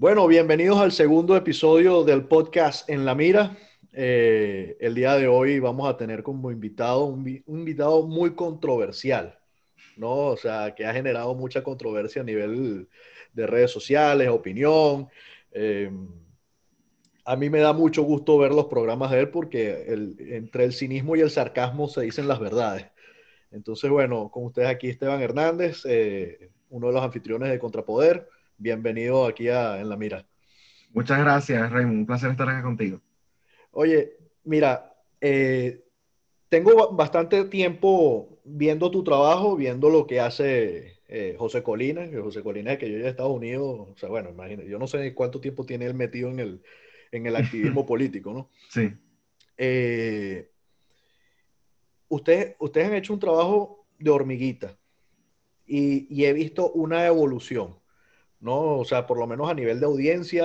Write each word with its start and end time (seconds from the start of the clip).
Bueno, 0.00 0.26
bienvenidos 0.26 0.78
al 0.78 0.92
segundo 0.92 1.36
episodio 1.36 2.04
del 2.04 2.24
podcast 2.24 2.88
En 2.88 3.04
la 3.04 3.14
Mira. 3.14 3.58
Eh, 3.92 4.78
el 4.80 4.94
día 4.94 5.16
de 5.16 5.28
hoy 5.28 5.58
vamos 5.58 5.90
a 5.90 5.98
tener 5.98 6.22
como 6.22 6.50
invitado 6.50 7.04
un, 7.04 7.28
invitado 7.46 8.06
muy 8.06 8.34
controversial, 8.34 9.38
¿no? 9.98 10.28
O 10.28 10.38
sea, 10.38 10.74
que 10.74 10.86
ha 10.86 10.94
generado 10.94 11.34
mucha 11.34 11.62
controversia 11.62 12.22
a 12.22 12.24
nivel 12.24 12.88
de 13.34 13.46
redes 13.46 13.72
sociales, 13.72 14.30
opinión. 14.30 15.06
Eh, 15.52 15.90
a 17.26 17.36
mí 17.36 17.50
me 17.50 17.60
da 17.60 17.74
mucho 17.74 18.02
gusto 18.02 18.38
ver 18.38 18.52
los 18.52 18.68
programas 18.68 19.10
de 19.10 19.20
él 19.20 19.28
porque 19.28 19.84
entre 20.30 20.64
el 20.64 20.72
cinismo 20.72 21.14
y 21.14 21.20
el 21.20 21.30
sarcasmo 21.30 21.88
se 21.88 22.00
dicen 22.00 22.26
las 22.26 22.40
verdades. 22.40 22.86
Entonces, 23.50 23.90
bueno, 23.90 24.30
con 24.30 24.46
ustedes 24.46 24.70
aquí 24.70 24.88
Esteban 24.88 25.20
Hernández, 25.20 25.82
eh, 25.84 26.48
uno 26.70 26.86
de 26.86 26.94
los 26.94 27.02
anfitriones 27.02 27.50
de 27.50 27.58
Contrapoder. 27.58 28.39
Bienvenido 28.60 29.24
aquí 29.24 29.48
a 29.48 29.80
En 29.80 29.88
la 29.88 29.96
Mira. 29.96 30.26
Muchas 30.92 31.18
gracias, 31.18 31.72
Raymond. 31.72 32.00
Un 32.00 32.06
placer 32.06 32.30
estar 32.30 32.46
acá 32.46 32.62
contigo. 32.62 33.00
Oye, 33.70 34.18
mira, 34.44 34.94
eh, 35.18 35.82
tengo 36.50 36.92
bastante 36.92 37.44
tiempo 37.46 38.38
viendo 38.44 38.90
tu 38.90 39.02
trabajo, 39.02 39.56
viendo 39.56 39.88
lo 39.88 40.06
que 40.06 40.20
hace 40.20 41.00
eh, 41.08 41.36
José 41.38 41.62
Colina, 41.62 42.10
que 42.10 42.20
José 42.20 42.42
Colina 42.42 42.74
es 42.74 42.78
que 42.78 42.90
yo 42.90 42.98
ya 42.98 43.04
en 43.04 43.08
Estados 43.08 43.34
Unidos, 43.34 43.88
o 43.92 43.96
sea, 43.96 44.10
bueno, 44.10 44.28
imagínate, 44.28 44.68
yo 44.68 44.78
no 44.78 44.86
sé 44.86 45.14
cuánto 45.14 45.40
tiempo 45.40 45.64
tiene 45.64 45.86
él 45.86 45.94
metido 45.94 46.28
en 46.28 46.40
el, 46.40 46.62
en 47.12 47.26
el 47.26 47.36
activismo 47.36 47.86
político, 47.86 48.34
¿no? 48.34 48.50
Sí. 48.68 48.92
Eh, 49.56 50.50
ustedes, 52.08 52.56
ustedes 52.58 52.88
han 52.88 52.94
hecho 52.94 53.14
un 53.14 53.20
trabajo 53.20 53.86
de 53.98 54.10
hormiguita 54.10 54.76
y, 55.70 56.24
he 56.24 56.32
visto 56.32 56.72
una 56.72 57.06
evolución, 57.06 57.79
¿no? 58.40 58.78
O 58.78 58.84
sea, 58.84 59.06
por 59.06 59.18
lo 59.18 59.26
menos 59.26 59.50
a 59.50 59.54
nivel 59.54 59.80
de 59.80 59.86
audiencia, 59.86 60.44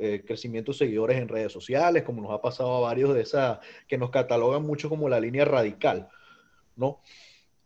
eh, 0.00 0.22
crecimiento 0.24 0.72
de 0.72 0.78
seguidores 0.78 1.18
en 1.18 1.28
redes 1.28 1.52
sociales, 1.52 2.04
como 2.04 2.22
nos 2.22 2.32
ha 2.32 2.40
pasado 2.40 2.76
a 2.76 2.80
varios 2.80 3.14
de 3.14 3.22
esas 3.22 3.58
que 3.88 3.98
nos 3.98 4.10
catalogan 4.10 4.62
mucho 4.62 4.88
como 4.88 5.08
la 5.08 5.20
línea 5.20 5.44
radical, 5.44 6.08
¿no? 6.76 7.00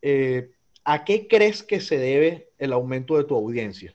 Eh, 0.00 0.50
¿A 0.84 1.04
qué 1.04 1.28
crees 1.28 1.62
que 1.62 1.80
se 1.80 1.98
debe 1.98 2.48
el 2.58 2.72
aumento 2.72 3.18
de 3.18 3.24
tu 3.24 3.36
audiencia? 3.36 3.94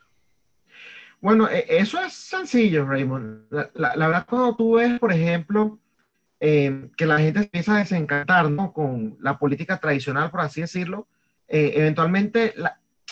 Bueno, 1.19 1.49
e, 1.49 1.65
eso 1.67 1.99
es 1.99 2.13
sencillo, 2.13 2.85
Raymond. 2.85 3.51
La, 3.73 3.95
verdad, 3.95 4.27
cuando 4.29 4.55
tú 4.55 4.75
ves, 4.75 4.99
por 4.99 5.11
ejemplo, 5.11 5.79
eh, 6.39 6.89
que 6.95 7.07
la 7.07 7.17
gente 7.17 7.39
empieza 7.39 7.75
a 7.75 7.79
desencantar 7.79 8.51
¿no? 8.51 8.71
con 8.71 9.17
la 9.19 9.39
política 9.39 9.79
tradicional, 9.79 10.29
por 10.29 10.41
así 10.41 10.61
decirlo, 10.61 11.07
eventualmente, 11.47 12.53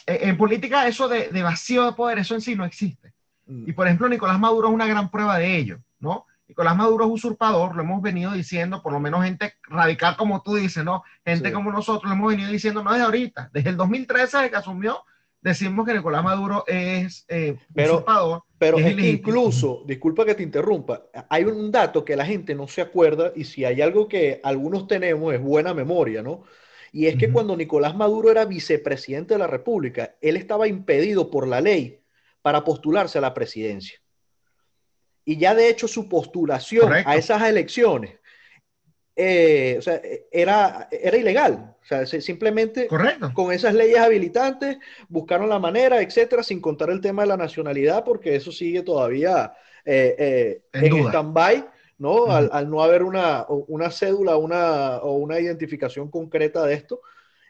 en 0.05 0.37
política 0.37 0.87
eso 0.87 1.07
de, 1.07 1.29
vacío 1.41 1.85
de 1.85 1.93
poder, 1.93 2.19
eso 2.19 2.35
en 2.35 2.41
sí 2.41 2.55
no 2.55 2.65
existe. 2.65 3.13
Mm. 3.45 3.69
Y 3.69 3.73
por 3.73 3.87
ejemplo, 3.87 4.09
Nicolás 4.09 4.39
Maduro 4.39 4.69
es 4.69 4.73
una 4.73 4.87
gran 4.87 5.09
prueba 5.09 5.37
de 5.37 5.57
ello, 5.57 5.79
¿no? 5.99 6.25
Nicolás 6.47 6.75
Maduro 6.75 7.05
es 7.05 7.11
usurpador, 7.11 7.75
lo 7.75 7.83
hemos 7.83 8.01
venido 8.01 8.31
diciendo, 8.33 8.83
por 8.83 8.91
lo 8.93 8.99
menos 8.99 9.23
gente 9.23 9.53
radical 9.63 10.17
como 10.17 10.41
tú 10.41 10.55
dices, 10.55 10.83
¿no? 10.83 11.03
Gente 11.25 11.51
como 11.51 11.71
nosotros 11.71 12.09
lo 12.09 12.15
hemos 12.15 12.31
venido 12.31 12.51
diciendo 12.51 12.83
no 12.83 12.91
desde 12.91 13.05
ahorita, 13.05 13.49
desde 13.53 13.69
el 13.69 13.77
2013 13.77 14.37
desde 14.37 14.49
que 14.49 14.57
asumió, 14.57 15.03
decimos 15.41 15.85
que 15.85 15.93
Nicolás 15.93 16.23
Maduro 16.23 16.63
es 16.67 17.25
eh, 17.27 17.57
pero, 17.73 17.95
usurpador. 17.95 18.43
Pero 18.57 18.77
es, 18.77 18.95
que 18.95 19.09
incluso, 19.09 19.83
disculpa 19.85 20.25
que 20.25 20.35
te 20.35 20.43
interrumpa, 20.43 21.03
hay 21.29 21.43
un 21.43 21.71
dato 21.71 22.03
que 22.05 22.15
la 22.15 22.25
gente 22.25 22.55
no 22.55 22.67
se 22.67 22.81
acuerda 22.81 23.31
y 23.35 23.43
si 23.43 23.65
hay 23.65 23.81
algo 23.81 24.07
que 24.07 24.39
algunos 24.43 24.87
tenemos 24.87 25.33
es 25.33 25.41
buena 25.41 25.73
memoria, 25.73 26.21
¿no? 26.21 26.43
Y 26.95 27.07
es 27.07 27.15
que 27.17 27.31
cuando 27.31 27.57
Nicolás 27.57 27.95
Maduro 27.95 28.29
era 28.29 28.45
vicepresidente 28.45 29.33
de 29.33 29.39
la 29.39 29.47
República, 29.47 30.15
él 30.21 30.37
estaba 30.37 30.67
impedido 30.67 31.31
por 31.31 31.47
la 31.47 31.59
ley 31.59 31.99
para 32.43 32.63
postularse 32.63 33.17
a 33.17 33.21
la 33.21 33.33
presidencia. 33.33 33.99
Y 35.25 35.37
ya 35.37 35.55
de 35.55 35.69
hecho 35.69 35.87
su 35.87 36.07
postulación 36.07 36.93
a 36.93 37.15
esas 37.15 37.41
elecciones 37.49 38.19
eh, 39.15 39.79
era, 40.31 40.87
era 40.91 41.17
ilegal. 41.17 41.75
O 41.81 41.85
sea, 41.85 42.05
simplemente 42.05 42.87
con 43.33 43.51
esas 43.51 43.73
leyes 43.73 43.97
habilitantes 43.97 44.77
buscaron 45.09 45.49
la 45.49 45.57
manera, 45.57 45.99
etcétera, 45.99 46.43
sin 46.43 46.61
contar 46.61 46.91
el 46.91 47.01
tema 47.01 47.23
de 47.23 47.29
la 47.29 47.37
nacionalidad, 47.37 48.03
porque 48.03 48.35
eso 48.35 48.51
sigue 48.51 48.83
todavía 48.83 49.51
eh, 49.83 50.15
eh, 50.19 50.61
en, 50.73 50.95
en 50.95 51.07
stand-by, 51.07 51.65
¿no? 51.97 52.27
al, 52.27 52.69
no 52.69 52.83
haber 52.83 53.03
una, 53.03 53.45
una 53.47 53.91
cédula 53.91 54.37
una, 54.37 54.97
o 54.97 55.13
una 55.13 55.39
identificación 55.39 56.09
concreta 56.09 56.65
de 56.65 56.73
esto, 56.73 57.01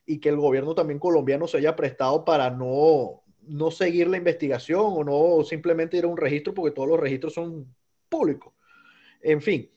y 0.06 0.20
que 0.20 0.30
el 0.30 0.38
gobierno 0.38 0.76
también 0.76 1.00
colombiano 1.00 1.48
se 1.48 1.58
haya 1.58 1.76
prestado 1.76 2.26
para 2.26 2.50
no 2.50 3.24
no 3.48 3.72
seguir 3.72 4.08
la 4.08 4.18
investigación 4.18 4.86
o 4.86 5.04
no 5.04 5.44
simplemente 5.44 5.98
ir 5.98 6.06
a 6.06 6.08
un 6.08 6.18
registro 6.18 6.54
porque 6.54 6.74
todos 6.74 6.88
los 6.88 7.00
registros 7.00 7.34
son 7.34 7.74
públicos. 8.10 8.54
En 9.22 9.42
fin, 9.42 9.70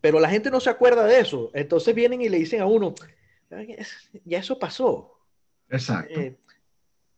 pero 0.00 0.20
la 0.20 0.28
gente 0.28 0.50
no 0.50 0.60
se 0.60 0.70
acuerda 0.70 1.06
de 1.06 1.20
eso. 1.20 1.50
Entonces 1.54 1.94
vienen 1.94 2.20
y 2.22 2.28
le 2.28 2.38
dicen 2.38 2.60
a 2.60 2.66
uno, 2.66 2.94
ya 4.24 4.38
eso 4.38 4.58
pasó. 4.58 5.18
Exacto. 5.68 6.20
Eh, 6.20 6.36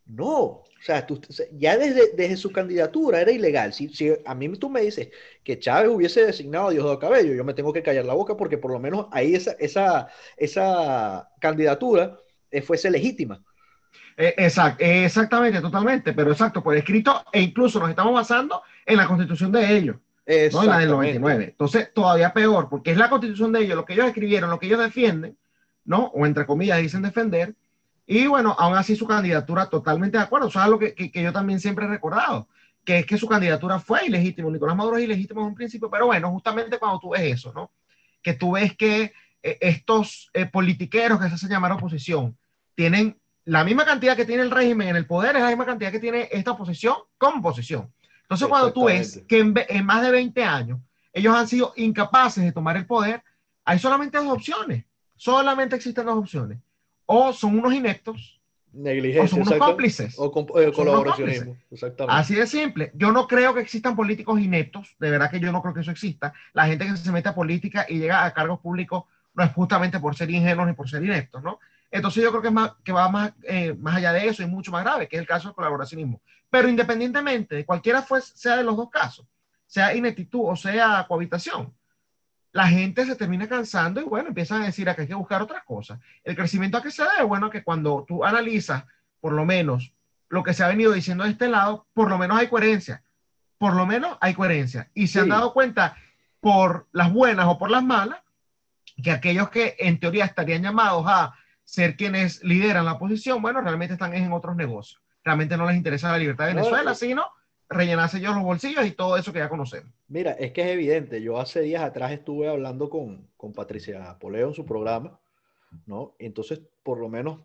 no, 0.06 0.62
o 0.78 1.32
sea, 1.32 1.46
ya 1.52 1.76
desde, 1.76 2.12
desde, 2.14 2.36
su 2.36 2.52
candidatura 2.52 3.20
era 3.20 3.32
ilegal. 3.32 3.72
Si, 3.72 3.88
si, 3.88 4.12
a 4.24 4.34
mí 4.34 4.48
tú 4.56 4.70
me 4.70 4.82
dices 4.82 5.08
que 5.42 5.58
Chávez 5.58 5.90
hubiese 5.90 6.24
designado 6.24 6.68
a 6.68 6.70
Diosdado 6.70 6.98
Cabello, 6.98 7.34
yo 7.34 7.44
me 7.44 7.54
tengo 7.54 7.72
que 7.72 7.82
callar 7.82 8.04
la 8.04 8.14
boca 8.14 8.36
porque 8.36 8.58
por 8.58 8.70
lo 8.70 8.78
menos 8.78 9.06
ahí 9.10 9.34
esa, 9.34 9.52
esa, 9.58 10.08
esa 10.36 11.28
candidatura 11.40 12.18
eh, 12.50 12.62
fuese 12.62 12.90
legítima. 12.90 13.42
Eh, 14.16 14.34
exacto, 14.38 14.84
exactamente, 14.84 15.60
totalmente, 15.60 16.12
pero 16.12 16.30
exacto, 16.30 16.62
por 16.62 16.76
escrito, 16.76 17.24
e 17.32 17.40
incluso 17.40 17.78
nos 17.80 17.90
estamos 17.90 18.14
basando 18.14 18.62
en 18.84 18.96
la 18.96 19.06
constitución 19.06 19.52
de 19.52 19.76
ellos, 19.76 19.96
no 20.26 20.62
en 20.62 20.68
la 20.68 20.78
del 20.78 20.90
99. 20.90 21.44
Entonces, 21.44 21.92
todavía 21.92 22.32
peor, 22.32 22.68
porque 22.70 22.92
es 22.92 22.96
la 22.96 23.10
constitución 23.10 23.52
de 23.52 23.60
ellos, 23.60 23.76
lo 23.76 23.84
que 23.84 23.92
ellos 23.92 24.06
escribieron, 24.06 24.48
lo 24.48 24.58
que 24.58 24.66
ellos 24.66 24.80
defienden, 24.80 25.36
¿no? 25.84 26.06
O 26.14 26.24
entre 26.24 26.46
comillas 26.46 26.80
dicen 26.80 27.02
defender, 27.02 27.54
y 28.06 28.26
bueno, 28.26 28.54
aún 28.58 28.76
así 28.76 28.94
su 28.94 29.06
candidatura 29.06 29.68
totalmente 29.68 30.16
de 30.16 30.24
acuerdo, 30.24 30.46
o 30.46 30.50
sea, 30.50 30.68
lo 30.68 30.78
que, 30.78 30.94
que, 30.94 31.22
yo 31.22 31.32
también 31.32 31.58
siempre 31.58 31.86
he 31.86 31.88
recordado, 31.88 32.48
que 32.84 33.00
es 33.00 33.06
que 33.06 33.18
su 33.18 33.26
candidatura 33.26 33.80
fue 33.80 34.06
ilegítima, 34.06 34.48
Nicolás 34.50 34.76
Maduro 34.76 34.96
es 34.96 35.04
ilegítimo 35.04 35.40
en 35.40 35.48
un 35.48 35.54
principio, 35.54 35.90
pero 35.90 36.06
bueno, 36.06 36.30
justamente 36.30 36.78
cuando 36.78 37.00
tú 37.00 37.10
ves 37.10 37.22
eso, 37.22 37.52
¿no? 37.52 37.72
Que 38.22 38.34
tú 38.34 38.52
ves 38.52 38.76
que 38.76 39.12
eh, 39.42 39.58
estos 39.60 40.30
eh, 40.34 40.46
politiqueros 40.46 41.20
que 41.20 41.28
se 41.28 41.34
hacen 41.34 41.50
llamar 41.50 41.72
oposición 41.72 42.36
tienen 42.74 43.18
la 43.46 43.64
misma 43.64 43.84
cantidad 43.84 44.16
que 44.16 44.24
tiene 44.24 44.42
el 44.42 44.50
régimen 44.50 44.88
en 44.88 44.96
el 44.96 45.06
poder 45.06 45.36
es 45.36 45.42
la 45.42 45.48
misma 45.48 45.64
cantidad 45.64 45.92
que 45.92 46.00
tiene 46.00 46.28
esta 46.32 46.50
oposición 46.50 46.96
como 47.16 47.38
oposición. 47.38 47.92
Entonces, 48.22 48.48
cuando 48.48 48.72
tú 48.72 48.86
ves 48.86 49.22
que 49.28 49.38
en, 49.38 49.86
más 49.86 50.02
de 50.02 50.10
20 50.10 50.42
años 50.42 50.80
ellos 51.12 51.34
han 51.34 51.46
sido 51.46 51.72
incapaces 51.76 52.42
de 52.42 52.50
tomar 52.50 52.76
el 52.76 52.86
poder, 52.86 53.22
hay 53.64 53.78
solamente 53.78 54.18
dos 54.18 54.32
opciones. 54.32 54.84
Solamente 55.14 55.76
existen 55.76 56.06
dos 56.06 56.18
opciones. 56.18 56.58
O 57.06 57.32
son 57.32 57.58
unos 57.58 57.72
ineptos, 57.72 58.40
o 58.74 59.28
son 59.28 59.42
unos 59.42 59.54
cómplices. 59.54 60.16
O, 60.18 60.26
eh, 60.60 60.72
colaboracionismo. 60.72 61.56
Exactamente. 61.70 62.20
Así 62.20 62.34
de 62.34 62.46
simple. 62.46 62.90
Yo 62.94 63.12
no 63.12 63.26
creo 63.26 63.54
que 63.54 63.60
existan 63.60 63.96
políticos 63.96 64.40
ineptos. 64.40 64.94
De 64.98 65.10
verdad 65.10 65.30
que 65.30 65.40
yo 65.40 65.50
no 65.52 65.62
creo 65.62 65.72
que 65.72 65.80
eso 65.80 65.90
exista. 65.90 66.34
La 66.52 66.66
gente 66.66 66.86
que 66.86 66.96
se 66.96 67.12
mete 67.12 67.28
a 67.28 67.34
política 67.34 67.86
y 67.88 67.98
llega 67.98 68.24
a 68.24 68.34
cargos 68.34 68.60
públicos 68.60 69.04
no 69.34 69.44
es 69.44 69.52
justamente 69.52 70.00
por 70.00 70.16
ser 70.16 70.30
ingenuos 70.30 70.66
ni 70.66 70.74
por 70.74 70.88
ser 70.88 71.04
ineptos, 71.04 71.42
¿no? 71.42 71.58
Entonces 71.90 72.22
yo 72.22 72.30
creo 72.30 72.42
que, 72.42 72.48
es 72.48 72.54
más, 72.54 72.72
que 72.82 72.92
va 72.92 73.08
más, 73.08 73.32
eh, 73.44 73.74
más 73.78 73.96
allá 73.96 74.12
de 74.12 74.26
eso 74.26 74.42
y 74.42 74.46
mucho 74.46 74.72
más 74.72 74.82
grave, 74.82 75.08
que 75.08 75.16
es 75.16 75.20
el 75.20 75.26
caso 75.26 75.48
del 75.48 75.54
colaboracionismo. 75.54 76.20
Pero 76.50 76.68
independientemente 76.68 77.54
de 77.54 77.64
cualquiera 77.64 78.02
fue, 78.02 78.20
sea 78.20 78.56
de 78.56 78.64
los 78.64 78.76
dos 78.76 78.90
casos, 78.90 79.26
sea 79.66 79.94
ineptitud 79.94 80.42
o 80.44 80.56
sea 80.56 81.04
cohabitación, 81.06 81.72
la 82.56 82.68
gente 82.68 83.04
se 83.04 83.16
termina 83.16 83.46
cansando 83.46 84.00
y 84.00 84.04
bueno, 84.04 84.28
empiezan 84.28 84.62
a 84.62 84.64
decir 84.64 84.86
que 84.94 85.02
hay 85.02 85.06
que 85.06 85.14
buscar 85.14 85.42
otras 85.42 85.62
cosas. 85.64 86.00
El 86.24 86.34
crecimiento 86.34 86.78
a 86.78 86.82
qué 86.82 86.90
se 86.90 87.02
debe, 87.02 87.22
bueno, 87.24 87.50
que 87.50 87.62
cuando 87.62 88.06
tú 88.08 88.24
analizas 88.24 88.84
por 89.20 89.34
lo 89.34 89.44
menos 89.44 89.92
lo 90.30 90.42
que 90.42 90.54
se 90.54 90.64
ha 90.64 90.68
venido 90.68 90.92
diciendo 90.92 91.24
de 91.24 91.30
este 91.30 91.48
lado, 91.48 91.86
por 91.92 92.08
lo 92.08 92.16
menos 92.16 92.38
hay 92.38 92.48
coherencia. 92.48 93.02
Por 93.58 93.74
lo 93.74 93.84
menos 93.84 94.16
hay 94.22 94.32
coherencia. 94.32 94.88
Y 94.94 95.08
se 95.08 95.20
han 95.20 95.28
dado 95.28 95.52
cuenta 95.52 95.98
por 96.40 96.88
las 96.92 97.12
buenas 97.12 97.44
o 97.46 97.58
por 97.58 97.70
las 97.70 97.84
malas, 97.84 98.20
que 99.04 99.10
aquellos 99.10 99.50
que 99.50 99.76
en 99.78 100.00
teoría 100.00 100.24
estarían 100.24 100.62
llamados 100.62 101.04
a 101.06 101.34
ser 101.62 101.94
quienes 101.94 102.42
lideran 102.42 102.86
la 102.86 102.98
posición, 102.98 103.42
bueno, 103.42 103.60
realmente 103.60 103.92
están 103.92 104.14
en 104.14 104.32
otros 104.32 104.56
negocios. 104.56 105.02
Realmente 105.22 105.58
no 105.58 105.66
les 105.66 105.76
interesa 105.76 106.10
la 106.10 106.16
libertad 106.16 106.46
de 106.46 106.54
Venezuela, 106.54 106.94
sino 106.94 107.26
rellenarse 107.68 108.18
ellos 108.18 108.34
los 108.34 108.44
bolsillos 108.44 108.86
y 108.86 108.92
todo 108.92 109.16
eso 109.16 109.32
que 109.32 109.40
ya 109.40 109.48
conocemos. 109.48 109.92
Mira, 110.08 110.32
es 110.32 110.52
que 110.52 110.62
es 110.62 110.68
evidente. 110.68 111.20
Yo 111.20 111.38
hace 111.38 111.60
días 111.60 111.82
atrás 111.82 112.12
estuve 112.12 112.48
hablando 112.48 112.88
con, 112.88 113.28
con 113.36 113.52
Patricia 113.52 114.16
Poleo 114.20 114.48
en 114.48 114.54
su 114.54 114.64
programa, 114.64 115.18
¿no? 115.86 116.14
Entonces, 116.18 116.60
por 116.82 116.98
lo 116.98 117.08
menos, 117.08 117.40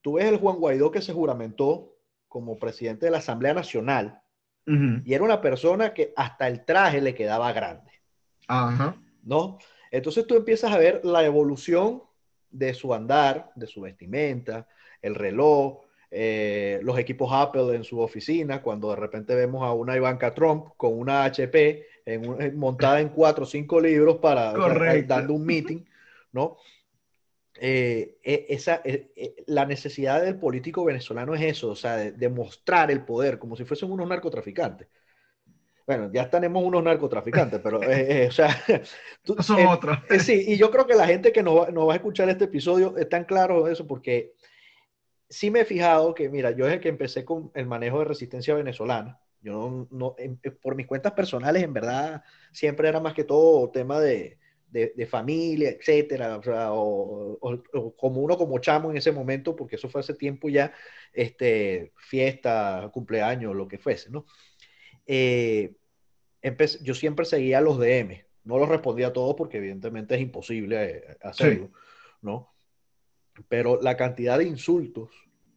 tú 0.00 0.14
ves 0.14 0.26
el 0.26 0.38
Juan 0.38 0.56
Guaidó 0.56 0.90
que 0.90 1.02
se 1.02 1.12
juramentó 1.12 1.96
como 2.28 2.58
presidente 2.58 3.06
de 3.06 3.12
la 3.12 3.18
Asamblea 3.18 3.54
Nacional 3.54 4.22
y 4.66 5.14
era 5.14 5.22
una 5.22 5.40
persona 5.40 5.94
que 5.94 6.12
hasta 6.16 6.48
el 6.48 6.64
traje 6.64 7.00
le 7.00 7.14
quedaba 7.14 7.52
grande. 7.52 7.92
Ajá. 8.48 8.96
¿No? 9.22 9.58
Entonces 9.92 10.26
tú 10.26 10.34
empiezas 10.34 10.72
a 10.72 10.78
ver 10.78 11.04
la 11.04 11.24
evolución 11.24 12.02
de 12.50 12.74
su 12.74 12.92
andar, 12.92 13.52
de 13.54 13.68
su 13.68 13.82
vestimenta, 13.82 14.66
el 15.02 15.14
reloj, 15.14 15.85
eh, 16.18 16.80
los 16.82 16.98
equipos 16.98 17.28
Apple 17.30 17.76
en 17.76 17.84
su 17.84 18.00
oficina, 18.00 18.62
cuando 18.62 18.88
de 18.88 18.96
repente 18.96 19.34
vemos 19.34 19.62
a 19.62 19.74
una 19.74 19.94
Ivanka 19.94 20.32
Trump 20.32 20.68
con 20.78 20.98
una 20.98 21.24
HP 21.24 21.86
en 22.06 22.58
montada 22.58 23.02
en 23.02 23.10
cuatro 23.10 23.44
o 23.44 23.46
cinco 23.46 23.78
libros 23.78 24.16
para 24.16 24.54
dando 25.02 25.34
un 25.34 25.44
meeting, 25.44 25.84
¿no? 26.32 26.56
Eh, 27.60 28.16
e, 28.24 28.46
esa, 28.48 28.80
la 29.46 29.66
necesidad 29.66 30.22
del 30.22 30.38
político 30.38 30.84
venezolano 30.86 31.34
es 31.34 31.42
eso, 31.42 31.68
o 31.68 31.76
sea, 31.76 31.96
de, 31.96 32.28
mostrar 32.30 32.90
el 32.90 33.04
poder 33.04 33.38
como 33.38 33.54
si 33.54 33.66
fuesen 33.66 33.90
unos 33.90 34.08
narcotraficantes. 34.08 34.88
Bueno, 35.86 36.10
ya 36.10 36.30
tenemos 36.30 36.64
unos 36.64 36.82
narcotraficantes, 36.82 37.60
pero, 37.62 37.80
o 37.80 38.30
sea, 38.32 38.56
son 39.40 39.66
otros. 39.66 39.98
sí, 40.20 40.46
y 40.48 40.56
yo 40.56 40.70
creo 40.70 40.86
que 40.86 40.94
la 40.94 41.06
gente 41.06 41.30
que 41.30 41.42
nos 41.42 41.56
va, 41.60 41.70
va 41.70 41.92
a 41.92 41.96
escuchar 41.96 42.30
este 42.30 42.44
episodio 42.44 42.96
están 42.96 43.24
claros 43.24 43.66
de 43.66 43.74
eso, 43.74 43.86
porque 43.86 44.32
sí 45.28 45.50
me 45.50 45.60
he 45.60 45.64
fijado 45.64 46.14
que, 46.14 46.28
mira, 46.28 46.50
yo 46.50 46.66
desde 46.66 46.80
que 46.80 46.88
empecé 46.88 47.24
con 47.24 47.50
el 47.54 47.66
manejo 47.66 47.98
de 48.00 48.06
resistencia 48.06 48.54
venezolana, 48.54 49.20
yo 49.40 49.86
no, 49.90 50.16
por 50.62 50.74
mis 50.74 50.86
cuentas 50.86 51.12
personales, 51.12 51.62
en 51.62 51.72
verdad, 51.72 52.22
siempre 52.52 52.88
era 52.88 53.00
más 53.00 53.14
que 53.14 53.24
todo 53.24 53.70
tema 53.70 54.00
de, 54.00 54.38
de, 54.70 55.06
familia, 55.06 55.70
etcétera, 55.70 56.40
o, 56.72 57.38
como 57.96 58.20
uno 58.20 58.36
como 58.36 58.58
chamo 58.58 58.90
en 58.90 58.96
ese 58.96 59.12
momento, 59.12 59.56
porque 59.56 59.76
eso 59.76 59.88
fue 59.88 60.00
hace 60.00 60.14
tiempo 60.14 60.48
ya, 60.48 60.72
este, 61.12 61.92
fiesta, 61.96 62.90
cumpleaños, 62.92 63.54
lo 63.54 63.68
que 63.68 63.78
fuese, 63.78 64.10
¿no? 64.10 64.26
Eh, 65.06 65.74
yo 66.82 66.94
siempre 66.94 67.24
seguía 67.24 67.60
los 67.60 67.78
DM, 67.78 68.24
no 68.44 68.58
los 68.58 68.68
respondía 68.68 69.08
a 69.08 69.12
todos 69.12 69.34
porque 69.36 69.58
evidentemente 69.58 70.14
es 70.14 70.20
imposible 70.20 70.84
eh, 70.84 71.16
hacerlo, 71.22 71.70
¿no? 72.20 72.55
Pero 73.48 73.80
la 73.80 73.96
cantidad 73.96 74.38
de 74.38 74.44
insultos 74.44 75.10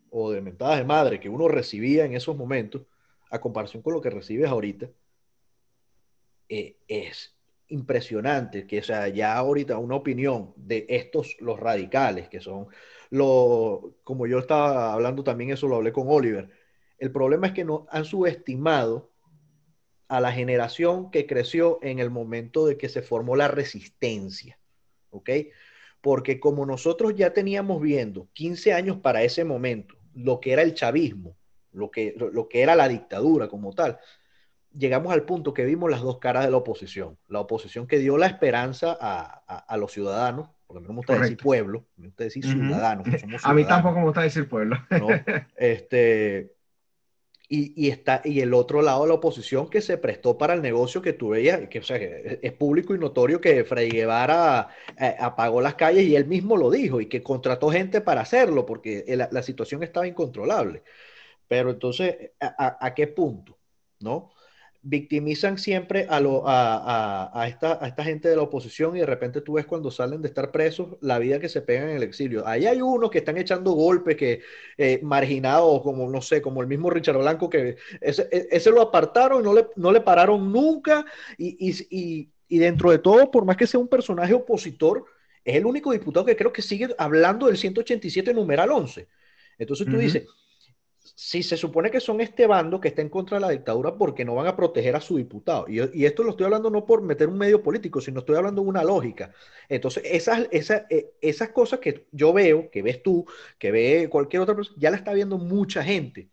o 0.09 0.31
de 0.31 0.41
mentadas 0.41 0.77
de 0.77 0.85
madre 0.85 1.19
que 1.19 1.29
uno 1.29 1.47
recibía 1.47 2.05
en 2.05 2.13
esos 2.13 2.35
momentos, 2.35 2.83
a 3.31 3.39
comparación 3.39 3.83
con 3.83 3.93
lo 3.93 4.01
que 4.01 4.09
recibes 4.09 4.49
ahorita, 4.49 4.89
eh, 6.49 6.77
es 6.87 7.35
impresionante 7.67 8.65
que, 8.65 8.79
o 8.79 8.83
sea, 8.83 9.07
ya 9.07 9.37
ahorita 9.37 9.77
una 9.77 9.95
opinión 9.95 10.53
de 10.55 10.85
estos, 10.89 11.37
los 11.39 11.59
radicales, 11.59 12.27
que 12.27 12.41
son 12.41 12.67
los, 13.11 13.81
como 14.03 14.25
yo 14.25 14.39
estaba 14.39 14.93
hablando 14.93 15.23
también, 15.23 15.51
eso 15.51 15.67
lo 15.67 15.75
hablé 15.75 15.91
con 15.91 16.07
Oliver, 16.07 16.49
el 16.97 17.11
problema 17.11 17.47
es 17.47 17.53
que 17.53 17.63
no 17.63 17.85
han 17.91 18.05
subestimado 18.05 19.11
a 20.07 20.19
la 20.19 20.31
generación 20.31 21.11
que 21.11 21.27
creció 21.27 21.79
en 21.83 21.99
el 21.99 22.09
momento 22.09 22.65
de 22.65 22.77
que 22.77 22.89
se 22.89 23.03
formó 23.03 23.35
la 23.35 23.47
resistencia, 23.47 24.59
¿ok? 25.11 25.29
Porque 26.01 26.39
como 26.39 26.65
nosotros 26.65 27.15
ya 27.15 27.33
teníamos 27.33 27.81
viendo 27.81 28.29
15 28.33 28.73
años 28.73 28.97
para 28.97 29.23
ese 29.23 29.43
momento, 29.43 29.95
lo 30.13 30.39
que 30.39 30.53
era 30.53 30.61
el 30.61 30.73
chavismo, 30.73 31.35
lo 31.71 31.91
que, 31.91 32.15
lo 32.17 32.47
que 32.47 32.61
era 32.61 32.75
la 32.75 32.87
dictadura 32.87 33.47
como 33.47 33.73
tal, 33.73 33.99
llegamos 34.75 35.13
al 35.13 35.23
punto 35.23 35.53
que 35.53 35.65
vimos 35.65 35.89
las 35.89 36.01
dos 36.01 36.19
caras 36.19 36.45
de 36.45 36.51
la 36.51 36.57
oposición. 36.57 37.17
La 37.27 37.39
oposición 37.39 37.87
que 37.87 37.99
dio 37.99 38.17
la 38.17 38.27
esperanza 38.27 38.97
a, 38.99 39.77
los 39.77 39.91
ciudadanos, 39.91 40.49
porque 40.67 40.81
no 40.81 40.89
me 40.89 40.97
gusta 40.97 41.19
decir 41.19 41.37
pueblo, 41.37 41.85
me 41.97 42.07
gusta 42.07 42.23
decir 42.25 42.43
ciudadanos. 42.45 43.07
A 43.43 43.53
mí 43.53 43.65
tampoco 43.65 43.99
me 43.99 44.05
gusta 44.05 44.21
decir 44.21 44.47
pueblo. 44.47 44.77
Este, 45.55 46.53
y, 47.51 47.89
está, 47.89 48.21
y 48.23 48.41
el 48.41 48.53
otro 48.53 48.83
lado 48.83 49.07
la 49.07 49.15
oposición 49.15 49.69
que 49.69 49.81
se 49.81 49.97
prestó 49.97 50.37
para 50.37 50.53
el 50.53 50.61
negocio 50.61 51.01
que 51.01 51.13
tú 51.13 51.29
veías, 51.29 51.67
que, 51.67 51.79
o 51.79 51.83
sea, 51.83 51.97
es 51.97 52.53
público 52.53 52.93
y 52.93 52.99
notorio 52.99 53.41
que 53.41 53.63
Freddy 53.63 53.89
Guevara 53.89 54.69
eh, 54.99 55.15
apagó 55.19 55.59
las 55.59 55.73
calles 55.73 56.05
y 56.05 56.15
él 56.15 56.27
mismo 56.27 56.57
lo 56.57 56.69
dijo 56.69 57.01
y 57.01 57.07
que 57.07 57.23
contrató 57.23 57.71
gente 57.71 58.01
para 58.01 58.21
hacerlo 58.21 58.65
porque 58.67 59.03
la, 59.07 59.29
la 59.31 59.41
situación 59.41 59.81
estaba 59.81 60.07
incontrolable. 60.07 60.83
Pero 61.47 61.71
entonces, 61.71 62.31
a, 62.39 62.93
qué 62.93 63.07
punto? 63.07 63.57
¿No? 63.99 64.31
Victimizan 64.81 65.57
siempre 65.57 66.05
a, 66.09 66.19
lo, 66.19 66.47
a, 66.47 67.29
a, 67.33 67.47
esta, 67.47 67.83
a, 67.83 67.87
esta, 67.87 68.03
gente 68.03 68.29
de 68.29 68.35
la 68.37 68.43
oposición 68.43 68.95
y 68.95 68.99
de 68.99 69.05
repente 69.05 69.41
tú 69.41 69.53
ves 69.53 69.65
cuando 69.65 69.91
salen 69.91 70.21
de 70.21 70.29
estar 70.29 70.51
presos 70.51 70.95
la 71.01 71.19
vida 71.19 71.39
que 71.39 71.49
se 71.49 71.61
pegan 71.61 71.89
en 71.89 71.97
el 71.97 72.03
exilio. 72.03 72.47
Ahí 72.47 72.65
hay 72.65 72.81
unos 72.81 73.09
que 73.09 73.17
están 73.17 73.37
echando 73.37 73.71
golpes, 73.71 74.15
que 74.15 74.41
eh, 74.77 74.99
marginados, 75.03 75.81
como 75.81 76.09
no 76.09 76.21
sé, 76.21 76.41
como 76.41 76.61
el 76.61 76.67
mismo 76.67 76.89
Richard 76.89 77.17
Blanco, 77.17 77.49
que 77.49 77.75
ese, 77.99 78.29
e, 78.31 78.47
ese 78.51 78.71
lo 78.71 78.81
apartaron 78.81 79.41
y 79.41 79.43
no 79.43 79.53
le, 79.53 79.67
no 79.75 79.91
le 79.91 80.01
pararon 80.01 80.51
nunca. 80.51 81.05
Y, 81.37 81.57
y, 81.69 82.29
y, 82.47 82.57
dentro 82.57 82.91
de 82.91 82.99
todo, 82.99 83.29
por 83.29 83.43
más 83.43 83.57
que 83.57 83.67
sea 83.67 83.79
un 83.79 83.89
personaje 83.89 84.33
opositor, 84.33 85.03
es 85.43 85.55
el 85.55 85.65
único 85.65 85.91
diputado 85.91 86.25
que 86.25 86.37
creo 86.37 86.53
que 86.53 86.61
sigue 86.61 86.95
hablando 86.97 87.47
del 87.47 87.57
187 87.57 88.33
numeral 88.33 88.71
11. 88.71 89.07
Entonces 89.57 89.87
tú 89.87 89.97
dices, 89.97 90.25
si 91.21 91.43
se 91.43 91.57
supone 91.57 91.91
que 91.91 91.99
son 91.99 92.21
este 92.21 92.47
bando 92.47 92.79
que 92.79 92.87
está 92.87 93.01
en 93.01 93.09
contra 93.09 93.37
de 93.37 93.41
la 93.41 93.49
dictadura 93.49 93.93
porque 93.93 94.23
no 94.23 94.35
van 94.35 94.47
a 94.47 94.55
proteger 94.55 94.95
a 94.95 95.01
su 95.01 95.17
diputado. 95.17 95.65
Y, 95.67 96.05
esto 96.05 96.23
lo 96.23 96.29
estoy 96.29 96.45
hablando 96.45 96.69
no 96.69 96.85
por 96.85 97.01
meter 97.01 97.27
un 97.27 97.37
medio 97.37 97.61
político, 97.61 97.99
sino 97.99 98.19
estoy 98.19 98.37
hablando 98.37 98.61
de 98.61 98.69
una 98.69 98.85
lógica. 98.85 99.33
Entonces, 99.67 100.01
esas, 100.05 100.47
esas, 100.49 100.83
eh, 100.89 101.11
esas 101.19 101.49
cosas 101.49 101.81
que 101.81 102.07
yo 102.13 102.31
veo, 102.31 102.71
que 102.71 102.81
ves 102.81 103.03
tú, 103.03 103.25
que 103.57 103.69
ve 103.69 104.07
cualquier 104.09 104.43
otra 104.43 104.55
persona, 104.55 104.77
ya 104.79 104.91
la 104.91 104.95
está 104.95 105.11
viendo 105.11 105.37
mucha 105.37 105.83
gente. 105.83 106.29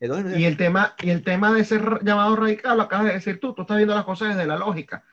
y, 0.00 0.44
el 0.44 0.56
tema, 0.56 0.96
y 1.00 1.10
el 1.10 1.22
tema 1.22 1.52
de 1.52 1.64
ser 1.64 2.00
llamado 2.02 2.34
radical, 2.34 2.78
lo 2.78 2.82
acabas 2.82 3.06
de 3.06 3.12
decir 3.12 3.38
tú, 3.38 3.54
tú 3.54 3.62
estás 3.62 3.76
viendo 3.76 3.94
las 3.94 4.04
cosas 4.04 4.34
desde 4.34 4.48
la 4.48 4.56
lógica. 4.56 5.04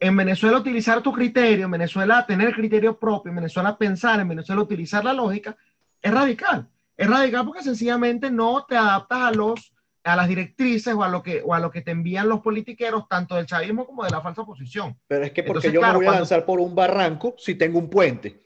En 0.00 0.16
Venezuela 0.16 0.56
utilizar 0.56 1.02
tu 1.02 1.12
criterio, 1.12 1.66
en 1.66 1.70
Venezuela 1.70 2.24
tener 2.26 2.54
criterio 2.54 2.98
propio, 2.98 3.28
en 3.28 3.36
Venezuela 3.36 3.76
pensar, 3.76 4.20
en 4.20 4.28
Venezuela 4.28 4.62
utilizar 4.62 5.04
la 5.04 5.12
lógica, 5.12 5.54
es 6.00 6.10
radical 6.10 6.70
es 6.96 7.08
radical 7.08 7.44
porque 7.44 7.62
sencillamente 7.62 8.30
no 8.30 8.64
te 8.66 8.76
adaptas 8.76 9.20
a 9.20 9.30
los 9.32 9.74
a 10.04 10.16
las 10.16 10.28
directrices 10.28 10.92
o 10.92 11.02
a 11.02 11.08
lo 11.08 11.22
que 11.22 11.42
o 11.44 11.54
a 11.54 11.60
lo 11.60 11.70
que 11.70 11.80
te 11.80 11.90
envían 11.90 12.28
los 12.28 12.40
politiqueros 12.40 13.08
tanto 13.08 13.36
del 13.36 13.46
chavismo 13.46 13.86
como 13.86 14.04
de 14.04 14.10
la 14.10 14.20
falsa 14.20 14.42
oposición. 14.42 14.98
Pero 15.08 15.24
es 15.24 15.32
que 15.32 15.42
porque 15.42 15.72
yo 15.72 15.80
me 15.80 15.92
voy 15.94 16.06
a 16.06 16.12
lanzar 16.12 16.44
por 16.44 16.60
un 16.60 16.74
barranco 16.74 17.34
si 17.38 17.54
tengo 17.54 17.78
un 17.78 17.88
puente. 17.88 18.42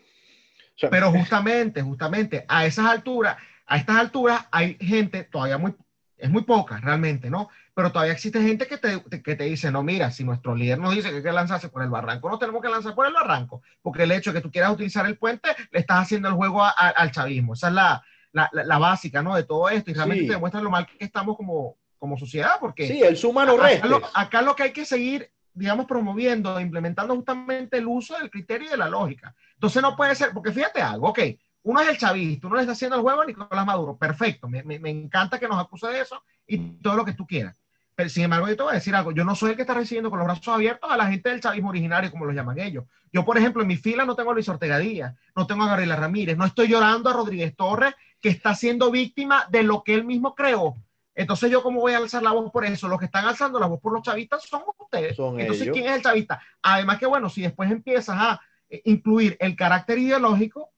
pero 0.89 1.11
justamente, 1.11 1.83
justamente 1.83 2.45
a 2.49 2.65
esas 2.65 2.87
alturas, 2.87 3.37
a 3.67 3.77
estas 3.77 3.97
alturas 3.97 4.47
hay 4.53 4.77
gente 4.81 5.25
todavía 5.25 5.59
muy 5.59 5.75
es 6.17 6.31
muy 6.31 6.43
poca 6.43 6.79
realmente, 6.79 7.31
¿no? 7.31 7.49
Pero 7.75 7.93
todavía 7.93 8.13
existe 8.13 8.43
gente 8.43 8.67
que 8.67 8.77
te, 8.77 9.03
que 9.23 9.37
te 9.37 9.45
dice, 9.45 9.71
no, 9.71 9.85
mira, 9.85 10.11
si 10.11 10.25
nuestro 10.25 10.55
líder 10.55 10.79
nos 10.79 10.95
dice 10.95 11.11
que 11.11 11.17
hay 11.17 11.23
que 11.23 11.33
lanzarse 11.33 11.69
por 11.69 11.83
el 11.85 11.91
barranco, 11.91 12.29
no 12.29 12.39
tenemos 12.39 12.61
que 12.61 12.69
lanzar 12.69 12.95
por 12.97 13.07
el 13.07 13.13
barranco, 13.13 13.63
porque 13.83 14.03
el 14.03 14.11
hecho 14.11 14.33
de 14.33 14.39
que 14.39 14.43
tú 14.43 14.51
quieras 14.51 14.73
utilizar 14.73 15.07
el 15.07 15.17
puente, 15.17 15.51
le 15.71 15.79
estás 15.79 16.01
haciendo 16.01 16.27
el 16.27 16.35
juego 16.35 16.65
al 16.65 17.11
chavismo. 17.13 17.55
Esa 17.55 17.69
es 17.69 17.75
la, 17.75 18.03
la, 18.39 18.65
la, 18.65 18.79
básica, 18.79 19.23
¿no? 19.23 19.35
De 19.35 19.45
todo 19.45 19.69
esto 19.69 19.91
y 19.91 19.95
realmente 19.95 20.27
te 20.27 20.33
demuestra 20.33 20.61
lo 20.61 20.71
mal 20.71 20.87
que 20.87 21.05
estamos 21.05 21.37
como, 21.37 21.77
como 21.99 22.17
sociedad, 22.17 22.57
porque... 22.61 22.87
Sí, 22.87 23.03
el 23.03 23.17
suma 23.17 23.45
no 23.45 23.55
acá, 23.55 23.87
lo, 23.87 24.01
acá 24.15 24.43
lo 24.43 24.55
que 24.55 24.65
hay 24.65 24.73
que 24.73 24.85
seguir, 24.85 25.31
digamos, 25.53 25.87
promoviendo, 25.87 26.61
implementando 26.61 27.15
justamente 27.15 27.79
el 27.79 27.87
uso 27.87 28.17
del 28.19 28.31
criterio 28.31 28.69
y 28.69 28.71
de 28.71 28.77
la 28.77 28.89
lógica. 28.89 29.35
Entonces 29.55 29.83
no 29.83 29.97
puede 29.97 30.15
ser, 30.15 30.31
porque 30.33 30.53
fíjate 30.53 30.81
algo, 30.81 31.09
ok, 31.09 31.21
uno 31.63 31.81
es 31.81 31.89
el 31.89 31.99
chavista, 31.99 32.47
uno 32.47 32.57
le 32.57 32.63
está 32.63 32.73
haciendo 32.73 32.97
el 32.97 33.03
juego 33.03 33.23
a 33.23 33.27
Nicolás 33.27 33.67
Maduro, 33.67 33.97
perfecto, 33.97 34.49
me, 34.49 34.63
me, 34.63 34.79
me 34.79 34.91
encanta 34.91 35.39
que 35.39 35.49
nos 35.49 35.61
acuse 35.61 35.89
de 35.89 36.01
eso 36.01 36.23
y 36.47 36.59
todo 36.81 36.95
lo 36.95 37.05
que 37.05 37.13
tú 37.13 37.27
quieras. 37.27 37.57
Pero 37.99 38.11
sin 38.11 38.23
embargo, 38.23 38.47
yo 38.47 38.57
te 38.57 38.63
voy 38.63 38.71
a 38.71 38.75
decir 38.77 38.95
algo. 38.95 39.11
Yo 39.11 39.25
no 39.25 39.35
soy 39.35 39.51
el 39.51 39.57
que 39.57 39.63
está 39.63 39.75
recibiendo 39.75 40.09
con 40.09 40.21
los 40.21 40.27
brazos 40.29 40.47
abiertos 40.47 40.89
a 40.89 40.97
la 40.97 41.09
gente 41.09 41.31
del 41.31 41.41
chavismo 41.41 41.71
originario, 41.71 42.13
como 42.13 42.27
lo 42.27 42.33
llaman 42.33 42.61
ellos. 42.61 42.85
Yo, 43.13 43.25
por 43.25 43.37
ejemplo, 43.37 43.61
en 43.61 43.67
mi 43.67 43.77
fila 43.77 44.05
no 44.05 44.15
tengo 44.15 44.31
a 44.31 44.35
Luis 44.35 44.49
Ortega 44.49 44.79
Díaz, 44.79 45.17
no 45.35 45.49
tengo 45.49 45.65
a 45.65 45.67
Gabriela 45.67 45.97
Ramírez, 45.97 46.37
no 46.37 46.45
estoy 46.45 46.69
llorando 46.69 47.11
a 47.11 47.13
Rodríguez 47.13 47.57
Torres, 47.57 47.95
que 48.21 48.29
está 48.29 48.55
siendo 48.55 48.91
víctima 48.91 49.47
de 49.51 49.63
lo 49.63 49.83
que 49.83 49.95
él 49.95 50.05
mismo 50.05 50.35
creó. 50.35 50.75
Entonces, 51.15 51.51
¿yo 51.51 51.63
cómo 51.63 51.81
voy 51.81 51.95
a 51.95 51.99
alzar 51.99 52.23
la 52.23 52.31
voz 52.31 52.51
por 52.53 52.65
eso? 52.65 52.87
Los 52.87 52.99
que 52.99 53.07
están 53.07 53.25
alzando 53.25 53.59
la 53.59 53.67
voz 53.67 53.81
por 53.81 53.93
los 53.93 54.03
chavistas 54.03 54.45
son 54.45 54.63
ustedes. 54.79 55.19
Entonces, 55.19 55.69
¿quién 55.73 55.87
es 55.87 55.97
el 55.97 56.03
chavista? 56.03 56.41
Además 56.63 56.99
que, 56.99 57.07
bueno, 57.07 57.29
si 57.29 57.43
después 57.43 57.71
empiezas 57.71 58.17
a 58.17 58.41
eh, 58.69 58.83
incluir 58.85 59.37
el 59.41 59.57
carácter 59.57 59.99
ideológico, 59.99 60.73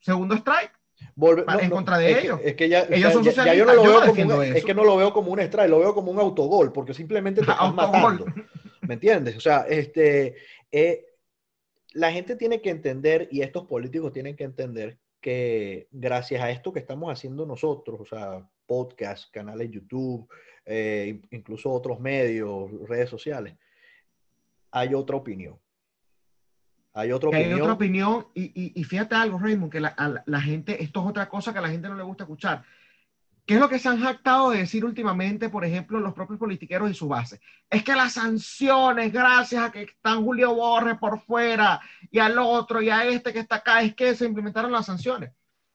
segundo 0.00 0.34
strike, 0.34 0.72
en 1.60 1.70
contra 1.70 1.98
de 1.98 2.18
ellos. 2.18 2.40
es 2.42 2.54
que 2.54 2.68
ya, 2.68 2.86
ellos 2.90 3.12
son 3.12 3.22
ya, 3.22 3.54
yo 3.54 3.64
no 3.64 3.74
lo 3.74 3.82
veo 3.82 4.14
como 4.14 4.42
es 4.42 4.64
que 4.64 4.74
no 4.74 4.84
lo 4.84 4.96
veo 4.96 5.12
como 5.12 5.32
un 5.32 5.40
strike, 5.40 5.70
lo 5.70 5.78
veo 5.78 5.94
como 5.94 6.10
un 6.10 6.18
autogol, 6.18 6.72
porque 6.72 6.92
simplemente 6.92 7.42
te 7.42 7.50
estás 7.50 7.74
matando. 7.74 8.26
¿Me 8.80 8.94
entiendes? 8.94 9.36
O 9.36 9.40
sea, 9.40 9.66
este, 9.68 10.36
eh, 10.72 11.06
la 11.92 12.10
gente 12.12 12.36
tiene 12.36 12.60
que 12.60 12.70
entender 12.70 13.28
y 13.30 13.42
estos 13.42 13.66
políticos 13.66 14.12
tienen 14.12 14.34
que 14.34 14.44
entender 14.44 14.98
que 15.20 15.88
gracias 15.90 16.42
a 16.42 16.50
esto 16.50 16.72
que 16.72 16.80
estamos 16.80 17.12
haciendo 17.12 17.46
nosotros, 17.46 18.00
o 18.00 18.06
sea, 18.06 18.48
podcast, 18.66 19.30
canales 19.32 19.70
YouTube, 19.70 20.28
eh, 20.64 21.20
incluso 21.30 21.70
otros 21.70 22.00
medios, 22.00 22.70
redes 22.88 23.10
sociales, 23.10 23.54
hay 24.70 24.94
otra 24.94 25.16
opinión. 25.16 25.58
Hay 26.92 27.12
otra 27.12 27.28
opinión. 27.28 27.52
Hay 27.52 27.60
otra 27.60 27.72
opinión 27.72 28.26
y, 28.34 28.80
y, 28.80 28.84
fíjate 28.84 29.14
algo, 29.14 29.38
Raymond, 29.38 29.70
que 29.70 29.80
la, 29.80 30.22
la, 30.24 30.40
gente, 30.40 30.82
esto 30.82 31.00
es 31.00 31.06
otra 31.06 31.28
cosa 31.28 31.52
que 31.52 31.58
a 31.58 31.62
la 31.62 31.68
gente 31.68 31.88
no 31.88 31.94
le 31.94 32.02
gusta 32.02 32.24
escuchar. 32.24 32.64
¿Qué 33.50 33.54
es 33.54 33.60
lo 33.60 33.68
que 33.68 33.80
se 33.80 33.88
han 33.88 34.00
jactado 34.00 34.50
de 34.50 34.58
decir 34.58 34.84
últimamente, 34.84 35.48
por 35.48 35.64
ejemplo, 35.64 35.98
los 35.98 36.14
propios 36.14 36.38
politiqueros 36.38 36.88
y 36.88 36.94
su 36.94 37.08
base? 37.08 37.40
Es 37.68 37.82
que 37.82 37.96
las 37.96 38.12
sanciones, 38.12 39.12
gracias 39.12 39.64
a 39.64 39.72
que 39.72 39.82
están 39.82 40.22
Julio 40.22 40.54
Borre 40.54 40.94
por 40.94 41.18
fuera 41.18 41.80
y 42.12 42.20
al 42.20 42.38
otro 42.38 42.80
y 42.80 42.90
a 42.90 43.04
este 43.06 43.32
que 43.32 43.40
está 43.40 43.56
acá, 43.56 43.82
es 43.82 43.96
que 43.96 44.14
se 44.14 44.24
implementaron 44.24 44.70
las 44.70 44.86
sanciones. 44.86 45.32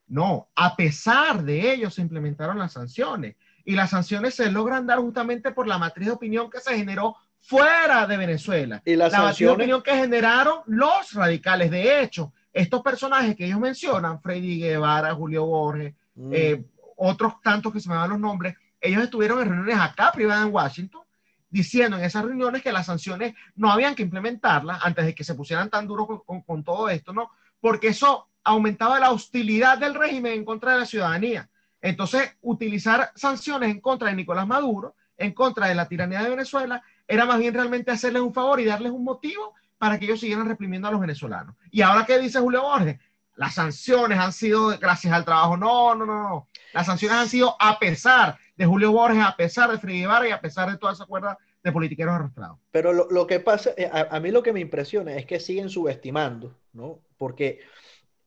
No, 0.07 0.47
a 0.55 0.73
pesar 0.77 1.43
de 1.43 1.73
ello 1.73 1.89
se 1.89 2.01
implementaron 2.01 2.57
las 2.59 2.71
sanciones 2.71 3.35
y 3.65 3.75
las 3.75 3.89
sanciones 3.89 4.35
se 4.35 4.49
logran 4.49 4.87
dar 4.87 4.99
justamente 4.99 5.51
por 5.51 5.67
la 5.67 5.77
matriz 5.77 6.05
de 6.07 6.13
opinión 6.13 6.49
que 6.49 6.61
se 6.61 6.77
generó 6.77 7.17
fuera 7.41 8.07
de 8.07 8.15
Venezuela. 8.15 8.81
Y 8.85 8.95
la 8.95 9.09
matriz 9.09 9.39
de 9.39 9.49
opinión 9.49 9.83
que 9.83 9.97
generaron 9.97 10.59
los 10.67 11.11
radicales. 11.11 11.71
De 11.71 12.01
hecho, 12.01 12.31
estos 12.53 12.81
personajes 12.81 13.35
que 13.35 13.47
ellos 13.47 13.59
mencionan, 13.59 14.21
Freddy 14.21 14.61
Guevara, 14.61 15.13
Julio 15.13 15.45
Borges, 15.45 15.93
mm. 16.15 16.31
eh, 16.33 16.63
otros 16.95 17.41
tantos 17.41 17.71
que 17.73 17.79
se 17.79 17.89
me 17.89 17.95
dan 17.95 18.09
los 18.09 18.19
nombres, 18.19 18.55
ellos 18.79 19.03
estuvieron 19.03 19.41
en 19.41 19.49
reuniones 19.49 19.79
acá 19.79 20.11
privadas 20.11 20.45
en 20.45 20.53
Washington 20.53 21.01
diciendo 21.49 21.97
en 21.97 22.03
esas 22.03 22.25
reuniones 22.25 22.61
que 22.61 22.73
las 22.73 22.85
sanciones 22.85 23.33
no 23.55 23.71
habían 23.71 23.95
que 23.95 24.03
implementarlas 24.03 24.83
antes 24.83 25.05
de 25.05 25.15
que 25.15 25.23
se 25.23 25.35
pusieran 25.35 25.69
tan 25.69 25.87
duros 25.87 26.21
con, 26.45 26.63
todo 26.65 26.89
esto, 26.89 27.13
¿no? 27.13 27.29
Porque 27.61 27.87
eso 27.87 28.27
aumentaba 28.43 28.99
la 28.99 29.11
hostilidad 29.11 29.77
del 29.77 29.93
régimen 29.93 30.33
en 30.33 30.43
contra 30.43 30.73
de 30.73 30.79
la 30.79 30.85
ciudadanía. 30.85 31.49
Entonces, 31.81 32.35
utilizar 32.41 33.11
sanciones 33.15 33.69
en 33.69 33.79
contra 33.79 34.09
de 34.09 34.15
Nicolás 34.15 34.45
Maduro, 34.45 34.95
en 35.17 35.33
contra 35.33 35.67
de 35.67 35.75
la 35.75 35.87
tiranía 35.87 36.21
de 36.21 36.29
Venezuela, 36.29 36.83
era 37.07 37.25
más 37.25 37.39
bien 37.39 37.53
realmente 37.53 37.91
hacerles 37.91 38.21
un 38.21 38.33
favor 38.33 38.59
y 38.59 38.65
darles 38.65 38.91
un 38.91 39.03
motivo 39.05 39.53
para 39.77 39.97
que 39.97 40.05
ellos 40.05 40.19
siguieran 40.19 40.47
reprimiendo 40.47 40.87
a 40.87 40.91
los 40.91 40.99
venezolanos. 40.99 41.55
Y 41.71 41.81
ahora, 41.81 42.05
¿qué 42.05 42.19
dice 42.19 42.39
Julio 42.39 42.63
Borges? 42.63 42.99
Las 43.35 43.53
sanciones 43.53 44.19
han 44.19 44.33
sido 44.33 44.77
gracias 44.77 45.13
al 45.13 45.23
trabajo. 45.23 45.55
No, 45.55 45.95
no, 45.95 46.05
no, 46.05 46.29
no. 46.29 46.47
Las 46.75 46.87
sanciones 46.87 47.17
han 47.17 47.29
sido 47.29 47.55
a 47.57 47.79
pesar 47.79 48.37
de 48.57 48.65
Julio 48.65 48.91
Borges, 48.91 49.23
a 49.23 49.37
pesar 49.37 49.71
de 49.71 49.77
Freddy 49.77 50.01
Guevara 50.01 50.27
y 50.27 50.31
a 50.31 50.41
pesar 50.41 50.69
de 50.69 50.77
toda 50.77 50.91
esa 50.91 51.05
cuerda 51.05 51.37
de 51.63 51.71
politiqueros 51.71 52.13
arrastrados. 52.13 52.59
Pero 52.69 52.91
lo, 52.91 53.25
que 53.25 53.39
pasa, 53.39 53.71
eh, 53.77 53.89
a, 53.89 54.19
mí 54.19 54.29
lo 54.29 54.43
que 54.43 54.51
me 54.51 54.59
impresiona 54.59 55.15
es 55.15 55.25
que 55.25 55.39
siguen 55.39 55.69
subestimando, 55.69 56.59
¿no? 56.73 56.99
Porque, 57.17 57.61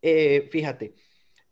eh, 0.00 0.48
fíjate, 0.50 0.94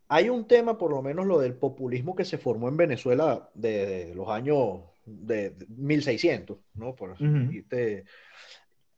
hay 0.09 0.31
un 0.31 0.49
tema, 0.49 0.79
por 0.79 0.91
lo 0.91 1.03
menos 1.03 1.27
lo 1.27 1.39
del 1.39 1.53
populismo 1.53 2.17
que 2.17 2.25
se 2.25 2.39
formó 2.39 2.71
en 2.71 2.79
Venezuela 2.79 3.51
de, 3.53 4.15
los 4.15 4.31
años 4.31 4.81
de, 5.05 5.55
1600, 5.69 6.57
¿no? 6.77 6.95
Por 6.95 7.15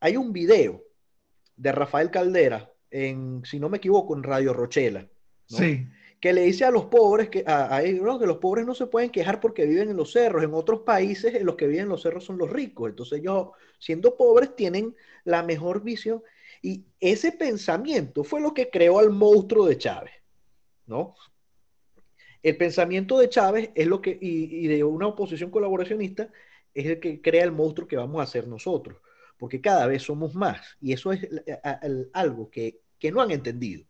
hay 0.00 0.16
un 0.16 0.32
video 0.32 0.84
de 1.56 1.72
Rafael 1.72 2.12
Caldera, 2.12 2.70
en, 2.92 3.42
si 3.44 3.58
no 3.58 3.68
me 3.68 3.78
equivoco, 3.78 4.16
en 4.16 4.22
Radio 4.22 4.52
Rochela. 4.52 5.04
Sí 5.46 5.88
que 6.20 6.32
le 6.32 6.42
dice 6.42 6.64
a 6.64 6.70
los 6.70 6.86
pobres 6.86 7.28
que, 7.28 7.44
a, 7.46 7.80
que 7.82 8.26
los 8.26 8.38
pobres 8.38 8.66
no 8.66 8.74
se 8.74 8.86
pueden 8.86 9.10
quejar 9.10 9.40
porque 9.40 9.66
viven 9.66 9.90
en 9.90 9.96
los 9.96 10.12
cerros. 10.12 10.42
En 10.42 10.52
otros 10.54 10.80
países, 10.80 11.34
en 11.34 11.46
los 11.46 11.54
que 11.54 11.66
viven 11.66 11.84
en 11.84 11.88
los 11.90 12.02
cerros 12.02 12.24
son 12.24 12.38
los 12.38 12.50
ricos. 12.50 12.90
Entonces 12.90 13.20
ellos, 13.20 13.50
siendo 13.78 14.16
pobres, 14.16 14.56
tienen 14.56 14.96
la 15.24 15.42
mejor 15.42 15.82
visión. 15.82 16.22
Y 16.60 16.84
ese 16.98 17.32
pensamiento 17.32 18.24
fue 18.24 18.40
lo 18.40 18.52
que 18.52 18.68
creó 18.68 18.98
al 18.98 19.10
monstruo 19.10 19.66
de 19.66 19.78
Chávez, 19.78 20.12
¿no? 20.86 21.14
El 22.42 22.56
pensamiento 22.56 23.18
de 23.18 23.28
Chávez 23.28 23.70
es 23.74 23.86
lo 23.86 24.00
que, 24.00 24.16
y, 24.20 24.66
de 24.66 24.82
una 24.82 25.08
oposición 25.08 25.50
colaboracionista, 25.50 26.30
es 26.74 26.86
el 26.86 27.00
que 27.00 27.20
crea 27.20 27.44
el 27.44 27.52
monstruo 27.52 27.86
que 27.86 27.96
vamos 27.96 28.20
a 28.20 28.24
hacer 28.24 28.46
nosotros, 28.46 28.98
porque 29.38 29.60
cada 29.60 29.86
vez 29.86 30.02
somos 30.02 30.34
más. 30.34 30.76
Y 30.80 30.92
eso 30.92 31.12
es 31.12 31.28
algo 32.12 32.50
que, 32.50 32.80
que 32.98 33.12
no 33.12 33.20
han 33.20 33.30
entendido. 33.30 33.87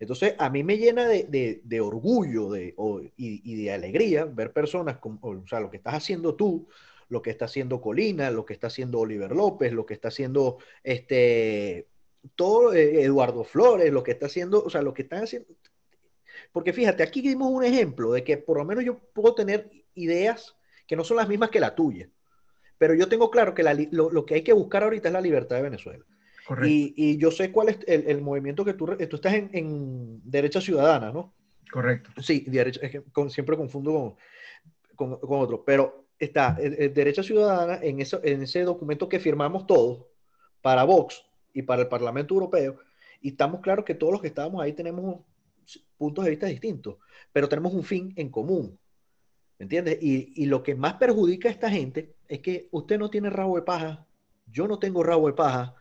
Entonces, 0.00 0.34
a 0.38 0.48
mí 0.48 0.64
me 0.64 0.78
llena 0.78 1.06
de, 1.06 1.80
orgullo 1.80 2.56
y, 2.56 3.54
de 3.62 3.72
alegría 3.72 4.24
ver 4.24 4.50
personas, 4.50 4.96
como, 4.96 5.20
o 5.22 5.46
sea, 5.46 5.60
lo 5.60 5.70
que 5.70 5.76
estás 5.76 5.94
haciendo 5.94 6.34
tú, 6.34 6.66
lo 7.10 7.20
que 7.20 7.28
está 7.28 7.44
haciendo 7.44 7.82
Colina, 7.82 8.30
lo 8.30 8.46
que 8.46 8.54
está 8.54 8.68
haciendo 8.68 9.00
Oliver 9.00 9.32
López, 9.32 9.74
lo 9.74 9.84
que 9.84 9.92
está 9.92 10.08
haciendo 10.08 10.56
este, 10.82 11.86
todo 12.34 12.72
eh, 12.72 13.02
Eduardo 13.02 13.44
Flores, 13.44 13.92
lo 13.92 14.02
que 14.02 14.12
está 14.12 14.26
haciendo, 14.26 14.64
o 14.64 14.70
sea, 14.70 14.80
lo 14.80 14.94
que 14.94 15.02
están 15.02 15.24
haciendo. 15.24 15.48
Porque 16.50 16.72
fíjate, 16.72 17.02
aquí 17.02 17.20
dimos 17.20 17.50
un 17.50 17.62
ejemplo 17.62 18.12
de 18.12 18.24
que 18.24 18.38
por 18.38 18.56
lo 18.56 18.64
menos 18.64 18.84
yo 18.84 18.98
puedo 19.12 19.34
tener 19.34 19.70
ideas 19.94 20.56
que 20.86 20.96
no 20.96 21.04
son 21.04 21.18
las 21.18 21.28
mismas 21.28 21.50
que 21.50 21.60
la 21.60 21.74
tuya, 21.74 22.08
pero 22.78 22.94
yo 22.94 23.06
tengo 23.06 23.30
claro 23.30 23.54
que 23.54 23.62
lo 23.90 24.24
que 24.24 24.34
hay 24.36 24.42
que 24.42 24.54
buscar 24.54 24.82
ahorita 24.82 25.08
es 25.08 25.12
la 25.12 25.20
libertad 25.20 25.56
de 25.56 25.62
Venezuela. 25.62 26.06
Y, 26.66 27.16
yo 27.18 27.30
sé 27.30 27.52
cuál 27.52 27.68
es 27.68 27.78
el, 27.86 28.20
movimiento 28.20 28.64
que 28.64 28.74
tú, 28.74 28.86
tú 28.86 29.16
estás 29.16 29.34
en, 29.34 30.20
Derecha 30.24 30.60
Ciudadana, 30.60 31.12
¿no? 31.12 31.32
Correcto. 31.70 32.10
Sí, 32.20 32.44
derecha, 32.48 32.80
es 32.82 32.90
que 32.90 33.02
siempre 33.28 33.56
confundo 33.56 34.16
con, 34.96 35.16
con, 35.18 35.40
otro, 35.40 35.64
pero 35.64 36.06
está 36.18 36.52
Derecha 36.54 37.22
Ciudadana 37.22 37.78
en, 37.82 38.00
eso, 38.00 38.20
en 38.24 38.42
ese 38.42 38.62
documento 38.62 39.08
que 39.08 39.20
firmamos 39.20 39.66
todos 39.66 40.06
para 40.60 40.84
Vox 40.84 41.24
y 41.54 41.62
para 41.62 41.82
el 41.82 41.88
Parlamento 41.88 42.34
Europeo, 42.34 42.78
y 43.20 43.28
estamos 43.28 43.60
claros 43.60 43.84
que 43.84 43.94
todos 43.94 44.12
los 44.12 44.20
que 44.20 44.28
estábamos 44.28 44.62
ahí 44.62 44.72
tenemos 44.72 45.20
puntos 45.96 46.24
de 46.24 46.30
vista 46.30 46.46
distintos, 46.46 46.96
pero 47.32 47.48
tenemos 47.48 47.72
un 47.72 47.84
fin 47.84 48.12
en 48.16 48.30
común. 48.30 48.78
¿Me 49.58 49.64
entiendes? 49.64 49.98
Y, 50.00 50.32
y, 50.42 50.46
lo 50.46 50.62
que 50.62 50.74
más 50.74 50.94
perjudica 50.94 51.48
a 51.48 51.52
esta 51.52 51.68
gente 51.68 52.14
es 52.28 52.40
que 52.40 52.68
usted 52.70 52.98
no 52.98 53.10
tiene 53.10 53.28
rabo 53.28 53.56
de 53.56 53.62
paja, 53.62 54.06
yo 54.46 54.66
no 54.66 54.78
tengo 54.78 55.02
rabo 55.02 55.26
de 55.26 55.34
paja, 55.34 55.74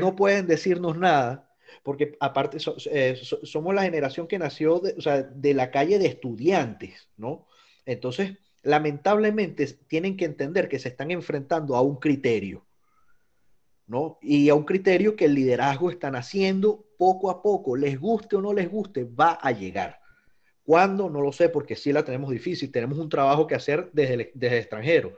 no 0.00 0.16
pueden 0.16 0.46
decirnos 0.46 0.96
nada, 0.96 1.50
porque 1.82 2.16
aparte 2.20 2.58
eh, 2.90 3.20
somos 3.22 3.74
la 3.74 3.82
generación 3.82 4.26
que 4.26 4.38
nació 4.38 4.80
de, 4.80 5.54
la 5.54 5.70
calle 5.70 5.98
de 5.98 6.06
estudiantes, 6.06 7.08
¿no? 7.16 7.46
Entonces, 7.86 8.38
lamentablemente, 8.62 9.66
tienen 9.88 10.16
que 10.16 10.24
entender 10.24 10.68
que 10.68 10.78
se 10.78 10.88
están 10.88 11.10
enfrentando 11.10 11.76
a 11.76 11.80
un 11.80 11.96
criterio, 11.96 12.66
¿no? 13.86 14.18
Y 14.22 14.48
a 14.48 14.54
un 14.54 14.64
criterio 14.64 15.16
que 15.16 15.24
el 15.24 15.34
liderazgo 15.34 15.90
están 15.90 16.16
haciendo 16.16 16.84
poco 16.98 17.30
a 17.30 17.42
poco, 17.42 17.76
les 17.76 17.98
guste 17.98 18.36
o 18.36 18.42
no 18.42 18.52
les 18.52 18.70
guste, 18.70 19.04
va 19.04 19.32
a 19.32 19.50
llegar. 19.52 20.00
¿Cuándo? 20.62 21.08
No 21.08 21.20
lo 21.20 21.32
sé, 21.32 21.48
porque 21.48 21.74
sí 21.74 21.92
la 21.92 22.04
tenemos 22.04 22.30
difícil, 22.30 22.70
tenemos 22.70 22.98
un 22.98 23.08
trabajo 23.08 23.46
que 23.46 23.54
hacer 23.54 23.90
desde 23.92 24.30
desde 24.34 24.56
el 24.56 24.62
extranjero 24.62 25.16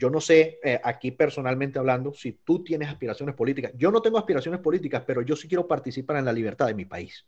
yo 0.00 0.08
no 0.08 0.20
sé, 0.20 0.58
eh, 0.64 0.80
aquí 0.82 1.10
personalmente 1.10 1.78
hablando, 1.78 2.14
si 2.14 2.32
tú 2.32 2.64
tienes 2.64 2.88
aspiraciones 2.88 3.34
políticas. 3.34 3.72
Yo 3.76 3.90
no 3.90 4.00
tengo 4.00 4.16
aspiraciones 4.18 4.60
políticas, 4.60 5.02
pero 5.06 5.20
yo 5.20 5.36
sí 5.36 5.46
quiero 5.46 5.68
participar 5.68 6.16
en 6.16 6.24
la 6.24 6.32
libertad 6.32 6.66
de 6.66 6.74
mi 6.74 6.86
país. 6.86 7.26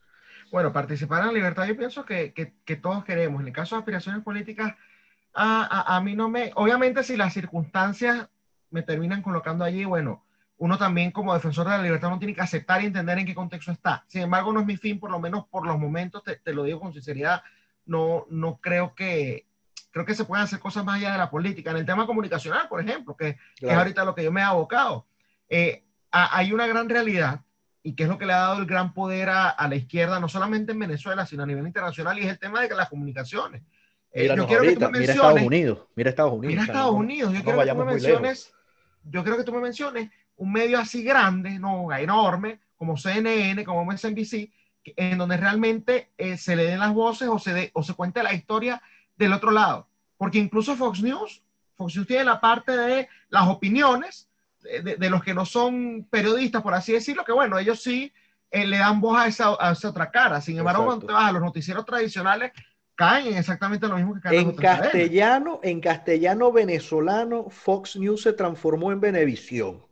Bueno, 0.50 0.72
participar 0.72 1.20
en 1.20 1.26
la 1.26 1.32
libertad 1.34 1.66
yo 1.66 1.76
pienso 1.76 2.06
que, 2.06 2.32
que, 2.32 2.76
todos 2.76 3.04
queremos. 3.04 3.42
En 3.42 3.48
el 3.48 3.52
caso 3.52 3.74
de 3.74 3.80
aspiraciones 3.80 4.22
políticas, 4.22 4.74
a, 5.34 5.96
a, 5.96 6.00
mí 6.00 6.14
no 6.14 6.30
me... 6.30 6.50
Obviamente 6.54 7.02
si 7.02 7.16
las 7.16 7.34
circunstancias 7.34 8.26
me 8.70 8.82
terminan 8.82 9.20
colocando 9.20 9.64
allí, 9.64 9.84
bueno, 9.84 10.24
uno 10.56 10.78
también 10.78 11.10
como 11.10 11.34
defensor 11.34 11.66
de 11.66 11.76
la 11.76 11.82
libertad 11.82 12.08
no 12.08 12.18
tiene 12.18 12.34
que 12.34 12.40
aceptar 12.40 12.82
y 12.82 12.86
entender 12.86 13.18
en 13.18 13.26
qué 13.26 13.34
contexto 13.34 13.70
está. 13.70 14.04
Sin 14.08 14.22
embargo, 14.22 14.50
no 14.50 14.60
es 14.60 14.66
mi 14.66 14.78
fin, 14.78 14.98
por 14.98 15.10
lo 15.10 15.20
menos 15.20 15.46
por 15.48 15.66
los 15.66 15.78
momentos, 15.78 16.24
te, 16.24 16.36
te 16.36 16.54
lo 16.54 16.64
digo 16.64 16.80
con 16.80 16.94
sinceridad, 16.94 17.42
no, 17.84 18.26
no 18.30 18.58
creo 18.62 18.94
que, 18.94 19.46
creo 19.92 20.04
que 20.04 20.14
se 20.14 20.24
pueden 20.24 20.44
hacer 20.44 20.58
cosas 20.58 20.84
más 20.84 20.96
allá 20.96 21.12
de 21.12 21.18
la 21.18 21.30
política. 21.30 21.70
En 21.70 21.76
el 21.76 21.86
tema 21.86 22.06
comunicacional, 22.06 22.66
por 22.68 22.80
ejemplo, 22.80 23.16
que, 23.16 23.36
es 23.60 23.70
ahorita 23.70 24.04
lo 24.04 24.14
que 24.14 24.24
yo 24.24 24.32
me 24.32 24.40
he 24.40 24.44
abocado, 24.44 25.06
eh, 25.48 25.84
hay 26.10 26.52
una 26.52 26.66
gran 26.66 26.88
realidad 26.88 27.42
y 27.82 27.94
que 27.94 28.04
es 28.04 28.08
lo 28.08 28.18
que 28.18 28.26
le 28.26 28.32
ha 28.32 28.38
dado 28.38 28.60
el 28.60 28.66
gran 28.66 28.94
poder 28.94 29.28
a, 29.28 29.56
la 29.68 29.74
izquierda, 29.76 30.18
no 30.18 30.28
solamente 30.28 30.72
en 30.72 30.78
Venezuela, 30.78 31.26
sino 31.26 31.42
a 31.42 31.46
nivel 31.46 31.66
internacional, 31.66 32.18
y 32.18 32.22
es 32.22 32.28
el 32.28 32.38
tema 32.38 32.60
de 32.60 32.74
las 32.74 32.88
comunicaciones. 32.88 33.62
Eh, 34.12 34.32
yo 34.34 34.46
quiero 34.46 34.62
que 34.62 34.74
tú 34.74 34.80
me 34.80 34.98
menciones, 34.98 35.06
mira 35.06 35.12
Estados 35.12 35.42
Unidos, 35.42 35.86
mira 35.94 36.10
Estados 36.10 36.32
Unidos. 36.32 36.50
Mira 36.50 36.62
Estados 36.62 36.94
Unidos, 36.94 37.32
yo 37.32 37.42
quiero 37.42 37.58
que 37.58 37.72
tú 37.72 37.76
me 37.76 37.84
menciones, 37.84 38.52
yo 39.04 39.22
quiero 39.22 39.38
que 39.38 39.44
tú 39.44 39.52
me 39.52 39.60
menciones 39.60 40.10
un 40.36 40.52
medio 40.52 40.78
así 40.78 41.02
grande, 41.02 41.58
no, 41.58 41.92
enorme, 41.92 42.60
como 42.76 42.96
CNN, 42.96 43.64
como 43.64 43.84
MSNBC, 43.84 44.50
en 44.84 45.18
donde 45.18 45.36
realmente 45.36 46.12
eh, 46.18 46.36
se 46.36 46.56
le 46.56 46.64
den 46.64 46.80
las 46.80 46.92
voces 46.92 47.28
o 47.28 47.38
se, 47.38 47.52
de, 47.52 47.70
o 47.74 47.82
se 47.82 47.94
cuente 47.94 48.22
la 48.22 48.34
historia 48.34 48.82
del 49.16 49.32
otro 49.32 49.50
lado. 49.50 49.88
Porque 50.16 50.38
incluso 50.38 50.76
Fox 50.76 51.02
News, 51.02 51.42
Fox 51.76 51.96
News 51.96 52.06
tiene 52.06 52.24
la 52.24 52.40
parte 52.40 52.72
de 52.72 53.08
las 53.28 53.48
opiniones 53.48 54.28
de, 54.62 55.10
los 55.10 55.22
que 55.22 55.34
no 55.34 55.44
son 55.44 56.06
periodistas, 56.08 56.62
por 56.62 56.74
así 56.74 56.92
decirlo, 56.92 57.24
que 57.24 57.32
bueno, 57.32 57.58
ellos 57.58 57.82
sí 57.82 58.12
eh, 58.50 58.66
le 58.66 58.78
dan 58.78 59.00
voz 59.00 59.18
a 59.18 59.26
esa, 59.26 59.56
a 59.58 59.72
esa, 59.72 59.88
otra 59.88 60.10
cara. 60.10 60.40
Sin 60.40 60.58
embargo, 60.58 60.84
cuando 60.84 61.06
te 61.06 61.12
vas 61.12 61.28
a 61.28 61.32
los 61.32 61.42
noticieros 61.42 61.84
tradicionales, 61.84 62.52
caen 62.94 63.28
en 63.28 63.38
exactamente 63.38 63.88
lo 63.88 63.96
mismo 63.96 64.14
que 64.14 64.20
caen 64.20 64.50
en 64.50 64.54
castellano, 64.54 65.60
en 65.62 65.80
castellano 65.80 66.52
venezolano, 66.52 67.50
Fox 67.50 67.96
News 67.96 68.22
se 68.22 68.32
transformó 68.32 68.92
en 68.92 69.00
Venevisión, 69.00 69.84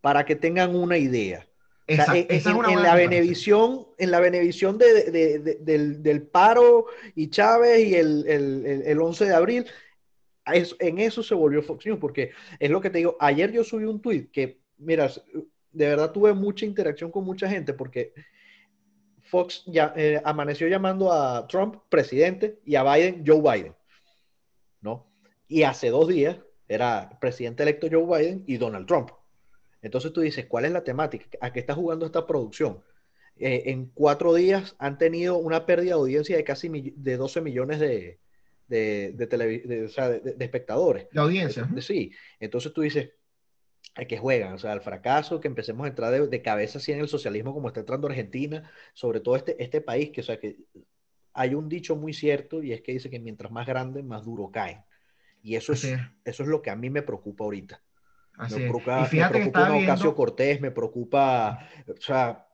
para 0.00 0.24
que 0.24 0.36
tengan 0.36 0.76
una 0.76 0.96
idea 0.96 1.46
en, 1.92 2.82
la 2.82 2.94
Benevisión, 2.94 3.86
en 3.98 4.10
la 4.10 4.20
Benevisión 4.20 4.78
del, 4.78 6.28
paro 6.30 6.86
y 7.14 7.28
Chávez 7.28 7.86
y 7.86 7.94
el, 7.94 8.26
el, 8.86 9.00
11 9.00 9.24
de 9.26 9.34
abril, 9.34 9.66
en 10.46 10.98
eso 10.98 11.22
se 11.22 11.34
volvió 11.34 11.62
Fox 11.62 11.86
News, 11.86 11.98
porque 11.98 12.32
es 12.58 12.70
lo 12.70 12.80
que 12.80 12.90
te 12.90 12.98
digo, 12.98 13.16
ayer 13.20 13.52
yo 13.52 13.64
subí 13.64 13.84
un 13.84 14.00
tweet 14.00 14.28
que, 14.32 14.60
mira, 14.78 15.10
de 15.72 15.86
verdad 15.86 16.12
tuve 16.12 16.32
mucha 16.34 16.64
interacción 16.64 17.10
con 17.10 17.24
mucha 17.24 17.48
gente 17.48 17.72
porque 17.72 18.12
Fox 19.22 19.64
ya, 19.66 19.94
eh, 19.96 20.20
amaneció 20.24 20.68
llamando 20.68 21.12
a 21.12 21.46
Trump 21.46 21.76
presidente 21.88 22.60
y 22.64 22.76
a 22.76 22.82
Biden 22.82 23.24
Joe 23.26 23.40
Biden, 23.40 23.74
¿no? 24.80 25.06
Y 25.48 25.62
hace 25.62 25.88
dos 25.88 26.08
días 26.08 26.38
era 26.68 27.18
presidente 27.20 27.62
electo 27.62 27.88
Joe 27.90 28.04
Biden 28.04 28.44
y 28.46 28.56
Donald 28.56 28.86
Trump. 28.86 29.10
Entonces 29.82 30.12
tú 30.12 30.22
dices, 30.22 30.46
¿cuál 30.46 30.64
es 30.64 30.72
la 30.72 30.84
temática? 30.84 31.26
¿A 31.40 31.52
qué 31.52 31.60
está 31.60 31.74
jugando 31.74 32.06
esta 32.06 32.26
producción? 32.26 32.82
eh, 33.36 33.70
en 33.70 33.86
cuatro 33.86 34.34
días 34.34 34.76
han 34.78 34.98
tenido 34.98 35.36
una 35.36 35.66
pérdida 35.66 35.94
de 35.94 36.00
audiencia 36.00 36.36
de 36.36 36.44
casi 36.44 36.68
de 36.68 37.16
12 37.16 37.40
millones 37.40 37.80
de, 37.80 38.18
de, 38.68 39.12
de, 39.12 40.36
espectadores. 40.38 41.08
De 41.10 41.20
audiencia. 41.20 41.68
Sí, 41.80 42.12
entonces 42.40 42.72
tú 42.72 42.82
dices, 42.82 43.10
hay 43.94 44.06
que 44.06 44.18
juegan, 44.18 44.52
o 44.54 44.58
sea, 44.58 44.72
el 44.72 44.80
fracaso, 44.80 45.40
que 45.40 45.48
empecemos 45.48 45.84
a 45.84 45.88
entrar 45.88 46.28
de, 46.28 46.42
cabeza 46.42 46.78
así 46.78 46.92
en 46.92 47.00
el 47.00 47.08
socialismo 47.08 47.52
como 47.52 47.68
está 47.68 47.80
entrando 47.80 48.06
Argentina, 48.06 48.70
sobre 48.94 49.20
todo 49.20 49.36
este, 49.36 49.62
este 49.62 49.80
país, 49.80 50.10
que, 50.10 50.20
o 50.20 50.24
sea, 50.24 50.38
que 50.38 50.58
hay 51.34 51.54
un 51.54 51.68
dicho 51.68 51.96
muy 51.96 52.12
cierto 52.12 52.62
y 52.62 52.72
es 52.72 52.82
que 52.82 52.92
dice 52.92 53.10
que 53.10 53.18
mientras 53.18 53.50
más 53.50 53.66
grande, 53.66 54.02
más 54.02 54.24
duro 54.24 54.50
caen. 54.50 54.82
Y 55.42 55.56
eso 55.56 55.72
es, 55.72 55.84
eso 56.24 56.42
es 56.44 56.48
lo 56.48 56.62
que 56.62 56.70
a 56.70 56.76
mí 56.76 56.88
me 56.88 57.02
preocupa 57.02 57.42
ahorita. 57.42 57.82
Me 58.38 58.56
preocupa, 58.56 59.08
me 59.10 59.28
preocupa 59.28 59.76
Ocasio 59.76 60.14
Cortés, 60.14 60.60
me 60.60 60.70
preocupa, 60.70 61.68
o 61.88 62.00
sea, 62.00 62.46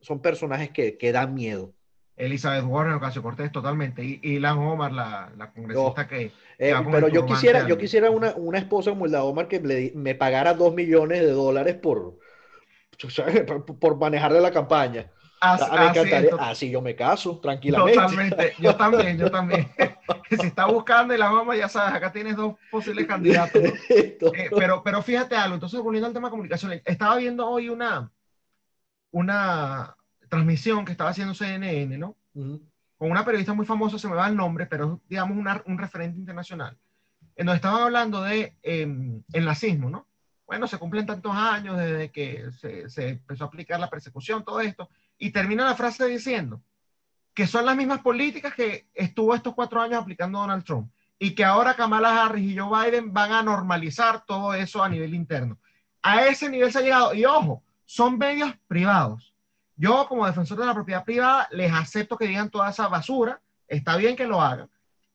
son 0.00 0.20
personajes 0.20 0.70
que, 0.70 0.96
que 0.98 1.12
dan 1.12 1.34
miedo. 1.34 1.72
Elizabeth 2.16 2.64
Warren, 2.64 2.94
Ocasio 2.94 3.22
Cortés, 3.22 3.50
totalmente. 3.50 4.04
Y, 4.04 4.20
y 4.22 4.38
Lan 4.38 4.58
Omar, 4.58 4.92
la, 4.92 5.32
la 5.36 5.50
congresista 5.50 6.06
que, 6.06 6.30
eh, 6.58 6.74
pero 6.90 7.08
yo 7.08 7.24
quisiera, 7.26 7.66
yo 7.66 7.78
quisiera 7.78 8.10
una, 8.10 8.34
una, 8.36 8.58
esposa 8.58 8.90
como 8.90 9.06
la 9.06 9.24
Omar 9.24 9.48
que 9.48 9.60
me, 9.60 9.92
me 9.94 10.14
pagara 10.14 10.54
dos 10.54 10.74
millones 10.74 11.20
de 11.20 11.30
dólares 11.30 11.76
por, 11.76 12.18
por 13.80 13.96
manejarle 13.96 14.40
la 14.40 14.50
campaña. 14.50 15.10
Así, 15.42 15.64
ah, 15.68 16.50
así, 16.50 16.70
yo 16.70 16.80
me 16.80 16.94
caso, 16.94 17.40
tranquilamente. 17.40 17.98
Totalmente, 18.00 18.54
yo 18.60 18.76
también, 18.76 19.18
yo 19.18 19.28
también. 19.28 19.68
si 20.30 20.46
está 20.46 20.66
buscando 20.66 21.12
y 21.12 21.18
la 21.18 21.32
mamá, 21.32 21.56
ya 21.56 21.68
sabes, 21.68 21.94
acá 21.94 22.12
tienes 22.12 22.36
dos 22.36 22.54
posibles 22.70 23.06
candidatos. 23.08 23.60
Eh, 23.92 24.50
pero, 24.56 24.82
pero 24.84 25.02
fíjate 25.02 25.34
algo, 25.34 25.54
entonces 25.54 25.80
volviendo 25.80 26.06
al 26.06 26.12
tema 26.12 26.28
de 26.28 26.30
comunicación, 26.30 26.80
estaba 26.84 27.16
viendo 27.16 27.48
hoy 27.48 27.68
una, 27.68 28.10
una 29.10 29.96
transmisión 30.28 30.84
que 30.84 30.92
estaba 30.92 31.10
haciendo 31.10 31.34
CNN, 31.34 31.98
¿no? 31.98 32.16
Con 32.32 33.10
una 33.10 33.24
periodista 33.24 33.52
muy 33.52 33.66
famosa, 33.66 33.98
se 33.98 34.08
me 34.08 34.14
va 34.14 34.28
el 34.28 34.36
nombre, 34.36 34.66
pero 34.66 35.00
digamos 35.08 35.36
un 35.66 35.78
referente 35.78 36.18
internacional, 36.18 36.78
en 37.34 37.46
donde 37.46 37.56
estaban 37.56 37.82
hablando 37.82 38.22
de 38.22 38.56
em, 38.62 39.22
el 39.32 39.44
nazismo, 39.44 39.90
¿no? 39.90 40.06
Bueno, 40.46 40.68
se 40.68 40.78
cumplen 40.78 41.06
tantos 41.06 41.34
años 41.34 41.76
desde 41.76 42.12
que 42.12 42.50
se, 42.52 42.88
se 42.88 43.08
empezó 43.08 43.44
a 43.44 43.46
aplicar 43.48 43.80
la 43.80 43.90
persecución, 43.90 44.44
todo 44.44 44.60
esto, 44.60 44.88
y 45.22 45.30
termina 45.30 45.64
la 45.64 45.76
frase 45.76 46.04
diciendo 46.06 46.60
que 47.32 47.46
son 47.46 47.64
las 47.64 47.76
mismas 47.76 48.00
políticas 48.00 48.54
que 48.54 48.88
estuvo 48.92 49.36
estos 49.36 49.54
cuatro 49.54 49.80
años 49.80 50.02
aplicando 50.02 50.40
Donald 50.40 50.64
Trump 50.64 50.90
y 51.16 51.36
que 51.36 51.44
ahora 51.44 51.74
Kamala 51.74 52.24
Harris 52.24 52.50
y 52.50 52.58
Joe 52.58 52.90
Biden 52.90 53.12
van 53.12 53.30
a 53.30 53.40
normalizar 53.40 54.24
todo 54.24 54.52
eso 54.52 54.82
a 54.82 54.88
nivel 54.88 55.14
interno. 55.14 55.58
A 56.02 56.26
ese 56.26 56.50
nivel 56.50 56.72
se 56.72 56.80
ha 56.80 56.82
llegado. 56.82 57.14
Y 57.14 57.24
ojo, 57.24 57.62
son 57.84 58.18
medios 58.18 58.52
privados. 58.66 59.32
Yo 59.76 60.08
como 60.08 60.26
defensor 60.26 60.58
de 60.58 60.66
la 60.66 60.74
propiedad 60.74 61.04
privada 61.04 61.46
les 61.52 61.72
acepto 61.72 62.16
que 62.16 62.26
digan 62.26 62.50
toda 62.50 62.70
esa 62.70 62.88
basura. 62.88 63.40
Está 63.68 63.96
bien 63.96 64.16
que 64.16 64.26
lo 64.26 64.42
hagan. 64.42 64.68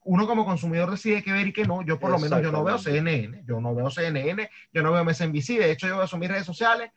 Uno 0.04 0.26
como 0.26 0.46
consumidor 0.46 0.90
decide 0.90 1.22
qué 1.22 1.32
ver 1.32 1.48
y 1.48 1.52
qué 1.52 1.66
no. 1.66 1.82
Yo 1.82 2.00
por 2.00 2.10
lo 2.10 2.18
menos 2.18 2.40
yo 2.40 2.50
no 2.50 2.64
veo 2.64 2.78
CNN. 2.78 3.44
Yo 3.46 3.60
no 3.60 3.74
veo 3.74 3.90
CNN. 3.90 4.48
Yo 4.72 4.82
no 4.82 4.90
veo 4.90 5.04
MSNBC. 5.04 5.58
De 5.58 5.70
hecho, 5.70 5.86
yo 5.86 5.98
veo 5.98 6.08
mis 6.18 6.30
redes 6.30 6.46
sociales. 6.46 6.92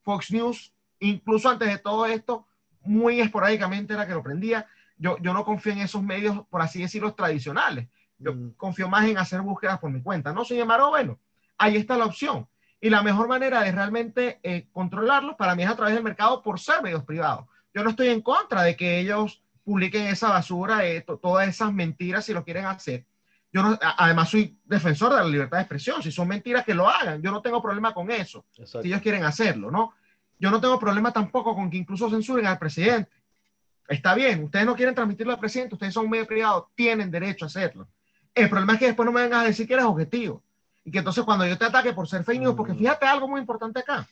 Fox 0.00 0.30
News, 0.30 0.72
incluso 1.00 1.48
antes 1.48 1.68
de 1.68 1.78
todo 1.78 2.06
esto, 2.06 2.46
muy 2.82 3.20
esporádicamente 3.20 3.94
era 3.94 4.06
que 4.06 4.14
lo 4.14 4.22
prendía. 4.22 4.66
Yo, 4.98 5.18
yo 5.18 5.32
no 5.32 5.44
confío 5.44 5.72
en 5.72 5.80
esos 5.80 6.02
medios, 6.02 6.46
por 6.48 6.62
así 6.62 6.80
decirlo, 6.80 7.14
tradicionales. 7.14 7.88
Yo 8.18 8.34
mm. 8.34 8.52
confío 8.56 8.88
más 8.88 9.06
en 9.06 9.18
hacer 9.18 9.40
búsquedas 9.42 9.78
por 9.78 9.90
mi 9.90 10.02
cuenta. 10.02 10.32
No, 10.32 10.44
sin 10.44 10.58
embargo, 10.58 10.90
bueno, 10.90 11.18
ahí 11.58 11.76
está 11.76 11.96
la 11.96 12.06
opción. 12.06 12.48
Y 12.80 12.90
la 12.90 13.02
mejor 13.02 13.28
manera 13.28 13.62
de 13.62 13.72
realmente 13.72 14.38
eh, 14.42 14.68
controlarlos 14.72 15.36
para 15.36 15.54
mí 15.54 15.62
es 15.62 15.68
a 15.68 15.76
través 15.76 15.94
del 15.94 16.04
mercado 16.04 16.42
por 16.42 16.60
ser 16.60 16.82
medios 16.82 17.04
privados. 17.04 17.46
Yo 17.74 17.82
no 17.82 17.90
estoy 17.90 18.08
en 18.08 18.22
contra 18.22 18.62
de 18.62 18.76
que 18.76 19.00
ellos 19.00 19.42
publiquen 19.64 20.06
esa 20.06 20.30
basura, 20.30 20.86
eh, 20.86 21.04
todas 21.20 21.48
esas 21.48 21.72
mentiras 21.72 22.24
si 22.24 22.32
lo 22.32 22.44
quieren 22.44 22.66
hacer. 22.66 23.04
Yo 23.52 23.62
no, 23.62 23.78
además 23.80 24.28
soy 24.28 24.58
defensor 24.64 25.10
de 25.10 25.16
la 25.16 25.24
libertad 25.24 25.58
de 25.58 25.62
expresión. 25.62 26.02
Si 26.02 26.12
son 26.12 26.28
mentiras, 26.28 26.64
que 26.64 26.74
lo 26.74 26.88
hagan. 26.88 27.22
Yo 27.22 27.30
no 27.30 27.40
tengo 27.40 27.62
problema 27.62 27.94
con 27.94 28.10
eso. 28.10 28.44
Si 28.52 28.88
ellos 28.88 29.00
quieren 29.00 29.24
hacerlo, 29.24 29.70
¿no? 29.70 29.94
Yo 30.38 30.50
no 30.50 30.60
tengo 30.60 30.78
problema 30.78 31.12
tampoco 31.12 31.54
con 31.54 31.70
que 31.70 31.78
incluso 31.78 32.10
censuren 32.10 32.46
al 32.46 32.58
presidente. 32.58 33.10
Está 33.88 34.14
bien, 34.14 34.44
ustedes 34.44 34.66
no 34.66 34.74
quieren 34.74 34.94
transmitirlo 34.94 35.32
al 35.32 35.38
presidente, 35.38 35.74
ustedes 35.74 35.94
son 35.94 36.10
medio 36.10 36.26
privado, 36.26 36.70
tienen 36.74 37.10
derecho 37.10 37.44
a 37.44 37.48
hacerlo. 37.48 37.86
El 38.34 38.50
problema 38.50 38.74
es 38.74 38.78
que 38.78 38.86
después 38.86 39.06
no 39.06 39.12
me 39.12 39.22
vengas 39.22 39.44
a 39.44 39.46
decir 39.46 39.66
que 39.66 39.74
eres 39.74 39.86
objetivo. 39.86 40.42
Y 40.84 40.90
que 40.90 40.98
entonces 40.98 41.24
cuando 41.24 41.46
yo 41.46 41.56
te 41.56 41.64
ataque 41.64 41.92
por 41.92 42.06
ser 42.08 42.22
fake 42.24 42.40
news, 42.40 42.54
porque 42.54 42.72
mm. 42.72 42.78
fíjate 42.78 43.06
algo 43.06 43.28
muy 43.28 43.40
importante 43.40 43.80
acá. 43.80 44.06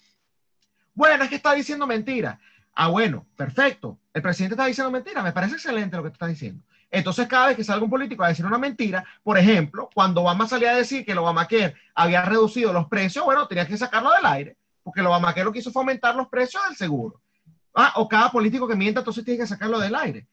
Bueno, 0.95 1.25
es 1.25 1.31
que 1.31 1.37
está 1.37 1.53
diciendo 1.53 1.87
mentira. 1.87 2.39
Ah, 2.75 2.89
bueno, 2.89 3.27
perfecto. 3.37 3.99
El 4.13 4.23
presidente 4.23 4.55
está 4.55 4.67
diciendo 4.67 4.91
mentira. 4.91 5.23
Me 5.23 5.33
parece 5.33 5.55
excelente 5.55 5.97
lo 5.97 6.03
que 6.03 6.11
tú 6.11 6.15
estás 6.15 6.29
diciendo. 6.29 6.63
Entonces, 6.91 7.27
cada 7.27 7.49
vez 7.49 7.57
que 7.57 7.65
salga 7.65 7.85
un 7.85 7.91
político 7.91 8.23
a 8.23 8.29
decir 8.29 8.47
una 8.47 8.59
mentira, 8.59 9.05
por 9.23 9.37
ejemplo, 9.37 9.91
cuando 9.93 10.23
Obama 10.23 10.49
salía 10.49 10.71
a 10.71 10.77
decir 10.77 11.05
que 11.05 11.13
el 11.13 11.19
Obamacare 11.19 11.75
había 11.95 12.23
reducido 12.25 12.73
los 12.73 12.87
precios, 12.87 13.25
bueno, 13.25 13.47
tenía 13.49 13.67
que 13.67 13.77
sacarlo 13.77 14.11
del 14.13 14.27
aire 14.27 14.57
porque 14.85 15.03
lo 15.03 15.11
que 15.35 15.43
lo 15.43 15.51
que 15.51 15.59
hizo 15.59 15.73
fue 15.73 15.81
aumentar 15.81 16.15
los 16.15 16.29
precios 16.29 16.63
del 16.69 16.77
seguro. 16.77 17.21
Ah, 17.75 17.95
o 17.97 18.07
cada 18.07 18.31
político 18.31 18.69
que 18.69 18.77
mienta, 18.77 19.01
entonces 19.01 19.25
tiene 19.25 19.41
que 19.41 19.47
sacarlo 19.47 19.81
del 19.81 19.95
aire. 19.97 20.29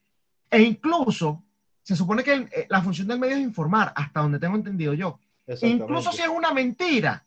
E 0.48 0.60
incluso, 0.60 1.42
se 1.82 1.96
supone 1.96 2.22
que 2.22 2.34
eh, 2.34 2.66
la 2.68 2.82
función 2.82 3.08
del 3.08 3.18
medio 3.18 3.34
es 3.34 3.42
informar, 3.42 3.92
hasta 3.96 4.20
donde 4.20 4.38
tengo 4.38 4.54
entendido 4.54 4.92
yo. 4.92 5.18
Incluso 5.62 6.12
si 6.12 6.22
es 6.22 6.28
una 6.28 6.52
mentira, 6.52 7.24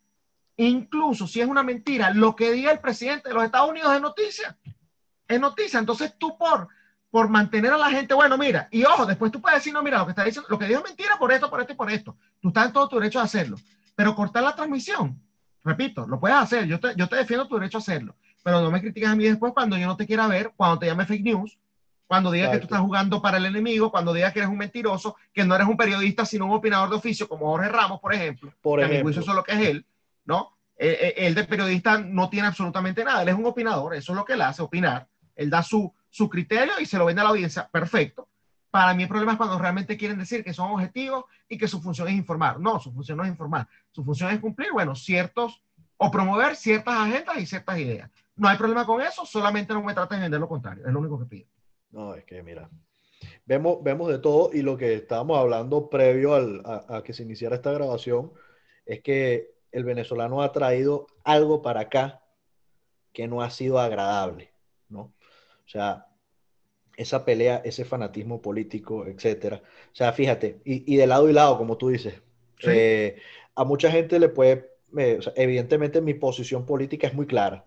incluso 0.55 1.27
si 1.27 1.41
es 1.41 1.47
una 1.47 1.63
mentira, 1.63 2.11
lo 2.11 2.35
que 2.35 2.51
diga 2.51 2.71
el 2.71 2.79
presidente 2.79 3.27
de 3.27 3.35
los 3.35 3.43
Estados 3.43 3.71
Unidos 3.71 3.93
es 3.93 4.01
noticia. 4.01 4.57
Es 5.27 5.39
noticia. 5.39 5.79
Entonces 5.79 6.13
tú 6.17 6.37
por, 6.37 6.69
por 7.09 7.27
mantener 7.27 7.73
a 7.73 7.77
la 7.77 7.89
gente, 7.89 8.13
bueno, 8.13 8.37
mira, 8.37 8.69
y 8.71 8.83
ojo, 8.85 9.05
después 9.05 9.31
tú 9.31 9.41
puedes 9.41 9.59
decir, 9.59 9.73
no, 9.73 9.81
mira, 9.81 9.97
lo 9.97 10.05
que 10.05 10.11
está 10.11 10.23
diciendo, 10.23 10.47
lo 10.49 10.59
que 10.59 10.67
dijo 10.67 10.79
es 10.79 10.85
mentira 10.85 11.17
por 11.17 11.31
esto, 11.31 11.49
por 11.49 11.59
esto 11.59 11.73
y 11.73 11.75
por 11.75 11.91
esto. 11.91 12.15
Tú 12.39 12.49
estás 12.49 12.67
en 12.67 12.73
todo 12.73 12.87
tu 12.87 12.97
derecho 12.97 13.19
a 13.19 13.23
hacerlo. 13.23 13.57
Pero 13.95 14.15
cortar 14.15 14.43
la 14.43 14.55
transmisión 14.55 15.19
Repito, 15.65 16.05
lo 16.05 16.19
puedes 16.19 16.37
hacer, 16.37 16.67
yo 16.67 16.79
te, 16.79 16.93
yo 16.95 17.09
te 17.09 17.15
defiendo 17.15 17.47
tu 17.47 17.55
derecho 17.55 17.79
a 17.79 17.81
hacerlo, 17.81 18.15
pero 18.43 18.61
no 18.61 18.69
me 18.69 18.79
critiques 18.79 19.09
a 19.09 19.15
mí 19.15 19.23
después 19.23 19.51
cuando 19.51 19.75
yo 19.75 19.87
no 19.87 19.97
te 19.97 20.05
quiera 20.05 20.27
ver, 20.27 20.51
cuando 20.55 20.77
te 20.77 20.85
llame 20.85 21.07
fake 21.07 21.23
news, 21.23 21.57
cuando 22.05 22.29
digas 22.29 22.51
que 22.51 22.59
tú 22.59 22.65
estás 22.65 22.81
jugando 22.81 23.19
para 23.19 23.37
el 23.37 23.45
enemigo, 23.45 23.89
cuando 23.89 24.13
digas 24.13 24.31
que 24.31 24.39
eres 24.39 24.51
un 24.51 24.59
mentiroso, 24.59 25.15
que 25.33 25.43
no 25.43 25.55
eres 25.55 25.67
un 25.67 25.75
periodista, 25.75 26.23
sino 26.23 26.45
un 26.45 26.51
opinador 26.51 26.91
de 26.91 26.97
oficio, 26.97 27.27
como 27.27 27.47
Jorge 27.47 27.69
Ramos, 27.69 27.99
por 27.99 28.13
ejemplo, 28.13 28.53
por 28.61 28.79
ejemplo. 28.79 28.93
que 28.93 28.95
a 28.95 28.99
mi 28.99 29.03
juicio 29.03 29.21
eso 29.23 29.31
es 29.31 29.35
lo 29.35 29.43
que 29.43 29.53
es 29.53 29.69
él, 29.69 29.85
¿no? 30.25 30.55
Eh, 30.77 30.97
eh, 31.01 31.13
él 31.25 31.33
de 31.33 31.45
periodista 31.45 31.97
no 31.97 32.29
tiene 32.29 32.47
absolutamente 32.47 33.03
nada, 33.03 33.23
él 33.23 33.29
es 33.29 33.35
un 33.35 33.47
opinador, 33.47 33.95
eso 33.95 34.11
es 34.11 34.15
lo 34.15 34.23
que 34.23 34.33
él 34.33 34.41
hace, 34.43 34.61
opinar, 34.61 35.07
él 35.35 35.49
da 35.49 35.63
su, 35.63 35.91
su 36.11 36.29
criterio 36.29 36.79
y 36.79 36.85
se 36.85 36.99
lo 36.99 37.05
vende 37.05 37.21
a 37.21 37.23
la 37.23 37.31
audiencia, 37.31 37.67
perfecto. 37.67 38.27
Para 38.75 38.93
mí 38.93 39.03
el 39.03 39.07
problema 39.07 39.31
es 39.31 39.37
cuando 39.37 39.57
realmente 39.57 39.95
quieren 39.95 40.17
decir 40.17 40.43
que 40.43 40.51
son 40.51 40.69
objetivos 40.69 41.23
y 41.47 41.57
que 41.57 41.65
su 41.65 41.81
función 41.81 42.09
es 42.09 42.13
informar. 42.15 42.59
No, 42.59 42.77
su 42.77 42.91
función 42.91 43.17
no 43.17 43.23
es 43.23 43.29
informar, 43.29 43.69
su 43.89 44.03
función 44.03 44.31
es 44.31 44.41
cumplir, 44.41 44.73
bueno, 44.73 44.93
ciertos 44.95 45.63
o 45.95 46.11
promover 46.11 46.57
ciertas 46.57 46.93
agendas 46.93 47.37
y 47.37 47.45
ciertas 47.45 47.79
ideas. 47.79 48.11
No 48.35 48.49
hay 48.49 48.57
problema 48.57 48.85
con 48.85 49.01
eso, 49.01 49.25
solamente 49.25 49.73
no 49.73 49.81
me 49.81 49.93
traten 49.93 50.17
de 50.17 50.23
vender 50.23 50.41
lo 50.41 50.49
contrario, 50.49 50.85
es 50.85 50.91
lo 50.91 50.99
único 50.99 51.17
que 51.17 51.25
pido. 51.25 51.47
No, 51.91 52.15
es 52.15 52.25
que 52.25 52.43
mira, 52.43 52.69
vemos, 53.45 53.81
vemos 53.81 54.09
de 54.09 54.19
todo 54.19 54.49
y 54.51 54.61
lo 54.61 54.75
que 54.75 54.95
estábamos 54.95 55.39
hablando 55.39 55.89
previo 55.89 56.35
a, 56.35 57.01
que 57.01 57.13
se 57.13 57.23
iniciara 57.23 57.55
esta 57.55 57.71
grabación 57.71 58.33
es 58.85 58.99
que 59.01 59.55
el 59.71 59.85
venezolano 59.85 60.41
ha 60.41 60.51
traído 60.51 61.07
algo 61.23 61.61
para 61.61 61.79
acá 61.79 62.23
que 63.13 63.25
no 63.25 63.41
ha 63.41 63.49
sido 63.51 63.79
agradable, 63.79 64.51
¿no? 64.89 64.99
O 64.99 65.67
sea, 65.67 66.07
esa 66.97 67.25
pelea, 67.25 67.61
ese 67.63 67.85
fanatismo 67.85 68.41
político, 68.41 69.05
etcétera. 69.05 69.61
O 69.91 69.95
sea, 69.95 70.13
fíjate, 70.13 70.59
y, 70.63 70.95
de 70.95 71.07
lado 71.07 71.29
y 71.29 71.33
lado, 71.33 71.57
como 71.57 71.77
tú 71.77 71.89
dices, 71.89 72.21
eh, 72.63 73.17
a 73.55 73.63
mucha 73.63 73.91
gente 73.91 74.19
le 74.19 74.29
puede 74.29 74.75
evidentemente 75.35 76.01
mi 76.01 76.13
posición 76.13 76.65
política 76.65 77.07
es 77.07 77.13
muy 77.13 77.25
clara. 77.25 77.65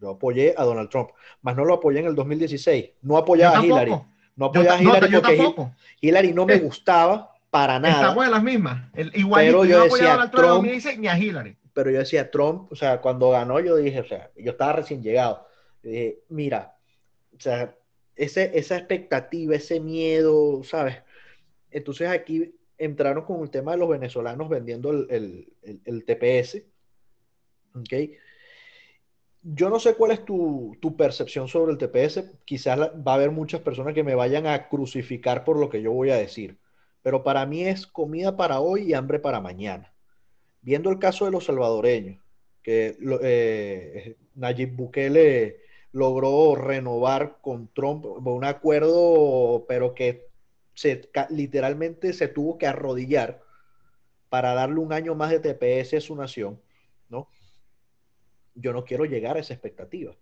Yo 0.00 0.10
apoyé 0.10 0.54
a 0.56 0.64
Donald 0.64 0.88
Trump, 0.88 1.10
más 1.42 1.56
no 1.56 1.64
lo 1.64 1.74
apoyé 1.74 2.00
en 2.00 2.06
el 2.06 2.14
2016. 2.14 2.90
No 3.02 3.16
apoyaba 3.16 3.58
a 3.58 3.64
Hillary. 3.64 3.94
No 4.36 4.46
apoyaba 4.46 4.78
a 4.78 4.82
Hillary 4.82 5.12
porque 5.12 5.54
Hillary 6.00 6.32
no 6.32 6.46
me 6.46 6.54
eh, 6.54 6.60
gustaba 6.60 7.34
para 7.50 7.78
nada. 7.78 8.00
Estamos 8.00 8.24
en 8.24 8.30
las 8.30 8.42
mismas. 8.42 8.90
igual 9.14 9.44
pero 9.44 9.64
yo, 9.64 9.84
decía, 9.84 10.14
a 10.14 10.26
Donald 10.26 10.30
Trump, 10.30 10.98
ni 10.98 11.08
a 11.08 11.18
Hillary. 11.18 11.56
Pero 11.72 11.90
yo 11.90 11.98
decía, 11.98 12.30
Trump, 12.30 12.72
o 12.72 12.76
sea, 12.76 13.00
cuando 13.00 13.30
ganó, 13.30 13.60
yo 13.60 13.76
dije, 13.76 14.00
o 14.00 14.06
sea, 14.06 14.30
yo 14.36 14.52
estaba 14.52 14.74
recién 14.74 15.02
llegado. 15.02 15.46
Dije, 15.82 16.20
mira, 16.28 16.76
o 17.36 17.40
sea, 17.40 17.74
esa 18.20 18.76
expectativa, 18.76 19.56
ese 19.56 19.80
miedo, 19.80 20.62
¿sabes? 20.62 20.96
Entonces 21.70 22.08
aquí 22.08 22.54
entraron 22.76 23.24
con 23.24 23.42
el 23.42 23.50
tema 23.50 23.72
de 23.72 23.78
los 23.78 23.88
venezolanos 23.88 24.48
vendiendo 24.48 24.90
el, 24.90 26.04
TPS. 26.06 26.62
¿okay? 27.74 28.16
Yo 29.42 29.70
no 29.70 29.80
sé 29.80 29.94
cuál 29.94 30.10
es 30.10 30.24
tu, 30.24 30.76
percepción 30.98 31.48
sobre 31.48 31.72
el 31.72 31.78
TPS. 31.78 32.30
Quizás 32.44 32.78
va 32.78 33.12
a 33.12 33.14
haber 33.14 33.30
muchas 33.30 33.62
personas 33.62 33.94
que 33.94 34.04
me 34.04 34.14
vayan 34.14 34.46
a 34.46 34.68
crucificar 34.68 35.44
por 35.44 35.58
lo 35.58 35.70
que 35.70 35.80
yo 35.80 35.92
voy 35.92 36.10
a 36.10 36.16
decir. 36.16 36.58
Pero 37.02 37.22
para 37.22 37.46
mí 37.46 37.64
es 37.64 37.86
comida 37.86 38.36
para 38.36 38.60
hoy 38.60 38.82
y 38.82 38.94
hambre 38.94 39.18
para 39.18 39.40
mañana. 39.40 39.94
Viendo 40.60 40.90
el 40.90 40.98
caso 40.98 41.24
de 41.24 41.30
los 41.30 41.46
salvadoreños, 41.46 42.22
que 42.62 42.98
eh, 43.22 44.16
Nayib 44.34 44.76
Bukele 44.76 45.69
logró 45.92 46.54
renovar 46.54 47.38
con 47.40 47.68
Trump 47.68 48.04
un 48.04 48.44
acuerdo, 48.44 49.64
pero 49.68 49.94
que 49.94 50.28
se, 50.74 51.10
literalmente 51.30 52.12
se 52.12 52.28
tuvo 52.28 52.58
que 52.58 52.66
arrodillar 52.66 53.42
para 54.28 54.54
darle 54.54 54.80
un 54.80 54.92
año 54.92 55.14
más 55.14 55.30
de 55.30 55.40
TPS 55.40 55.94
a 55.96 56.00
su 56.00 56.14
nación, 56.14 56.60
¿no? 57.08 57.28
Yo 58.54 58.72
no 58.72 58.84
quiero 58.84 59.04
llegar 59.04 59.36
a 59.36 59.40
esa 59.40 59.54
expectativa. 59.54 60.14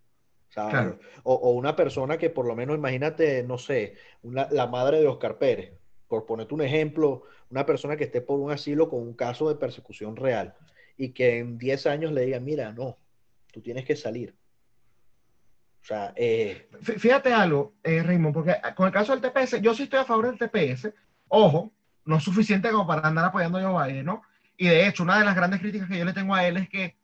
O, 1.24 1.50
una 1.50 1.76
persona 1.76 2.18
que 2.18 2.30
por 2.30 2.46
lo 2.46 2.56
menos, 2.56 2.76
imagínate, 2.76 3.42
no 3.42 3.58
sé, 3.58 3.94
la 4.22 4.66
madre 4.66 5.00
de 5.00 5.06
Oscar 5.06 5.38
Pérez, 5.38 5.78
por 6.08 6.24
ponerte 6.24 6.54
un 6.54 6.62
ejemplo, 6.62 7.22
una 7.50 7.66
persona 7.66 7.96
que 7.96 8.04
esté 8.04 8.20
por 8.20 8.40
un 8.40 8.50
asilo 8.50 8.88
con 8.88 9.00
un 9.00 9.14
caso 9.14 9.48
de 9.48 9.56
persecución 9.56 10.16
real 10.16 10.54
y 10.96 11.10
que 11.10 11.38
en 11.38 11.58
10 11.58 11.86
años 11.86 12.12
le 12.12 12.24
diga, 12.24 12.40
mira, 12.40 12.72
no, 12.72 12.96
tú 13.52 13.60
tienes 13.60 13.84
que 13.84 13.94
salir. 13.94 14.34
Sea, 15.88 16.12
eh... 16.16 16.68
fíjate 16.82 17.32
algo, 17.32 17.72
eh, 17.82 18.02
Raymond, 18.02 18.34
porque 18.34 18.54
con 18.76 18.88
el 18.88 18.92
caso 18.92 19.16
del 19.16 19.22
TPS, 19.22 19.62
yo 19.62 19.72
sí 19.72 19.84
estoy 19.84 20.00
a 20.00 20.04
favor 20.04 20.26
del 20.26 20.36
TPS. 20.36 20.92
Ojo, 21.28 21.72
no 22.04 22.16
es 22.16 22.22
suficiente 22.22 22.70
como 22.70 22.86
para 22.86 23.08
andar 23.08 23.24
apoyando 23.24 23.56
a 23.56 23.62
Joe 23.62 23.86
Biden, 23.88 24.04
¿no? 24.04 24.20
Y 24.58 24.68
de 24.68 24.86
hecho, 24.86 25.02
una 25.02 25.18
de 25.18 25.24
las 25.24 25.34
grandes 25.34 25.60
críticas 25.60 25.88
que 25.88 25.96
yo 25.96 26.04
le 26.04 26.12
tengo 26.12 26.34
a 26.34 26.46
él 26.46 26.58
es 26.58 26.68
que 26.68 26.98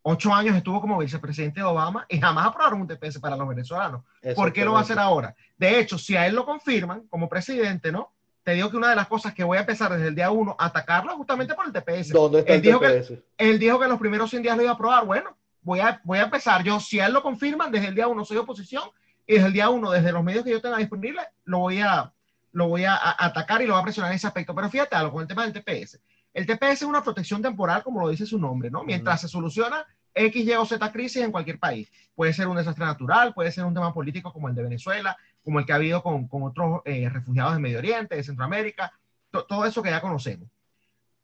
ocho 0.00 0.32
años 0.32 0.56
estuvo 0.56 0.80
como 0.80 0.96
vicepresidente 0.96 1.60
de 1.60 1.66
Obama 1.66 2.06
y 2.08 2.18
jamás 2.18 2.46
aprobaron 2.46 2.80
un 2.80 2.86
TPS 2.88 3.18
para 3.18 3.36
los 3.36 3.46
venezolanos. 3.46 4.04
¿Por 4.34 4.54
qué 4.54 4.64
lo 4.64 4.72
va 4.72 4.78
a 4.78 4.82
hacer 4.84 4.98
ahora? 4.98 5.36
De 5.58 5.78
hecho, 5.78 5.98
si 5.98 6.16
a 6.16 6.26
él 6.26 6.34
lo 6.34 6.46
confirman 6.46 7.06
como 7.08 7.28
presidente, 7.28 7.92
¿no? 7.92 8.10
Te 8.42 8.52
digo 8.52 8.70
que 8.70 8.78
una 8.78 8.88
de 8.88 8.96
las 8.96 9.06
cosas 9.06 9.34
que 9.34 9.44
voy 9.44 9.58
a 9.58 9.60
empezar 9.60 9.92
desde 9.92 10.08
el 10.08 10.14
día 10.14 10.30
uno 10.30 10.56
atacarlo 10.58 11.14
justamente 11.14 11.54
por 11.54 11.66
el 11.66 11.72
TPS. 11.72 12.08
¿Dónde 12.08 12.38
está 12.38 12.54
él 12.54 12.56
el 12.56 12.62
dijo 12.62 12.80
TPS? 12.80 13.08
Que, 13.08 13.24
él 13.36 13.58
dijo 13.58 13.78
que 13.78 13.86
los 13.86 13.98
primeros 13.98 14.30
100 14.30 14.42
días 14.42 14.56
lo 14.56 14.62
iba 14.62 14.70
a 14.70 14.74
aprobar. 14.76 15.04
Bueno, 15.04 15.36
voy 15.62 15.80
a, 15.80 16.00
voy 16.04 16.18
a 16.18 16.24
empezar. 16.24 16.62
Yo, 16.62 16.80
si 16.80 17.00
a 17.00 17.06
él 17.06 17.12
lo 17.12 17.22
confirman, 17.22 17.70
desde 17.70 17.88
el 17.88 17.94
día 17.94 18.08
uno 18.08 18.24
soy 18.24 18.38
oposición 18.38 18.84
y 19.26 19.34
desde 19.34 19.46
el 19.48 19.52
día 19.52 19.70
uno, 19.70 19.90
desde 19.90 20.12
los 20.12 20.24
medios 20.24 20.44
que 20.44 20.50
yo 20.50 20.60
tenga 20.60 20.78
disponibles, 20.78 21.26
lo 21.44 21.58
voy 21.58 21.80
a, 21.80 22.12
lo 22.52 22.68
voy 22.68 22.84
a, 22.84 22.98
atacar 23.18 23.62
y 23.62 23.66
lo 23.66 23.74
voy 23.74 23.80
a 23.80 23.84
presionar 23.84 24.10
en 24.10 24.16
ese 24.16 24.26
aspecto. 24.26 24.54
Pero 24.54 24.70
fíjate 24.70 24.96
algo 24.96 25.12
con 25.12 25.22
el 25.22 25.28
tema 25.28 25.46
del 25.46 25.52
TPS. 25.52 26.00
El 26.32 26.46
TPS 26.46 26.72
es 26.72 26.82
una 26.82 27.02
protección 27.02 27.42
temporal, 27.42 27.82
como 27.82 28.00
lo 28.00 28.08
dice 28.08 28.26
su 28.26 28.38
nombre, 28.38 28.70
¿no? 28.70 28.84
Mientras 28.84 29.20
se 29.20 29.28
soluciona 29.28 29.84
X, 30.14 30.46
Y 30.46 30.52
o 30.52 30.64
Z 30.64 30.92
crisis 30.92 31.22
en 31.22 31.32
cualquier 31.32 31.58
país. 31.58 31.90
Puede 32.14 32.32
ser 32.32 32.46
un 32.48 32.56
desastre 32.56 32.84
natural, 32.84 33.34
puede 33.34 33.50
ser 33.50 33.64
un 33.64 33.74
tema 33.74 33.92
político 33.92 34.32
como 34.32 34.48
el 34.48 34.54
de 34.54 34.62
Venezuela, 34.62 35.16
como 35.42 35.58
el 35.58 35.66
que 35.66 35.72
ha 35.72 35.76
habido 35.76 36.02
con, 36.02 36.28
con 36.28 36.42
otros 36.44 36.82
eh, 36.84 37.08
refugiados 37.08 37.54
de 37.54 37.60
Medio 37.60 37.78
Oriente, 37.78 38.16
de 38.16 38.22
Centroamérica, 38.22 38.92
todo 39.30 39.64
eso 39.64 39.82
que 39.82 39.90
ya 39.90 40.00
conocemos. 40.00 40.48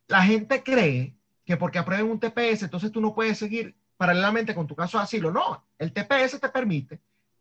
La 0.09 0.23
gente 0.23 0.63
cree 0.63 1.17
que 1.45 1.57
porque 1.57 1.79
aprueben 1.79 2.11
un 2.11 2.21
TPS, 2.21 2.63
entonces 2.65 2.93
tú 2.93 3.01
no 3.01 3.15
puedes 3.15 3.39
seguir 3.39 3.77
paralelamente 3.97 4.55
con 4.55 4.67
tu 4.67 4.75
caso 4.75 4.99
de 4.99 5.05
asilo. 5.05 5.31
No, 5.31 5.65
el 5.79 5.93
TPS 5.93 6.41
te 6.41 6.49
permite. 6.49 7.01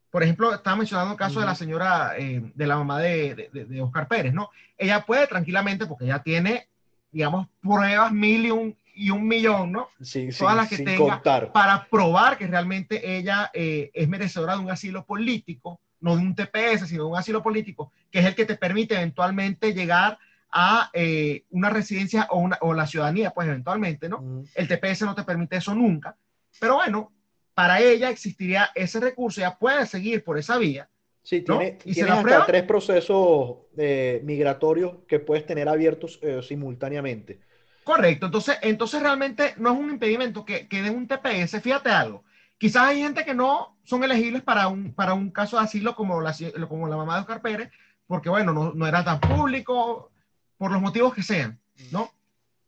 Por 0.10 0.24
ejemplo, 0.24 0.54
estaba 0.54 0.78
mencionando 0.78 1.12
el 1.12 1.18
caso 1.18 1.42
de 1.42 1.46
la 1.46 1.56
señora, 1.56 2.14
eh, 2.18 2.42
de 2.56 2.68
la 2.68 2.78
mamá 2.78 3.00
de, 3.00 3.50
de, 3.52 3.82
Oscar 3.82 4.08
Pérez, 4.08 4.34
¿no? 4.34 4.50
Ella 4.78 5.02
puede 5.02 5.28
tranquilamente, 5.28 5.86
porque 5.88 6.06
ella 6.06 6.20
tiene, 6.20 6.70
digamos, 7.12 7.48
pruebas 7.62 8.14
mil 8.14 8.46
y 8.46 8.52
un, 8.52 8.78
y 8.94 9.10
un 9.10 9.28
millón, 9.28 9.74
¿no? 9.74 9.90
Sí, 10.02 10.30
Todas 10.38 10.56
las 10.56 10.70
que 10.70 10.78
tenga 10.78 11.22
para 11.52 11.86
probar 11.90 12.38
que 12.38 12.48
realmente 12.48 13.18
ella 13.18 13.52
eh, 13.54 13.92
es 13.94 14.08
merecedora 14.08 14.54
de 14.54 14.60
un 14.60 14.72
asilo 14.72 15.06
político, 15.06 15.82
no 16.00 16.16
de 16.16 16.22
un 16.22 16.34
TPS, 16.34 16.88
sino 16.88 17.04
de 17.04 17.10
un 17.10 17.18
asilo 17.18 17.44
político, 17.44 17.92
que 18.10 18.20
es 18.20 18.26
el 18.26 18.36
que 18.36 18.46
te 18.46 18.56
permite 18.56 18.96
eventualmente 18.96 19.74
llegar 19.74 20.18
a 20.50 20.90
eh, 20.94 21.44
una 21.50 21.70
residencia 21.70 22.28
o, 22.30 22.40
una, 22.40 22.58
o, 22.62 22.74
la 22.74 22.88
ciudadanía, 22.88 23.32
pues 23.32 23.50
eventualmente, 23.50 24.08
¿no? 24.08 24.44
El 24.56 24.68
TPS 24.70 25.02
no 25.02 25.14
te 25.14 25.24
permite 25.24 25.58
eso 25.58 25.76
nunca. 25.76 26.16
Pero 26.60 26.76
bueno, 26.76 27.12
para 27.54 27.80
ella 27.80 28.10
existiría 28.10 28.70
ese 28.76 29.00
recurso, 29.00 29.42
ya 29.42 29.58
puede 29.58 29.86
seguir 29.86 30.24
por 30.24 30.38
esa 30.38 30.58
vía. 30.58 30.90
Sí, 31.24 31.42
tiene, 31.42 31.80
y 31.86 32.00
hasta 32.02 32.46
tres 32.46 32.64
procesos 32.64 33.58
eh, 33.78 34.22
migratorios 34.24 34.98
que 35.08 35.20
puedes 35.20 35.46
tener 35.46 35.68
abiertos 35.68 36.20
simultáneamente. 36.44 37.40
Correcto, 37.84 38.28
entonces, 38.28 38.58
entonces 38.62 39.02
realmente 39.02 39.54
no 39.58 39.72
es 39.72 39.80
un 39.80 39.90
impedimento 39.90 40.46
que, 40.46 40.68
que 40.68 40.82
den 40.82 40.96
un 40.96 41.08
TPS. 41.08 41.62
Fíjate 41.62 41.90
algo, 41.90 42.24
quizás 42.58 42.84
hay 42.84 43.02
gente 43.02 43.24
que 43.26 43.34
no 43.34 43.78
son 43.84 44.04
elegibles 44.04 44.42
para 44.42 44.68
un, 44.68 44.94
para 44.94 45.14
un 45.14 45.32
caso 45.32 45.58
de 45.58 45.64
asilo 45.64 45.96
como 45.96 46.22
la, 46.22 46.36
como 46.68 46.88
la 46.88 46.98
mamá 46.98 47.16
de 47.16 47.22
Oscar 47.22 47.42
Pérez, 47.42 47.72
porque 48.08 48.30
bueno, 48.30 48.54
no, 48.54 48.74
no 48.74 48.88
era 48.88 49.04
tan 49.04 49.20
público, 49.20 50.12
por 50.58 50.72
los 50.72 50.82
motivos 50.82 51.14
que 51.14 51.24
sean, 51.24 51.60
¿no? 51.92 52.12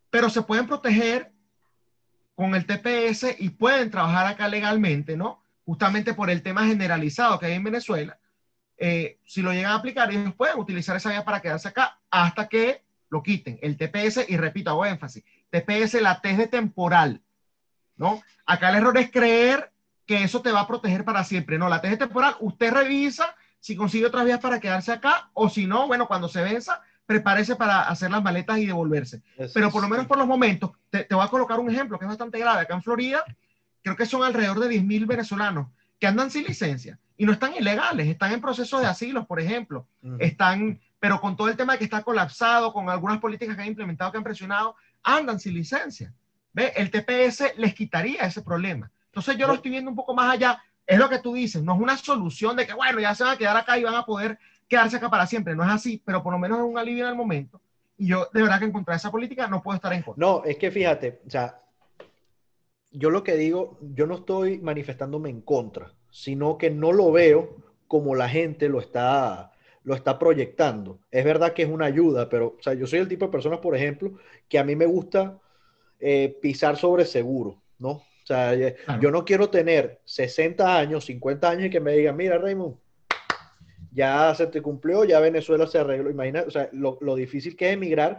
Pero 0.09 0.29
se 0.29 0.41
pueden 0.41 0.67
proteger 0.67 1.31
con 2.37 2.53
el 2.53 2.67
TPS 2.67 3.35
y 3.39 3.49
pueden 3.49 3.89
trabajar 3.89 4.27
acá 4.27 4.47
legalmente, 4.47 5.17
¿no? 5.17 5.41
Justamente 5.65 6.13
por 6.13 6.29
el 6.29 6.43
tema 6.43 6.67
generalizado 6.67 7.39
que 7.39 7.47
hay 7.47 7.53
en 7.53 7.63
Venezuela. 7.63 8.19
Eh, 8.77 9.17
si 9.25 9.41
lo 9.41 9.51
llegan 9.51 9.71
a 9.71 9.75
aplicar, 9.75 10.11
ellos 10.11 10.35
pueden 10.35 10.59
utilizar 10.59 10.95
esa 10.95 11.09
vía 11.09 11.25
para 11.25 11.41
quedarse 11.41 11.69
acá 11.69 11.99
hasta 12.11 12.47
que 12.47 12.83
lo 13.09 13.23
quiten. 13.23 13.57
El 13.63 13.75
TPS, 13.75 14.29
y 14.29 14.37
repito, 14.37 14.69
hago 14.69 14.85
énfasis, 14.85 15.23
TPS, 15.49 15.99
la 15.99 16.21
T 16.21 16.37
de 16.37 16.45
temporal, 16.45 17.23
¿no? 17.95 18.21
Acá 18.45 18.69
el 18.69 18.75
error 18.75 18.95
es 18.99 19.09
creer 19.09 19.71
que 20.05 20.21
eso 20.21 20.43
te 20.43 20.51
va 20.51 20.59
a 20.59 20.67
proteger 20.67 21.03
para 21.03 21.23
siempre. 21.23 21.57
No, 21.57 21.69
la 21.69 21.81
T 21.81 21.89
de 21.89 21.97
temporal, 21.97 22.35
usted 22.39 22.71
revisa 22.71 23.35
si 23.59 23.75
consigue 23.75 24.05
otras 24.05 24.25
vías 24.25 24.39
para 24.39 24.59
quedarse 24.59 24.91
acá, 24.91 25.31
o 25.33 25.49
si 25.49 25.65
no, 25.65 25.87
bueno, 25.87 26.07
cuando 26.07 26.29
se 26.29 26.43
venza, 26.43 26.83
prepárese 27.07 27.55
para 27.55 27.87
hacer 27.87 28.11
las 28.11 28.21
maletas 28.21 28.59
y 28.59 28.67
devolverse. 28.67 29.23
Pero 29.53 29.71
por 29.71 29.81
lo 29.81 29.89
menos 29.89 30.05
por 30.05 30.19
los 30.19 30.27
momentos, 30.27 30.71
te, 30.91 31.05
te, 31.05 31.15
voy 31.15 31.25
a 31.25 31.29
colocar 31.29 31.59
un 31.59 31.71
ejemplo 31.71 31.97
que 31.97 32.05
es 32.05 32.09
bastante 32.09 32.37
grave. 32.37 32.61
Acá 32.61 32.75
en 32.75 32.83
Florida, 32.83 33.23
creo 33.81 33.95
que 33.95 34.05
son 34.05 34.23
alrededor 34.23 34.59
de 34.59 34.69
10.000 34.69 35.07
venezolanos 35.07 35.69
que 35.99 36.05
andan 36.05 36.29
sin 36.29 36.43
licencia 36.43 36.99
y 37.17 37.25
no 37.25 37.31
están 37.31 37.55
ilegales, 37.55 38.07
están 38.07 38.31
en 38.33 38.41
proceso 38.41 38.79
de 38.79 38.85
asilo, 38.85 39.25
por 39.25 39.39
ejemplo. 39.39 39.87
Están 40.19 40.79
pero 40.99 41.21
con 41.21 41.35
todo 41.35 41.47
el 41.47 41.57
tema 41.57 41.77
que 41.77 41.83
está 41.83 42.01
colapsado, 42.03 42.73
con 42.73 42.89
algunas 42.89 43.19
políticas 43.19 43.55
que 43.55 43.61
han 43.61 43.67
implementado, 43.67 44.11
que 44.11 44.17
han 44.17 44.23
presionado, 44.23 44.75
andan 45.03 45.39
sin 45.39 45.53
licencia. 45.53 46.13
¿Ve? 46.53 46.73
El 46.75 46.89
TPS 46.89 47.57
les 47.57 47.73
quitaría 47.75 48.21
ese 48.21 48.41
problema. 48.41 48.91
Entonces 49.05 49.37
yo 49.37 49.47
lo 49.47 49.53
estoy 49.53 49.71
viendo 49.71 49.91
un 49.91 49.95
poco 49.95 50.15
más 50.15 50.33
allá. 50.33 50.61
Es 50.85 50.97
lo 50.97 51.09
que 51.09 51.19
tú 51.19 51.33
dices, 51.33 51.61
no 51.61 51.75
es 51.75 51.81
una 51.81 51.97
solución 51.97 52.55
de 52.55 52.65
que, 52.65 52.73
bueno, 52.73 52.99
ya 52.99 53.13
se 53.13 53.23
van 53.23 53.33
a 53.33 53.37
quedar 53.37 53.57
acá 53.57 53.77
y 53.77 53.83
van 53.83 53.95
a 53.95 54.05
poder 54.05 54.39
quedarse 54.67 54.97
acá 54.97 55.09
para 55.09 55.27
siempre. 55.27 55.55
No 55.55 55.63
es 55.63 55.69
así, 55.69 56.01
pero 56.03 56.21
por 56.23 56.33
lo 56.33 56.39
menos 56.39 56.59
es 56.59 56.65
un 56.65 56.77
alivio 56.77 57.05
en 57.05 57.11
el 57.11 57.15
momento. 57.15 57.61
Y 57.97 58.07
yo, 58.07 58.27
de 58.33 58.41
verdad 58.41 58.59
que 58.59 58.65
en 58.65 58.71
contra 58.71 58.93
de 58.93 58.97
esa 58.97 59.11
política 59.11 59.47
no 59.47 59.63
puedo 59.63 59.75
estar 59.75 59.91
en 59.93 60.03
contra. 60.03 60.25
No, 60.25 60.43
es 60.43 60.57
que 60.57 60.69
fíjate, 60.69 61.21
o 61.25 61.29
sea, 61.29 61.61
yo 62.91 63.09
lo 63.09 63.23
que 63.23 63.35
digo, 63.35 63.77
yo 63.81 64.05
no 64.05 64.15
estoy 64.15 64.59
manifestándome 64.59 65.29
en 65.29 65.41
contra, 65.41 65.91
sino 66.11 66.57
que 66.57 66.69
no 66.69 66.91
lo 66.91 67.11
veo 67.11 67.55
como 67.87 68.15
la 68.15 68.29
gente 68.29 68.69
lo 68.69 68.79
está, 68.79 69.51
lo 69.83 69.95
está 69.95 70.19
proyectando. 70.19 70.99
Es 71.11 71.25
verdad 71.25 71.53
que 71.53 71.63
es 71.63 71.69
una 71.69 71.85
ayuda, 71.85 72.29
pero 72.29 72.55
o 72.59 72.61
sea, 72.61 72.73
yo 72.73 72.85
soy 72.85 72.99
el 72.99 73.07
tipo 73.07 73.25
de 73.25 73.31
personas, 73.31 73.59
por 73.59 73.75
ejemplo, 73.75 74.13
que 74.47 74.59
a 74.59 74.63
mí 74.63 74.75
me 74.75 74.85
gusta 74.85 75.39
eh, 75.99 76.37
pisar 76.41 76.77
sobre 76.77 77.05
seguro, 77.05 77.61
¿no? 77.79 77.89
O 77.89 78.27
sea, 78.27 78.53
yo 78.99 79.09
no 79.09 79.23
quiero 79.23 79.49
tener 79.49 80.01
60 80.03 80.77
años, 80.77 81.05
50 81.05 81.49
años 81.49 81.65
y 81.67 81.69
que 81.69 81.79
me 81.79 81.93
digan, 81.93 82.17
mira, 82.17 82.37
Raymond, 82.37 82.75
ya 83.97 84.35
se 84.35 84.45
te 84.45 84.61
cumplió, 84.61 85.03
ya 85.05 85.19
Venezuela 85.19 85.65
se 85.65 85.79
arregló. 85.79 86.11
Imagina, 86.11 86.43
o 86.45 86.51
sea, 86.51 86.69
lo, 86.71 86.99
lo 87.01 87.15
difícil 87.15 87.55
que 87.55 87.69
es 87.69 87.73
emigrar 87.73 88.15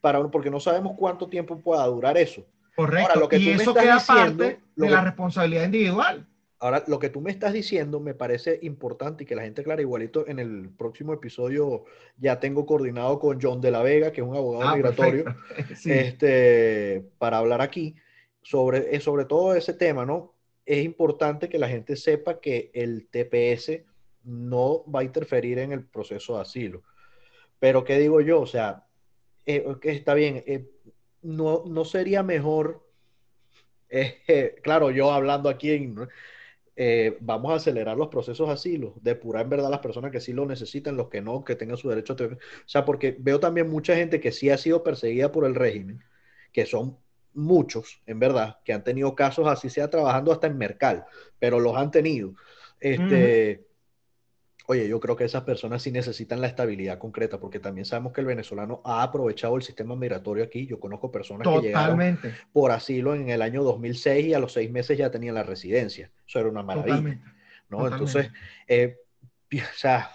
para 0.00 0.20
uno, 0.20 0.30
porque 0.30 0.50
no 0.50 0.60
sabemos 0.60 0.94
cuánto 0.96 1.28
tiempo 1.28 1.60
pueda 1.60 1.84
durar 1.86 2.16
eso. 2.16 2.46
Correcto. 2.76 3.18
lo 3.18 3.28
que 3.28 3.38
y 3.38 3.50
eso 3.50 3.74
queda 3.74 3.98
parte 4.06 4.60
de 4.76 4.90
la 4.90 5.02
responsabilidad 5.02 5.64
individual. 5.64 6.28
Ahora, 6.60 6.84
lo 6.86 7.00
que 7.00 7.08
tú 7.08 7.20
me 7.20 7.32
estás 7.32 7.52
diciendo 7.52 7.98
me 7.98 8.14
parece 8.14 8.60
importante 8.62 9.24
y 9.24 9.26
que 9.26 9.34
la 9.34 9.42
gente 9.42 9.64
clara, 9.64 9.82
igualito 9.82 10.28
en 10.28 10.38
el 10.38 10.70
próximo 10.70 11.12
episodio 11.12 11.84
ya 12.18 12.38
tengo 12.38 12.64
coordinado 12.64 13.18
con 13.18 13.40
John 13.42 13.60
de 13.60 13.72
la 13.72 13.82
Vega, 13.82 14.12
que 14.12 14.20
es 14.20 14.26
un 14.26 14.36
abogado 14.36 14.70
ah, 14.70 14.76
migratorio, 14.76 15.24
este, 15.84 17.04
para 17.18 17.38
hablar 17.38 17.62
aquí 17.62 17.96
sobre, 18.42 18.94
eh, 18.94 19.00
sobre 19.00 19.24
todo 19.24 19.56
ese 19.56 19.74
tema, 19.74 20.06
¿no? 20.06 20.34
Es 20.64 20.84
importante 20.84 21.48
que 21.48 21.58
la 21.58 21.68
gente 21.68 21.96
sepa 21.96 22.40
que 22.40 22.70
el 22.74 23.08
TPS 23.08 23.82
no 24.26 24.84
va 24.90 25.00
a 25.00 25.04
interferir 25.04 25.58
en 25.58 25.72
el 25.72 25.84
proceso 25.84 26.36
de 26.36 26.42
asilo. 26.42 26.82
Pero, 27.58 27.84
¿qué 27.84 27.98
digo 27.98 28.20
yo? 28.20 28.40
O 28.40 28.46
sea, 28.46 28.84
eh, 29.46 29.64
está 29.82 30.14
bien, 30.14 30.42
eh, 30.46 30.68
no, 31.22 31.64
no 31.66 31.84
sería 31.84 32.22
mejor, 32.22 32.84
claro, 34.62 34.90
yo 34.90 35.12
hablando 35.12 35.48
aquí 35.48 35.70
eh, 36.78 37.16
vamos 37.20 37.52
a 37.52 37.54
acelerar 37.54 37.96
los 37.96 38.08
procesos 38.08 38.48
de 38.48 38.52
asilo, 38.52 38.94
depurar 39.00 39.44
en 39.44 39.50
verdad 39.50 39.70
las 39.70 39.80
personas 39.80 40.10
que 40.10 40.20
sí 40.20 40.32
lo 40.32 40.44
necesitan, 40.44 40.96
los 40.96 41.08
que 41.08 41.22
no, 41.22 41.42
que 41.44 41.56
tengan 41.56 41.78
su 41.78 41.88
derecho 41.88 42.14
a... 42.18 42.24
O 42.24 42.38
sea, 42.66 42.84
porque 42.84 43.16
veo 43.18 43.40
también 43.40 43.70
mucha 43.70 43.96
gente 43.96 44.20
que 44.20 44.32
sí 44.32 44.50
ha 44.50 44.58
sido 44.58 44.82
perseguida 44.82 45.32
por 45.32 45.46
el 45.46 45.54
régimen, 45.54 46.04
que 46.52 46.66
son 46.66 46.98
muchos, 47.32 48.02
en 48.06 48.18
verdad, 48.18 48.58
que 48.64 48.72
han 48.72 48.84
tenido 48.84 49.14
casos 49.14 49.46
así, 49.46 49.70
sea 49.70 49.88
trabajando 49.88 50.32
hasta 50.32 50.48
en 50.48 50.58
Mercal, 50.58 51.04
pero 51.38 51.60
los 51.60 51.76
han 51.76 51.90
tenido. 51.90 52.34
Este, 52.80 53.65
Oye, 54.68 54.88
yo 54.88 54.98
creo 54.98 55.14
que 55.14 55.24
esas 55.24 55.44
personas 55.44 55.82
sí 55.82 55.92
necesitan 55.92 56.40
la 56.40 56.48
estabilidad 56.48 56.98
concreta, 56.98 57.38
porque 57.38 57.60
también 57.60 57.84
sabemos 57.84 58.12
que 58.12 58.20
el 58.20 58.26
venezolano 58.26 58.82
ha 58.84 59.02
aprovechado 59.02 59.56
el 59.56 59.62
sistema 59.62 59.94
migratorio 59.94 60.42
aquí. 60.42 60.66
Yo 60.66 60.80
conozco 60.80 61.12
personas 61.12 61.46
que 61.46 61.68
llegaron 61.68 62.18
por 62.52 62.72
asilo 62.72 63.14
en 63.14 63.30
el 63.30 63.42
año 63.42 63.62
2006 63.62 64.26
y 64.26 64.34
a 64.34 64.40
los 64.40 64.52
seis 64.52 64.70
meses 64.70 64.98
ya 64.98 65.10
tenían 65.10 65.36
la 65.36 65.44
residencia. 65.44 66.10
Eso 66.26 66.40
era 66.40 66.48
una 66.48 66.64
maravilla. 66.64 67.20
¿no? 67.68 67.86
Entonces, 67.86 68.30
eh, 68.66 68.96
o 69.54 69.76
sea, 69.76 70.10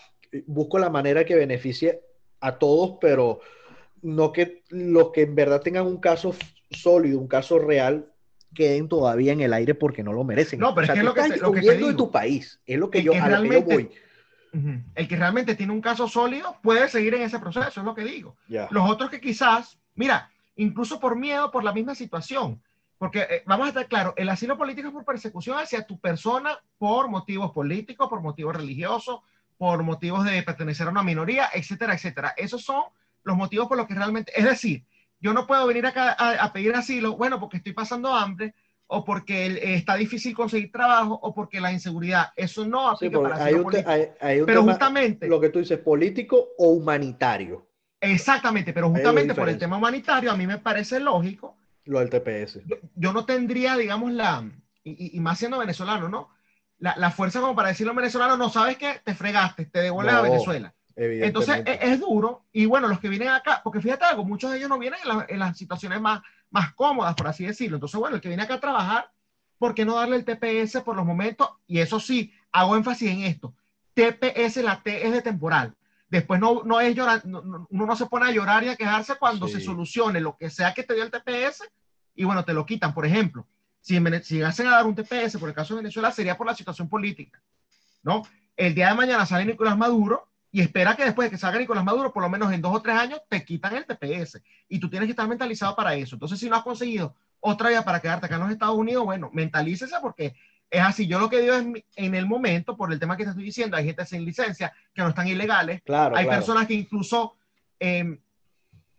busco 0.45 0.79
la 0.79 0.89
manera 0.89 1.23
que 1.23 1.35
beneficie 1.35 2.01
a 2.41 2.57
todos, 2.57 2.97
pero 2.99 3.39
no 4.01 4.31
que 4.31 4.63
los 4.69 5.11
que 5.11 5.21
en 5.21 5.35
verdad 5.35 5.61
tengan 5.61 5.85
un 5.85 5.99
caso 5.99 6.35
sólido, 6.69 7.19
un 7.19 7.27
caso 7.27 7.59
real, 7.59 8.11
queden 8.53 8.89
todavía 8.89 9.31
en 9.31 9.41
el 9.41 9.53
aire 9.53 9.75
porque 9.75 10.03
no 10.03 10.13
lo 10.13 10.23
merecen. 10.23 10.59
No, 10.59 10.73
pero 10.75 10.87
es 10.87 10.93
que 10.93 10.99
es 10.99 11.05
lo 11.05 11.13
que, 11.13 11.37
lo 11.37 11.51
que 11.51 11.61
de 11.61 11.93
tu 11.93 12.11
país, 12.11 12.59
es 12.65 12.77
lo 12.77 12.89
que 12.89 13.03
yo, 13.03 13.13
a 13.13 13.29
lo 13.29 13.41
que 13.43 13.49
yo 13.49 13.61
voy. 13.63 13.91
El 14.95 15.07
que 15.07 15.15
realmente 15.15 15.55
tiene 15.55 15.71
un 15.71 15.81
caso 15.81 16.07
sólido 16.07 16.57
puede 16.61 16.89
seguir 16.89 17.13
en 17.13 17.21
ese 17.21 17.39
proceso, 17.39 17.79
es 17.79 17.85
lo 17.85 17.95
que 17.95 18.03
digo. 18.03 18.35
Los 18.47 18.89
otros 18.89 19.09
que 19.09 19.21
quizás, 19.21 19.77
mira, 19.95 20.29
incluso 20.55 20.99
por 20.99 21.15
miedo, 21.15 21.51
por 21.51 21.63
la 21.63 21.73
misma 21.73 21.95
situación, 21.95 22.61
porque 22.97 23.21
eh, 23.21 23.43
vamos 23.47 23.65
a 23.65 23.69
estar 23.69 23.87
claros, 23.87 24.13
el 24.17 24.29
asilo 24.29 24.57
político 24.57 24.89
es 24.89 24.93
por 24.93 25.05
persecución 25.05 25.57
hacia 25.57 25.87
tu 25.87 25.99
persona 25.99 26.59
por 26.77 27.09
motivos 27.09 27.51
políticos, 27.51 28.07
por 28.07 28.21
motivos 28.21 28.55
religiosos, 28.55 29.21
por 29.57 29.81
motivos 29.83 30.25
de 30.25 30.43
pertenecer 30.43 30.87
a 30.87 30.91
una 30.91 31.03
minoría, 31.03 31.49
etcétera, 31.53 31.93
etcétera. 31.93 32.33
Esos 32.37 32.63
son 32.63 32.83
los 33.23 33.37
motivos 33.37 33.67
por 33.67 33.77
los 33.77 33.87
que 33.87 33.95
realmente, 33.95 34.31
es 34.35 34.45
decir, 34.45 34.83
yo 35.19 35.33
no 35.33 35.45
puedo 35.45 35.65
venir 35.67 35.85
acá 35.85 36.11
a, 36.13 36.51
pedir 36.51 36.75
asilo, 36.75 37.15
bueno, 37.15 37.39
porque 37.39 37.57
estoy 37.57 37.73
pasando 37.73 38.13
hambre, 38.13 38.55
o 38.93 39.05
porque 39.05 39.75
está 39.75 39.95
difícil 39.95 40.35
conseguir 40.35 40.69
trabajo, 40.69 41.17
o 41.21 41.33
porque 41.33 41.61
la 41.61 41.71
inseguridad. 41.71 42.33
Eso 42.35 42.67
no 42.67 42.89
aplica 42.89 43.21
para 43.21 43.35
asilo 43.35 43.69
Pero 44.45 44.63
justamente... 44.63 45.27
Lo 45.29 45.39
que 45.39 45.47
tú 45.47 45.59
dices, 45.59 45.79
político 45.79 46.49
o 46.57 46.71
humanitario. 46.71 47.65
Exactamente, 48.01 48.73
pero 48.73 48.89
justamente 48.89 49.33
por 49.33 49.47
el 49.47 49.57
tema 49.57 49.77
humanitario, 49.77 50.29
a 50.29 50.35
mí 50.35 50.45
me 50.45 50.57
parece 50.57 50.99
lógico. 50.99 51.55
Lo 51.85 51.99
del 51.99 52.09
TPS. 52.09 52.59
Yo, 52.95 53.13
no 53.13 53.23
tendría, 53.23 53.77
digamos, 53.77 54.11
la, 54.11 54.43
y, 54.83 55.17
más 55.21 55.39
siendo 55.39 55.59
venezolano, 55.59 56.09
¿no? 56.09 56.29
La, 56.77 56.93
la, 56.97 57.11
fuerza 57.11 57.39
como 57.39 57.55
para 57.55 57.69
decirlo 57.69 57.93
venezolano, 57.93 58.35
no 58.35 58.49
sabes 58.49 58.75
que 58.75 58.99
te 59.05 59.15
fregaste, 59.15 59.67
te 59.67 59.79
devuelves 59.79 60.15
a 60.15 60.21
Venezuela. 60.21 60.73
Entonces 60.95 61.63
e, 61.65 61.79
es, 61.81 61.99
duro. 61.99 62.45
Y 62.51 62.65
bueno, 62.65 62.87
los 62.87 62.99
que 62.99 63.09
vienen 63.09 63.29
acá, 63.29 63.61
porque 63.63 63.81
fíjate 63.81 64.05
algo, 64.05 64.25
muchos 64.25 64.51
de 64.51 64.57
ellos 64.57 64.69
no 64.69 64.79
vienen 64.79 64.99
en, 65.27 65.39
las 65.39 65.57
situaciones 65.57 66.01
más, 66.01 66.21
más 66.51 66.73
cómodas, 66.73 67.15
por 67.15 67.27
así 67.27 67.45
decirlo. 67.45 67.77
Entonces, 67.77 67.99
bueno, 67.99 68.17
el 68.17 68.21
que 68.21 68.27
viene 68.27 68.43
acá 68.43 68.55
a 68.55 68.59
trabajar, 68.59 69.11
¿por 69.57 69.73
qué 69.73 69.85
no 69.85 69.95
darle 69.95 70.17
el 70.17 70.25
TPS 70.25 70.81
por 70.81 70.95
los 70.95 71.05
momentos? 71.05 71.49
Y 71.65 71.79
eso 71.79 71.99
sí, 71.99 72.31
hago 72.51 72.75
énfasis 72.75 73.09
en 73.09 73.23
esto. 73.23 73.55
TPS, 73.93 74.57
la 74.57 74.81
T 74.81 75.07
es 75.07 75.13
de 75.13 75.21
temporal. 75.21 75.75
Después 76.09 76.39
no, 76.41 76.63
no 76.63 76.81
es 76.81 76.93
llorar, 76.93 77.21
uno 77.25 77.67
no 77.69 77.95
se 77.95 78.05
pone 78.05 78.25
a 78.25 78.31
llorar 78.31 78.63
y 78.65 78.69
a 78.69 78.75
quejarse 78.75 79.15
cuando 79.15 79.47
se 79.47 79.61
solucione 79.61 80.19
lo 80.19 80.35
que 80.35 80.49
sea 80.49 80.73
que 80.73 80.83
te 80.83 80.93
dio 80.93 81.03
el 81.03 81.11
TPS 81.11 81.63
y 82.15 82.25
bueno, 82.25 82.43
te 82.43 82.53
lo 82.53 82.65
quitan. 82.65 82.93
Por 82.93 83.05
ejemplo, 83.05 83.47
si, 83.79 83.97
si 84.23 84.35
llegasen 84.35 84.67
a 84.67 84.71
dar 84.71 84.85
un 84.85 84.95
TPS, 84.95 85.37
por 85.37 85.47
el 85.47 85.55
caso 85.55 85.73
de 85.73 85.81
Venezuela, 85.81 86.11
sería 86.11 86.37
por 86.37 86.47
la 86.47 86.55
situación 86.55 86.89
política, 86.89 87.41
¿no? 88.03 88.23
El 88.57 88.75
día 88.75 88.89
de 88.89 88.95
mañana 88.95 89.25
sale 89.25 89.45
Nicolás 89.45 89.77
Maduro 89.77 90.30
y 90.51 90.59
espera 90.59 90.95
que 90.95 91.05
después 91.05 91.27
de 91.27 91.31
que 91.31 91.37
salga 91.37 91.59
Nicolás 91.59 91.85
Maduro, 91.85 92.11
por 92.11 92.23
lo 92.23 92.29
menos 92.29 92.51
en 92.51 92.61
dos 92.61 92.75
o 92.75 92.81
tres 92.81 92.95
años, 92.95 93.21
te 93.29 93.43
quitan 93.45 93.75
el 93.75 93.85
TPS. 93.85 94.41
Y 94.67 94.79
tú 94.79 94.89
tienes 94.89 95.07
que 95.07 95.11
estar 95.11 95.27
mentalizado 95.27 95.75
para 95.75 95.95
eso. 95.95 96.15
Entonces, 96.15 96.39
si 96.39 96.49
no 96.49 96.57
has 96.57 96.63
conseguido 96.63 97.15
otra 97.39 97.69
vía 97.69 97.83
para 97.83 98.01
quedarte 98.01 98.25
acá 98.25 98.35
en 98.35 98.41
los 98.41 98.51
Estados 98.51 98.75
Unidos, 98.75 99.05
bueno, 99.05 99.29
mentalícese 99.31 99.95
porque 100.01 100.35
es 100.69 100.81
así. 100.81 101.07
Yo 101.07 101.19
lo 101.19 101.29
que 101.29 101.39
digo 101.39 101.53
es 101.55 101.65
en 101.95 102.15
el 102.15 102.25
momento, 102.25 102.75
por 102.75 102.91
el 102.91 102.99
tema 102.99 103.15
que 103.15 103.23
te 103.23 103.29
estoy 103.29 103.45
diciendo, 103.45 103.77
hay 103.77 103.85
gente 103.85 104.05
sin 104.05 104.25
licencia 104.25 104.73
que 104.93 105.01
no 105.01 105.09
están 105.09 105.27
ilegales. 105.27 105.81
Claro, 105.83 106.17
hay 106.17 106.25
personas 106.25 106.67
que 106.67 106.73
incluso 106.73 107.37
em, 107.79 108.19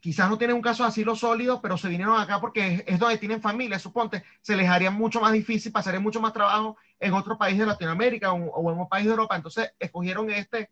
quizás 0.01 0.31
no 0.31 0.39
tienen 0.39 0.57
un 0.57 0.63
caso 0.63 0.85
de 0.85 0.89
asilo 0.89 1.15
sólido, 1.15 1.61
pero 1.61 1.77
se 1.77 1.89
vinieron 1.89 2.19
acá 2.19 2.41
porque 2.41 2.83
es, 2.87 2.99
donde 2.99 3.19
tienen 3.19 3.43
familia, 3.43 3.79
suponte, 3.79 4.25
se 4.41 4.57
les 4.57 4.71
haría 4.71 4.91
mucho 4.91 5.21
más 5.21 5.33
difícil, 5.33 5.71
pasaría 5.71 6.01
mucho 6.01 6.21
más 6.21 6.33
trabajo 6.33 6.79
en 6.99 7.13
otro 7.13 7.37
país 7.37 7.59
de 7.59 7.67
Latinoamérica 7.67 8.33
o 8.33 8.73
en 8.73 8.79
un 8.79 8.89
país 8.89 9.05
de 9.05 9.11
Europa. 9.11 9.37
Entonces, 9.37 9.71
escogieron 9.79 10.31
este 10.31 10.71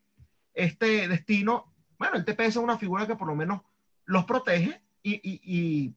este 0.64 1.09
destino, 1.09 1.73
bueno, 1.99 2.16
el 2.16 2.25
TPS 2.25 2.49
es 2.49 2.57
una 2.57 2.79
figura 2.79 3.07
que 3.07 3.16
por 3.16 3.29
lo 3.29 3.35
menos 3.35 3.62
los 4.05 4.25
protege 4.25 4.81
y, 5.03 5.14
y, 5.14 5.40
y, 5.44 5.94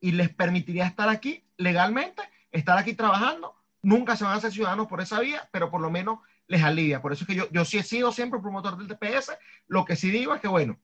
y, 0.00 0.12
les 0.12 0.28
permitiría 0.30 0.86
estar 0.86 1.08
aquí 1.08 1.44
legalmente, 1.56 2.22
estar 2.50 2.78
aquí 2.78 2.94
trabajando. 2.94 3.54
Nunca 3.82 4.16
se 4.16 4.24
van 4.24 4.34
a 4.34 4.36
hacer 4.36 4.52
ciudadanos 4.52 4.86
por 4.86 5.00
esa 5.00 5.20
vía, 5.20 5.48
pero 5.50 5.70
por 5.70 5.80
lo 5.80 5.90
menos 5.90 6.20
les 6.46 6.62
alivia. 6.62 7.02
Por 7.02 7.12
eso 7.12 7.24
es 7.24 7.28
que 7.28 7.34
yo, 7.34 7.50
yo 7.50 7.64
sí 7.64 7.78
he 7.78 7.82
sido 7.82 8.12
siempre 8.12 8.40
promotor 8.40 8.76
del 8.76 8.86
TPS. 8.86 9.32
Lo 9.66 9.84
que 9.84 9.96
sí 9.96 10.10
digo 10.10 10.34
es 10.34 10.40
que, 10.40 10.48
bueno, 10.48 10.78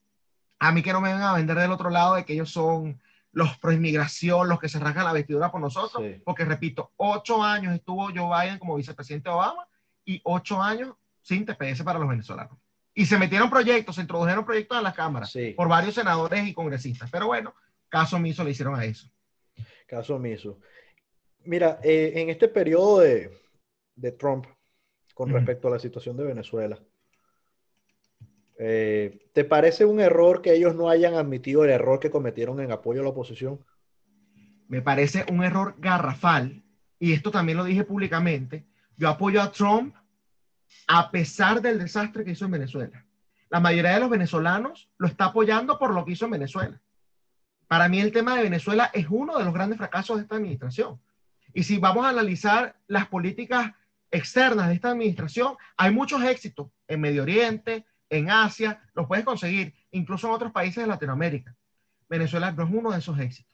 a 0.59 0.73
mí 0.73 0.83
que 0.83 0.93
no 0.93 1.01
me 1.01 1.13
vengan 1.13 1.29
a 1.29 1.35
vender 1.35 1.59
del 1.59 1.71
otro 1.71 1.91
lado 1.91 2.17
de 2.17 2.25
que 2.25 2.33
ellos 2.33 2.51
son 2.51 3.01
los 3.33 3.57
pro 3.59 3.73
inmigración, 3.73 4.49
los 4.49 4.59
que 4.59 4.69
se 4.69 4.81
rasgan 4.81 5.05
la 5.05 5.13
vestidura 5.13 5.51
por 5.51 5.61
nosotros, 5.61 6.03
porque 6.25 6.45
repito, 6.45 6.93
ocho 6.97 7.43
años 7.43 7.75
estuvo 7.75 8.11
Joe 8.13 8.47
Biden 8.47 8.59
como 8.59 8.75
vicepresidente 8.77 9.29
de 9.29 9.35
Obama 9.35 9.69
y 10.05 10.21
ocho 10.25 10.61
años 10.61 10.95
sin 11.21 11.45
TPS 11.45 11.83
para 11.83 11.99
los 11.99 12.09
venezolanos. 12.09 12.59
Y 12.99 13.07
se 13.07 13.17
metieron 13.17 13.49
proyectos, 13.49 13.95
se 13.95 14.01
introdujeron 14.01 14.45
proyectos 14.45 14.77
en 14.77 14.83
la 14.83 14.93
Cámara 14.93 15.25
por 15.55 15.69
varios 15.69 15.95
senadores 15.95 16.45
y 16.49 16.53
congresistas. 16.53 17.09
Pero 17.13 17.29
bueno, 17.29 17.55
caso 17.89 18.17
omiso 18.17 18.43
le 18.43 18.51
hicieron 18.51 18.75
a 18.75 18.85
eso. 18.85 19.09
Caso 19.87 20.17
omiso. 20.17 20.59
Mira, 21.45 21.79
eh, 21.85 22.15
en 22.17 22.29
este 22.29 22.49
periodo 22.49 22.99
de, 22.99 23.31
de 23.95 24.11
Trump, 24.11 24.47
con 25.15 25.31
respecto 25.31 25.69
a 25.69 25.71
la 25.71 25.79
situación 25.79 26.17
de 26.17 26.25
Venezuela, 26.25 26.77
eh, 28.59 29.31
¿te 29.33 29.45
parece 29.45 29.85
un 29.85 30.01
error 30.01 30.43
que 30.43 30.55
ellos 30.55 30.75
no 30.75 30.91
hayan 30.91 31.15
admitido 31.15 31.63
el 31.63 31.71
error 31.71 32.01
que 32.01 32.11
cometieron 32.11 32.59
en 32.59 32.73
apoyo 32.73 33.03
a 33.03 33.05
la 33.05 33.11
oposición? 33.11 33.65
Me 34.67 34.83
parece 34.83 35.25
un 35.31 35.45
error 35.45 35.77
garrafal, 35.79 36.65
y 36.99 37.13
esto 37.13 37.31
también 37.31 37.59
lo 37.59 37.65
dije 37.65 37.85
públicamente. 37.85 38.67
Yo 38.97 39.09
apoyo 39.09 39.41
a 39.41 39.53
Trump 39.53 39.95
a 40.87 41.11
pesar 41.11 41.61
del 41.61 41.79
desastre 41.79 42.25
que 42.25 42.33
hizo 42.33 42.45
en 42.45 42.53
Venezuela. 42.53 43.05
La 43.51 43.61
mayoría 43.61 43.93
de 43.93 44.01
los 44.01 44.11
venezolanos 44.11 44.89
lo 44.99 45.07
está 45.07 45.27
apoyando 45.27 45.79
por 45.79 45.95
lo 45.95 46.05
que 46.05 46.13
hizo 46.13 46.27
en 46.27 46.33
Venezuela. 46.33 46.81
Para 47.67 47.89
mí 47.89 48.01
el 48.01 48.13
tema 48.13 48.37
de 48.37 48.43
Venezuela 48.43 48.91
es 48.93 49.07
uno 49.11 49.39
de 49.39 49.45
los 49.45 49.55
grandes 49.55 49.79
fracasos 49.79 50.17
de 50.17 50.23
esta 50.23 50.37
administración. 50.37 51.01
Y 51.53 51.63
si 51.63 51.79
vamos 51.79 52.05
a 52.05 52.11
analizar 52.11 52.77
las 52.87 53.09
políticas 53.09 53.73
externas 54.11 54.69
de 54.69 54.75
esta 54.75 54.91
administración, 54.91 55.57
hay 55.77 55.93
muchos 55.93 56.23
éxitos 56.23 56.69
en 56.87 57.01
Medio 57.01 57.23
Oriente, 57.23 57.85
en 58.11 58.31
Asia, 58.31 58.81
los 58.95 59.07
puedes 59.07 59.25
conseguir, 59.25 59.75
incluso 59.91 60.29
en 60.29 60.35
otros 60.35 60.53
países 60.53 60.83
de 60.83 60.89
Latinoamérica. 60.89 61.55
Venezuela 62.09 62.53
no 62.53 62.65
es 62.65 62.71
uno 62.73 62.91
de 62.91 62.99
esos 62.99 63.19
éxitos. 63.19 63.53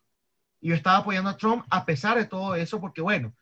Y 0.61 0.69
yo 0.69 0.75
estaba 0.75 0.99
apoyando 0.99 1.31
a 1.31 1.37
Trump 1.37 1.65
a 1.69 1.85
pesar 1.85 2.17
de 2.17 2.25
todo 2.25 2.55
eso, 2.55 2.81
porque 2.81 3.01
bueno, 3.01 3.35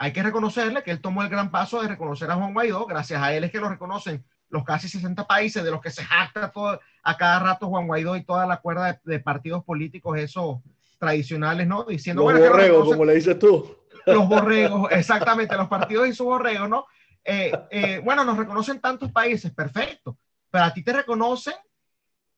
hay 0.00 0.14
que 0.14 0.22
reconocerle 0.22 0.82
que 0.82 0.92
él 0.92 1.02
tomó 1.02 1.22
el 1.22 1.28
gran 1.28 1.50
paso 1.50 1.82
de 1.82 1.88
reconocer 1.88 2.30
a 2.30 2.34
Juan 2.34 2.54
Guaidó, 2.54 2.86
gracias 2.86 3.22
a 3.22 3.34
él 3.34 3.44
es 3.44 3.52
que 3.52 3.60
lo 3.60 3.68
reconocen 3.68 4.24
los 4.48 4.64
casi 4.64 4.88
60 4.88 5.26
países 5.26 5.62
de 5.62 5.70
los 5.70 5.82
que 5.82 5.90
se 5.90 6.02
jacta 6.02 6.50
todo, 6.50 6.80
a 7.02 7.16
cada 7.18 7.38
rato 7.40 7.68
Juan 7.68 7.86
Guaidó 7.86 8.16
y 8.16 8.24
toda 8.24 8.46
la 8.46 8.62
cuerda 8.62 8.98
de, 9.04 9.20
partidos 9.20 9.62
políticos, 9.62 10.18
esos 10.18 10.60
tradicionales, 10.98 11.66
¿no? 11.66 11.84
Diciendo, 11.84 12.30
los 12.30 12.40
borregos, 12.40 12.88
como 12.88 13.04
le 13.04 13.14
dices 13.14 13.38
tú. 13.38 13.76
Los 14.06 14.26
borregos, 14.26 14.90
exactamente, 14.92 15.54
los 15.54 15.68
partidos 15.68 16.08
y 16.08 16.14
sus 16.14 16.24
borregos, 16.24 16.70
¿no? 16.70 16.86
Eh, 17.22 17.52
eh, 17.70 18.00
bueno, 18.02 18.24
nos 18.24 18.38
reconocen 18.38 18.80
tantos 18.80 19.12
países, 19.12 19.52
perfecto, 19.52 20.16
pero 20.50 20.64
a 20.64 20.72
ti 20.72 20.82
te 20.82 20.94
reconocen 20.94 21.54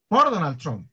por 0.09 0.29
Donald 0.29 0.59
Trump. 0.59 0.91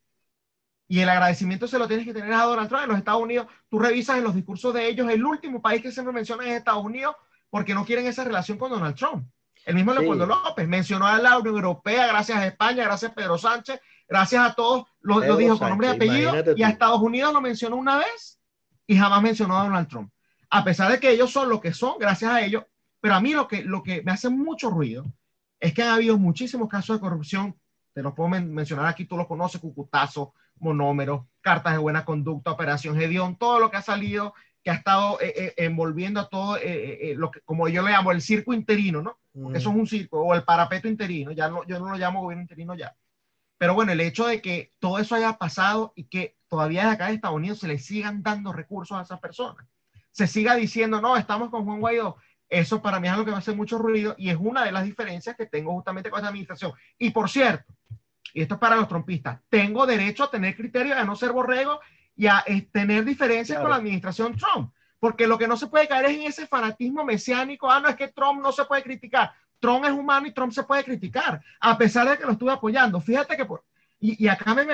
Y 0.90 1.00
el 1.00 1.08
agradecimiento 1.08 1.68
se 1.68 1.78
lo 1.78 1.88
tienes 1.88 2.06
que 2.06 2.14
tener 2.14 2.34
a 2.34 2.44
Donald 2.44 2.68
Trump 2.68 2.84
en 2.84 2.90
los 2.90 2.98
Estados 2.98 3.22
Unidos. 3.22 3.48
Tú 3.70 3.78
revisas 3.78 4.18
en 4.18 4.24
los 4.24 4.34
discursos 4.34 4.74
de 4.74 4.88
ellos, 4.88 5.08
el 5.10 5.24
último 5.24 5.62
país 5.62 5.84
que 5.84 5.92
siempre 5.92 6.12
menciona 6.12 6.44
es 6.46 6.58
Estados 6.58 6.84
Unidos 6.84 7.16
porque 7.50 7.76
no 7.76 7.86
quieren 7.86 8.08
esa 8.08 8.24
relación 8.24 8.58
con 8.58 8.72
Donald 8.72 8.96
Trump. 8.96 9.26
El 9.66 9.76
mismo 9.76 9.94
Leopoldo 9.94 10.26
López 10.26 10.68
mencionó 10.68 11.06
a 11.06 11.20
la 11.20 11.38
Unión 11.38 11.56
Europea, 11.56 12.08
gracias 12.08 12.40
a 12.40 12.48
España, 12.48 12.84
gracias 12.86 13.12
a 13.12 13.14
Pedro 13.14 13.38
Sánchez, 13.38 13.80
gracias 14.08 14.44
a 14.44 14.56
todos, 14.56 14.88
lo, 15.02 15.20
dijo 15.38 15.60
con 15.60 15.70
nombre 15.70 15.88
y 15.88 15.92
apellido, 15.92 16.34
y 16.56 16.64
a 16.64 16.70
Estados 16.70 17.00
Unidos 17.02 17.34
lo 17.34 17.42
mencionó 17.42 17.76
una 17.76 17.98
vez 17.98 18.40
y 18.88 18.98
jamás 18.98 19.22
mencionó 19.22 19.60
a 19.60 19.64
Donald 19.64 19.88
Trump. 19.88 20.12
A 20.50 20.64
pesar 20.64 20.92
de 20.92 21.00
que 21.00 21.12
ellos 21.12 21.32
son 21.32 21.50
lo 21.50 21.62
que 21.62 21.72
son, 21.72 22.00
gracias 22.00 22.32
a 22.32 22.42
ellos, 22.42 22.64
pero 23.00 23.14
a 23.14 23.22
mí 23.22 23.34
lo 23.34 23.48
que, 23.48 23.64
lo 23.64 23.84
que 23.84 24.02
me 24.02 24.12
hace 24.12 24.30
mucho 24.30 24.72
ruido 24.72 25.06
es 25.60 25.74
que 25.74 25.84
han 25.84 25.90
habido 25.90 26.18
muchísimos 26.18 26.68
casos 26.68 26.96
de 26.96 27.02
corrupción, 27.02 27.56
te 27.94 28.02
los 28.02 28.14
puedo 28.14 28.30
mencionar 28.30 28.88
aquí, 28.88 29.06
tú 29.06 29.18
los 29.18 29.28
conoces, 29.28 29.62
Cucutazo, 29.62 30.34
monómeros, 30.62 31.26
cartas 31.42 31.74
de 31.74 31.80
buena 31.80 32.06
conducta, 32.06 32.52
operación 32.52 32.98
Gedeón, 32.98 33.38
todo 33.38 33.60
lo 33.60 33.72
que 33.72 33.78
ha 33.78 33.82
salido, 33.82 34.34
que 34.64 34.72
ha 34.72 34.76
estado 34.76 35.20
eh, 35.22 35.34
eh, 35.36 35.54
envolviendo 35.58 36.20
a 36.20 36.30
todo, 36.30 36.58
eh, 36.58 37.14
lo 37.18 37.32
que, 37.32 37.42
como 37.42 37.68
yo 37.68 37.82
le 37.82 37.92
llamo, 37.92 38.12
el 38.12 38.22
circo 38.22 38.54
interino, 38.54 39.02
¿no? 39.02 39.18
Porque 39.32 39.60
eso 39.60 39.70
es 39.70 39.76
un 39.76 39.88
circo, 39.88 40.22
o 40.22 40.36
el 40.36 40.44
parapeto 40.44 40.88
interino, 40.88 41.32
ya 41.32 41.50
no, 41.50 41.66
yo 41.66 41.80
no 41.80 41.90
lo 41.90 41.98
llamo 41.98 42.22
gobierno 42.22 42.42
interino 42.42 42.76
ya. 42.76 42.96
Pero 43.58 43.74
bueno, 43.74 43.92
el 43.92 44.02
hecho 44.02 44.26
de 44.26 44.42
que 44.42 44.74
todo 44.80 45.00
eso 45.00 45.16
haya 45.16 45.38
pasado 45.38 45.94
y 45.96 46.06
que 46.06 46.38
todavía 46.48 46.86
de 46.86 46.92
acá 46.92 47.08
de 47.08 47.16
Estados 47.16 47.38
Unidos 47.38 47.60
se 47.60 47.68
le 47.68 47.78
sigan 47.78 48.24
dando 48.24 48.54
recursos 48.54 48.98
a 48.98 49.02
esas 49.02 49.20
personas, 49.20 49.66
se 50.12 50.28
siga 50.28 50.56
diciendo, 50.56 51.02
no, 51.02 51.16
estamos 51.18 51.50
con 51.50 51.66
Juan 51.66 51.80
Guaidó, 51.80 52.18
eso 52.50 52.82
para 52.82 53.00
mí 53.00 53.08
es 53.08 53.14
algo 53.14 53.26
que 53.26 53.32
va 53.32 53.38
a 53.38 53.40
hacer 53.42 53.56
mucho 53.56 53.78
ruido 53.78 54.16
y 54.18 54.30
es 54.30 54.38
una 54.40 54.66
de 54.66 54.72
las 54.72 54.84
diferencias 54.84 55.36
que 55.36 55.46
tengo 55.46 55.72
justamente 55.74 56.10
con 56.10 56.18
esta 56.18 56.30
administración. 56.30 56.74
Y 56.98 57.12
por 57.12 57.30
cierto, 57.30 57.72
y 58.34 58.42
esto 58.42 58.56
es 58.56 58.60
para 58.60 58.76
los 58.76 58.88
trompistas, 58.88 59.40
tengo 59.50 59.86
derecho 59.86 60.24
a 60.24 60.32
tener 60.32 60.56
criterio, 60.56 60.98
a 60.98 61.04
no 61.04 61.16
ser 61.16 61.32
borrego 61.32 61.80
y 62.16 62.28
a 62.28 62.44
eh, 62.46 62.68
tener 62.72 63.06
diferencias 63.06 63.60
con 63.60 63.70
la 63.70 63.78
administración 63.78 64.36
Trump. 64.36 64.72
porque 65.00 65.28
lo 65.28 65.38
que 65.38 65.48
no 65.48 65.56
se 65.56 65.68
puede 65.68 65.88
caer 65.88 66.06
es 66.06 66.18
en 66.18 66.24
ese 66.24 66.48
fanatismo 66.48 67.06
mesiánico, 67.06 67.72
ah, 67.72 67.80
no, 67.80 67.90
es 67.90 67.96
que 67.96 68.10
Trump 68.10 68.42
no 68.42 68.52
se 68.52 68.66
puede 68.66 68.84
criticar. 68.84 69.32
Trump 69.60 69.86
es 69.86 69.92
humano 69.92 70.28
y 70.28 70.34
Trump 70.34 70.52
se 70.52 70.64
puede 70.64 70.84
criticar, 70.84 71.42
a 71.60 71.78
pesar 71.78 72.10
de 72.10 72.18
que 72.18 72.26
lo 72.26 72.32
estuve 72.32 72.52
apoyando. 72.52 73.00
Fíjate 73.02 73.36
que, 73.36 73.46
por, 73.46 73.64
y, 74.00 74.28
acá 74.28 74.56
me, 74.56 74.66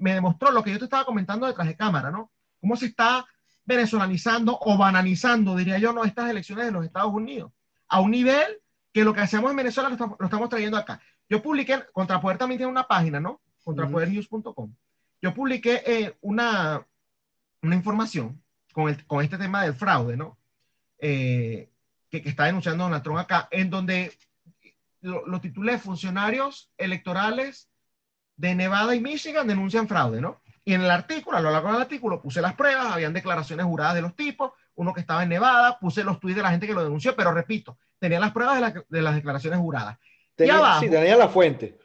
me, 0.00 0.14
demostró 0.14 0.50
lo 0.50 0.62
que 0.62 0.72
yo 0.72 0.78
te 0.78 0.84
estaba 0.84 1.04
comentando 1.04 1.46
detrás 1.46 1.68
de 1.68 1.76
cámara, 1.76 2.10
¿no? 2.10 2.32
Cómo 2.60 2.76
se 2.76 2.86
está 2.86 3.24
venezolanizando 3.64 4.58
o 4.60 4.76
bananizando, 4.76 5.54
diría 5.54 5.78
yo, 5.78 5.92
no, 5.92 6.04
estas 6.04 6.28
elecciones 6.28 6.66
de 6.66 6.72
los 6.72 6.84
Estados 6.84 7.12
Unidos, 7.12 7.52
a 7.88 8.00
un 8.00 8.10
nivel 8.10 8.60
que 8.92 9.04
lo 9.04 9.14
que 9.14 9.20
hacemos 9.20 9.50
en 9.50 9.56
Venezuela 9.56 9.88
lo, 9.88 10.24
estamos, 10.24 10.48
trayendo 10.48 10.76
acá. 10.76 11.00
Yo 11.32 11.42
publiqué, 11.42 11.82
Contrapoder 11.94 12.36
también 12.36 12.58
tiene 12.58 12.70
una 12.70 12.86
página, 12.86 13.18
¿no? 13.18 13.40
Contrapodernews.com. 13.64 14.74
Yo 15.22 15.32
publiqué 15.32 15.82
eh, 15.86 16.14
una, 16.20 16.86
una 17.62 17.74
información 17.74 18.42
con, 18.74 18.90
el, 18.90 19.06
con 19.06 19.24
este 19.24 19.38
tema 19.38 19.62
del 19.62 19.72
fraude, 19.72 20.14
¿no? 20.14 20.36
Eh, 20.98 21.70
que, 22.10 22.20
que, 22.20 22.28
está 22.28 22.44
denunciando 22.44 22.84
Donald 22.84 23.02
Trump 23.02 23.18
acá, 23.18 23.48
en 23.50 23.70
donde 23.70 24.12
lo, 25.00 25.26
lo 25.26 25.40
titulé 25.40 25.78
Funcionarios 25.78 26.70
electorales 26.76 27.70
de 28.36 28.54
Nevada 28.54 28.94
y 28.94 29.00
Michigan 29.00 29.48
denuncian 29.48 29.88
fraude, 29.88 30.20
¿no? 30.20 30.42
Y 30.66 30.74
en 30.74 30.82
el 30.82 30.90
artículo, 30.90 31.38
a 31.38 31.40
lo 31.40 31.50
largo 31.50 31.72
del 31.72 31.80
artículo, 31.80 32.20
puse 32.20 32.42
las 32.42 32.56
pruebas, 32.56 32.92
habían 32.92 33.14
declaraciones 33.14 33.64
juradas 33.64 33.94
de 33.94 34.02
los 34.02 34.14
tipos, 34.14 34.52
uno 34.74 34.92
que 34.92 35.00
estaba 35.00 35.22
en 35.22 35.30
Nevada, 35.30 35.78
puse 35.78 36.04
los 36.04 36.20
tweets 36.20 36.36
de 36.36 36.42
la 36.42 36.50
gente 36.50 36.66
que 36.66 36.74
lo 36.74 36.84
denunció, 36.84 37.16
pero 37.16 37.32
repito, 37.32 37.78
tenía 37.98 38.20
las 38.20 38.32
pruebas 38.32 38.74
de, 38.74 38.84
de 38.86 39.00
las 39.00 39.14
declaraciones 39.14 39.58
juradas. 39.60 39.96
Tenía, 40.34 40.56
abajo, 40.56 40.80
sí, 40.80 40.90
tenía 40.90 41.16
la 41.16 41.28
fuente. 41.28 41.78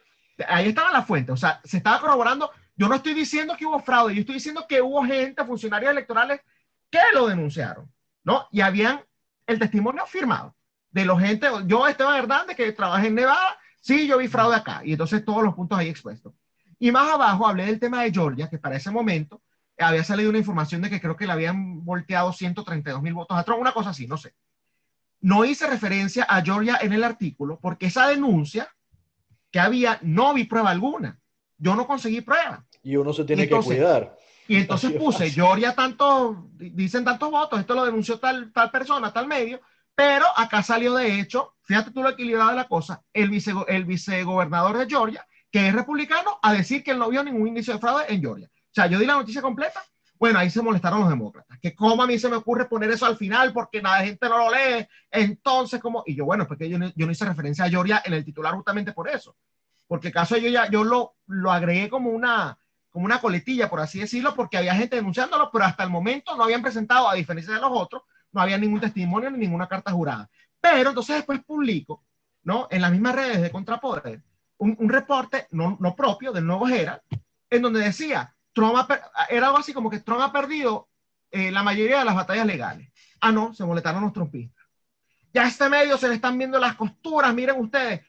Ahí 0.47 0.69
estaba 0.69 0.91
la 0.91 1.01
fuente, 1.01 1.31
o 1.31 1.38
sea, 1.38 1.60
se 1.63 1.77
estaba 1.77 1.99
corroborando. 1.99 2.51
Yo 2.75 2.88
no 2.88 2.95
estoy 2.95 3.13
diciendo 3.13 3.55
que 3.57 3.65
hubo 3.65 3.79
fraude, 3.79 4.13
yo 4.13 4.21
estoy 4.21 4.36
diciendo 4.36 4.65
que 4.67 4.81
hubo 4.81 5.03
gente, 5.03 5.43
funcionarios 5.43 5.91
electorales, 5.91 6.41
que 6.89 6.99
lo 7.13 7.27
denunciaron, 7.27 7.91
¿no? 8.23 8.47
Y 8.51 8.62
habían 8.62 9.01
el 9.47 9.60
testimonio 9.60 10.05
firmado 10.05 10.55
de 10.91 11.05
los 11.05 11.19
gente, 11.19 11.47
yo 11.65 11.88
Esteban 11.88 12.17
Hernández, 12.17 12.55
que 12.55 12.71
trabaja 12.71 13.05
en 13.05 13.15
Nevada, 13.15 13.57
sí, 13.81 14.07
yo 14.07 14.17
vi 14.17 14.27
fraude 14.27 14.55
acá, 14.55 14.81
y 14.83 14.93
entonces 14.93 15.25
todos 15.25 15.43
los 15.43 15.55
puntos 15.55 15.77
ahí 15.77 15.89
expuestos. 15.89 16.33
Y 16.79 16.91
más 16.91 17.12
abajo 17.12 17.47
hablé 17.47 17.65
del 17.65 17.79
tema 17.79 18.03
de 18.03 18.12
Georgia, 18.12 18.49
que 18.49 18.60
para 18.60 18.75
ese 18.75 18.91
momento 18.91 19.41
había 19.79 20.03
salido 20.03 20.29
una 20.29 20.39
información 20.39 20.81
de 20.81 20.89
que 20.89 21.01
creo 21.01 21.15
que 21.15 21.25
le 21.25 21.33
habían 21.33 21.83
volteado 21.83 22.33
132 22.33 23.01
mil 23.01 23.13
votos 23.13 23.38
a 23.38 23.43
Trump, 23.43 23.62
una 23.62 23.73
cosa 23.73 23.91
así, 23.91 24.07
no 24.07 24.17
sé. 24.17 24.33
No 25.21 25.45
hice 25.45 25.67
referencia 25.67 26.23
a 26.23 26.41
Georgia 26.41 26.77
en 26.82 26.93
el 26.93 27.03
artículo 27.03 27.60
porque 27.62 27.88
esa 27.88 28.08
denuncia 28.08 28.69
que 29.51 29.60
había, 29.60 29.99
no 30.01 30.34
vi 30.34 30.43
prueba 30.43 30.71
alguna. 30.71 31.19
Yo 31.58 31.75
no 31.75 31.88
conseguí 31.88 32.21
prueba. 32.21 32.65
Y 32.84 32.95
uno 32.95 33.13
se 33.13 33.23
tiene 33.23 33.47
que 33.47 33.56
cuidar. 33.56 34.15
Y 34.47 34.58
entonces 34.58 34.93
puse, 34.93 35.30
Georgia 35.30 35.73
tanto, 35.75 36.49
dicen 36.53 37.03
tantos 37.03 37.30
votos, 37.30 37.60
esto 37.60 37.73
lo 37.73 37.84
denunció 37.84 38.19
tal, 38.19 38.53
tal 38.53 38.71
persona, 38.71 39.12
tal 39.12 39.27
medio, 39.27 39.60
pero 39.93 40.25
acá 40.38 40.63
salió 40.63 40.93
de 40.93 41.19
hecho, 41.19 41.56
fíjate 41.63 41.91
tú 41.91 42.01
lo 42.01 42.10
equilibrado 42.10 42.51
de 42.51 42.56
la 42.56 42.67
cosa, 42.67 43.03
el, 43.12 43.30
vice, 43.30 43.51
el 43.67 43.84
vicegobernador 43.84 44.77
de 44.77 44.88
Georgia 44.88 45.27
que 45.51 45.67
es 45.67 45.73
republicano, 45.73 46.39
a 46.41 46.53
decir 46.53 46.84
que 46.84 46.91
él 46.91 46.99
no 46.99 47.10
vio 47.10 47.23
ningún 47.23 47.47
inicio 47.47 47.73
de 47.73 47.80
fraude 47.80 48.06
en 48.10 48.21
Georgia. 48.21 48.49
O 48.53 48.73
sea, 48.73 48.88
yo 48.88 48.99
di 48.99 49.06
la 49.06 49.15
noticia 49.15 49.41
completa. 49.41 49.84
Bueno, 50.19 50.39
ahí 50.39 50.49
se 50.49 50.62
molestaron 50.62 51.01
los 51.01 51.10
demócratas. 51.10 51.60
Que 51.60 51.75
cómo 51.75 52.03
a 52.03 52.08
mí 52.08 52.17
se 52.17 52.30
me 52.30 52.36
ocurre 52.36 52.65
poner 52.65 52.89
eso 52.91 53.06
al 53.06 53.17
final 53.17 53.53
porque 53.53 53.82
de 53.82 54.06
gente 54.06 54.30
no 54.30 54.38
lo 54.38 54.51
lee. 54.51 54.88
Entonces, 55.12 55.80
como 55.80 56.03
Y 56.06 56.15
yo, 56.15 56.25
bueno, 56.25 56.47
porque 56.47 56.69
yo 56.69 56.77
no, 56.80 56.91
yo 56.95 57.06
no 57.06 57.12
hice 57.12 57.25
referencia 57.25 57.65
a 57.65 57.69
Georgia 57.69 58.01
en 58.06 58.13
el 58.13 58.25
titular 58.25 58.53
justamente 58.53 58.93
por 58.93 59.10
eso. 59.10 59.36
Porque 59.88 60.12
caso 60.12 60.38
yo 60.38 60.49
ya, 60.49 60.69
yo 60.69 60.84
lo, 60.84 61.15
lo 61.27 61.51
agregué 61.51 61.89
como 61.89 62.10
una, 62.10 62.58
como 62.89 63.06
una 63.06 63.21
coletilla, 63.21 63.69
por 63.69 63.80
así 63.80 63.99
decirlo, 63.99 64.36
porque 64.36 64.58
había 64.58 64.75
gente 64.75 64.97
denunciándolo, 64.97 65.49
pero 65.51 65.65
hasta 65.65 65.84
el 65.84 65.89
momento 65.89 66.36
no 66.36 66.43
habían 66.43 66.62
presentado, 66.62 67.10
a 67.10 67.13
diferencia 67.13 67.53
de 67.53 67.62
los 67.62 67.71
otros, 67.71 68.03
no 68.32 68.41
había 68.41 68.58
ningún 68.58 68.82
testimonio 68.82 69.30
ni 69.30 69.38
ninguna 69.38 69.67
carta 69.67 69.91
jurada. 69.91 70.30
Pero 70.60 70.89
entonces 70.89 71.15
después 71.15 71.43
publico, 71.45 72.03
¿no? 72.43 72.67
En 72.69 72.82
las 72.82 72.91
mismas 72.91 73.15
redes 73.15 73.41
de 73.41 73.51
Contrapoder, 73.51 74.21
un, 74.58 74.89
reporte 74.89 75.47
no, 75.51 75.77
no, 75.80 75.95
propio 75.95 76.32
del 76.32 76.45
nuevo 76.45 76.67
Herald, 76.67 77.01
en 77.49 77.62
donde 77.62 77.82
decía, 77.82 78.36
Trump 78.58 78.89
era 79.30 79.46
algo 79.46 79.60
así 79.60 79.72
como 79.72 79.88
que 79.88 80.00
Trump 80.00 80.22
ha 80.22 80.32
perdido 80.32 80.89
eh, 81.30 81.52
la 81.52 81.62
mayoría 81.62 82.00
de 82.00 82.06
las 82.06 82.15
batallas 82.15 82.48
legales. 82.48 82.91
Ah, 83.22 83.32
no, 83.32 83.54
se 83.54 83.63
molestaron 83.63 84.02
los 84.02 84.13
trumpistas. 84.13 84.65
Ya 85.32 85.43
a 85.43 85.48
este 85.48 85.70
medio 85.70 85.96
se 85.96 86.08
le 86.08 86.15
están 86.15 86.36
viendo 86.39 86.58
las 86.58 86.76
costuras, 86.76 87.32
miren 87.36 87.60
ustedes. 87.60 88.02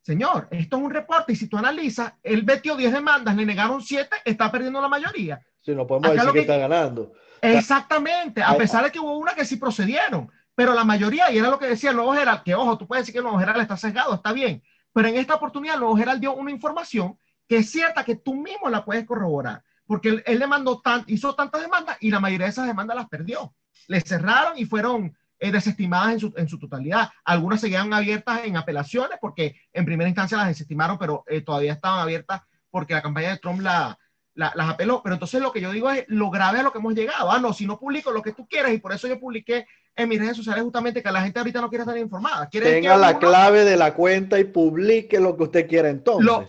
Señor, 0.00 0.48
esto 0.50 0.78
es 0.78 0.82
un 0.82 0.90
reporte 0.90 1.34
y 1.34 1.36
si 1.36 1.46
tú 1.46 1.58
analizas, 1.58 2.14
él 2.22 2.42
metió 2.42 2.74
10 2.74 2.90
demandas, 2.90 3.36
le 3.36 3.44
negaron 3.44 3.82
7, 3.82 4.16
está 4.24 4.50
perdiendo 4.50 4.80
la 4.80 4.88
mayoría. 4.88 5.44
Sí, 5.60 5.74
no 5.74 5.86
podemos 5.86 6.12
decir 6.12 6.32
que, 6.32 6.40
está 6.40 6.56
ganando. 6.56 7.12
Exactamente, 7.42 8.42
a 8.42 8.56
pesar 8.56 8.84
de 8.84 8.90
que 8.90 8.98
hubo 8.98 9.18
una 9.18 9.34
que 9.34 9.44
sí 9.44 9.56
procedieron, 9.56 10.32
pero 10.54 10.72
la 10.72 10.84
mayoría, 10.84 11.30
y 11.30 11.36
era 11.36 11.50
lo 11.50 11.58
que 11.58 11.66
decía 11.66 11.90
el 11.90 11.96
nuevo 11.96 12.14
Herald, 12.14 12.42
que 12.42 12.54
ojo, 12.54 12.78
tú 12.78 12.86
puedes 12.86 13.02
decir 13.02 13.12
que 13.12 13.18
el 13.18 13.24
nuevo 13.24 13.40
Herald 13.40 13.60
está 13.60 13.76
sesgado, 13.76 14.14
está 14.14 14.32
bien, 14.32 14.62
pero 14.94 15.08
en 15.08 15.16
esta 15.16 15.34
oportunidad, 15.34 15.76
luego 15.76 15.96
Gerald 15.96 16.20
dio 16.20 16.34
una 16.34 16.50
información 16.50 17.18
que 17.46 17.58
es 17.58 17.70
cierta, 17.70 18.04
que 18.04 18.16
tú 18.16 18.34
mismo 18.34 18.70
la 18.70 18.84
puedes 18.84 19.04
corroborar, 19.04 19.62
porque 19.92 20.22
él, 20.24 20.38
le 20.38 20.46
mandó 20.46 20.80
tan, 20.80 21.04
hizo 21.06 21.34
tantas 21.34 21.60
demandas 21.60 21.98
y 22.00 22.10
la 22.10 22.18
mayoría 22.18 22.46
de 22.46 22.52
esas 22.52 22.66
demandas 22.66 22.96
las 22.96 23.10
perdió. 23.10 23.54
Le 23.88 24.00
cerraron 24.00 24.56
y 24.56 24.64
fueron 24.64 25.14
eh, 25.38 25.52
desestimadas 25.52 26.14
en 26.14 26.20
su, 26.20 26.32
en 26.34 26.48
su, 26.48 26.58
totalidad. 26.58 27.10
Algunas 27.26 27.60
seguían 27.60 27.92
abiertas 27.92 28.40
en 28.44 28.56
apelaciones 28.56 29.18
porque 29.20 29.54
en 29.70 29.84
primera 29.84 30.08
instancia 30.08 30.38
las 30.38 30.48
desestimaron, 30.48 30.96
pero 30.96 31.24
eh, 31.26 31.42
todavía 31.42 31.74
estaban 31.74 32.00
abiertas 32.00 32.40
porque 32.70 32.94
la 32.94 33.02
campaña 33.02 33.32
de 33.32 33.36
Trump 33.36 33.60
la, 33.60 33.98
las 34.32 34.70
apeló. 34.70 35.02
Pero 35.02 35.16
entonces 35.16 35.42
lo 35.42 35.52
que 35.52 35.60
yo 35.60 35.70
digo 35.70 35.90
es 35.90 36.06
lo 36.08 36.30
grave 36.30 36.60
a 36.60 36.62
lo 36.62 36.72
que 36.72 36.78
hemos 36.78 36.94
llegado. 36.94 37.30
Ah, 37.30 37.38
no, 37.38 37.52
si 37.52 37.66
no 37.66 37.78
publico 37.78 38.10
lo 38.12 38.22
que 38.22 38.32
tú 38.32 38.46
quieres, 38.48 38.72
y 38.72 38.78
por 38.78 38.94
eso 38.94 39.08
yo 39.08 39.20
publiqué 39.20 39.66
en 39.94 40.08
mis 40.08 40.18
redes 40.18 40.36
sociales 40.36 40.62
justamente 40.62 41.02
que 41.02 41.12
la 41.12 41.22
gente 41.22 41.38
ahorita 41.38 41.60
no 41.60 41.68
quiere 41.68 41.82
estar 41.82 41.96
informada. 41.98 42.48
Tenga 42.48 42.96
la 42.96 43.18
clave 43.18 43.64
de 43.64 43.76
la 43.76 43.94
cuenta 43.94 44.38
y 44.38 44.44
publique 44.44 45.20
lo 45.20 45.36
que 45.36 45.42
usted 45.44 45.68
quiera 45.68 45.90
entonces. 45.90 46.48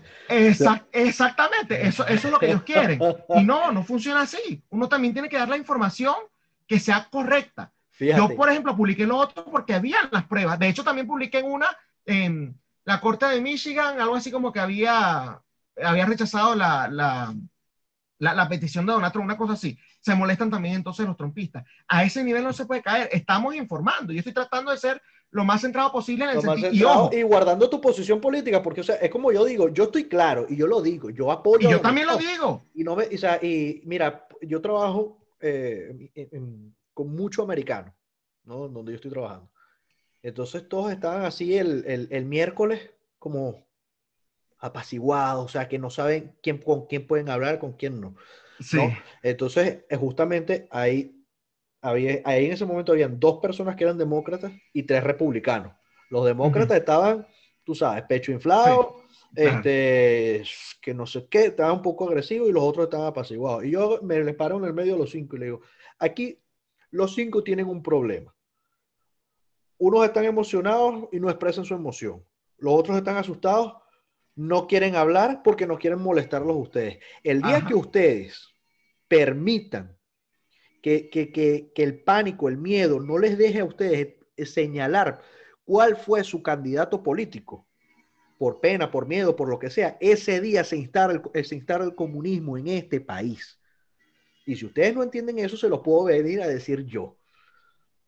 exactamente, 0.91 1.85
eso, 1.85 2.05
eso 2.07 2.27
es 2.27 2.31
lo 2.31 2.39
que 2.39 2.47
ellos 2.47 2.63
quieren. 2.63 2.99
Y 3.35 3.43
no, 3.43 3.71
no 3.71 3.83
funciona 3.83 4.21
así. 4.21 4.63
Uno 4.69 4.87
también 4.87 5.13
tiene 5.13 5.29
que 5.29 5.37
dar 5.37 5.49
la 5.49 5.57
información 5.57 6.15
que 6.67 6.79
sea 6.79 7.07
correcta. 7.09 7.71
Yo, 7.99 8.35
por 8.35 8.49
ejemplo, 8.49 8.75
publiqué 8.75 9.05
lo 9.05 9.17
otro 9.17 9.45
porque 9.45 9.73
había 9.73 9.97
las 10.11 10.25
pruebas. 10.25 10.57
De 10.59 10.67
hecho, 10.67 10.83
también 10.83 11.07
publiqué 11.07 11.39
en 11.39 11.45
una, 11.45 11.67
en 12.05 12.59
la 12.85 12.99
Corte 12.99 13.25
de 13.27 13.39
Michigan, 13.39 13.99
algo 13.99 14.15
así 14.15 14.31
como 14.31 14.51
que 14.51 14.59
había, 14.59 15.39
había 15.81 16.05
rechazado 16.05 16.55
la, 16.55 16.87
la 16.87 17.33
la, 18.31 18.47
petición 18.47 18.85
de 18.85 18.93
Donald 18.93 19.11
Trump, 19.11 19.25
una 19.25 19.37
cosa 19.37 19.53
así. 19.53 19.77
Se 20.03 20.13
molestan 20.15 20.51
también 20.51 20.75
entonces 20.75 21.05
los 21.05 21.15
trompistas. 21.15 21.63
A 21.87 22.03
ese 22.03 22.23
nivel 22.23 22.43
no 22.43 22.51
se 22.51 22.65
puede 22.65 22.81
caer. 22.81 23.07
Estamos 23.11 23.55
informando. 23.55 24.11
Yo 24.11 24.19
estoy 24.19 24.33
tratando 24.33 24.71
de 24.71 24.77
ser 24.77 25.01
lo 25.31 25.45
más 25.45 25.61
centrado 25.61 25.93
posible 25.93 26.25
en 26.25 26.31
el 26.31 26.41
sentido. 26.41 27.09
Y, 27.11 27.23
guardando 27.23 27.69
tu 27.69 27.79
posición 27.79 28.19
política, 28.19 28.61
porque 28.61 28.81
o 28.81 28.83
sea, 28.83 28.95
es 28.95 29.09
como 29.09 29.31
yo 29.31 29.45
digo, 29.45 29.69
yo 29.69 29.85
estoy 29.85 30.09
claro 30.09 30.45
y 30.49 30.57
yo 30.57 30.67
lo 30.67 30.81
digo, 30.81 31.09
yo 31.09 31.31
apoyo. 31.31 31.69
Y 31.69 31.71
yo 31.71 31.79
también 31.79 32.07
lo 32.07 32.17
digo. 32.17 32.65
Y, 32.75 32.83
no 32.83 32.97
me, 32.97 33.05
o 33.05 33.17
sea, 33.17 33.39
y 33.41 33.81
mira, 33.85 34.27
yo 34.41 34.61
trabajo 34.61 35.25
eh, 35.39 36.29
con 36.93 37.15
mucho 37.15 37.41
americano, 37.41 37.95
¿no? 38.43 38.67
Donde 38.67 38.91
yo 38.91 38.97
estoy 38.97 39.11
trabajando. 39.11 39.49
Entonces 40.21 40.67
todos 40.67 40.91
estaban 40.91 41.23
así 41.23 41.57
el, 41.57 41.85
el, 41.87 42.09
el 42.11 42.25
miércoles 42.25 42.91
como 43.17 43.65
apaciguados, 44.59 45.45
o 45.45 45.47
sea, 45.49 45.67
que 45.67 45.79
no 45.79 45.89
saben 45.89 46.35
quién, 46.41 46.57
con 46.57 46.87
quién 46.87 47.07
pueden 47.07 47.29
hablar, 47.29 47.59
con 47.59 47.73
quién 47.73 47.99
no. 47.99 48.15
Sí. 48.59 48.79
Entonces, 49.21 49.85
eh, 49.89 49.95
justamente 49.95 50.67
ahí, 50.71 51.23
había, 51.81 52.21
ahí 52.25 52.45
en 52.45 52.53
ese 52.53 52.65
momento 52.65 52.91
habían 52.91 53.19
dos 53.19 53.39
personas 53.39 53.75
que 53.75 53.83
eran 53.83 53.97
demócratas 53.97 54.51
y 54.73 54.83
tres 54.83 55.03
republicanos. 55.03 55.73
Los 56.09 56.25
demócratas 56.25 56.77
estaban, 56.77 57.27
tú 57.63 57.73
sabes, 57.75 58.03
pecho 58.03 58.31
inflado, 58.31 59.03
este, 59.35 60.43
que 60.81 60.93
no 60.93 61.05
sé 61.05 61.27
qué, 61.27 61.45
estaban 61.45 61.77
un 61.77 61.81
poco 61.81 62.07
agresivos 62.07 62.49
y 62.49 62.51
los 62.51 62.63
otros 62.63 62.85
estaban 62.85 63.07
apaciguados. 63.07 63.65
Y 63.65 63.71
yo 63.71 63.99
me 64.03 64.23
les 64.23 64.35
paro 64.35 64.57
en 64.57 64.65
el 64.65 64.73
medio 64.73 64.93
de 64.93 64.99
los 64.99 65.11
cinco 65.11 65.35
y 65.35 65.39
le 65.39 65.45
digo, 65.45 65.61
aquí 65.99 66.39
los 66.91 67.15
cinco 67.15 67.43
tienen 67.43 67.67
un 67.67 67.81
problema. 67.81 68.35
Unos 69.79 70.05
están 70.05 70.25
emocionados 70.25 71.09
y 71.11 71.19
no 71.19 71.29
expresan 71.29 71.65
su 71.65 71.73
emoción. 71.73 72.23
Los 72.57 72.73
otros 72.73 72.95
están 72.95 73.17
asustados 73.17 73.73
no 74.35 74.67
quieren 74.67 74.95
hablar 74.95 75.41
porque 75.43 75.67
no 75.67 75.77
quieren 75.77 75.99
molestarlos 75.99 76.55
a 76.55 76.59
ustedes. 76.59 76.99
El 77.23 77.41
día 77.41 77.65
que 77.65 77.75
ustedes 77.75 78.53
permitan 79.07 79.97
que, 80.81 81.09
que, 81.09 81.71
el 81.75 82.03
pánico, 82.03 82.49
el 82.49 82.57
miedo, 82.57 82.99
no 82.99 83.17
les 83.17 83.37
deje 83.37 83.59
a 83.59 83.65
ustedes 83.65 84.15
señalar 84.37 85.21
cuál 85.63 85.95
fue 85.95 86.23
su 86.23 86.43
candidato 86.43 87.03
político, 87.03 87.67
por 88.37 88.59
pena, 88.59 88.91
por 88.91 89.07
miedo, 89.07 89.35
por 89.35 89.47
lo 89.47 89.59
que 89.59 89.69
sea, 89.69 89.97
ese 90.01 90.41
día 90.41 90.63
se 90.63 90.75
instala 90.75 91.21
el, 91.33 91.45
se 91.45 91.55
instala 91.55 91.85
el 91.85 91.95
comunismo 91.95 92.57
en 92.57 92.67
este 92.67 92.99
país. 92.99 93.59
Y 94.45 94.55
si 94.55 94.65
ustedes 94.65 94.93
no 94.93 95.03
entienden 95.03 95.39
eso, 95.39 95.55
se 95.55 95.69
los 95.69 95.79
puedo 95.79 96.05
venir 96.05 96.41
a 96.41 96.47
decir 96.47 96.85
yo. 96.85 97.17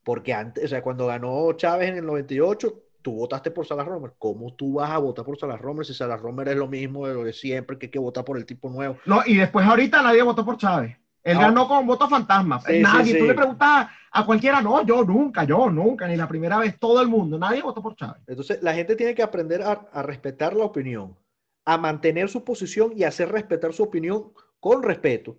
Porque 0.03 0.33
antes, 0.33 0.65
o 0.65 0.67
sea, 0.67 0.81
cuando 0.81 1.07
ganó 1.07 1.53
Chávez 1.53 1.89
en 1.89 1.97
el 1.97 2.05
98, 2.05 2.84
tú 3.05 3.13
votaste 3.13 3.51
por 3.51 3.67
Salas 3.67 3.85
Romer. 3.85 4.13
¿Cómo 4.17 4.55
tú 4.55 4.73
vas 4.73 4.89
a 4.89 4.97
votar 4.97 5.23
por 5.23 5.37
Salas 5.37 5.61
Romer 5.61 5.85
si 5.85 5.93
Salas 5.93 6.19
Romer 6.19 6.47
es 6.47 6.55
lo 6.55 6.67
mismo 6.67 7.07
de 7.07 7.13
lo 7.13 7.23
de 7.23 7.33
siempre, 7.33 7.77
que 7.77 7.85
hay 7.85 7.91
que 7.91 7.99
votar 7.99 8.25
por 8.25 8.35
el 8.35 8.47
tipo 8.47 8.67
nuevo? 8.67 8.97
No, 9.05 9.21
y 9.23 9.35
después 9.35 9.63
ahorita 9.63 10.01
nadie 10.01 10.23
votó 10.23 10.43
por 10.43 10.57
Chávez. 10.57 10.97
Él 11.21 11.37
ganó 11.37 11.67
con 11.67 11.85
voto 11.85 12.09
fantasma. 12.09 12.59
nadie, 12.81 13.19
tú 13.19 13.25
le 13.25 13.35
preguntas 13.35 13.89
a 14.11 14.25
cualquiera, 14.25 14.59
no, 14.59 14.83
yo 14.83 15.03
nunca, 15.03 15.43
yo 15.43 15.69
nunca, 15.69 16.07
ni 16.07 16.15
la 16.15 16.27
primera 16.27 16.57
vez, 16.57 16.79
todo 16.79 16.99
el 16.99 17.07
mundo, 17.07 17.37
nadie 17.37 17.61
votó 17.61 17.79
por 17.83 17.95
Chávez. 17.95 18.23
Entonces, 18.25 18.63
la 18.63 18.73
gente 18.73 18.95
tiene 18.95 19.13
que 19.13 19.21
aprender 19.21 19.61
a, 19.61 20.01
respetar 20.01 20.55
la 20.55 20.65
opinión, 20.65 21.15
a 21.63 21.77
mantener 21.77 22.27
su 22.27 22.43
posición 22.43 22.93
y 22.95 23.03
hacer 23.03 23.31
respetar 23.31 23.71
su 23.71 23.83
opinión 23.83 24.33
con 24.59 24.81
respeto, 24.81 25.37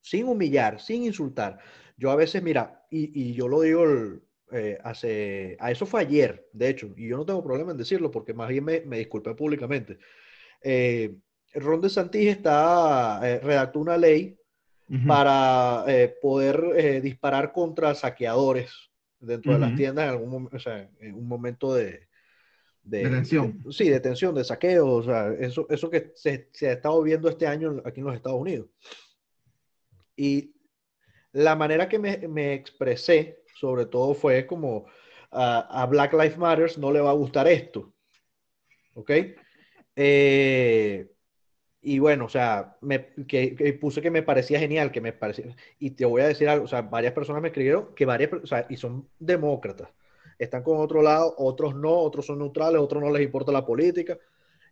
sin 0.00 0.26
humillar, 0.26 0.80
sin 0.80 1.04
insultar. 1.04 1.58
Yo 1.96 2.10
a 2.10 2.16
veces, 2.16 2.42
mira, 2.42 2.84
y, 2.90 3.32
yo 3.32 3.46
lo 3.46 3.60
digo 3.60 3.84
eh, 4.52 4.78
hace, 4.82 5.56
a 5.58 5.70
eso 5.70 5.86
fue 5.86 6.02
ayer, 6.02 6.48
de 6.52 6.68
hecho, 6.68 6.92
y 6.96 7.08
yo 7.08 7.16
no 7.16 7.26
tengo 7.26 7.42
problema 7.42 7.72
en 7.72 7.78
decirlo 7.78 8.10
porque 8.10 8.34
más 8.34 8.48
bien 8.48 8.64
me, 8.64 8.80
me 8.82 8.98
disculpé 8.98 9.34
públicamente. 9.34 9.98
Eh, 10.62 11.16
Ron 11.54 11.80
DeSantis 11.80 12.28
está, 12.28 13.20
eh, 13.22 13.40
redactó 13.40 13.80
una 13.80 13.96
ley 13.96 14.38
para 15.06 15.84
eh, 15.88 16.14
poder 16.22 16.62
eh, 16.76 17.00
disparar 17.00 17.52
contra 17.52 17.92
saqueadores 17.94 18.70
dentro 19.18 19.52
de 19.54 19.58
las 19.58 19.74
tiendas 19.74 20.04
en, 20.04 20.10
algún, 20.10 20.48
o 20.52 20.58
sea, 20.60 20.88
en 21.00 21.14
un 21.14 21.26
momento 21.26 21.74
de, 21.74 22.06
de, 22.84 23.02
detención. 23.02 23.64
sí, 23.70 23.88
detención, 23.88 24.32
de 24.34 24.44
saqueo, 24.44 24.86
o 24.86 25.02
sea, 25.02 25.32
eso, 25.32 25.66
eso 25.70 25.90
que 25.90 26.12
se, 26.14 26.50
se, 26.52 26.68
ha 26.68 26.72
estado 26.72 27.02
viendo 27.02 27.28
este 27.28 27.48
año 27.48 27.82
aquí 27.84 27.98
en 27.98 28.06
los 28.06 28.14
Estados 28.14 28.40
Unidos. 28.40 28.68
Y 30.14 30.54
la 31.32 31.56
manera 31.56 31.88
que 31.88 31.98
me, 31.98 32.28
me 32.28 32.54
expresé, 32.54 33.42
sobre 33.58 33.86
todo, 33.86 34.14
fue 34.14 34.46
como 34.46 34.86
a 35.30 35.86
Black 35.86 36.12
Lives 36.12 36.38
Matter 36.38 36.78
no 36.78 36.92
le 36.92 37.00
va 37.00 37.10
a 37.10 37.14
gustar 37.14 37.48
esto. 37.48 37.92
¿Ok? 38.94 39.10
Eh, 39.96 41.10
y 41.82 41.98
bueno, 41.98 42.26
o 42.26 42.28
sea, 42.28 42.76
me, 42.80 43.14
que, 43.26 43.78
puse 43.80 44.02
que 44.02 44.10
me 44.10 44.22
parecía 44.22 44.58
genial, 44.58 44.90
que 44.90 45.00
me 45.00 45.12
parecía, 45.12 45.54
y 45.78 45.90
te 45.92 46.04
voy 46.04 46.22
a 46.22 46.28
decir 46.28 46.48
algo, 46.48 46.64
o 46.64 46.68
sea, 46.68 46.82
varias 46.82 47.12
personas 47.12 47.42
me 47.42 47.48
escribieron 47.48 47.94
que 47.94 48.04
varias, 48.04 48.32
o 48.32 48.46
sea, 48.46 48.66
y 48.68 48.76
son 48.76 49.08
demócratas, 49.18 49.88
están 50.38 50.62
con 50.62 50.80
otro 50.80 51.00
lado, 51.00 51.34
otros 51.38 51.74
no, 51.76 51.92
otros 51.92 52.26
son 52.26 52.38
neutrales, 52.40 52.80
otros 52.80 53.02
no 53.02 53.10
les 53.12 53.22
importa 53.22 53.52
la 53.52 53.64
política, 53.64 54.18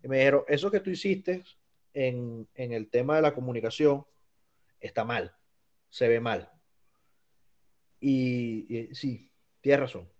y 0.02 0.08
me 0.08 0.18
dijeron, 0.18 0.44
eso 0.48 0.70
que 0.70 0.80
tú 0.80 0.90
hiciste 0.90 1.44
en, 1.92 2.48
en 2.54 2.72
el 2.72 2.90
tema 2.90 3.16
de 3.16 3.22
la 3.22 3.34
comunicación 3.34 4.04
está 4.80 5.04
mal, 5.04 5.34
se 5.88 6.08
ve 6.08 6.20
mal. 6.20 6.53
Y, 8.06 8.90
sí, 8.92 9.30
tienes 9.62 9.80
razón, 9.80 10.10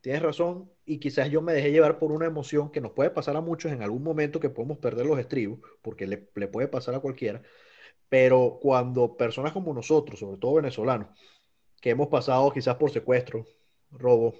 tienes 0.00 0.22
razón, 0.22 0.72
y 0.86 0.98
quizás 0.98 1.30
yo 1.30 1.42
me 1.42 1.52
dejé 1.52 1.70
llevar 1.70 1.98
por 1.98 2.12
una 2.12 2.24
emoción 2.24 2.72
que 2.72 2.80
nos 2.80 2.92
puede 2.92 3.10
pasar 3.10 3.36
a 3.36 3.42
muchos 3.42 3.72
en 3.72 3.82
algún 3.82 4.02
momento 4.02 4.40
que 4.40 4.48
podemos 4.48 4.78
perder 4.78 5.04
los 5.04 5.18
estribos, 5.18 5.60
porque 5.82 6.06
le, 6.06 6.16
puede 6.16 6.68
pasar 6.68 6.94
a 6.94 7.00
cualquiera, 7.00 7.42
pero 8.08 8.58
cuando 8.62 9.18
personas 9.18 9.52
como 9.52 9.74
nosotros, 9.74 10.18
sobre 10.18 10.38
todo 10.38 10.54
venezolanos, 10.54 11.08
que 11.82 11.90
hemos 11.90 12.08
pasado 12.08 12.50
quizás 12.52 12.76
por 12.76 12.90
secuestro, 12.90 13.46
robo, 13.90 14.34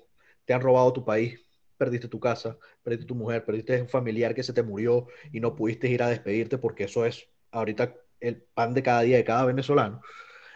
te 0.46 0.54
han 0.54 0.62
robado 0.62 0.90
tu 0.94 1.04
país, 1.04 1.38
perdiste 1.76 2.08
tu 2.08 2.18
casa, 2.18 2.58
perdiste 2.82 3.04
tu 3.04 3.14
mujer, 3.14 3.44
perdiste 3.44 3.82
un 3.82 3.90
familiar 3.90 4.34
que 4.34 4.42
se 4.42 4.54
te 4.54 4.62
murió 4.62 5.06
y 5.32 5.40
no 5.40 5.54
pudiste 5.54 5.86
ir 5.88 6.02
a 6.02 6.08
despedirte 6.08 6.56
porque 6.56 6.84
eso 6.84 7.04
es 7.04 7.28
ahorita 7.50 7.94
el 8.20 8.42
pan 8.54 8.72
de 8.72 8.82
cada 8.82 9.02
día 9.02 9.18
de 9.18 9.24
cada 9.24 9.44
venezolano. 9.44 10.00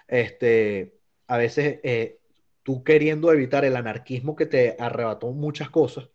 Este, 0.08 1.03
a 1.26 1.36
veces 1.36 1.80
eh, 1.82 2.18
tú 2.62 2.82
queriendo 2.82 3.32
evitar 3.32 3.64
el 3.64 3.76
anarquismo 3.76 4.36
que 4.36 4.46
te 4.46 4.76
arrebató 4.78 5.30
muchas 5.32 5.70
cosas, 5.70 6.08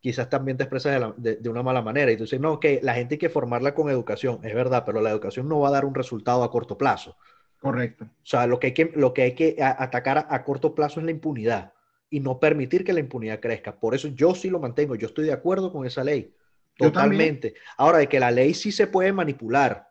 quizás 0.00 0.28
también 0.28 0.58
te 0.58 0.64
expresas 0.64 1.14
de, 1.16 1.48
una 1.48 1.62
mala 1.62 1.80
manera. 1.80 2.12
Y 2.12 2.16
tú 2.16 2.24
dices, 2.24 2.38
no, 2.38 2.60
que 2.60 2.80
la 2.82 2.94
gente 2.94 3.14
hay 3.14 3.18
que 3.18 3.30
formarla 3.30 3.74
con 3.74 3.88
educación. 3.88 4.38
Es 4.42 4.54
verdad, 4.54 4.84
pero 4.84 5.00
la 5.00 5.10
educación 5.10 5.48
no 5.48 5.60
va 5.60 5.68
a 5.68 5.72
dar 5.72 5.86
un 5.86 5.94
resultado 5.94 6.44
a 6.44 6.50
corto 6.50 6.76
plazo. 6.76 7.16
Correcto. 7.58 8.04
O 8.04 8.26
sea, 8.26 8.46
lo 8.46 8.60
que 8.60 8.66
hay 8.66 8.74
que, 8.74 8.92
lo 8.94 9.14
que, 9.14 9.22
hay 9.22 9.32
que 9.32 9.56
atacar 9.62 10.26
a, 10.28 10.44
corto 10.44 10.74
plazo 10.74 11.00
es 11.00 11.06
la 11.06 11.10
impunidad 11.10 11.72
y 12.10 12.20
no 12.20 12.38
permitir 12.38 12.84
que 12.84 12.92
la 12.92 13.00
impunidad 13.00 13.40
crezca. 13.40 13.80
Por 13.80 13.94
eso 13.94 14.08
yo 14.08 14.34
sí 14.34 14.50
lo 14.50 14.60
mantengo. 14.60 14.94
Yo 14.94 15.06
estoy 15.06 15.24
de 15.24 15.32
acuerdo 15.32 15.72
con 15.72 15.86
esa 15.86 16.04
ley. 16.04 16.34
Totalmente. 16.76 17.54
Ahora, 17.78 17.96
de 17.96 18.06
que 18.06 18.20
la 18.20 18.30
ley 18.30 18.52
sí 18.52 18.72
se 18.72 18.86
puede 18.86 19.10
manipular. 19.10 19.88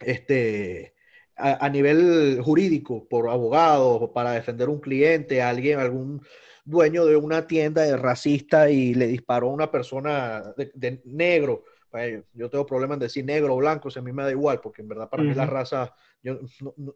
Este, 0.00 0.91
a, 1.36 1.68
nivel 1.68 2.40
jurídico, 2.42 3.06
por 3.08 3.28
abogados, 3.28 4.10
para 4.10 4.32
defender 4.32 4.68
un 4.68 4.80
cliente, 4.80 5.42
alguien, 5.42 5.78
algún 5.78 6.22
dueño 6.64 7.04
de 7.06 7.16
una 7.16 7.46
tienda 7.46 7.82
de 7.82 7.96
racista 7.96 8.70
y 8.70 8.94
le 8.94 9.06
disparó 9.06 9.48
a 9.48 9.54
una 9.54 9.70
persona 9.70 10.54
de, 10.56 11.00
negro. 11.04 11.64
Pues, 11.90 12.22
yo 12.32 12.48
tengo 12.48 12.64
problemas 12.64 12.96
en 12.96 13.00
decir 13.00 13.24
negro 13.24 13.54
o 13.54 13.58
blanco, 13.58 13.90
si 13.90 13.98
a 13.98 14.02
mí 14.02 14.12
me 14.12 14.22
da 14.22 14.30
igual, 14.30 14.60
porque 14.60 14.82
en 14.82 14.88
verdad 14.88 15.10
para 15.10 15.22
mí 15.22 15.34
la 15.34 15.46
raza, 15.46 15.94
yo 16.22 16.38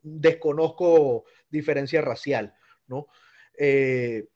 desconozco 0.03 1.25
diferencia 1.51 2.01
racial, 2.01 2.55
¿no? 2.87 3.09
Eh, 3.59 4.29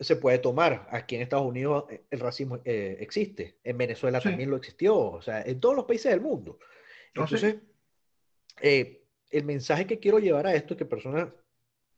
se 0.00 0.16
puede 0.16 0.38
tomar. 0.38 0.88
Aquí 0.90 1.16
en 1.16 1.22
Estados 1.22 1.46
Unidos 1.46 1.84
eh, 1.90 2.04
el 2.10 2.20
racismo 2.20 2.60
eh, 2.64 2.98
existe, 3.00 3.58
en 3.64 3.78
Venezuela 3.78 4.20
también 4.20 4.50
lo 4.50 4.56
existió, 4.56 4.96
o 4.96 5.22
sea, 5.22 5.42
en 5.42 5.60
todos 5.60 5.74
los 5.74 5.84
países 5.86 6.12
del 6.12 6.20
mundo. 6.20 6.58
Entonces, 7.14 7.56
el 9.30 9.44
mensaje 9.44 9.86
que 9.86 9.98
quiero 9.98 10.18
llevar 10.18 10.46
a 10.46 10.54
esto 10.54 10.74
es 10.74 10.78
que 10.78 10.84
personas 10.84 11.28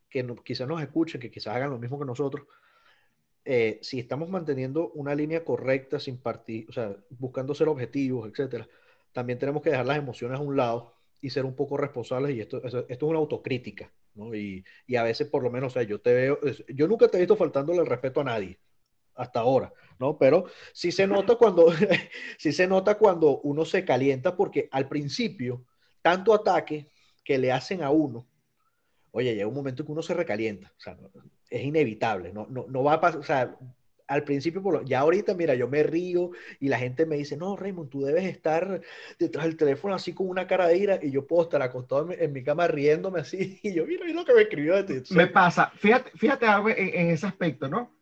que 0.08 0.26
quizás 0.44 0.66
nos 0.66 0.82
escuchen, 0.82 1.20
que 1.20 1.30
quizás 1.30 1.54
hagan 1.54 1.70
lo 1.70 1.78
mismo 1.78 1.98
que 1.98 2.04
nosotros, 2.04 2.46
eh, 3.44 3.78
si 3.82 4.00
estamos 4.00 4.28
manteniendo 4.28 4.90
una 4.90 5.14
línea 5.14 5.44
correcta, 5.44 5.98
sin 5.98 6.18
partir, 6.18 6.66
o 6.68 6.72
sea, 6.72 6.96
buscando 7.10 7.54
ser 7.54 7.68
objetivos, 7.68 8.28
etcétera, 8.28 8.68
también 9.12 9.38
tenemos 9.38 9.62
que 9.62 9.70
dejar 9.70 9.86
las 9.86 9.98
emociones 9.98 10.38
a 10.38 10.42
un 10.42 10.56
lado 10.56 10.94
y 11.20 11.30
ser 11.30 11.44
un 11.44 11.54
poco 11.54 11.76
responsables. 11.76 12.36
Y 12.36 12.40
esto, 12.40 12.62
esto 12.64 12.86
es 12.88 13.02
una 13.02 13.18
autocrítica, 13.18 13.92
¿no? 14.14 14.34
Y, 14.34 14.64
y, 14.86 14.96
a 14.96 15.02
veces, 15.04 15.28
por 15.28 15.42
lo 15.42 15.50
menos, 15.50 15.72
o 15.72 15.74
sea, 15.74 15.82
yo 15.82 16.00
te 16.00 16.12
veo, 16.12 16.38
yo 16.68 16.88
nunca 16.88 17.08
te 17.08 17.16
he 17.16 17.20
visto 17.20 17.36
faltándole 17.36 17.80
el 17.80 17.86
respeto 17.86 18.20
a 18.20 18.24
nadie 18.24 18.58
hasta 19.14 19.40
ahora, 19.40 19.72
¿no? 19.98 20.18
Pero 20.18 20.46
sí 20.72 20.92
se 20.92 21.06
nota 21.06 21.36
cuando, 21.36 21.72
sí 22.38 22.52
se 22.52 22.66
nota 22.66 22.96
cuando 22.96 23.40
uno 23.40 23.64
se 23.64 23.84
calienta 23.84 24.36
porque 24.36 24.68
al 24.72 24.88
principio, 24.88 25.64
tanto 26.02 26.32
ataque 26.34 26.90
que 27.24 27.38
le 27.38 27.52
hacen 27.52 27.82
a 27.82 27.90
uno, 27.90 28.26
oye, 29.12 29.34
llega 29.34 29.46
un 29.46 29.54
momento 29.54 29.84
que 29.84 29.92
uno 29.92 30.02
se 30.02 30.14
recalienta, 30.14 30.72
o 30.76 30.80
sea, 30.80 30.96
es 31.48 31.62
inevitable, 31.62 32.32
no, 32.32 32.46
no, 32.48 32.66
no 32.68 32.82
va 32.82 32.94
a 32.94 33.00
pasar, 33.00 33.20
o 33.20 33.24
sea, 33.24 33.56
al 34.10 34.24
principio, 34.24 34.82
ya 34.82 35.00
ahorita, 35.00 35.34
mira, 35.34 35.54
yo 35.54 35.68
me 35.68 35.84
río 35.84 36.32
y 36.58 36.68
la 36.68 36.80
gente 36.80 37.06
me 37.06 37.16
dice, 37.16 37.36
no, 37.36 37.56
Raymond, 37.56 37.90
tú 37.90 38.02
debes 38.02 38.24
estar 38.24 38.80
detrás 39.20 39.44
del 39.44 39.56
teléfono 39.56 39.94
así 39.94 40.12
con 40.12 40.28
una 40.28 40.48
cara 40.48 40.66
de 40.66 40.78
ira 40.78 40.98
y 41.00 41.12
yo 41.12 41.28
puedo 41.28 41.44
estar 41.44 41.62
acostado 41.62 42.10
en 42.10 42.32
mi, 42.32 42.42
cama 42.42 42.66
riéndome 42.66 43.20
así 43.20 43.60
y 43.62 43.72
yo, 43.72 43.86
mira, 43.86 44.04
lo 44.08 44.24
que 44.24 44.34
me 44.34 44.42
escribió 44.42 44.82
de 44.82 45.00
ti. 45.00 45.14
Me 45.14 45.28
pasa, 45.28 45.70
fíjate, 45.76 46.10
fíjate 46.16 46.44
algo 46.44 46.70
en, 46.70 47.10
ese 47.10 47.26
aspecto, 47.26 47.68
¿no? 47.68 47.94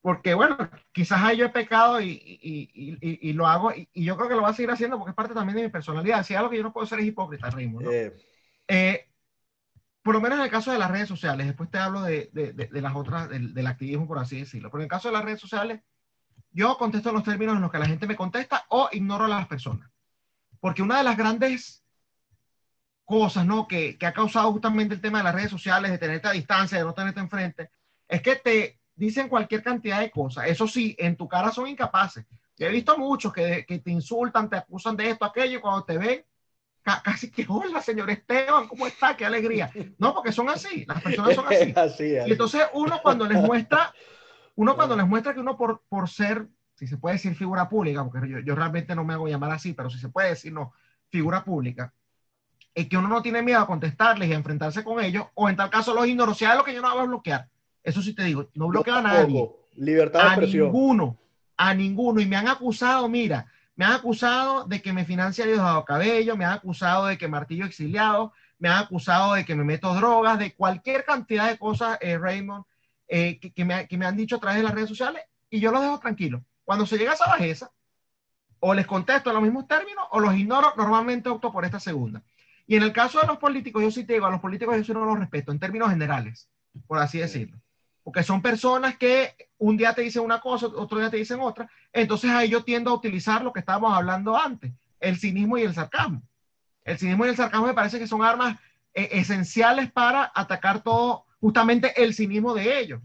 Porque, 0.00 0.34
bueno, 0.34 0.56
quizás 0.92 1.20
ahí 1.20 1.38
yo 1.38 1.46
he 1.46 1.50
pecado 1.50 2.00
y, 2.00 2.10
y, 2.10 2.70
y, 2.72 3.30
y 3.30 3.32
lo 3.32 3.48
hago 3.48 3.72
y, 3.72 4.04
yo 4.04 4.16
creo 4.16 4.28
que 4.28 4.34
lo 4.36 4.42
voy 4.42 4.50
a 4.50 4.54
seguir 4.54 4.70
haciendo 4.70 4.98
porque 4.98 5.10
es 5.10 5.16
parte 5.16 5.34
también 5.34 5.56
de 5.56 5.64
mi 5.64 5.68
personalidad. 5.68 6.22
Si 6.22 6.32
algo 6.32 6.48
que 6.48 6.58
yo 6.58 6.62
no 6.62 6.72
puedo 6.72 6.86
ser 6.86 7.00
es 7.00 7.06
hipócrita, 7.06 7.50
Raymond, 7.50 7.86
¿no? 7.86 7.90
Eh, 7.90 8.14
eh, 8.68 9.08
por 10.02 10.14
lo 10.14 10.20
menos 10.20 10.38
en 10.38 10.44
el 10.44 10.50
caso 10.50 10.70
de 10.70 10.78
las 10.78 10.90
redes 10.90 11.08
sociales, 11.08 11.46
después 11.46 11.68
te 11.68 11.78
hablo 11.78 12.02
de, 12.02 12.30
de, 12.32 12.80
las 12.80 12.94
otras, 12.94 13.28
del, 13.28 13.66
activismo, 13.66 14.06
por 14.06 14.20
así 14.20 14.38
decirlo. 14.38 14.70
Pero 14.70 14.82
en 14.82 14.84
el 14.84 14.90
caso 14.90 15.08
de 15.08 15.14
las 15.14 15.24
redes 15.24 15.40
sociales, 15.40 15.80
yo 16.52 16.78
contesto 16.78 17.08
en 17.08 17.16
los 17.16 17.24
términos 17.24 17.56
en 17.56 17.62
los 17.62 17.72
que 17.72 17.78
la 17.80 17.86
gente 17.86 18.06
me 18.06 18.14
contesta 18.14 18.66
o 18.68 18.88
ignoro 18.92 19.24
a 19.24 19.28
las 19.28 19.48
personas. 19.48 19.90
Porque 20.60 20.82
una 20.82 20.98
de 20.98 21.02
las 21.02 21.16
grandes 21.16 21.84
cosas 23.04 23.44
¿no? 23.46 23.66
que, 23.66 23.98
que 23.98 24.06
ha 24.06 24.12
causado 24.12 24.52
justamente 24.52 24.94
el 24.94 25.00
tema 25.00 25.18
de 25.18 25.24
las 25.24 25.34
redes 25.34 25.50
sociales, 25.50 25.90
de 25.90 25.98
tenerte 25.98 26.28
a 26.28 26.32
distancia, 26.32 26.78
de 26.78 26.84
no 26.84 26.94
tenerte 26.94 27.18
enfrente, 27.18 27.70
es 28.06 28.22
que 28.22 28.36
te 28.36 28.80
dicen 28.94 29.28
cualquier 29.28 29.64
cantidad 29.64 29.98
de 29.98 30.12
cosas. 30.12 30.46
Eso 30.46 30.68
sí, 30.68 30.94
en 31.00 31.16
tu 31.16 31.26
cara 31.26 31.50
son 31.50 31.66
incapaces. 31.66 32.24
Yo 32.56 32.66
he 32.66 32.70
visto 32.70 32.96
muchos 32.96 33.32
que, 33.32 33.66
que 33.66 33.80
te 33.80 33.90
insultan, 33.90 34.48
te 34.48 34.56
acusan 34.56 34.96
de 34.96 35.10
esto, 35.10 35.24
aquello, 35.24 35.58
y 35.58 35.60
cuando 35.60 35.84
te 35.84 35.98
ven, 35.98 36.24
casi 37.02 37.30
que, 37.30 37.44
hola, 37.48 37.82
señor 37.82 38.08
Esteban, 38.10 38.68
¿cómo 38.68 38.86
está? 38.86 39.16
Qué 39.16 39.24
alegría. 39.24 39.70
No, 39.98 40.14
porque 40.14 40.30
son 40.30 40.48
así, 40.48 40.84
las 40.86 41.02
personas 41.02 41.34
son 41.34 41.46
así. 41.48 42.04
Y 42.26 42.32
entonces 42.32 42.62
uno 42.74 43.00
cuando 43.02 43.26
les 43.26 43.42
muestra, 43.42 43.92
uno 44.54 44.76
cuando 44.76 44.96
les 44.96 45.06
muestra 45.06 45.34
que 45.34 45.40
uno 45.40 45.56
por, 45.56 45.82
por 45.88 46.08
ser, 46.08 46.46
si 46.74 46.86
se 46.86 46.96
puede 46.96 47.16
decir 47.16 47.34
figura 47.34 47.68
pública, 47.68 48.04
porque 48.04 48.28
yo, 48.28 48.38
yo 48.40 48.54
realmente 48.54 48.94
no 48.94 49.04
me 49.04 49.14
hago 49.14 49.26
llamar 49.26 49.50
así, 49.50 49.72
pero 49.72 49.90
si 49.90 49.98
se 49.98 50.08
puede 50.08 50.30
decir, 50.30 50.52
no, 50.52 50.72
figura 51.08 51.42
pública, 51.42 51.92
es 52.72 52.88
que 52.88 52.96
uno 52.96 53.08
no 53.08 53.22
tiene 53.22 53.42
miedo 53.42 53.60
a 53.60 53.66
contestarles 53.66 54.28
y 54.28 54.32
a 54.32 54.36
enfrentarse 54.36 54.84
con 54.84 55.02
ellos, 55.02 55.26
o 55.34 55.48
en 55.48 55.56
tal 55.56 55.70
caso 55.70 55.92
los 55.92 56.06
ignoro, 56.06 56.34
sea 56.34 56.54
lo 56.54 56.62
que 56.62 56.74
yo 56.74 56.82
no 56.82 56.88
hago 56.88 57.00
a 57.00 57.06
bloquear. 57.06 57.48
Eso 57.82 58.00
sí 58.02 58.14
te 58.14 58.22
digo, 58.22 58.48
no 58.54 58.68
bloqueo 58.68 58.96
a 58.96 59.02
nadie. 59.02 59.50
Libertad 59.74 60.20
de 60.20 60.26
expresión. 60.28 60.62
A 60.62 60.66
ninguno, 60.66 61.16
a 61.56 61.74
ninguno. 61.74 62.20
Y 62.20 62.26
me 62.26 62.36
han 62.36 62.48
acusado, 62.48 63.08
mira, 63.08 63.46
me 63.76 63.84
han 63.84 63.92
acusado 63.92 64.64
de 64.64 64.82
que 64.82 64.92
me 64.92 65.04
financia 65.04 65.46
Diosdado 65.46 65.84
Cabello, 65.84 66.36
me 66.36 66.44
han 66.44 66.52
acusado 66.54 67.06
de 67.06 67.18
que 67.18 67.28
martillo 67.28 67.66
exiliado, 67.66 68.32
me 68.58 68.68
han 68.68 68.78
acusado 68.78 69.34
de 69.34 69.44
que 69.44 69.54
me 69.54 69.64
meto 69.64 69.94
drogas, 69.94 70.38
de 70.38 70.54
cualquier 70.54 71.04
cantidad 71.04 71.48
de 71.48 71.58
cosas, 71.58 71.98
eh, 72.00 72.18
Raymond, 72.18 72.64
eh, 73.08 73.38
que, 73.38 73.64
me, 73.64 73.86
que, 73.86 73.98
me, 73.98 74.06
han 74.06 74.16
dicho 74.16 74.36
a 74.36 74.40
través 74.40 74.58
de 74.58 74.64
las 74.64 74.74
redes 74.74 74.88
sociales 74.88 75.22
y 75.50 75.60
yo 75.60 75.70
los 75.70 75.82
dejo 75.82 76.00
tranquilos. 76.00 76.42
Cuando 76.64 76.86
se 76.86 76.96
llega 76.96 77.12
a 77.12 77.14
esa 77.14 77.26
bajeza, 77.26 77.70
o 78.60 78.74
les 78.74 78.86
contesto 78.86 79.30
en 79.30 79.34
los 79.34 79.42
mismos 79.42 79.68
términos 79.68 80.04
o 80.10 80.20
los 80.20 80.34
ignoro, 80.34 80.72
normalmente 80.76 81.28
opto 81.28 81.52
por 81.52 81.64
esta 81.64 81.78
segunda. 81.78 82.22
Y 82.66 82.76
en 82.76 82.82
el 82.82 82.92
caso 82.92 83.20
de 83.20 83.26
los 83.26 83.38
políticos, 83.38 83.82
yo 83.82 83.90
sí 83.90 84.04
te 84.04 84.14
digo, 84.14 84.26
a 84.26 84.30
los 84.30 84.40
políticos 84.40 84.76
yo 84.76 84.84
sí 84.84 84.92
no 84.92 85.04
los 85.04 85.18
respeto 85.18 85.52
en 85.52 85.58
términos 85.58 85.90
generales, 85.90 86.48
por 86.86 86.98
así 86.98 87.18
decirlo. 87.18 87.60
Porque 88.06 88.22
son 88.22 88.40
personas 88.40 88.96
que 88.96 89.34
un 89.58 89.76
día 89.76 89.92
te 89.92 90.02
dicen 90.02 90.22
una 90.22 90.40
cosa, 90.40 90.68
otro 90.68 91.00
día 91.00 91.10
te 91.10 91.16
dicen 91.16 91.40
otra. 91.40 91.68
Entonces 91.92 92.30
ahí 92.30 92.48
yo 92.48 92.62
tiendo 92.62 92.92
a 92.92 92.94
utilizar 92.94 93.42
lo 93.42 93.52
que 93.52 93.58
estábamos 93.58 93.92
hablando 93.92 94.38
antes, 94.38 94.72
el 95.00 95.18
cinismo 95.18 95.58
y 95.58 95.62
el 95.62 95.74
sarcasmo. 95.74 96.22
El 96.84 96.98
cinismo 96.98 97.26
y 97.26 97.30
el 97.30 97.36
sarcasmo 97.36 97.66
me 97.66 97.74
parece 97.74 97.98
que 97.98 98.06
son 98.06 98.22
armas 98.22 98.60
eh, 98.94 99.08
esenciales 99.10 99.90
para 99.90 100.30
atacar 100.32 100.84
todo, 100.84 101.24
justamente 101.40 102.00
el 102.00 102.14
cinismo 102.14 102.54
de 102.54 102.78
ellos. 102.78 103.02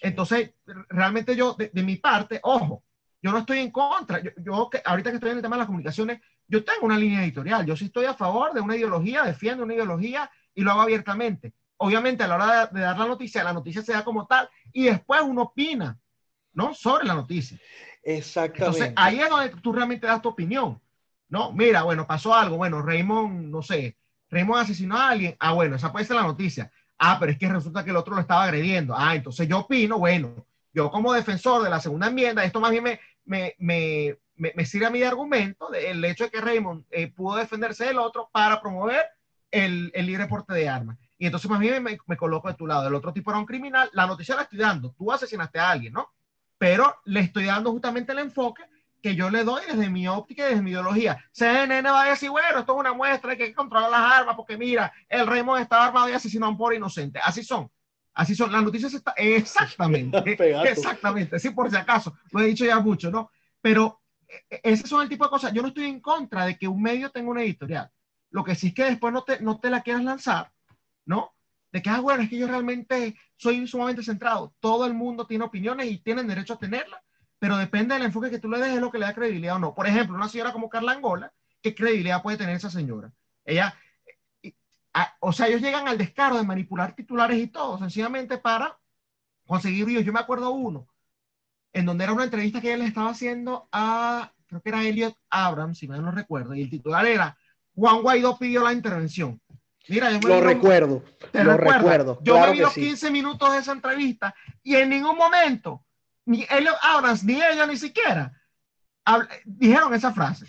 Entonces, 0.00 0.54
realmente 0.88 1.36
yo, 1.36 1.52
de, 1.52 1.82
mi 1.82 1.96
parte, 1.96 2.40
ojo, 2.44 2.82
yo 3.20 3.30
no 3.30 3.40
estoy 3.40 3.58
en 3.58 3.70
contra. 3.70 4.22
Yo, 4.22 4.30
yo, 4.38 4.70
ahorita 4.86 5.10
que 5.10 5.16
estoy 5.16 5.32
en 5.32 5.36
el 5.36 5.42
tema 5.42 5.56
de 5.56 5.60
las 5.60 5.66
comunicaciones, 5.66 6.22
yo 6.48 6.64
tengo 6.64 6.86
una 6.86 6.96
línea 6.96 7.22
editorial. 7.22 7.66
Yo 7.66 7.76
sí 7.76 7.84
estoy 7.84 8.06
a 8.06 8.14
favor 8.14 8.54
de 8.54 8.62
una 8.62 8.74
ideología, 8.74 9.22
defiendo 9.24 9.64
una 9.64 9.74
ideología 9.74 10.30
y 10.54 10.62
lo 10.62 10.70
hago 10.70 10.80
abiertamente. 10.80 11.52
Obviamente, 11.76 12.22
a 12.22 12.28
la 12.28 12.34
hora 12.36 12.66
de, 12.66 12.80
dar 12.80 12.98
la 12.98 13.06
noticia, 13.06 13.44
la 13.44 13.52
noticia 13.52 13.82
se 13.82 13.92
da 13.92 14.04
como 14.04 14.26
tal 14.26 14.48
y 14.72 14.84
después 14.84 15.20
uno 15.22 15.42
opina, 15.42 15.98
¿no? 16.52 16.74
Sobre 16.74 17.04
la 17.04 17.14
noticia. 17.14 17.58
Exactamente. 18.02 18.64
Entonces, 18.64 18.92
ahí 18.96 19.20
es 19.20 19.28
donde 19.28 19.48
tú 19.60 19.72
realmente 19.72 20.06
das 20.06 20.22
tu 20.22 20.28
opinión. 20.28 20.80
No, 21.28 21.52
mira, 21.52 21.82
bueno, 21.82 22.06
pasó 22.06 22.34
algo. 22.34 22.56
Bueno, 22.56 22.80
Raymond, 22.80 23.50
no 23.50 23.62
sé, 23.62 23.96
Raymond 24.30 24.62
asesinó 24.62 24.96
a 24.96 25.10
alguien. 25.10 25.36
Ah, 25.38 25.52
bueno, 25.52 25.76
esa 25.76 25.92
puede 25.92 26.04
ser 26.04 26.16
la 26.16 26.22
noticia. 26.22 26.70
Ah, 26.98 27.16
pero 27.18 27.32
es 27.32 27.38
que 27.38 27.48
resulta 27.48 27.84
que 27.84 27.90
el 27.90 27.96
otro 27.96 28.14
lo 28.14 28.20
estaba 28.20 28.44
agrediendo. 28.44 28.94
Ah, 28.96 29.14
entonces 29.14 29.48
yo 29.48 29.60
opino, 29.60 29.98
bueno, 29.98 30.46
yo 30.72 30.90
como 30.90 31.12
defensor 31.12 31.62
de 31.62 31.70
la 31.70 31.80
segunda 31.80 32.08
enmienda, 32.08 32.44
esto 32.44 32.60
más 32.60 32.70
bien 32.70 32.84
me, 32.84 33.00
me, 33.24 33.54
me, 33.58 34.18
me, 34.36 34.66
sirve 34.66 34.86
a 34.86 34.90
mi 34.90 35.02
argumento 35.02 35.70
del 35.70 36.04
hecho 36.04 36.24
de 36.24 36.30
que 36.30 36.40
Raymond 36.40 36.84
eh, 36.90 37.08
pudo 37.08 37.36
defenderse 37.36 37.84
del 37.84 37.98
otro 37.98 38.28
para 38.32 38.60
promover 38.60 39.04
el, 39.50 39.90
el, 39.94 40.06
libre 40.06 40.26
porte 40.26 40.52
de 40.52 40.68
armas. 40.68 40.98
Y 41.18 41.26
entonces 41.26 41.50
más 41.50 41.60
bien 41.60 41.82
me, 41.82 41.98
me, 42.06 42.16
coloco 42.16 42.48
de 42.48 42.54
tu 42.54 42.66
lado. 42.66 42.88
El 42.88 42.94
otro 42.94 43.12
tipo 43.12 43.30
era 43.30 43.38
un 43.38 43.46
criminal. 43.46 43.88
La 43.92 44.06
noticia 44.06 44.34
la 44.34 44.42
estoy 44.42 44.58
dando. 44.58 44.92
Tú 44.92 45.12
asesinaste 45.12 45.58
a 45.58 45.70
alguien, 45.70 45.92
¿no? 45.92 46.12
Pero 46.58 47.00
le 47.04 47.20
estoy 47.20 47.44
dando 47.44 47.70
justamente 47.72 48.12
el 48.12 48.18
enfoque 48.18 48.64
que 49.04 49.14
yo 49.14 49.28
le 49.28 49.44
doy 49.44 49.60
desde 49.66 49.90
mi 49.90 50.08
óptica 50.08 50.46
y 50.46 50.48
desde 50.48 50.62
mi 50.62 50.70
ideología. 50.70 51.22
CNN 51.30 51.90
va 51.90 52.04
a 52.04 52.08
decir, 52.08 52.30
bueno, 52.30 52.60
esto 52.60 52.72
es 52.72 52.80
una 52.80 52.94
muestra 52.94 53.28
de 53.28 53.36
que 53.36 53.42
hay 53.42 53.48
que 53.50 53.54
controlar 53.54 53.90
las 53.90 54.00
armas 54.00 54.34
porque 54.34 54.56
mira, 54.56 54.90
el 55.10 55.26
Raymond 55.26 55.60
estaba 55.60 55.84
armado 55.84 56.08
y 56.08 56.14
asesinó 56.14 56.46
a 56.46 56.48
un 56.48 56.56
pobre 56.56 56.76
inocente. 56.76 57.20
Así 57.22 57.44
son. 57.44 57.70
Así 58.14 58.34
son. 58.34 58.50
Las 58.50 58.62
noticias 58.62 58.94
están... 58.94 59.12
Exactamente. 59.18 60.22
exactamente. 60.70 61.38
Sí, 61.38 61.50
por 61.50 61.70
si 61.70 61.76
acaso. 61.76 62.16
Lo 62.30 62.40
he 62.40 62.46
dicho 62.46 62.64
ya 62.64 62.80
mucho, 62.80 63.10
¿no? 63.10 63.30
Pero 63.60 64.00
e, 64.26 64.42
e, 64.48 64.60
ese 64.62 64.86
son 64.86 65.02
el 65.02 65.08
tipo 65.10 65.24
de 65.24 65.30
cosas. 65.30 65.52
Yo 65.52 65.60
no 65.60 65.68
estoy 65.68 65.84
en 65.84 66.00
contra 66.00 66.46
de 66.46 66.56
que 66.56 66.66
un 66.66 66.80
medio 66.80 67.10
tenga 67.10 67.30
una 67.30 67.42
editorial. 67.42 67.90
Lo 68.30 68.42
que 68.42 68.54
sí 68.54 68.68
es 68.68 68.74
que 68.74 68.84
después 68.84 69.12
no 69.12 69.22
te, 69.22 69.38
no 69.40 69.60
te 69.60 69.68
la 69.68 69.82
quieras 69.82 70.02
lanzar, 70.02 70.50
¿no? 71.06 71.34
De 71.72 71.82
que, 71.82 71.90
ah, 71.90 72.00
bueno, 72.00 72.22
es 72.22 72.30
que 72.30 72.38
yo 72.38 72.46
realmente 72.46 73.16
soy 73.36 73.66
sumamente 73.66 74.02
centrado. 74.02 74.54
Todo 74.60 74.86
el 74.86 74.94
mundo 74.94 75.26
tiene 75.26 75.44
opiniones 75.44 75.90
y 75.90 75.98
tienen 75.98 76.28
derecho 76.28 76.54
a 76.54 76.58
tenerlas 76.58 77.00
pero 77.44 77.58
depende 77.58 77.92
del 77.92 78.04
enfoque 78.04 78.30
que 78.30 78.38
tú 78.38 78.48
le 78.48 78.58
des, 78.58 78.72
es 78.72 78.80
lo 78.80 78.90
que 78.90 78.98
le 78.98 79.04
da 79.04 79.12
credibilidad 79.12 79.56
o 79.56 79.58
no. 79.58 79.74
Por 79.74 79.86
ejemplo, 79.86 80.16
una 80.16 80.30
señora 80.30 80.50
como 80.50 80.70
Carla 80.70 80.92
Angola, 80.92 81.30
¿qué 81.60 81.74
credibilidad 81.74 82.22
puede 82.22 82.38
tener 82.38 82.56
esa 82.56 82.70
señora? 82.70 83.12
Ella, 83.44 83.74
o 85.20 85.30
sea, 85.30 85.48
ellos 85.48 85.60
llegan 85.60 85.86
al 85.86 85.98
descaro 85.98 86.38
de 86.38 86.42
manipular 86.42 86.94
titulares 86.94 87.36
y 87.36 87.48
todo, 87.48 87.78
sencillamente 87.78 88.38
para 88.38 88.78
conseguir 89.46 89.84
views. 89.84 90.06
Yo 90.06 90.12
me 90.14 90.20
acuerdo 90.20 90.52
uno, 90.52 90.88
en 91.74 91.84
donde 91.84 92.04
era 92.04 92.14
una 92.14 92.24
entrevista 92.24 92.62
que 92.62 92.68
ella 92.68 92.78
le 92.78 92.86
estaba 92.86 93.10
haciendo 93.10 93.68
a, 93.70 94.32
creo 94.46 94.62
que 94.62 94.70
era 94.70 94.82
Elliot 94.82 95.14
Abrams, 95.28 95.76
si 95.76 95.86
mal 95.86 96.02
no 96.02 96.12
recuerdo, 96.12 96.54
y 96.54 96.62
el 96.62 96.70
titular 96.70 97.04
era, 97.04 97.36
Juan 97.74 98.00
Guaidó 98.00 98.38
pidió 98.38 98.64
la 98.64 98.72
intervención. 98.72 99.38
Mira, 99.88 100.10
yo 100.10 100.18
me 100.20 100.28
lo 100.28 100.40
recuerdo, 100.40 101.02
lo 101.32 101.56
recuerdo. 101.56 102.18
Yo 102.22 102.40
me 102.40 102.52
vi 102.52 102.58
los 102.60 102.72
15 102.72 103.10
minutos 103.10 103.52
de 103.52 103.58
esa 103.58 103.72
entrevista 103.72 104.34
y 104.62 104.76
en 104.76 104.88
ningún 104.88 105.16
momento 105.16 105.84
ni 106.26 106.46
ellos 106.50 106.74
Abrams, 106.82 107.22
ni 107.24 107.34
ella 107.34 107.66
ni 107.66 107.76
siquiera 107.76 108.32
dijeron 109.44 109.92
esa 109.94 110.12
frase. 110.12 110.46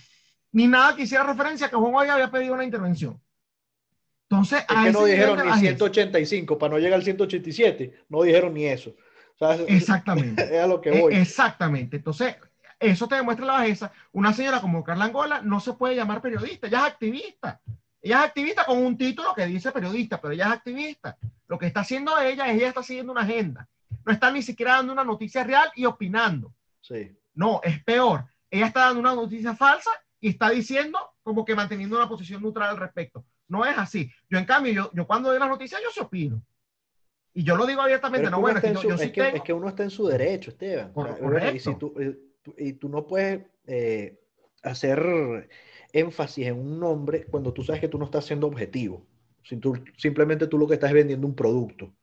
Ni 0.51 0.67
nada 0.67 0.95
que 0.95 1.03
hiciera 1.03 1.23
referencia 1.23 1.67
a 1.67 1.69
que 1.69 1.75
Juan 1.75 1.91
Guaidó 1.91 2.13
había 2.13 2.31
pedido 2.31 2.53
una 2.53 2.63
intervención. 2.63 3.21
Entonces, 4.29 4.59
es 4.67 4.85
que 4.85 4.91
no 4.91 5.05
dijeron 5.05 5.45
ni 5.45 5.59
185 5.59 6.57
para 6.57 6.73
no 6.73 6.79
llegar 6.79 6.95
al 6.95 7.03
187. 7.03 8.05
No 8.09 8.23
dijeron 8.23 8.53
ni 8.53 8.65
eso. 8.65 8.95
exactamente. 9.67 10.43
Es 10.55 10.63
a 10.63 10.67
lo 10.67 10.79
que 10.79 10.91
voy. 10.91 11.13
Exactamente. 11.13 11.97
Entonces, 11.97 12.37
eso 12.79 13.07
te 13.07 13.15
demuestra 13.15 13.45
la 13.45 13.53
bajeza. 13.53 13.91
Una 14.13 14.33
señora 14.33 14.61
como 14.61 14.83
Carla 14.83 15.05
Angola 15.05 15.41
no 15.41 15.59
se 15.59 15.73
puede 15.73 15.95
llamar 15.95 16.21
periodista, 16.21 16.67
ella 16.67 16.79
es 16.79 16.93
activista. 16.93 17.61
Ella 18.05 18.19
es 18.19 18.25
activista 18.25 18.65
con 18.65 18.77
un 18.77 18.97
título 18.97 19.33
que 19.35 19.45
dice 19.45 19.71
periodista, 19.71 20.21
pero 20.21 20.33
ella 20.33 20.45
es 20.45 20.51
activista. 20.51 21.17
Lo 21.47 21.57
que 21.57 21.65
está 21.65 21.81
haciendo 21.81 22.17
ella 22.19 22.47
es 22.47 22.57
ella 22.57 22.67
está 22.69 22.83
siguiendo 22.83 23.11
una 23.11 23.21
agenda 23.21 23.67
no 24.05 24.13
está 24.13 24.31
ni 24.31 24.41
siquiera 24.41 24.75
dando 24.75 24.93
una 24.93 25.03
noticia 25.03 25.43
real 25.43 25.71
y 25.75 25.85
opinando. 25.85 26.53
Sí. 26.79 27.11
No, 27.33 27.59
es 27.63 27.83
peor. 27.83 28.25
Ella 28.49 28.67
está 28.67 28.81
dando 28.81 28.99
una 28.99 29.15
noticia 29.15 29.55
falsa 29.55 29.89
y 30.19 30.29
está 30.29 30.51
diciendo 30.51 30.99
como 31.23 31.43
que 31.43 31.55
manteniendo 31.55 31.97
una 31.97 32.07
posición 32.07 32.41
neutral 32.41 32.69
al 32.69 32.77
respecto. 32.77 33.25
No 33.47 33.65
es 33.65 33.77
así. 33.77 34.11
Yo, 34.29 34.37
en 34.37 34.45
cambio, 34.45 34.71
yo, 34.73 34.91
yo 34.93 35.07
cuando 35.07 35.29
doy 35.29 35.39
las 35.39 35.49
noticias, 35.49 35.81
yo 35.83 35.89
se 35.89 36.01
opino. 36.01 36.41
Y 37.33 37.43
yo 37.43 37.57
lo 37.57 37.65
digo 37.65 37.81
abiertamente, 37.81 38.29
no, 38.29 38.39
bueno, 38.39 38.59
es 38.59 38.63
que, 38.63 39.53
uno 39.53 39.67
está 39.67 39.83
en 39.83 39.89
su 39.89 40.07
derecho, 40.07 40.51
Esteban. 40.51 40.93
y, 41.53 41.59
si 41.59 41.75
tú, 41.75 41.93
eh, 41.99 42.17
y 42.57 42.73
tú 42.73 42.87
no 42.87 43.05
puedes 43.05 43.45
eh, 43.67 44.21
hacer 44.63 45.49
énfasis 45.95 46.47
en 46.47 46.59
un 46.59 46.79
nombre 46.79 47.25
cuando 47.25 47.53
tú 47.53 47.63
sabes 47.63 47.81
que 47.81 47.87
tú 47.87 47.97
no 47.97 48.05
estás 48.05 48.25
siendo 48.25 48.47
objetivo. 48.47 49.05
Si 49.43 49.57
tú, 49.57 49.73
simplemente 49.97 50.47
tú 50.47 50.57
lo 50.57 50.67
que 50.67 50.73
estás 50.73 50.91
vendiendo 50.91 51.25
un 51.25 51.35
producto. 51.35 51.93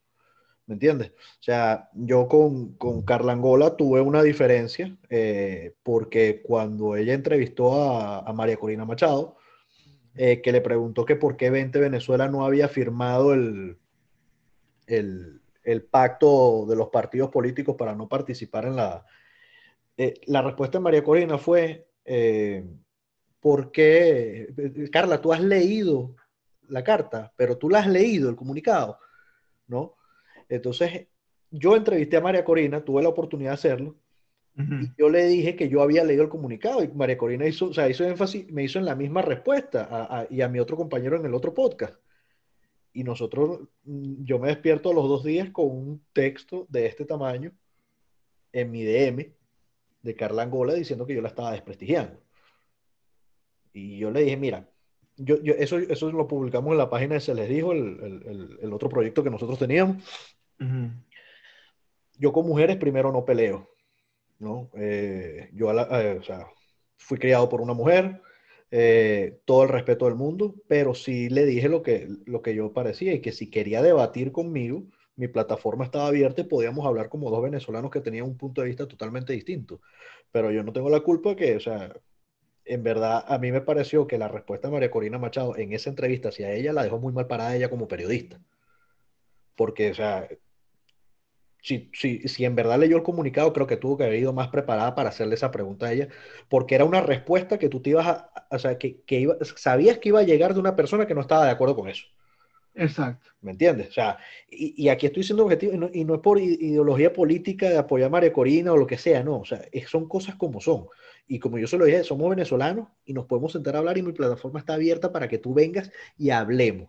¿Me 0.67 0.75
entiendes? 0.75 1.11
O 1.11 1.43
sea, 1.43 1.91
yo 1.93 2.29
con, 2.29 2.75
con 2.75 3.03
Carla 3.03 3.33
Angola 3.33 3.77
tuve 3.77 4.01
una 4.01 4.23
diferencia 4.23 4.97
eh, 5.11 5.75
porque 5.83 6.41
cuando 6.43 6.97
ella 6.97 7.15
entrevistó 7.15 7.75
a, 7.75 8.33
María 8.33 8.57
Corina 8.57 8.85
Machado, 8.85 9.37
eh, 10.15 10.41
que 10.41 10.53
le 10.53 10.61
preguntó 10.61 11.05
que 11.05 11.17
por 11.17 11.37
qué 11.37 11.51
20 11.51 11.79
Venezuela 11.81 12.29
no 12.29 12.47
había 12.47 12.69
firmado 12.69 13.35
el, 13.35 13.79
el, 14.87 15.41
pacto 15.91 16.65
de 16.67 16.77
los 16.77 16.89
partidos 16.89 17.31
políticos 17.31 17.77
para 17.77 17.95
no 17.95 18.09
participar 18.09 18.67
en 18.67 18.77
la... 18.77 19.05
Eh, 19.97 20.15
la 20.27 20.43
respuesta 20.43 20.79
de 20.79 20.85
María 20.85 21.05
Corina 21.05 21.39
fue, 21.39 21.87
¿por 23.43 23.73
qué? 23.73 24.55
Carla, 24.93 25.21
tú 25.21 25.33
has 25.33 25.41
leído 25.43 26.15
la 26.69 26.85
carta, 26.85 27.35
pero 27.37 27.59
tú 27.59 27.69
la 27.69 27.81
has 27.81 27.89
leído, 27.89 28.31
el 28.31 28.37
comunicado, 28.37 28.99
¿no? 29.67 29.97
Entonces, 30.49 31.09
yo 31.51 31.77
entrevisté 31.77 32.17
a 32.17 32.21
María 32.21 32.45
Corina, 32.45 32.85
tuve 32.85 33.03
la 33.03 33.09
oportunidad 33.09 33.51
de 33.51 33.55
hacerlo, 33.55 33.97
y 34.55 34.95
yo 34.99 35.09
le 35.09 35.27
dije 35.27 35.57
que 35.57 35.69
yo 35.69 35.83
había 35.83 36.05
leído 36.05 36.23
el 36.23 36.29
comunicado, 36.29 36.85
y 36.85 36.89
María 36.89 37.19
Corina 37.19 37.47
hizo, 37.47 37.67
o 37.67 37.73
sea, 37.73 37.89
hizo 37.89 38.05
énfasis, 38.05 38.49
me 38.53 38.63
hizo 38.63 38.79
en 38.79 38.85
la 38.85 38.95
misma 38.95 39.23
respuesta, 39.23 40.27
y 40.31 40.41
a 40.41 40.49
mi 40.49 40.61
otro 40.61 40.77
compañero 40.77 41.17
en 41.17 41.27
el 41.27 41.35
otro 41.35 41.53
podcast. 41.53 42.01
Y 42.93 43.03
nosotros, 43.03 43.61
mm, 43.85 44.25
yo 44.25 44.39
me 44.39 44.49
despierto 44.49 44.93
los 44.93 45.09
dos 45.09 45.25
días 45.25 45.51
con 45.51 45.67
un 45.67 46.05
texto 46.13 46.67
de 46.69 46.87
este 46.87 47.07
tamaño 47.07 47.53
en 48.53 48.71
mi 48.71 48.85
DM 48.85 49.33
de 50.03 50.15
Carla 50.15 50.43
Angola 50.43 50.75
diciendo 50.75 51.07
que 51.07 51.15
yo 51.15 51.23
la 51.23 51.29
estaba 51.29 51.53
desprestigiando. 51.53 52.22
Y 53.73 53.99
yo 53.99 54.11
le 54.11 54.23
dije, 54.23 54.37
mira, 54.37 54.69
yo, 55.17 55.37
eso, 55.37 55.79
eso 55.79 56.11
lo 56.13 56.27
publicamos 56.27 56.73
en 56.73 56.79
la 56.79 56.91
página 56.91 57.15
de 57.15 57.21
Se 57.21 57.35
les 57.35 57.49
dijo, 57.49 57.73
el, 57.73 58.59
el 58.61 58.73
otro 58.73 58.89
proyecto 58.89 59.23
que 59.23 59.31
nosotros 59.31 59.59
teníamos. 59.59 60.03
Yo 62.19 62.33
con 62.33 62.47
mujeres 62.47 62.77
primero 62.77 63.13
no 63.13 63.25
peleo, 63.25 63.69
¿no? 64.39 64.71
Eh, 64.75 65.51
yo 65.55 65.73
eh, 65.73 66.19
o 66.19 66.23
sea, 66.23 66.47
fui 66.97 67.19
criado 67.19 67.49
por 67.49 67.61
una 67.61 67.75
mujer, 67.75 68.21
eh, 68.71 69.41
todo 69.45 69.65
el 69.65 69.69
respeto 69.69 70.05
del 70.07 70.15
mundo, 70.15 70.55
pero 70.69 70.95
sí 70.95 71.29
le 71.29 71.45
dije 71.47 71.69
lo 71.69 71.83
que, 71.83 72.09
lo 72.27 72.43
que 72.43 72.55
yo 72.55 72.73
parecía 72.73 73.13
y 73.13 73.21
que 73.21 73.33
si 73.33 73.51
quería 73.51 73.83
debatir 73.83 74.33
conmigo, 74.33 74.85
mi 75.17 75.29
plataforma 75.29 75.85
estaba 75.85 76.07
abierta 76.07 76.41
y 76.43 76.45
podíamos 76.45 76.87
hablar 76.87 77.09
como 77.09 77.31
dos 77.31 77.43
venezolanos 77.43 77.91
que 77.91 78.01
tenían 78.01 78.25
un 78.25 78.37
punto 78.37 78.63
de 78.63 78.69
vista 78.69 78.89
totalmente 78.89 79.33
distinto. 79.33 79.81
Pero 80.31 80.51
yo 80.51 80.63
no 80.63 80.73
tengo 80.73 80.91
la 80.91 81.01
culpa 81.01 81.37
que, 81.37 81.57
o 81.57 81.61
sea, 81.61 81.93
en 82.65 82.83
verdad 82.83 83.25
a 83.27 83.39
mí 83.39 83.53
me 83.53 83.61
pareció 83.61 84.07
que 84.07 84.19
la 84.19 84.29
respuesta 84.29 84.69
de 84.69 84.73
María 84.73 84.91
Corina 84.91 85.19
Machado 85.19 85.57
en 85.57 85.73
esa 85.73 85.91
entrevista 85.91 86.29
hacia 86.31 86.53
ella 86.53 86.73
la 86.73 86.85
dejó 86.85 86.99
muy 86.99 87.13
mal 87.13 87.27
parada 87.27 87.57
ella 87.57 87.71
como 87.71 87.89
periodista. 87.89 88.41
Porque, 89.57 89.91
o 89.91 89.95
sea, 89.95 90.29
si, 91.63 91.91
si, 91.95 92.29
si, 92.29 92.45
en 92.45 92.57
verdad 92.57 92.79
leyó 92.79 92.97
el 92.97 93.03
comunicado, 93.05 93.53
creo 93.53 93.67
que 93.67 93.77
tuvo 93.77 93.97
que 93.97 94.05
haber 94.05 94.19
ido 94.19 94.33
más 94.33 94.49
preparada 94.49 94.95
para 94.95 95.11
hacerle 95.11 95.37
esa 95.37 95.51
pregunta 95.53 95.87
a 95.87 95.93
ella, 95.93 96.09
porque 96.49 96.75
era 96.75 96.85
una 96.85 97.01
respuesta 97.01 97.59
que 97.59 97.69
tú 97.69 97.81
te 97.81 97.91
ibas 97.91 98.07
a, 98.07 98.33
o 98.51 98.59
sea, 98.59 98.79
que, 98.79 99.03
que 99.03 99.21
iba, 99.21 99.37
sabías 99.57 99.99
que 99.99 100.09
iba 100.09 100.21
a 100.21 100.25
llegar 100.25 100.55
de 100.55 100.61
una 100.61 100.77
persona 100.77 101.07
que 101.07 101.15
no 101.15 101.21
estaba 101.21 101.45
de 101.45 101.53
acuerdo 101.53 101.77
con 101.77 101.89
eso. 101.89 102.07
Exacto. 102.75 103.31
¿Me 103.41 103.53
entiendes? 103.53 103.89
O 103.89 103.93
sea, 103.93 104.19
y, 104.51 104.85
y 104.85 104.89
aquí 104.89 105.07
estoy 105.07 105.23
siendo 105.23 105.45
objetivo, 105.45 105.75
y 105.75 105.79
no, 105.79 105.91
y 105.93 106.05
no, 106.05 106.15
es 106.15 106.21
por 106.21 106.39
ideología 106.39 107.13
política 107.13 107.69
de 107.69 107.79
apoyar 107.79 108.07
a 108.07 108.11
María 108.11 108.33
Corina 108.33 108.73
o 108.73 108.77
lo 108.77 108.87
que 108.87 108.99
sea, 108.99 109.23
no, 109.23 109.41
o 109.41 109.45
sea, 109.45 109.63
son 109.87 110.09
cosas 110.09 110.37
como 110.37 110.61
son. 110.61 110.87
Y 111.27 111.39
como 111.39 111.59
yo 111.59 111.67
se 111.67 111.79
lo 111.79 111.85
dije, 111.85 112.05
somos 112.05 112.29
venezolanos 112.31 112.89
y 113.05 113.13
nos 113.13 113.27
podemos 113.27 113.53
sentar 113.53 113.77
a 113.77 113.79
hablar 113.79 113.99
y 113.99 114.03
mi 114.03 114.13
plataforma 114.13 114.59
está 114.59 114.75
abierta 114.75 115.13
para 115.13 115.29
que 115.29 115.39
tú 115.39 115.55
vengas 115.55 115.91
y 116.19 116.31
hablemos. 116.31 116.89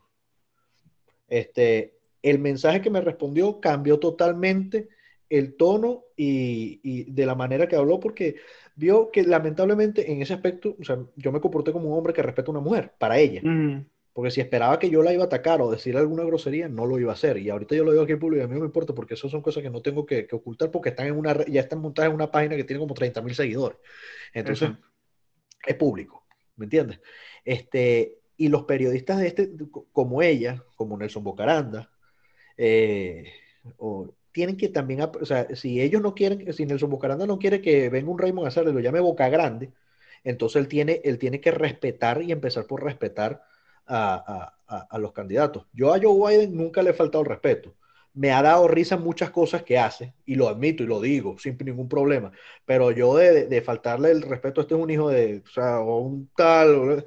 Este, 1.28 1.96
el 2.22 2.40
mensaje 2.40 2.82
que 2.82 2.90
me 2.90 3.02
respondió 3.02 3.60
cambió 3.60 4.00
totalmente 4.00 4.90
el 5.30 5.56
tono 5.56 6.04
y, 6.16 7.12
de 7.12 7.26
la 7.26 7.36
manera 7.36 7.68
que 7.68 7.76
habló 7.76 8.00
porque 8.00 8.36
vio 8.76 9.10
que 9.12 9.24
lamentablemente 9.24 10.12
en 10.12 10.22
ese 10.22 10.34
aspecto, 10.34 10.76
o 10.80 10.84
sea, 10.84 11.00
yo 11.16 11.32
me 11.32 11.42
comporté 11.42 11.72
como 11.72 11.90
un 11.90 11.98
hombre 11.98 12.14
que 12.14 12.22
respeta 12.22 12.50
a 12.50 12.52
una 12.52 12.60
mujer, 12.60 12.94
para 12.98 13.18
ella. 13.18 13.42
Porque 14.14 14.30
si 14.30 14.42
esperaba 14.42 14.78
que 14.78 14.92
yo 14.92 15.02
la 15.02 15.12
iba 15.12 15.24
a 15.24 15.26
atacar 15.26 15.60
o 15.62 15.72
decir 15.72 15.98
alguna 15.98 16.24
grosería, 16.24 16.70
no 16.70 16.86
lo 16.86 17.00
iba 17.00 17.12
a 17.12 17.16
hacer. 17.16 17.38
Y 17.40 17.50
ahorita 17.50 17.76
yo 17.76 17.84
lo 17.84 17.92
digo 17.92 18.04
aquí 18.04 18.14
en 18.14 18.20
público 18.20 18.42
y 18.42 18.46
a 18.46 18.48
mí 18.48 18.54
no 18.54 18.60
me 18.60 18.68
importa 18.68 18.94
porque 18.94 19.16
eso 19.16 19.28
son 19.28 19.42
cosas 19.42 19.64
que 19.64 19.72
no 19.72 19.82
tengo 19.82 20.06
que, 20.06 20.28
ocultar 20.32 20.70
porque 20.70 20.90
están 20.90 21.08
en 21.08 21.18
una, 21.18 21.44
ya 21.46 21.62
están 21.62 21.80
montadas 21.80 22.10
en 22.10 22.16
una 22.16 22.32
página 22.32 22.56
que 22.56 22.64
tiene 22.64 22.80
como 22.80 22.94
30 22.94 23.22
mil 23.24 23.34
seguidores. 23.34 23.80
Entonces, 24.32 24.70
es 25.66 25.76
público, 25.76 26.26
¿me 26.58 26.66
entiendes? 26.66 27.00
Este, 27.44 28.20
y 28.38 28.50
los 28.50 28.66
periodistas 28.66 29.18
de 29.18 29.28
este, 29.28 29.52
como 29.92 30.22
ella, 30.22 30.64
como 30.76 30.96
Nelson 30.96 31.24
Bocaranda, 31.24 31.90
eh, 32.56 33.32
o, 33.78 34.14
tienen 34.32 34.58
que 34.58 34.70
también, 34.70 35.02
o 35.02 35.26
sea, 35.26 35.48
si 35.56 35.82
ellos 35.82 36.02
no 36.02 36.14
quieren, 36.14 36.52
si 36.54 36.66
Nelson 36.66 36.90
Bocaranda 36.90 37.26
no 37.26 37.40
quiere 37.40 37.62
que 37.62 37.90
venga 37.90 38.12
un 38.12 38.20
Raymond 38.20 38.48
Azar 38.48 38.68
y 38.68 38.74
lo 38.74 38.80
llame 38.80 39.00
Boca 39.00 39.30
Grande, 39.30 39.72
entonces 40.24 40.62
él 40.62 40.68
tiene, 40.68 41.02
él 41.04 41.18
tiene 41.18 41.40
que 41.40 41.52
respetar 41.52 42.22
y 42.22 42.32
empezar 42.32 42.66
por 42.66 42.84
respetar 42.84 43.44
a, 43.88 44.54
a, 44.68 44.98
los 44.98 45.12
candidatos. 45.12 45.68
Yo 45.74 45.94
a 45.94 46.00
Joe 46.02 46.38
Biden 46.38 46.56
nunca 46.56 46.82
le 46.82 46.92
he 46.92 46.94
faltado 46.94 47.24
el 47.24 47.30
respeto. 47.30 47.76
Me 48.14 48.32
ha 48.32 48.42
dado 48.42 48.68
risa 48.68 48.98
muchas 48.98 49.32
cosas 49.32 49.64
que 49.64 49.78
hace, 49.78 50.14
y 50.26 50.36
lo 50.36 50.48
admito 50.48 50.84
y 50.84 50.88
lo 50.88 51.02
digo 51.02 51.38
sin 51.40 51.58
ningún 51.58 51.90
problema, 51.90 52.32
pero 52.64 52.92
yo 52.92 53.16
de, 53.16 53.48
de 53.48 53.62
faltarle 53.62 54.12
el 54.12 54.22
respeto, 54.22 54.62
este 54.62 54.76
es 54.76 54.80
un 54.80 54.90
hijo 54.92 55.10
de, 55.10 55.44
o 55.58 55.98
un 56.00 56.30
tal, 56.36 57.04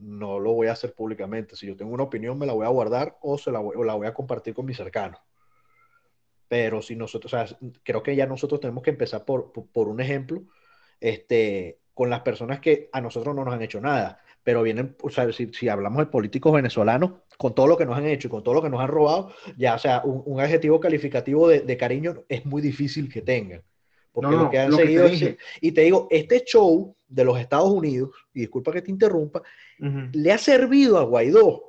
no 0.00 0.38
lo 0.38 0.52
voy 0.52 0.66
a 0.66 0.72
hacer 0.72 0.94
públicamente. 0.94 1.56
Si 1.56 1.66
yo 1.66 1.76
tengo 1.76 1.92
una 1.92 2.04
opinión, 2.04 2.38
me 2.38 2.46
la 2.46 2.52
voy 2.52 2.66
a 2.66 2.70
guardar 2.70 3.16
o, 3.22 3.38
se 3.38 3.50
la, 3.50 3.58
voy, 3.60 3.76
o 3.76 3.84
la 3.84 3.94
voy 3.94 4.06
a 4.06 4.14
compartir 4.14 4.54
con 4.54 4.66
mis 4.66 4.76
cercanos. 4.76 5.20
Pero 6.48 6.82
si 6.82 6.94
nosotros, 6.94 7.32
o 7.32 7.36
sea, 7.36 7.58
creo 7.82 8.02
que 8.02 8.14
ya 8.14 8.26
nosotros 8.26 8.60
tenemos 8.60 8.82
que 8.82 8.90
empezar 8.90 9.24
por, 9.24 9.52
por, 9.52 9.88
un 9.88 10.00
ejemplo, 10.00 10.42
este, 11.00 11.80
con 11.94 12.10
las 12.10 12.20
personas 12.20 12.60
que 12.60 12.90
a 12.92 13.00
nosotros 13.00 13.34
no 13.34 13.44
nos 13.44 13.54
han 13.54 13.62
hecho 13.62 13.80
nada, 13.80 14.20
pero 14.44 14.62
vienen, 14.62 14.94
o 15.02 15.10
sea, 15.10 15.32
si, 15.32 15.52
si, 15.52 15.68
hablamos 15.68 15.98
de 15.98 16.12
políticos 16.12 16.52
venezolanos, 16.52 17.12
con 17.38 17.54
todo 17.54 17.66
lo 17.66 17.76
que 17.76 17.86
nos 17.86 17.96
han 17.96 18.06
hecho 18.06 18.28
y 18.28 18.30
con 18.30 18.44
todo 18.44 18.54
lo 18.54 18.62
que 18.62 18.70
nos 18.70 18.80
han 18.80 18.88
robado, 18.88 19.32
ya, 19.56 19.74
o 19.74 19.78
sea, 19.78 20.02
un, 20.04 20.22
un 20.26 20.40
adjetivo 20.40 20.78
calificativo 20.78 21.48
de, 21.48 21.60
de, 21.60 21.76
cariño 21.76 22.24
es 22.28 22.44
muy 22.44 22.62
difícil 22.62 23.12
que 23.12 23.22
tengan. 23.22 23.62
Porque 24.14 24.36
lo 24.36 24.48
que 24.48 24.60
han 24.60 24.72
seguido 24.72 25.08
y 25.60 25.72
te 25.72 25.80
digo, 25.80 26.06
este 26.08 26.44
show 26.44 26.94
de 27.08 27.24
los 27.24 27.36
Estados 27.40 27.70
Unidos, 27.70 28.10
y 28.32 28.42
disculpa 28.42 28.70
que 28.70 28.80
te 28.80 28.92
interrumpa, 28.92 29.42
le 30.12 30.30
ha 30.30 30.38
servido 30.38 30.98
a 30.98 31.02
Guaidó 31.02 31.64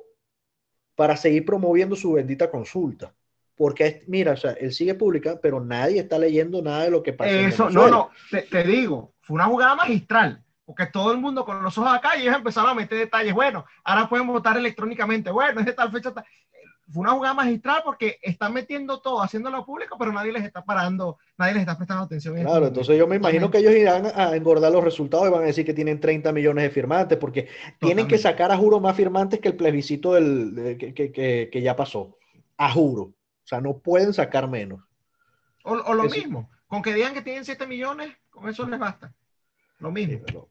para 0.94 1.16
seguir 1.16 1.44
promoviendo 1.44 1.96
su 1.96 2.12
bendita 2.12 2.48
consulta. 2.48 3.12
Porque, 3.56 4.04
mira, 4.06 4.32
o 4.32 4.36
sea, 4.36 4.52
él 4.52 4.72
sigue 4.72 4.94
publicando, 4.94 5.40
pero 5.40 5.60
nadie 5.60 6.00
está 6.00 6.20
leyendo 6.20 6.62
nada 6.62 6.84
de 6.84 6.90
lo 6.90 7.02
que 7.02 7.14
pasa. 7.14 7.32
Eso, 7.32 7.68
no, 7.68 7.88
no, 7.88 8.10
te, 8.30 8.62
digo, 8.62 9.14
fue 9.22 9.34
una 9.34 9.46
jugada 9.46 9.74
magistral, 9.74 10.44
porque 10.66 10.86
todo 10.86 11.12
el 11.12 11.18
mundo 11.18 11.44
con 11.44 11.62
los 11.62 11.78
ojos 11.78 11.94
acá 11.94 12.16
y 12.16 12.22
ellos 12.22 12.34
empezaron 12.34 12.70
a 12.70 12.74
meter 12.74 12.98
detalles. 12.98 13.32
Bueno, 13.32 13.64
ahora 13.84 14.08
pueden 14.08 14.26
votar 14.26 14.56
electrónicamente. 14.56 15.30
Bueno, 15.30 15.60
es 15.60 15.66
de 15.66 15.72
tal 15.72 15.92
fecha. 15.92 16.12
Fue 16.88 17.00
una 17.00 17.12
jugada 17.12 17.34
magistral 17.34 17.82
porque 17.84 18.18
están 18.20 18.52
metiendo 18.52 19.00
todo, 19.00 19.22
haciéndolo 19.22 19.64
público, 19.64 19.96
pero 19.98 20.12
nadie 20.12 20.32
les 20.32 20.44
está 20.44 20.64
parando, 20.64 21.18
nadie 21.38 21.54
les 21.54 21.62
está 21.62 21.76
prestando 21.76 22.04
atención. 22.04 22.34
Claro, 22.34 22.56
este 22.56 22.68
entonces 22.68 22.98
yo 22.98 23.06
me 23.06 23.16
imagino 23.16 23.50
que 23.50 23.58
ellos 23.58 23.74
irán 23.74 24.06
a 24.14 24.36
engordar 24.36 24.72
los 24.72 24.84
resultados 24.84 25.28
y 25.28 25.30
van 25.30 25.42
a 25.42 25.46
decir 25.46 25.64
que 25.64 25.74
tienen 25.74 26.00
30 26.00 26.32
millones 26.32 26.64
de 26.64 26.70
firmantes, 26.70 27.18
porque 27.18 27.48
tienen 27.78 28.06
que 28.08 28.18
sacar 28.18 28.50
a 28.50 28.56
juro 28.56 28.80
más 28.80 28.96
firmantes 28.96 29.40
que 29.40 29.48
el 29.48 29.56
plebiscito 29.56 30.14
del, 30.14 30.76
que, 30.78 30.92
que, 30.94 31.48
que 31.50 31.62
ya 31.62 31.74
pasó. 31.74 32.18
A 32.56 32.70
juro. 32.70 33.02
O 33.02 33.48
sea, 33.48 33.60
no 33.60 33.78
pueden 33.78 34.12
sacar 34.12 34.48
menos. 34.48 34.80
O, 35.62 35.94
lo 35.94 36.04
mismo, 36.04 36.50
con 36.66 36.82
que 36.82 36.94
digan 36.94 37.14
que 37.14 37.22
tienen 37.22 37.44
7 37.44 37.66
millones, 37.66 38.12
con 38.30 38.48
eso 38.48 38.66
les 38.68 38.78
basta. 38.78 39.12
Lo 39.78 39.90
mismo. 39.90 40.48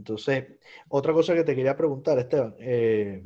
Entonces, 0.00 0.46
otra 0.88 1.12
cosa 1.12 1.34
que 1.34 1.44
te 1.44 1.54
quería 1.54 1.76
preguntar, 1.76 2.18
Esteban, 2.18 2.54
eh, 2.58 3.22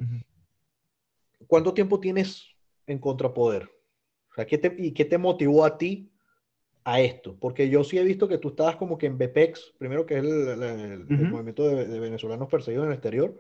¿cuánto 1.46 1.72
tiempo 1.72 2.00
tienes 2.00 2.48
en 2.86 2.98
Contrapoder? 2.98 3.70
O 4.30 4.34
sea, 4.34 4.46
¿qué 4.46 4.58
te, 4.58 4.74
¿y 4.76 4.92
qué 4.92 5.04
te 5.04 5.18
motivó 5.18 5.64
a 5.64 5.78
ti 5.78 6.10
a 6.82 7.00
esto? 7.00 7.36
Porque 7.38 7.70
yo 7.70 7.84
sí 7.84 7.96
he 7.96 8.02
visto 8.02 8.26
que 8.26 8.38
tú 8.38 8.48
estabas 8.48 8.76
como 8.76 8.98
que 8.98 9.06
en 9.06 9.16
BPEX, 9.16 9.74
primero 9.78 10.04
que 10.04 10.18
es 10.18 10.24
el, 10.24 11.06
movimiento 11.08 11.68
de, 11.68 12.00
venezolanos 12.00 12.48
perseguidos 12.48 12.84
en 12.84 12.90
el 12.90 12.94
exterior, 12.94 13.38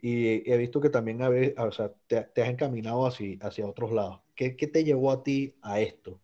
y 0.00 0.50
he 0.50 0.56
visto 0.56 0.80
que 0.80 0.90
también 0.90 1.20
o 1.22 1.72
sea, 1.72 1.92
te, 2.06 2.22
te, 2.22 2.42
has 2.42 2.48
encaminado 2.48 3.06
hacia, 3.06 3.36
hacia 3.40 3.66
otros 3.66 3.92
lados. 3.92 4.20
¿Qué, 4.34 4.50
te 4.50 4.84
llevó 4.84 5.12
a 5.12 5.22
ti 5.22 5.54
a 5.62 5.80
esto? 5.80 6.20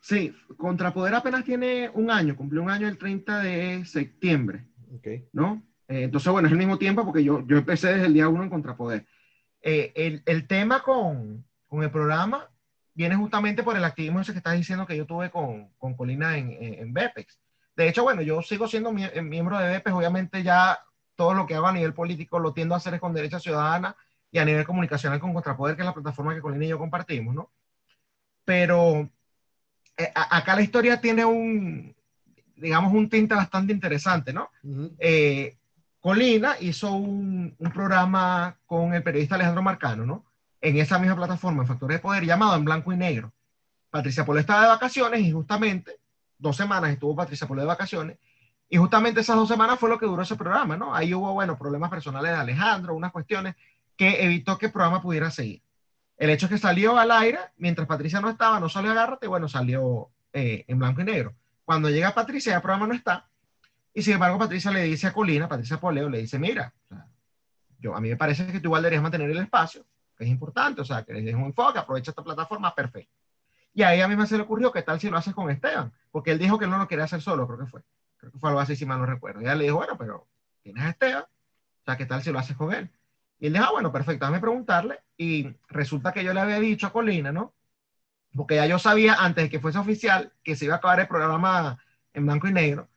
Sí, 0.00 0.32
Contrapoder 0.56 1.14
apenas 1.14 1.44
tiene 1.44 1.90
un 1.92 2.10
año, 2.10 2.36
cumplió 2.36 2.62
un 2.62 2.70
año 2.70 2.86
el 2.86 2.98
30 2.98 3.40
de 3.40 3.84
septiembre. 3.84 4.64
Okay. 4.98 5.28
¿No? 5.32 5.62
Eh, 5.88 6.02
entonces, 6.04 6.30
bueno, 6.32 6.48
es 6.48 6.52
el 6.52 6.58
mismo 6.58 6.78
tiempo 6.78 7.04
porque 7.04 7.22
yo, 7.22 7.46
yo 7.46 7.56
empecé 7.56 7.88
desde 7.88 8.06
el 8.06 8.14
día 8.14 8.28
uno 8.28 8.42
en 8.42 8.50
Contrapoder. 8.50 9.06
Eh, 9.62 9.92
el, 9.94 10.22
el, 10.26 10.46
tema 10.46 10.82
con, 10.82 11.44
con, 11.66 11.82
el 11.82 11.90
programa 11.90 12.48
viene 12.94 13.16
justamente 13.16 13.62
por 13.62 13.76
el 13.76 13.84
activismo 13.84 14.20
ese 14.20 14.32
que 14.32 14.38
estás 14.38 14.56
diciendo 14.56 14.86
que 14.86 14.96
yo 14.96 15.06
tuve 15.06 15.30
con, 15.30 15.70
con 15.78 15.94
Colina 15.94 16.36
en, 16.38 16.56
en, 16.60 16.92
BEPEX. 16.92 17.38
De 17.74 17.88
hecho, 17.88 18.02
bueno, 18.02 18.22
yo 18.22 18.42
sigo 18.42 18.68
siendo 18.68 18.90
eh, 18.96 19.22
miembro 19.22 19.58
de 19.58 19.68
BEPEX, 19.68 19.94
obviamente 19.96 20.42
ya 20.42 20.78
todo 21.14 21.34
lo 21.34 21.46
que 21.46 21.54
hago 21.54 21.66
a 21.66 21.72
nivel 21.72 21.94
político 21.94 22.38
lo 22.38 22.52
tiendo 22.52 22.74
a 22.74 22.78
hacer 22.78 22.94
es 22.94 23.00
con 23.00 23.14
derecha 23.14 23.40
ciudadana 23.40 23.96
y 24.30 24.38
a 24.38 24.44
nivel 24.44 24.64
comunicacional 24.64 25.18
con 25.18 25.32
Contrapoder, 25.34 25.76
que 25.76 25.82
es 25.82 25.86
la 25.86 25.94
plataforma 25.94 26.34
que 26.34 26.40
Colina 26.40 26.64
y 26.64 26.68
yo 26.68 26.78
compartimos, 26.78 27.34
¿no? 27.34 27.50
Pero 28.44 29.10
eh, 29.96 30.12
acá 30.14 30.54
la 30.54 30.62
historia 30.62 31.00
tiene 31.00 31.24
un, 31.24 31.95
digamos, 32.56 32.92
un 32.92 33.08
tinte 33.08 33.34
bastante 33.34 33.72
interesante, 33.72 34.32
¿no? 34.32 34.50
Eh, 34.98 35.56
Colina 36.00 36.56
hizo 36.60 36.92
un, 36.92 37.54
un, 37.58 37.72
programa 37.72 38.56
con 38.66 38.94
el 38.94 39.02
periodista 39.02 39.34
Alejandro 39.34 39.62
Marcano, 39.62 40.06
¿no? 40.06 40.24
En 40.60 40.78
esa 40.78 40.98
misma 40.98 41.16
plataforma, 41.16 41.66
Factores 41.66 41.98
de 41.98 42.02
Poder, 42.02 42.24
llamado 42.24 42.56
En 42.56 42.64
Blanco 42.64 42.92
y 42.92 42.96
Negro. 42.96 43.32
Patricia 43.90 44.24
Polo 44.24 44.40
estaba 44.40 44.62
de 44.62 44.68
vacaciones 44.68 45.20
y 45.20 45.32
justamente 45.32 45.98
dos 46.38 46.56
semanas 46.56 46.90
estuvo 46.90 47.16
Patricia 47.16 47.46
Polo 47.46 47.62
de 47.62 47.66
vacaciones 47.66 48.18
y 48.68 48.76
justamente 48.76 49.20
esas 49.20 49.36
dos 49.36 49.48
semanas 49.48 49.78
fue 49.78 49.88
lo 49.88 49.98
que 49.98 50.06
duró 50.06 50.22
ese 50.22 50.36
programa, 50.36 50.76
¿no? 50.76 50.94
Ahí 50.94 51.14
hubo, 51.14 51.32
bueno, 51.32 51.56
problemas 51.56 51.88
personales 51.88 52.32
de 52.32 52.38
Alejandro, 52.38 52.94
unas 52.94 53.12
cuestiones 53.12 53.54
que 53.96 54.24
evitó 54.24 54.58
que 54.58 54.66
el 54.66 54.72
programa 54.72 55.00
pudiera 55.00 55.30
seguir. 55.30 55.62
El 56.16 56.30
hecho 56.30 56.46
es 56.46 56.52
que 56.52 56.58
salió 56.58 56.98
al 56.98 57.10
aire, 57.10 57.38
mientras 57.56 57.86
Patricia 57.86 58.20
no 58.20 58.28
estaba, 58.28 58.58
no 58.58 58.68
salió 58.68 58.90
Agárrate, 58.90 59.26
bueno, 59.26 59.48
salió 59.48 60.10
eh, 60.32 60.64
en 60.66 60.78
blanco 60.78 61.00
y 61.00 61.04
negro. 61.04 61.34
Cuando 61.66 61.90
llega 61.90 62.14
Patricia, 62.14 62.50
ya 62.50 62.56
el 62.56 62.62
programa 62.62 62.86
no 62.86 62.94
está. 62.94 63.28
Y 63.92 64.00
sin 64.00 64.14
embargo, 64.14 64.38
Patricia 64.38 64.70
le 64.70 64.84
dice 64.84 65.08
a 65.08 65.12
Colina, 65.12 65.48
Patricia 65.48 65.80
Poleo, 65.80 66.08
le 66.08 66.18
dice, 66.18 66.38
mira, 66.38 66.72
yo, 67.80 67.94
a 67.94 68.00
mí 68.00 68.08
me 68.08 68.16
parece 68.16 68.46
que 68.46 68.60
tú 68.60 68.68
igual 68.68 68.82
deberías 68.82 69.02
mantener 69.02 69.28
el 69.28 69.38
espacio, 69.38 69.84
que 70.16 70.22
es 70.22 70.30
importante, 70.30 70.80
o 70.80 70.84
sea, 70.84 71.02
que 71.02 71.12
des 71.12 71.34
un 71.34 71.42
enfoque, 71.42 71.80
aprovecha 71.80 72.12
esta 72.12 72.22
plataforma, 72.22 72.72
perfecto. 72.72 73.12
Y 73.74 73.82
ahí 73.82 74.00
a 74.00 74.06
mí 74.06 74.14
me 74.14 74.28
se 74.28 74.36
le 74.36 74.44
ocurrió, 74.44 74.70
¿qué 74.70 74.82
tal 74.82 75.00
si 75.00 75.10
lo 75.10 75.18
haces 75.18 75.34
con 75.34 75.50
Esteban? 75.50 75.92
Porque 76.12 76.30
él 76.30 76.38
dijo 76.38 76.56
que 76.56 76.66
él 76.66 76.70
no 76.70 76.78
lo 76.78 76.86
quería 76.86 77.04
hacer 77.04 77.20
solo, 77.20 77.48
creo 77.48 77.58
que 77.58 77.66
fue. 77.66 77.82
Creo 78.16 78.30
que 78.30 78.38
fue 78.38 78.50
algo 78.50 78.60
así, 78.60 78.76
si 78.76 78.86
mal 78.86 79.00
no 79.00 79.06
recuerdo. 79.06 79.40
Y 79.40 79.44
ella 79.44 79.56
le 79.56 79.64
dijo, 79.64 79.76
bueno, 79.76 79.98
pero 79.98 80.28
tienes 80.62 80.84
a 80.84 80.90
Esteban, 80.90 81.24
o 81.24 81.84
sea, 81.84 81.96
¿qué 81.96 82.06
tal 82.06 82.22
si 82.22 82.30
lo 82.30 82.38
haces 82.38 82.56
con 82.56 82.72
él? 82.72 82.88
Y 83.40 83.48
él 83.48 83.54
dijo, 83.54 83.64
ah, 83.64 83.72
bueno, 83.72 83.90
perfecto, 83.90 84.24
déjame 84.24 84.40
preguntarle. 84.40 85.00
Y 85.16 85.52
resulta 85.68 86.12
que 86.12 86.22
yo 86.22 86.32
le 86.32 86.40
había 86.40 86.60
dicho 86.60 86.86
a 86.86 86.92
Colina, 86.92 87.32
¿no? 87.32 87.54
Porque 88.36 88.56
ya 88.56 88.66
yo 88.66 88.78
sabía 88.78 89.14
antes 89.14 89.44
de 89.44 89.50
que 89.50 89.60
fuese 89.60 89.78
oficial 89.78 90.32
que 90.44 90.56
se 90.56 90.66
iba 90.66 90.74
a 90.74 90.78
acabar 90.78 91.00
el 91.00 91.08
programa 91.08 91.78
en 92.12 92.26
blanco 92.26 92.48
y 92.48 92.52
negro. 92.52 92.88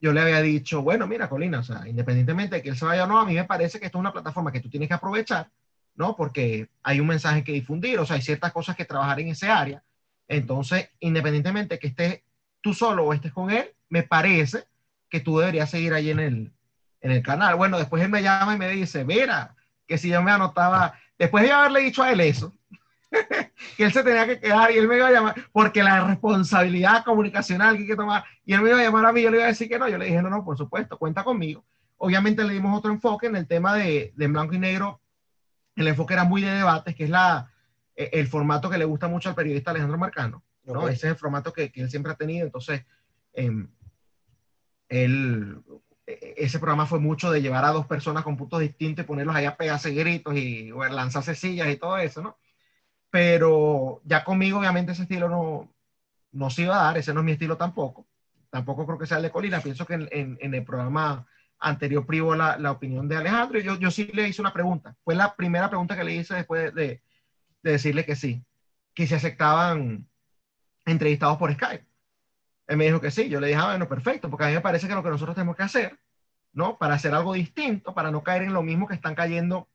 Yo 0.00 0.12
le 0.12 0.20
había 0.20 0.40
dicho, 0.40 0.82
bueno, 0.82 1.06
mira, 1.06 1.28
Colina, 1.28 1.60
o 1.60 1.62
sea, 1.62 1.86
independientemente 1.88 2.56
de 2.56 2.62
que 2.62 2.68
él 2.68 2.76
se 2.76 2.84
vaya 2.84 3.04
o 3.04 3.06
no, 3.06 3.18
a 3.18 3.24
mí 3.24 3.34
me 3.34 3.44
parece 3.44 3.80
que 3.80 3.86
esto 3.86 3.98
es 3.98 4.00
una 4.00 4.12
plataforma 4.12 4.52
que 4.52 4.60
tú 4.60 4.70
tienes 4.70 4.88
que 4.88 4.94
aprovechar, 4.94 5.50
¿no? 5.96 6.14
Porque 6.16 6.68
hay 6.82 7.00
un 7.00 7.08
mensaje 7.08 7.42
que 7.42 7.52
difundir, 7.52 7.98
o 7.98 8.06
sea, 8.06 8.16
hay 8.16 8.22
ciertas 8.22 8.52
cosas 8.52 8.76
que 8.76 8.84
trabajar 8.84 9.18
en 9.20 9.28
ese 9.28 9.48
área. 9.48 9.82
Entonces, 10.28 10.90
independientemente 11.00 11.74
de 11.74 11.78
que 11.80 11.88
estés 11.88 12.22
tú 12.60 12.74
solo 12.74 13.04
o 13.04 13.12
estés 13.12 13.32
con 13.32 13.50
él, 13.50 13.74
me 13.88 14.04
parece 14.04 14.66
que 15.08 15.20
tú 15.20 15.38
deberías 15.38 15.70
seguir 15.70 15.94
ahí 15.94 16.10
en 16.10 16.20
el, 16.20 16.52
en 17.00 17.10
el 17.10 17.22
canal. 17.22 17.56
Bueno, 17.56 17.78
después 17.78 18.02
él 18.02 18.10
me 18.10 18.22
llama 18.22 18.54
y 18.54 18.58
me 18.58 18.68
dice, 18.68 19.04
mira, 19.04 19.56
que 19.86 19.98
si 19.98 20.10
yo 20.10 20.22
me 20.22 20.30
anotaba, 20.30 20.94
después 21.18 21.44
de 21.44 21.50
haberle 21.50 21.80
dicho 21.80 22.02
a 22.02 22.12
él 22.12 22.20
eso, 22.20 22.52
que 23.76 23.84
él 23.84 23.92
se 23.92 24.02
tenía 24.02 24.26
que 24.26 24.40
quedar 24.40 24.70
y 24.70 24.78
él 24.78 24.88
me 24.88 24.96
iba 24.96 25.08
a 25.08 25.12
llamar, 25.12 25.34
porque 25.52 25.82
la 25.82 26.06
responsabilidad 26.06 27.04
comunicacional 27.04 27.76
que 27.76 27.82
hay 27.82 27.88
que 27.88 27.96
tomar, 27.96 28.24
y 28.44 28.52
él 28.54 28.62
me 28.62 28.70
iba 28.70 28.78
a 28.78 28.82
llamar 28.82 29.06
a 29.06 29.12
mí, 29.12 29.22
yo 29.22 29.30
le 29.30 29.38
iba 29.38 29.46
a 29.46 29.48
decir 29.48 29.68
que 29.68 29.78
no, 29.78 29.88
yo 29.88 29.98
le 29.98 30.06
dije, 30.06 30.22
no, 30.22 30.30
no, 30.30 30.44
por 30.44 30.56
supuesto, 30.56 30.98
cuenta 30.98 31.24
conmigo. 31.24 31.64
Obviamente 31.96 32.44
le 32.44 32.54
dimos 32.54 32.76
otro 32.76 32.92
enfoque 32.92 33.26
en 33.26 33.36
el 33.36 33.46
tema 33.46 33.74
de, 33.74 34.12
de 34.14 34.26
blanco 34.26 34.54
y 34.54 34.58
negro, 34.58 35.00
el 35.76 35.88
enfoque 35.88 36.14
era 36.14 36.24
muy 36.24 36.42
de 36.42 36.50
debates, 36.50 36.94
que 36.94 37.04
es 37.04 37.10
la, 37.10 37.52
e, 37.96 38.10
el 38.12 38.28
formato 38.28 38.68
que 38.70 38.78
le 38.78 38.84
gusta 38.84 39.08
mucho 39.08 39.28
al 39.28 39.34
periodista 39.34 39.70
Alejandro 39.70 39.98
Marcano, 39.98 40.44
¿no? 40.64 40.88
Ese 40.88 41.06
es 41.06 41.12
el 41.12 41.16
formato 41.16 41.52
que, 41.52 41.70
que 41.72 41.80
él 41.80 41.90
siempre 41.90 42.12
ha 42.12 42.16
tenido, 42.16 42.44
entonces, 42.44 42.84
eh, 43.32 43.66
él 44.88 45.62
e, 46.06 46.34
ese 46.38 46.58
programa 46.58 46.86
fue 46.86 46.98
mucho 46.98 47.30
de 47.30 47.42
llevar 47.42 47.64
a 47.64 47.72
dos 47.72 47.86
personas 47.86 48.24
con 48.24 48.36
puntos 48.36 48.60
distintos 48.60 49.04
y 49.04 49.06
ponerlos 49.06 49.36
ahí 49.36 49.44
a 49.44 49.56
pegarse 49.56 49.92
gritos 49.92 50.34
y 50.34 50.70
lanzarse 50.90 51.34
sillas 51.34 51.68
y 51.68 51.76
todo 51.76 51.98
eso, 51.98 52.22
¿no? 52.22 52.38
Pero 53.10 54.00
ya 54.04 54.24
conmigo, 54.24 54.58
obviamente, 54.58 54.92
ese 54.92 55.02
estilo 55.02 55.28
no, 55.28 55.72
no 56.32 56.50
se 56.50 56.62
iba 56.62 56.80
a 56.80 56.84
dar, 56.84 56.98
ese 56.98 57.14
no 57.14 57.20
es 57.20 57.26
mi 57.26 57.32
estilo 57.32 57.56
tampoco. 57.56 58.06
Tampoco 58.50 58.86
creo 58.86 58.98
que 58.98 59.06
sea 59.06 59.18
el 59.18 59.24
de 59.24 59.30
Colina. 59.30 59.60
Pienso 59.60 59.86
que 59.86 59.94
en, 59.94 60.38
en, 60.40 60.54
el 60.54 60.64
programa 60.64 61.26
anterior 61.58 62.06
privó 62.06 62.34
la, 62.34 62.56
la, 62.58 62.72
opinión 62.72 63.08
de 63.08 63.16
Alejandro 63.16 63.58
y 63.58 63.62
yo, 63.62 63.76
yo 63.76 63.90
sí 63.90 64.10
le 64.12 64.28
hice 64.28 64.40
una 64.40 64.52
pregunta. 64.52 64.96
Fue 65.04 65.14
la 65.14 65.34
primera 65.34 65.68
pregunta 65.68 65.96
que 65.96 66.04
le 66.04 66.14
hice 66.14 66.34
después 66.34 66.74
de, 66.74 67.02
de 67.62 67.70
decirle 67.72 68.04
que 68.04 68.16
sí, 68.16 68.44
que 68.94 69.06
se 69.06 69.16
aceptaban 69.16 70.08
entrevistados 70.86 71.38
por 71.38 71.52
Skype. 71.52 71.86
Él 72.66 72.76
me 72.76 72.84
dijo 72.84 73.00
que 73.00 73.10
sí, 73.10 73.28
yo 73.28 73.40
le 73.40 73.48
dije, 73.48 73.58
ah, 73.58 73.68
bueno, 73.68 73.88
perfecto, 73.88 74.28
porque 74.30 74.44
a 74.44 74.48
mí 74.48 74.54
me 74.54 74.60
parece 74.60 74.88
que 74.88 74.94
lo 74.94 75.02
que 75.02 75.10
nosotros 75.10 75.34
tenemos 75.34 75.56
que 75.56 75.62
hacer, 75.62 75.98
¿no? 76.52 76.76
Para 76.78 76.94
hacer 76.94 77.14
algo 77.14 77.32
distinto, 77.32 77.94
para 77.94 78.10
no 78.10 78.22
caer 78.22 78.42
en 78.42 78.52
lo 78.52 78.62
mismo 78.62 78.86
que 78.86 78.94
están 78.94 79.14
cayendo 79.14 79.68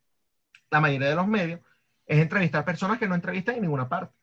la 0.70 0.80
mayoría 0.80 1.10
de 1.10 1.16
los 1.16 1.28
medios, 1.28 1.60
es 2.06 2.20
entrevistar 2.20 2.66
personas 2.66 3.00
que 3.00 3.08
no 3.08 3.16
entrevistan 3.16 3.56
en 3.56 3.62
ninguna 3.62 3.88
parte. 3.88 4.14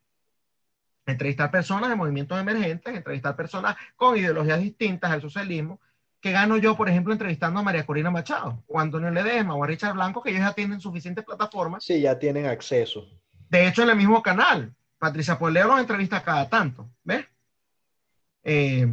Entrevistar 1.07 1.51
personas 1.51 1.91
de 1.91 1.97
movimientos 1.97 2.39
emergentes, 2.39 2.95
entrevistar 2.95 3.35
personas 3.35 3.77
con 3.97 4.17
ideologías 4.17 4.61
distintas 4.61 5.11
al 5.11 5.21
socialismo, 5.21 5.81
que 6.21 6.33
gano 6.33 6.59
yo, 6.59 6.77
por 6.77 6.89
ejemplo, 6.89 7.13
entrevistando 7.13 7.61
a 7.61 7.63
María 7.63 7.87
Corina 7.87 8.11
Machado, 8.11 8.63
o 8.69 8.79
a 8.79 8.83
Antonio 8.83 9.11
Ledesma, 9.11 9.55
o 9.55 9.65
a 9.65 9.67
Richard 9.67 9.95
Blanco, 9.95 10.23
que 10.23 10.31
ellos 10.31 10.43
ya 10.43 10.53
tienen 10.53 10.81
suficientes 10.81 11.25
plataformas. 11.25 11.83
Sí, 11.83 12.01
ya 12.01 12.19
tienen 12.19 12.47
acceso. 12.47 13.09
De 13.49 13.67
hecho, 13.67 13.83
en 13.83 13.91
el 13.91 13.97
mismo 13.97 14.23
canal, 14.23 14.75
Patricia 14.99 15.39
Poleo 15.39 15.67
los 15.67 15.81
entrevista 15.81 16.23
cada 16.23 16.49
tanto, 16.49 16.91
¿ves? 17.03 17.27
Eh, 18.45 18.87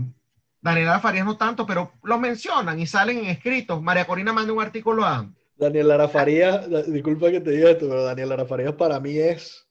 Daniela 0.62 1.00
Farías 1.00 1.26
no 1.26 1.38
tanto, 1.38 1.66
pero 1.66 1.94
los 2.04 2.20
mencionan 2.20 2.80
y 2.80 2.88
salen 2.88 3.20
en 3.20 3.26
escritos. 3.26 3.82
María 3.82 4.06
Corina 4.06 4.34
manda 4.34 4.54
un 4.54 4.62
artículo 4.62 5.06
a... 5.06 5.30
Daniel 5.58 5.92
Arafarías, 5.92 6.70
disculpa 6.92 7.32
que 7.32 7.42
te 7.42 7.52
diga 7.52 7.72
esto, 7.72 7.88
pero 7.90 8.04
Daniel 8.04 8.32
Arafarías 8.32 8.74
para 8.74 9.00
mí 9.00 9.18
es 9.18 9.68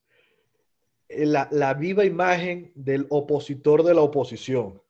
la, 1.09 1.49
la, 1.51 1.75
viva 1.75 2.05
imagen 2.05 2.73
del 2.75 3.07
opositor 3.11 3.83
de 3.85 3.95
la 3.95 4.01
oposición. 4.01 4.83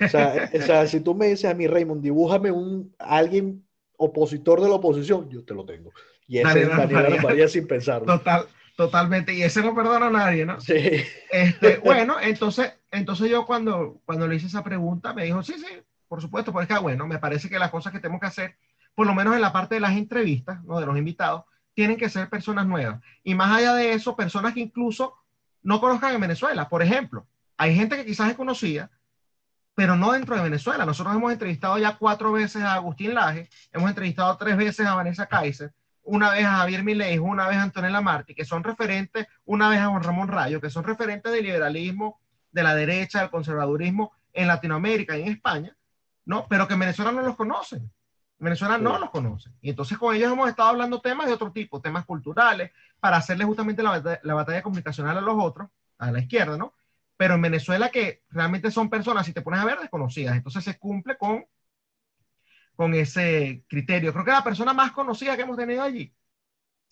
O 0.00 0.08
sea, 0.08 0.50
o 0.54 0.60
sea, 0.60 0.86
si 0.86 1.00
tú 1.00 1.14
me 1.14 1.28
dices 1.28 1.50
a 1.50 1.54
mí, 1.54 1.66
Raymond, 1.66 2.02
dibújame 2.02 2.50
un 2.50 2.94
alguien 2.98 3.64
opositor 3.96 4.60
de 4.60 4.68
la 4.68 4.74
oposición, 4.74 5.28
yo 5.30 5.44
te 5.44 5.54
lo 5.54 5.64
tengo. 5.64 5.92
Y 6.26 6.38
ese 6.38 6.48
Daniel 6.48 6.70
es 6.70 6.76
Daniel 6.76 7.06
Arafarías 7.06 7.52
sin 7.52 7.66
pensarlo. 7.66 8.06
Total, 8.06 8.46
Totalmente, 8.80 9.34
y 9.34 9.42
ese 9.42 9.60
no 9.60 9.74
perdona 9.74 10.06
a 10.06 10.10
nadie, 10.10 10.46
¿no? 10.46 10.58
Sí. 10.58 11.04
Este, 11.30 11.76
bueno, 11.84 12.16
entonces, 12.18 12.72
entonces 12.90 13.28
yo 13.28 13.44
cuando, 13.44 14.00
cuando 14.06 14.26
le 14.26 14.36
hice 14.36 14.46
esa 14.46 14.64
pregunta 14.64 15.12
me 15.12 15.24
dijo, 15.24 15.42
sí, 15.42 15.52
sí, 15.58 15.66
por 16.08 16.22
supuesto, 16.22 16.50
porque 16.50 16.78
bueno, 16.78 17.06
me 17.06 17.18
parece 17.18 17.50
que 17.50 17.58
las 17.58 17.70
cosas 17.70 17.92
que 17.92 18.00
tenemos 18.00 18.22
que 18.22 18.28
hacer, 18.28 18.56
por 19.00 19.06
lo 19.06 19.14
menos 19.14 19.34
en 19.34 19.40
la 19.40 19.50
parte 19.50 19.76
de 19.76 19.80
las 19.80 19.92
entrevistas, 19.92 20.62
¿no? 20.64 20.78
De 20.78 20.84
los 20.84 20.98
invitados, 20.98 21.44
tienen 21.72 21.96
que 21.96 22.10
ser 22.10 22.28
personas 22.28 22.66
nuevas. 22.66 23.00
Y 23.24 23.34
más 23.34 23.50
allá 23.50 23.72
de 23.72 23.94
eso, 23.94 24.14
personas 24.14 24.52
que 24.52 24.60
incluso 24.60 25.14
no 25.62 25.80
conozcan 25.80 26.14
en 26.14 26.20
Venezuela. 26.20 26.68
Por 26.68 26.82
ejemplo, 26.82 27.26
hay 27.56 27.74
gente 27.74 27.96
que 27.96 28.04
quizás 28.04 28.28
es 28.28 28.36
conocida, 28.36 28.90
pero 29.74 29.96
no 29.96 30.12
dentro 30.12 30.36
de 30.36 30.42
Venezuela. 30.42 30.84
Nosotros 30.84 31.16
hemos 31.16 31.32
entrevistado 31.32 31.78
ya 31.78 31.96
cuatro 31.96 32.30
veces 32.30 32.62
a 32.62 32.74
Agustín 32.74 33.14
Laje, 33.14 33.48
hemos 33.72 33.88
entrevistado 33.88 34.36
tres 34.36 34.58
veces 34.58 34.86
a 34.86 34.94
Vanessa 34.94 35.24
Kaiser, 35.24 35.72
una 36.02 36.32
vez 36.32 36.44
a 36.44 36.58
Javier 36.58 36.84
Milei, 36.84 37.18
una 37.18 37.48
vez 37.48 37.56
a 37.56 37.62
Antonella 37.62 38.02
Martí, 38.02 38.34
que 38.34 38.44
son 38.44 38.62
referentes, 38.62 39.26
una 39.46 39.70
vez 39.70 39.78
a 39.80 39.86
Juan 39.86 40.02
Ramón 40.02 40.28
Rayo, 40.28 40.60
que 40.60 40.68
son 40.68 40.84
referentes 40.84 41.32
del 41.32 41.44
liberalismo, 41.44 42.20
de 42.52 42.62
la 42.62 42.74
derecha, 42.74 43.20
del 43.20 43.30
conservadurismo 43.30 44.12
en 44.34 44.46
Latinoamérica 44.46 45.16
y 45.16 45.22
en 45.22 45.28
España, 45.28 45.74
¿no? 46.26 46.46
Pero 46.50 46.68
que 46.68 46.74
en 46.74 46.80
Venezuela 46.80 47.12
no 47.12 47.22
los 47.22 47.34
conocen. 47.34 47.90
En 48.40 48.44
Venezuela 48.44 48.78
no 48.78 48.98
los 48.98 49.10
conocen. 49.10 49.52
Y 49.60 49.70
entonces 49.70 49.98
con 49.98 50.14
ellos 50.14 50.32
hemos 50.32 50.48
estado 50.48 50.70
hablando 50.70 51.00
temas 51.00 51.26
de 51.26 51.34
otro 51.34 51.52
tipo, 51.52 51.80
temas 51.80 52.04
culturales, 52.04 52.72
para 52.98 53.18
hacerle 53.18 53.44
justamente 53.44 53.82
la, 53.82 54.20
la 54.22 54.34
batalla 54.34 54.62
comunicacional 54.62 55.18
a 55.18 55.20
los 55.20 55.36
otros, 55.38 55.68
a 55.98 56.10
la 56.10 56.20
izquierda, 56.20 56.56
¿no? 56.56 56.74
Pero 57.16 57.34
en 57.34 57.42
Venezuela 57.42 57.90
que 57.90 58.22
realmente 58.30 58.70
son 58.70 58.88
personas, 58.88 59.26
si 59.26 59.32
te 59.32 59.42
pones 59.42 59.60
a 59.60 59.66
ver, 59.66 59.78
desconocidas. 59.78 60.36
Entonces 60.36 60.64
se 60.64 60.78
cumple 60.78 61.16
con 61.16 61.44
con 62.74 62.94
ese 62.94 63.62
criterio. 63.68 64.10
Creo 64.10 64.24
que 64.24 64.30
la 64.30 64.42
persona 64.42 64.72
más 64.72 64.92
conocida 64.92 65.36
que 65.36 65.42
hemos 65.42 65.58
tenido 65.58 65.82
allí 65.82 66.14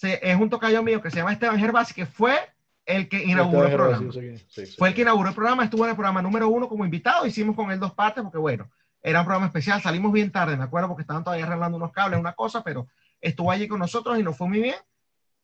es 0.02 0.36
un 0.36 0.50
tocayo 0.50 0.82
mío 0.82 1.00
que 1.02 1.10
se 1.10 1.16
llama 1.16 1.32
Esteban 1.32 1.58
Gervasi, 1.58 1.94
que 1.94 2.06
fue 2.06 2.36
el 2.84 3.08
que 3.08 3.24
inauguró 3.24 3.66
el 3.66 3.74
programa. 3.74 4.12
Fue 4.76 4.88
el 4.88 4.94
que 4.94 5.02
inauguró 5.02 5.28
el 5.30 5.34
programa, 5.34 5.64
estuvo 5.64 5.84
en 5.84 5.90
el 5.90 5.96
programa 5.96 6.22
número 6.22 6.48
uno 6.48 6.68
como 6.68 6.84
invitado, 6.84 7.26
hicimos 7.26 7.56
con 7.56 7.70
él 7.70 7.80
dos 7.80 7.92
partes, 7.94 8.22
porque 8.22 8.38
bueno, 8.38 8.70
era 9.02 9.20
un 9.20 9.26
programa 9.26 9.46
especial, 9.46 9.80
salimos 9.80 10.12
bien 10.12 10.30
tarde, 10.32 10.56
me 10.56 10.64
acuerdo, 10.64 10.88
porque 10.88 11.02
estaban 11.02 11.24
todavía 11.24 11.46
arreglando 11.46 11.76
unos 11.76 11.92
cables, 11.92 12.18
una 12.18 12.34
cosa, 12.34 12.62
pero 12.62 12.88
estuvo 13.20 13.50
allí 13.50 13.68
con 13.68 13.78
nosotros 13.78 14.18
y 14.18 14.22
nos 14.22 14.36
fue 14.36 14.48
muy 14.48 14.60
bien. 14.60 14.76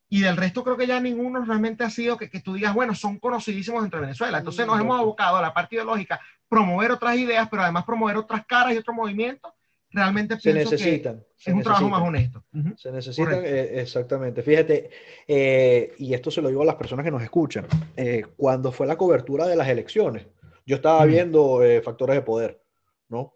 Y 0.08 0.20
del 0.20 0.36
resto 0.36 0.62
creo 0.62 0.76
que 0.76 0.86
ya 0.86 1.00
ninguno 1.00 1.44
realmente 1.44 1.82
ha 1.82 1.90
sido 1.90 2.16
que, 2.16 2.30
que 2.30 2.40
tú 2.40 2.54
digas, 2.54 2.74
bueno, 2.74 2.94
son 2.94 3.18
conocidísimos 3.18 3.82
entre 3.82 4.00
Venezuela. 4.00 4.38
Entonces 4.38 4.66
nos 4.66 4.78
hemos 4.78 4.98
abocado 4.98 5.38
a 5.38 5.42
la 5.42 5.54
parte 5.54 5.76
ideológica, 5.76 6.20
promover 6.48 6.92
otras 6.92 7.16
ideas, 7.16 7.48
pero 7.50 7.62
además 7.62 7.84
promover 7.84 8.16
otras 8.16 8.44
caras 8.46 8.74
y 8.74 8.76
otros 8.76 8.94
movimientos 8.94 9.52
realmente 9.94 10.38
se 10.38 10.52
necesitan. 10.52 11.24
es 11.38 11.54
un 11.54 11.62
trabajo 11.62 11.88
más 11.88 12.02
honesto. 12.02 12.44
Se 12.76 12.90
necesitan, 12.90 13.42
eh, 13.44 13.80
exactamente. 13.80 14.42
Fíjate, 14.42 14.90
eh, 15.26 15.94
y 15.98 16.12
esto 16.12 16.30
se 16.30 16.42
lo 16.42 16.48
digo 16.48 16.62
a 16.62 16.66
las 16.66 16.74
personas 16.74 17.04
que 17.04 17.10
nos 17.10 17.22
escuchan, 17.22 17.66
eh, 17.96 18.24
cuando 18.36 18.72
fue 18.72 18.86
la 18.86 18.96
cobertura 18.96 19.46
de 19.46 19.56
las 19.56 19.68
elecciones, 19.68 20.26
yo 20.66 20.76
estaba 20.76 21.04
viendo 21.04 21.60
factores 21.82 22.16
de 22.16 22.22
poder, 22.22 22.60
¿no? 23.08 23.34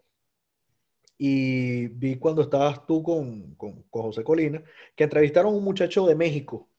Y 1.21 1.87
vi 1.87 2.15
cuando 2.15 2.43
estabas 2.43 2.87
tú 2.87 3.03
con, 3.03 3.53
con, 3.55 3.83
con, 3.89 4.03
José 4.03 4.23
Colina, 4.23 4.63
que 4.95 5.03
entrevistaron 5.03 5.53
a 5.53 5.57
un 5.57 5.63
muchacho 5.63 6.07
de 6.07 6.15
México. 6.15 6.69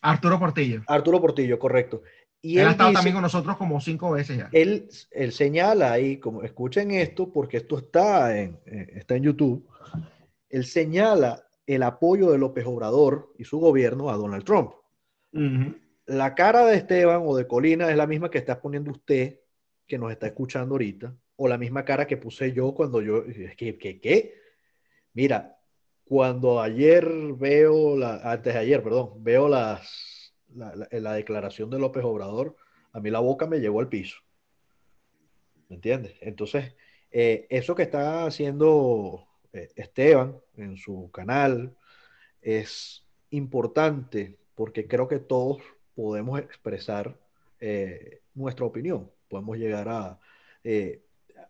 Arturo 0.00 0.38
Portillo. 0.38 0.82
Arturo 0.86 1.20
Portillo, 1.20 1.58
correcto. 1.58 2.02
Y 2.40 2.58
él, 2.58 2.68
ha 2.68 2.70
estado 2.70 2.92
también 2.92 3.14
con 3.14 3.22
nosotros 3.22 3.56
como 3.56 3.80
cinco 3.80 4.12
veces 4.12 4.38
ya. 4.38 4.48
Él, 4.52 4.88
él 5.10 5.32
señala 5.32 5.92
ahí, 5.92 6.18
como 6.18 6.42
escuchen 6.44 6.92
esto, 6.92 7.32
porque 7.32 7.56
esto 7.56 7.78
está 7.78 8.38
en, 8.38 8.60
eh, 8.66 8.92
está 8.94 9.16
en 9.16 9.24
YouTube, 9.24 9.66
él 10.50 10.64
señala 10.66 11.44
el 11.66 11.82
apoyo 11.82 12.30
de 12.30 12.38
López 12.38 12.64
Obrador 12.66 13.32
y 13.38 13.44
su 13.44 13.58
gobierno 13.58 14.10
a 14.10 14.16
Donald 14.16 14.44
Trump. 14.44 14.72
La 16.06 16.34
cara 16.36 16.64
de 16.66 16.76
Esteban 16.76 17.22
o 17.24 17.34
de 17.34 17.48
Colina 17.48 17.90
es 17.90 17.96
la 17.96 18.06
misma 18.06 18.30
que 18.30 18.38
está 18.38 18.60
poniendo 18.60 18.92
usted, 18.92 19.40
que 19.86 19.98
nos 19.98 20.12
está 20.12 20.28
escuchando 20.28 20.74
ahorita, 20.74 21.12
o 21.36 21.48
la 21.48 21.58
misma 21.58 21.84
cara 21.84 22.06
que 22.06 22.16
puse 22.16 22.52
yo 22.52 22.74
cuando 22.74 23.00
yo, 23.00 23.24
¿qué? 23.56 23.76
¿Qué? 23.78 24.00
qué? 24.00 24.34
Mira, 25.12 25.58
cuando 26.04 26.60
ayer 26.60 27.08
veo, 27.34 27.96
la, 27.96 28.16
antes 28.30 28.54
de 28.54 28.60
ayer, 28.60 28.82
perdón, 28.82 29.22
veo 29.22 29.48
las 29.48 30.34
la, 30.54 30.88
la, 30.90 31.12
declaración 31.14 31.70
de 31.70 31.78
López 31.78 32.04
Obrador, 32.04 32.56
a 32.92 33.00
mí 33.00 33.10
la 33.10 33.20
boca 33.20 33.46
me 33.46 33.58
llegó 33.58 33.80
al 33.80 33.88
piso. 33.88 34.18
¿Me 35.68 35.76
entiendes? 35.76 36.14
Entonces, 36.20 36.74
eh, 37.10 37.46
eso 37.50 37.74
que 37.74 37.82
está 37.82 38.26
haciendo 38.26 39.26
eh, 39.52 39.70
Esteban 39.76 40.36
en 40.56 40.76
su 40.76 41.10
canal 41.10 41.76
es 42.42 43.04
importante 43.30 44.38
porque 44.54 44.86
creo 44.86 45.08
que 45.08 45.18
todos 45.18 45.62
podemos 45.94 46.38
expresar 46.38 47.18
eh, 47.60 48.20
nuestra 48.34 48.66
opinión. 48.66 49.10
Podemos 49.28 49.56
llegar 49.58 49.88
a... 49.88 50.20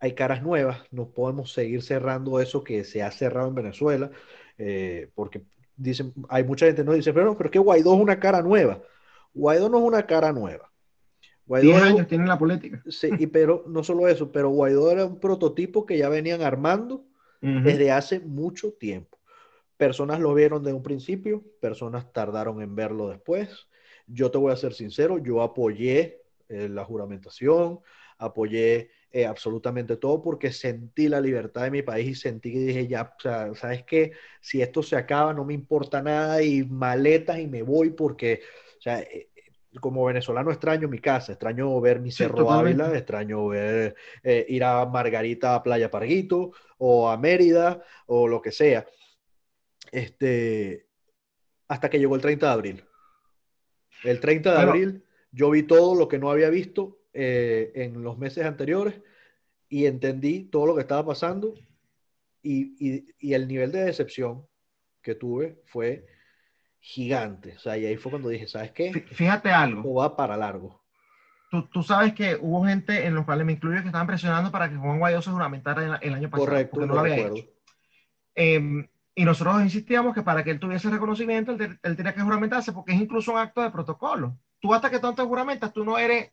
hay 0.04 0.12
caras 0.12 0.42
nuevas, 0.42 0.82
no 0.90 1.08
podemos 1.08 1.52
seguir 1.52 1.82
cerrando 1.82 2.40
eso 2.40 2.62
que 2.62 2.84
se 2.84 3.02
ha 3.02 3.10
cerrado 3.10 3.48
en 3.48 3.54
Venezuela, 3.54 4.10
porque 5.14 5.42
dicen, 5.76 6.12
hay 6.28 6.44
mucha 6.44 6.66
gente 6.66 6.82
que 6.82 6.86
nos 6.86 6.94
dice, 6.96 7.12
pero, 7.12 7.26
no, 7.26 7.36
pero 7.36 7.48
es 7.48 7.52
que 7.52 7.58
Guaidó 7.58 7.94
es 7.94 8.00
una 8.00 8.20
cara 8.20 8.42
nueva. 8.42 8.82
Guaidó 9.32 9.68
no 9.68 9.78
es 9.78 9.84
una 9.84 10.06
cara 10.06 10.32
nueva. 10.32 10.70
Guaidó 11.46 11.68
10 11.68 11.82
años 11.82 12.06
tiene 12.06 12.26
la 12.26 12.38
política. 12.38 12.82
Sí, 12.88 13.10
y 13.18 13.26
pero 13.26 13.64
no 13.66 13.82
solo 13.82 14.08
eso, 14.08 14.30
pero 14.30 14.50
Guaidó 14.50 14.90
era 14.90 15.04
un 15.04 15.20
prototipo 15.20 15.84
que 15.84 15.98
ya 15.98 16.08
venían 16.08 16.42
armando 16.42 17.04
desde 17.40 17.92
hace 17.92 18.20
mucho 18.20 18.72
tiempo. 18.72 19.18
Personas 19.76 20.18
lo 20.18 20.32
vieron 20.32 20.62
de 20.62 20.72
un 20.72 20.82
principio, 20.82 21.44
personas 21.60 22.10
tardaron 22.10 22.62
en 22.62 22.74
verlo 22.74 23.10
después. 23.10 23.66
Yo 24.06 24.30
te 24.30 24.38
voy 24.38 24.50
a 24.50 24.56
ser 24.56 24.72
sincero, 24.72 25.18
yo 25.18 25.42
apoyé 25.42 26.22
eh, 26.48 26.70
la 26.70 26.84
juramentación, 26.84 27.80
apoyé 28.16 28.90
eh, 29.14 29.26
absolutamente 29.26 29.96
todo 29.96 30.20
porque 30.20 30.50
sentí 30.50 31.06
la 31.06 31.20
libertad 31.20 31.62
de 31.62 31.70
mi 31.70 31.82
país 31.82 32.08
y 32.08 32.14
sentí 32.16 32.52
que 32.52 32.58
dije, 32.58 32.88
ya, 32.88 33.14
o 33.16 33.20
sea, 33.20 33.54
¿sabes 33.54 33.84
qué? 33.84 34.10
Si 34.40 34.60
esto 34.60 34.82
se 34.82 34.96
acaba, 34.96 35.32
no 35.32 35.44
me 35.44 35.54
importa 35.54 36.02
nada 36.02 36.42
y 36.42 36.64
maletas 36.64 37.38
y 37.38 37.46
me 37.46 37.62
voy 37.62 37.90
porque 37.90 38.40
o 38.76 38.82
sea, 38.82 39.02
eh, 39.02 39.28
eh, 39.36 39.78
como 39.78 40.04
venezolano 40.04 40.50
extraño 40.50 40.88
mi 40.88 40.98
casa, 40.98 41.30
extraño 41.30 41.80
ver 41.80 42.00
mi 42.00 42.10
Cerro 42.10 42.50
Ávila, 42.50 42.92
extraño 42.92 43.46
ver, 43.46 43.94
eh, 44.24 44.46
ir 44.48 44.64
a 44.64 44.84
Margarita 44.84 45.54
a 45.54 45.62
Playa 45.62 45.92
Parguito 45.92 46.50
o 46.78 47.08
a 47.08 47.16
Mérida 47.16 47.84
o 48.06 48.26
lo 48.26 48.42
que 48.42 48.50
sea. 48.50 48.84
Este, 49.92 50.88
hasta 51.68 51.88
que 51.88 52.00
llegó 52.00 52.16
el 52.16 52.20
30 52.20 52.46
de 52.48 52.52
abril. 52.52 52.84
El 54.02 54.18
30 54.18 54.54
de 54.54 54.60
abril 54.60 55.04
yo 55.30 55.50
vi 55.50 55.62
todo 55.62 55.94
lo 55.94 56.08
que 56.08 56.18
no 56.18 56.32
había 56.32 56.50
visto 56.50 56.98
en 57.14 58.02
los 58.02 58.18
meses 58.18 58.44
anteriores 58.44 59.00
y 59.68 59.86
entendí 59.86 60.44
todo 60.44 60.66
lo 60.66 60.74
que 60.74 60.82
estaba 60.82 61.06
pasando 61.06 61.54
y, 62.42 63.06
y, 63.18 63.34
el 63.34 63.48
nivel 63.48 63.72
de 63.72 63.84
decepción 63.84 64.46
que 65.00 65.14
tuve 65.14 65.62
fue 65.64 66.06
gigante. 66.78 67.54
O 67.56 67.58
sea, 67.58 67.78
y 67.78 67.86
ahí 67.86 67.96
fue 67.96 68.10
cuando 68.10 68.28
dije, 68.28 68.46
¿sabes 68.46 68.72
qué? 68.72 68.92
Fíjate 68.92 69.50
algo. 69.50 69.82
O 69.90 69.94
va 69.94 70.14
para 70.14 70.36
largo. 70.36 70.82
Tú, 71.50 71.66
tú, 71.68 71.82
sabes 71.82 72.12
que 72.12 72.36
hubo 72.40 72.66
gente 72.66 73.06
en 73.06 73.14
los 73.14 73.24
cuales 73.24 73.46
me 73.46 73.52
incluyo 73.52 73.80
que 73.80 73.86
estaban 73.86 74.06
presionando 74.06 74.50
para 74.50 74.68
que 74.68 74.76
Juan 74.76 74.98
Guaidó 74.98 75.22
se 75.22 75.30
juramentara 75.30 75.98
el, 76.02 76.14
año 76.14 76.28
pasado. 76.28 76.50
Correcto, 76.50 76.80
no 76.84 76.94
lo 76.94 77.00
había 77.00 77.28
hecho. 77.28 77.48
Em, 78.34 78.86
y 79.14 79.24
nosotros 79.24 79.62
insistíamos 79.62 80.14
que 80.14 80.22
para 80.22 80.42
que 80.42 80.50
él 80.50 80.58
tuviese 80.58 80.90
reconocimiento, 80.90 81.52
él, 81.52 81.78
él, 81.82 81.96
tenía 81.96 82.14
que 82.14 82.20
juramentarse, 82.20 82.72
porque 82.72 82.92
es 82.92 83.00
incluso 83.00 83.32
un 83.32 83.38
acto 83.38 83.62
de 83.62 83.70
protocolo. 83.70 84.36
Tú 84.60 84.74
hasta 84.74 84.90
que 84.90 84.98
te 84.98 85.22
juramentas, 85.22 85.72
tú 85.72 85.84
no 85.84 85.96
eres... 85.96 86.30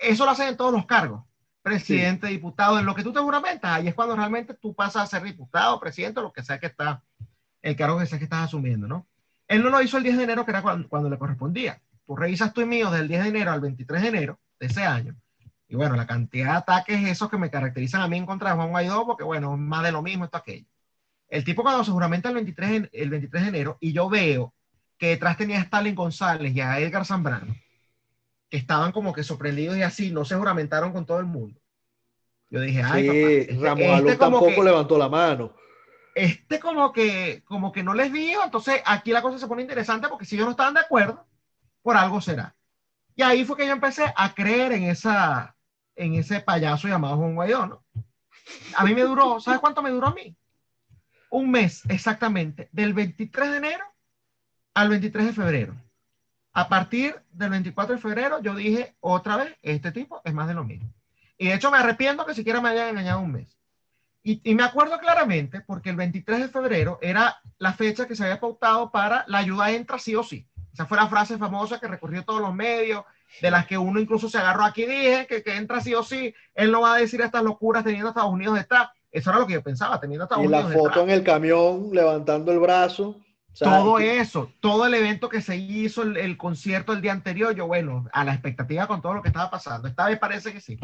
Eso 0.00 0.24
lo 0.24 0.30
hacen 0.32 0.48
en 0.48 0.56
todos 0.56 0.72
los 0.72 0.86
cargos 0.86 1.22
presidente, 1.62 2.28
diputado, 2.28 2.78
en 2.78 2.86
lo 2.86 2.94
que 2.94 3.02
tú 3.02 3.12
te 3.12 3.20
juramentas, 3.20 3.70
ahí 3.70 3.88
es 3.88 3.94
cuando 3.94 4.16
realmente 4.16 4.54
tú 4.54 4.74
pasas 4.74 5.02
a 5.02 5.06
ser 5.06 5.22
diputado, 5.22 5.78
presidente, 5.78 6.20
lo 6.20 6.32
que 6.32 6.42
sea 6.42 6.58
que 6.58 6.66
está, 6.66 7.02
el 7.62 7.76
cargo 7.76 7.98
que 7.98 8.06
sea 8.06 8.18
que 8.18 8.24
estás 8.24 8.44
asumiendo, 8.44 8.86
¿no? 8.86 9.06
Él 9.46 9.62
no 9.62 9.70
lo 9.70 9.82
hizo 9.82 9.96
el 9.96 10.04
10 10.04 10.16
de 10.18 10.24
enero, 10.24 10.44
que 10.44 10.52
era 10.52 10.62
cuando, 10.62 11.10
le 11.10 11.18
correspondía. 11.18 11.82
Tú 12.06 12.16
revisas 12.16 12.52
tú 12.52 12.60
y 12.60 12.66
mío 12.66 12.90
del 12.90 13.08
10 13.08 13.24
de 13.24 13.28
enero 13.28 13.50
al 13.50 13.60
23 13.60 14.02
de 14.02 14.08
enero 14.08 14.40
de 14.58 14.66
ese 14.66 14.84
año. 14.84 15.16
Y 15.68 15.74
bueno, 15.74 15.96
la 15.96 16.06
cantidad 16.06 16.52
de 16.52 16.58
ataques 16.58 17.08
esos 17.08 17.28
que 17.28 17.36
me 17.36 17.50
caracterizan 17.50 18.00
a 18.00 18.08
mí 18.08 18.16
en 18.16 18.26
contra 18.26 18.50
de 18.50 18.56
Juan 18.56 18.70
Guaidó, 18.70 19.06
porque 19.06 19.24
bueno, 19.24 19.56
más 19.56 19.82
de 19.82 19.92
lo 19.92 20.02
mismo, 20.02 20.24
esto, 20.24 20.36
aquello. 20.36 20.66
El 21.28 21.44
tipo 21.44 21.62
cuando 21.62 21.84
se 21.84 21.92
juramenta 21.92 22.28
el 22.28 22.36
23, 22.36 22.90
el 22.92 23.10
23 23.10 23.42
de 23.42 23.48
enero, 23.48 23.76
y 23.80 23.92
yo 23.92 24.08
veo 24.08 24.54
que 24.98 25.08
detrás 25.08 25.36
tenía 25.36 25.58
a 25.58 25.62
Stalin 25.62 25.94
González 25.94 26.54
y 26.54 26.60
a 26.60 26.78
Edgar 26.78 27.04
Zambrano, 27.04 27.54
que 28.50 28.56
estaban 28.56 28.92
como 28.92 29.12
que 29.12 29.22
sorprendidos 29.22 29.76
y 29.76 29.82
así, 29.82 30.10
no 30.10 30.24
se 30.24 30.34
juramentaron 30.34 30.92
con 30.92 31.06
todo 31.06 31.20
el 31.20 31.26
mundo. 31.26 31.58
Yo 32.50 32.60
dije, 32.60 32.82
ay, 32.82 33.08
sí, 33.08 33.18
este, 33.18 33.58
Ramos 33.60 34.00
este 34.00 34.16
tampoco 34.16 34.62
levantó 34.64 34.98
la 34.98 35.08
mano. 35.08 35.54
Este 36.16 36.58
como 36.58 36.92
que, 36.92 37.44
como 37.44 37.70
que 37.70 37.84
no 37.84 37.94
les 37.94 38.12
dijo, 38.12 38.42
entonces 38.44 38.82
aquí 38.84 39.12
la 39.12 39.22
cosa 39.22 39.38
se 39.38 39.46
pone 39.46 39.62
interesante 39.62 40.08
porque 40.08 40.24
si 40.24 40.34
ellos 40.34 40.46
no 40.46 40.50
estaban 40.50 40.74
de 40.74 40.80
acuerdo, 40.80 41.24
por 41.82 41.96
algo 41.96 42.20
será. 42.20 42.56
Y 43.14 43.22
ahí 43.22 43.44
fue 43.44 43.56
que 43.56 43.66
yo 43.66 43.72
empecé 43.72 44.12
a 44.16 44.34
creer 44.34 44.72
en 44.72 44.84
esa, 44.84 45.54
en 45.94 46.14
ese 46.14 46.40
payaso 46.40 46.88
llamado 46.88 47.18
Juan 47.18 47.36
Guaidó, 47.36 47.66
¿no? 47.66 47.84
A 48.74 48.84
mí 48.84 48.94
me 48.94 49.02
duró, 49.02 49.38
¿sabes 49.38 49.60
cuánto 49.60 49.80
me 49.80 49.90
duró 49.90 50.08
a 50.08 50.14
mí? 50.14 50.36
Un 51.30 51.52
mes 51.52 51.82
exactamente, 51.88 52.68
del 52.72 52.94
23 52.94 53.50
de 53.52 53.56
enero 53.58 53.84
al 54.74 54.88
23 54.88 55.26
de 55.26 55.32
febrero. 55.32 55.76
A 56.52 56.68
partir 56.68 57.16
del 57.32 57.50
24 57.50 57.94
de 57.94 58.00
febrero, 58.00 58.40
yo 58.42 58.54
dije 58.54 58.94
otra 59.00 59.36
vez, 59.36 59.56
este 59.62 59.92
tipo 59.92 60.20
es 60.24 60.34
más 60.34 60.48
de 60.48 60.54
lo 60.54 60.64
mismo. 60.64 60.92
Y 61.38 61.48
de 61.48 61.54
hecho 61.54 61.70
me 61.70 61.78
arrepiento 61.78 62.26
que 62.26 62.34
siquiera 62.34 62.60
me 62.60 62.70
hayan 62.70 62.88
engañado 62.88 63.20
un 63.20 63.32
mes. 63.32 63.56
Y, 64.22 64.40
y, 64.44 64.54
me 64.54 64.64
acuerdo 64.64 64.98
claramente 64.98 65.62
porque 65.62 65.88
el 65.88 65.96
23 65.96 66.40
de 66.40 66.48
febrero 66.48 66.98
era 67.00 67.40
la 67.56 67.72
fecha 67.72 68.06
que 68.06 68.14
se 68.14 68.24
había 68.24 68.38
pautado 68.38 68.90
para 68.90 69.24
la 69.28 69.38
ayuda 69.38 69.70
entra 69.70 69.98
sí 69.98 70.14
o 70.14 70.22
sí. 70.22 70.46
Esa 70.74 70.84
fue 70.84 70.98
la 70.98 71.08
frase 71.08 71.38
famosa 71.38 71.80
que 71.80 71.88
recorrió 71.88 72.24
todos 72.24 72.42
los 72.42 72.54
medios, 72.54 73.04
de 73.40 73.50
las 73.50 73.66
que 73.66 73.78
uno 73.78 74.00
incluso 74.00 74.28
se 74.28 74.38
agarró 74.38 74.64
aquí 74.64 74.84
dije, 74.84 75.26
que, 75.26 75.42
que 75.42 75.56
entra 75.56 75.80
sí 75.80 75.94
o 75.94 76.02
sí. 76.02 76.34
Él 76.54 76.70
no 76.70 76.82
va 76.82 76.94
a 76.94 76.98
decir 76.98 77.20
estas 77.20 77.42
locuras 77.42 77.84
teniendo 77.84 78.08
a 78.08 78.10
Estados 78.10 78.32
Unidos 78.32 78.56
detrás. 78.56 78.90
Eso 79.10 79.30
era 79.30 79.38
lo 79.38 79.46
que 79.46 79.54
yo 79.54 79.62
pensaba, 79.62 79.98
teniendo 79.98 80.24
a 80.24 80.26
Estados 80.26 80.44
Unidos 80.44 80.64
Unidos 80.66 80.82
Y 80.82 80.84
la 80.84 80.90
foto 80.90 81.02
en 81.04 81.10
el 81.10 81.24
camión 81.24 81.88
levantando 81.92 82.52
el 82.52 82.58
brazo 82.58 83.16
todo 83.58 83.98
eso, 83.98 84.52
todo 84.60 84.86
el 84.86 84.94
evento 84.94 85.28
que 85.28 85.42
se 85.42 85.56
hizo, 85.56 86.02
el, 86.02 86.36
concierto 86.36 86.92
el 86.92 87.02
día 87.02 87.12
anterior, 87.12 87.54
yo, 87.54 87.66
bueno, 87.66 88.06
a 88.12 88.24
la 88.24 88.32
expectativa 88.32 88.86
con 88.86 89.02
todo 89.02 89.14
lo 89.14 89.22
que 89.22 89.28
estaba 89.28 89.50
pasando. 89.50 89.88
Esta 89.88 90.06
vez 90.06 90.18
parece 90.18 90.52
que 90.52 90.60
sí. 90.60 90.78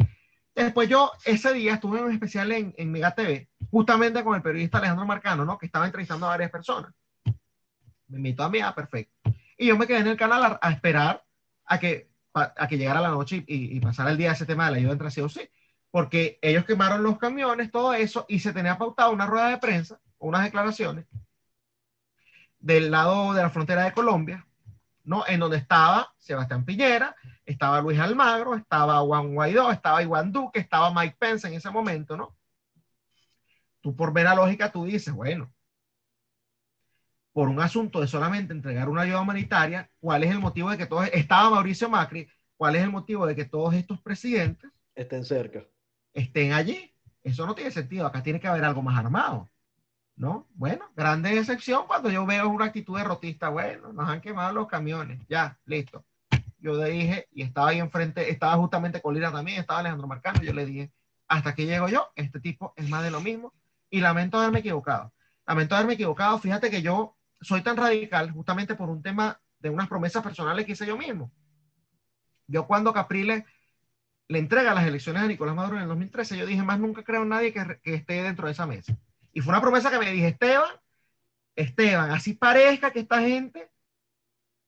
Después 0.53 0.89
yo, 0.89 1.11
ese 1.25 1.53
día, 1.53 1.75
estuve 1.75 1.99
en 1.99 2.05
un 2.05 2.11
especial 2.11 2.51
en, 2.51 2.73
en 2.77 2.91
Mega 2.91 3.13
TV, 3.13 3.49
justamente 3.69 4.23
con 4.23 4.35
el 4.35 4.41
periodista 4.41 4.79
Alejandro 4.79 5.05
Marcano, 5.05 5.45
¿no? 5.45 5.57
Que 5.57 5.67
estaba 5.67 5.85
entrevistando 5.85 6.25
a 6.25 6.29
varias 6.29 6.51
personas. 6.51 6.91
Me 8.07 8.17
invitó 8.17 8.43
a 8.43 8.49
mí, 8.49 8.59
ah, 8.59 8.73
perfecto. 8.73 9.13
Y 9.57 9.67
yo 9.67 9.77
me 9.77 9.87
quedé 9.87 9.99
en 9.99 10.07
el 10.07 10.17
canal 10.17 10.57
a, 10.61 10.71
esperar 10.71 11.23
a 11.65 11.79
que, 11.79 12.09
a, 12.33 12.67
que 12.67 12.77
llegara 12.77 13.01
la 13.01 13.09
noche 13.09 13.43
y, 13.47 13.75
y, 13.77 13.79
pasara 13.79 14.11
el 14.11 14.17
día 14.17 14.31
ese 14.31 14.45
tema 14.45 14.65
de 14.65 14.71
la 14.71 14.77
ayuda 14.77 14.93
entre 14.93 15.11
sí 15.11 15.21
o 15.21 15.29
sí. 15.29 15.49
Porque 15.91 16.37
ellos 16.41 16.65
quemaron 16.65 17.03
los 17.03 17.17
camiones, 17.17 17.71
todo 17.71 17.93
eso, 17.93 18.25
y 18.27 18.39
se 18.39 18.53
tenía 18.53 18.77
pautado 18.77 19.11
una 19.11 19.25
rueda 19.25 19.49
de 19.49 19.57
prensa, 19.57 19.99
unas 20.19 20.43
declaraciones 20.43 21.05
del 22.67 22.91
lado 22.91 23.33
de 23.33 23.41
la 23.41 23.49
frontera 23.49 23.85
de 23.85 23.93
Colombia, 23.93 24.45
¿no? 25.05 25.23
En 25.25 25.39
donde 25.39 25.55
estaba 25.55 26.13
Sebastián 26.17 26.65
Piñera, 26.65 27.15
estaba 27.45 27.79
Luis 27.79 27.97
Almagro, 27.97 28.55
estaba 28.55 28.99
Juan 28.99 29.33
Guaidó, 29.33 29.71
estaba 29.71 30.03
Iván 30.03 30.33
Duque, 30.33 30.59
estaba 30.59 30.93
Mike 30.93 31.15
Pence 31.17 31.47
en 31.47 31.53
ese 31.53 31.71
momento, 31.71 32.17
¿no? 32.17 32.35
Tú 33.79 33.95
por 33.95 34.11
ver 34.11 34.25
la 34.25 34.35
lógica, 34.35 34.69
tú 34.69 34.83
dices, 34.83 35.13
bueno, 35.13 35.49
por 37.31 37.47
un 37.47 37.61
asunto 37.61 38.01
de 38.01 38.07
solamente 38.07 38.51
entregar 38.51 38.89
una 38.89 39.03
ayuda 39.03 39.21
humanitaria, 39.21 39.89
¿cuál 40.01 40.25
es 40.25 40.31
el 40.31 40.39
motivo 40.39 40.69
de 40.69 40.77
que 40.77 40.87
todos, 40.87 41.07
estaba 41.13 41.49
Mauricio 41.49 41.87
Macri, 41.87 42.27
cuál 42.57 42.75
es 42.75 42.83
el 42.83 42.91
motivo 42.91 43.25
de 43.25 43.35
que 43.35 43.45
todos 43.45 43.75
estos 43.75 44.01
presidentes 44.01 44.69
estén 44.93 45.23
cerca? 45.23 45.63
Estén 46.13 46.51
allí. 46.51 46.93
Eso 47.23 47.45
no 47.45 47.55
tiene 47.55 47.71
sentido, 47.71 48.05
acá 48.05 48.21
tiene 48.21 48.41
que 48.41 48.47
haber 48.49 48.65
algo 48.65 48.81
más 48.81 48.99
armado. 48.99 49.49
¿No? 50.17 50.47
Bueno, 50.55 50.85
grande 50.95 51.33
decepción 51.33 51.85
cuando 51.87 52.09
yo 52.09 52.25
veo 52.25 52.49
una 52.49 52.65
actitud 52.65 52.97
derrotista, 52.97 53.49
bueno, 53.49 53.93
nos 53.93 54.09
han 54.09 54.19
quemado 54.19 54.51
los 54.51 54.67
camiones, 54.67 55.21
ya, 55.29 55.57
listo. 55.65 56.03
Yo 56.59 56.73
le 56.73 56.89
dije, 56.89 57.27
y 57.31 57.43
estaba 57.43 57.69
ahí 57.69 57.79
enfrente, 57.79 58.29
estaba 58.29 58.55
justamente 58.55 58.99
Colina 58.99 59.31
también, 59.31 59.59
estaba 59.59 59.79
Alejandro 59.79 60.07
Marcano, 60.07 60.41
yo 60.41 60.53
le 60.53 60.65
dije, 60.65 60.91
hasta 61.27 61.53
que 61.53 61.67
llego 61.67 61.87
yo, 61.87 62.09
este 62.15 62.39
tipo 62.39 62.73
es 62.75 62.89
más 62.89 63.03
de 63.03 63.11
lo 63.11 63.21
mismo, 63.21 63.53
y 63.91 64.01
lamento 64.01 64.39
haberme 64.39 64.59
equivocado. 64.59 65.13
Lamento 65.45 65.75
haberme 65.75 65.93
equivocado, 65.93 66.39
fíjate 66.39 66.71
que 66.71 66.81
yo 66.81 67.15
soy 67.39 67.61
tan 67.61 67.77
radical 67.77 68.31
justamente 68.31 68.73
por 68.73 68.89
un 68.89 69.03
tema 69.03 69.39
de 69.59 69.69
unas 69.69 69.87
promesas 69.87 70.23
personales 70.23 70.65
que 70.65 70.71
hice 70.71 70.87
yo 70.87 70.97
mismo. 70.97 71.31
Yo 72.47 72.65
cuando 72.65 72.91
Capriles 72.91 73.43
le 74.29 74.39
entrega 74.39 74.73
las 74.73 74.87
elecciones 74.87 75.21
a 75.21 75.27
Nicolás 75.27 75.55
Maduro 75.55 75.77
en 75.77 75.83
el 75.83 75.89
2013, 75.89 76.37
yo 76.37 76.45
dije, 76.47 76.63
más 76.63 76.79
nunca 76.79 77.03
creo 77.03 77.21
en 77.21 77.29
nadie 77.29 77.53
que, 77.53 77.79
que 77.83 77.93
esté 77.93 78.23
dentro 78.23 78.47
de 78.47 78.53
esa 78.53 78.65
mesa. 78.65 78.97
Y 79.37 79.41
fue 79.41 79.51
una 79.51 79.61
promesa 79.61 79.91
que 79.91 79.99
me 79.99 80.11
dije, 80.11 80.29
Esteban, 80.29 80.71
Esteban, 81.55 82.09
así 82.09 82.33
parezca 82.33 82.89
que 82.89 83.01
esta 83.01 83.21
gente 83.21 83.69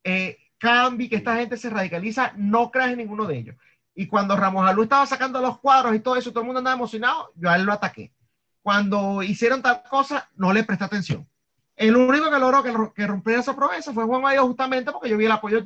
eh, 0.04 0.38
cambie, 0.60 1.10
que 1.10 1.16
esta 1.16 1.38
gente 1.38 1.58
se 1.58 1.72
radicaliza, 1.72 2.34
no 2.38 2.70
creas 2.70 2.92
en 2.92 3.00
ninguno 3.00 3.26
de 3.26 3.36
ellos. 3.36 3.56
Y 3.96 4.06
cuando 4.06 4.36
Ramos 4.38 4.70
Alú 4.70 4.84
estaba 4.84 5.08
sacando 5.08 5.42
los 5.42 5.58
cuadros 5.58 5.96
y 5.96 6.02
todo 6.02 6.18
eso, 6.18 6.30
todo 6.30 6.42
el 6.42 6.46
mundo 6.46 6.60
andaba 6.60 6.76
emocionado, 6.76 7.34
yo 7.36 7.50
a 7.50 7.56
él 7.56 7.64
lo 7.64 7.74
ataqué. 7.74 8.14
Cuando 8.62 9.24
hicieron 9.24 9.64
tal 9.64 9.82
cosa, 9.90 10.30
no 10.36 10.54
le 10.54 10.64
presté 10.64 10.84
atención. 10.84 11.28
El 11.76 11.96
único 11.96 12.30
que 12.30 12.38
logró 12.38 12.62
que, 12.62 12.72
que 12.94 13.08
rompiera 13.08 13.40
esa 13.40 13.56
promesa 13.56 13.92
fue 13.92 14.04
Juan 14.04 14.22
Guaidó, 14.22 14.46
justamente 14.46 14.92
porque 14.92 15.10
yo 15.10 15.18
vi 15.18 15.26
el 15.26 15.32
apoyo 15.32 15.64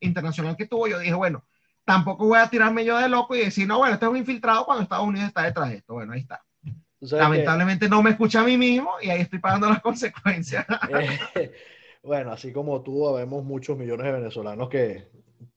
internacional 0.00 0.56
que 0.56 0.66
tuvo. 0.66 0.88
Yo 0.88 0.98
dije, 0.98 1.12
bueno, 1.12 1.44
tampoco 1.84 2.26
voy 2.26 2.38
a 2.38 2.48
tirarme 2.48 2.86
yo 2.86 2.96
de 2.96 3.10
loco 3.10 3.36
y 3.36 3.40
decir, 3.40 3.68
no, 3.68 3.76
bueno, 3.76 3.92
este 3.92 4.06
es 4.06 4.10
un 4.10 4.16
infiltrado 4.16 4.64
cuando 4.64 4.82
Estados 4.82 5.06
Unidos 5.06 5.28
está 5.28 5.42
detrás 5.42 5.68
de 5.68 5.76
esto. 5.76 5.92
Bueno, 5.92 6.14
ahí 6.14 6.20
está. 6.20 6.42
Lamentablemente 7.00 7.88
no 7.88 8.02
me 8.02 8.10
escucha 8.10 8.40
a 8.40 8.44
mí 8.44 8.56
mismo 8.56 8.90
y 9.02 9.10
ahí 9.10 9.20
estoy 9.20 9.38
pagando 9.38 9.68
las 9.68 9.80
consecuencias. 9.82 10.66
Eh, 10.90 11.52
bueno, 12.02 12.32
así 12.32 12.52
como 12.52 12.82
tú, 12.82 13.14
vemos 13.14 13.44
muchos 13.44 13.76
millones 13.76 14.06
de 14.06 14.12
venezolanos 14.12 14.68
que, 14.68 15.08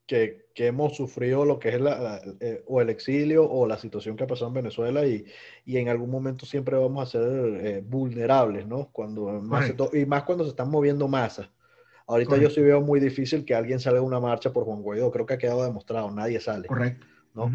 que, 0.05 0.49
que 0.53 0.67
hemos 0.67 0.95
sufrido 0.95 1.45
lo 1.45 1.59
que 1.59 1.69
es 1.69 1.81
la, 1.81 2.21
eh, 2.39 2.63
o 2.67 2.81
el 2.81 2.89
exilio 2.89 3.49
o 3.49 3.65
la 3.65 3.77
situación 3.77 4.17
que 4.17 4.25
ha 4.25 4.27
pasado 4.27 4.49
en 4.49 4.55
Venezuela 4.55 5.05
y, 5.05 5.25
y 5.65 5.77
en 5.77 5.87
algún 5.87 6.09
momento 6.09 6.45
siempre 6.45 6.75
vamos 6.75 7.07
a 7.07 7.11
ser 7.11 7.65
eh, 7.65 7.83
vulnerables, 7.85 8.67
¿no? 8.67 8.89
Cuando 8.91 9.41
y 9.93 10.05
más 10.05 10.23
cuando 10.23 10.43
se 10.43 10.49
están 10.49 10.69
moviendo 10.69 11.07
masas. 11.07 11.49
Ahorita 12.07 12.37
yo 12.37 12.49
sí 12.49 12.59
veo 12.59 12.81
muy 12.81 12.99
difícil 12.99 13.45
que 13.45 13.53
alguien 13.53 13.79
salga 13.79 13.99
a 13.99 14.03
una 14.03 14.19
marcha 14.19 14.51
por 14.51 14.65
Juan 14.65 14.81
Guaidó. 14.81 15.11
Creo 15.11 15.27
que 15.27 15.35
ha 15.35 15.37
quedado 15.37 15.63
demostrado, 15.63 16.09
nadie 16.09 16.39
sale. 16.39 16.67
Correcto. 16.67 17.05
¿no? 17.35 17.51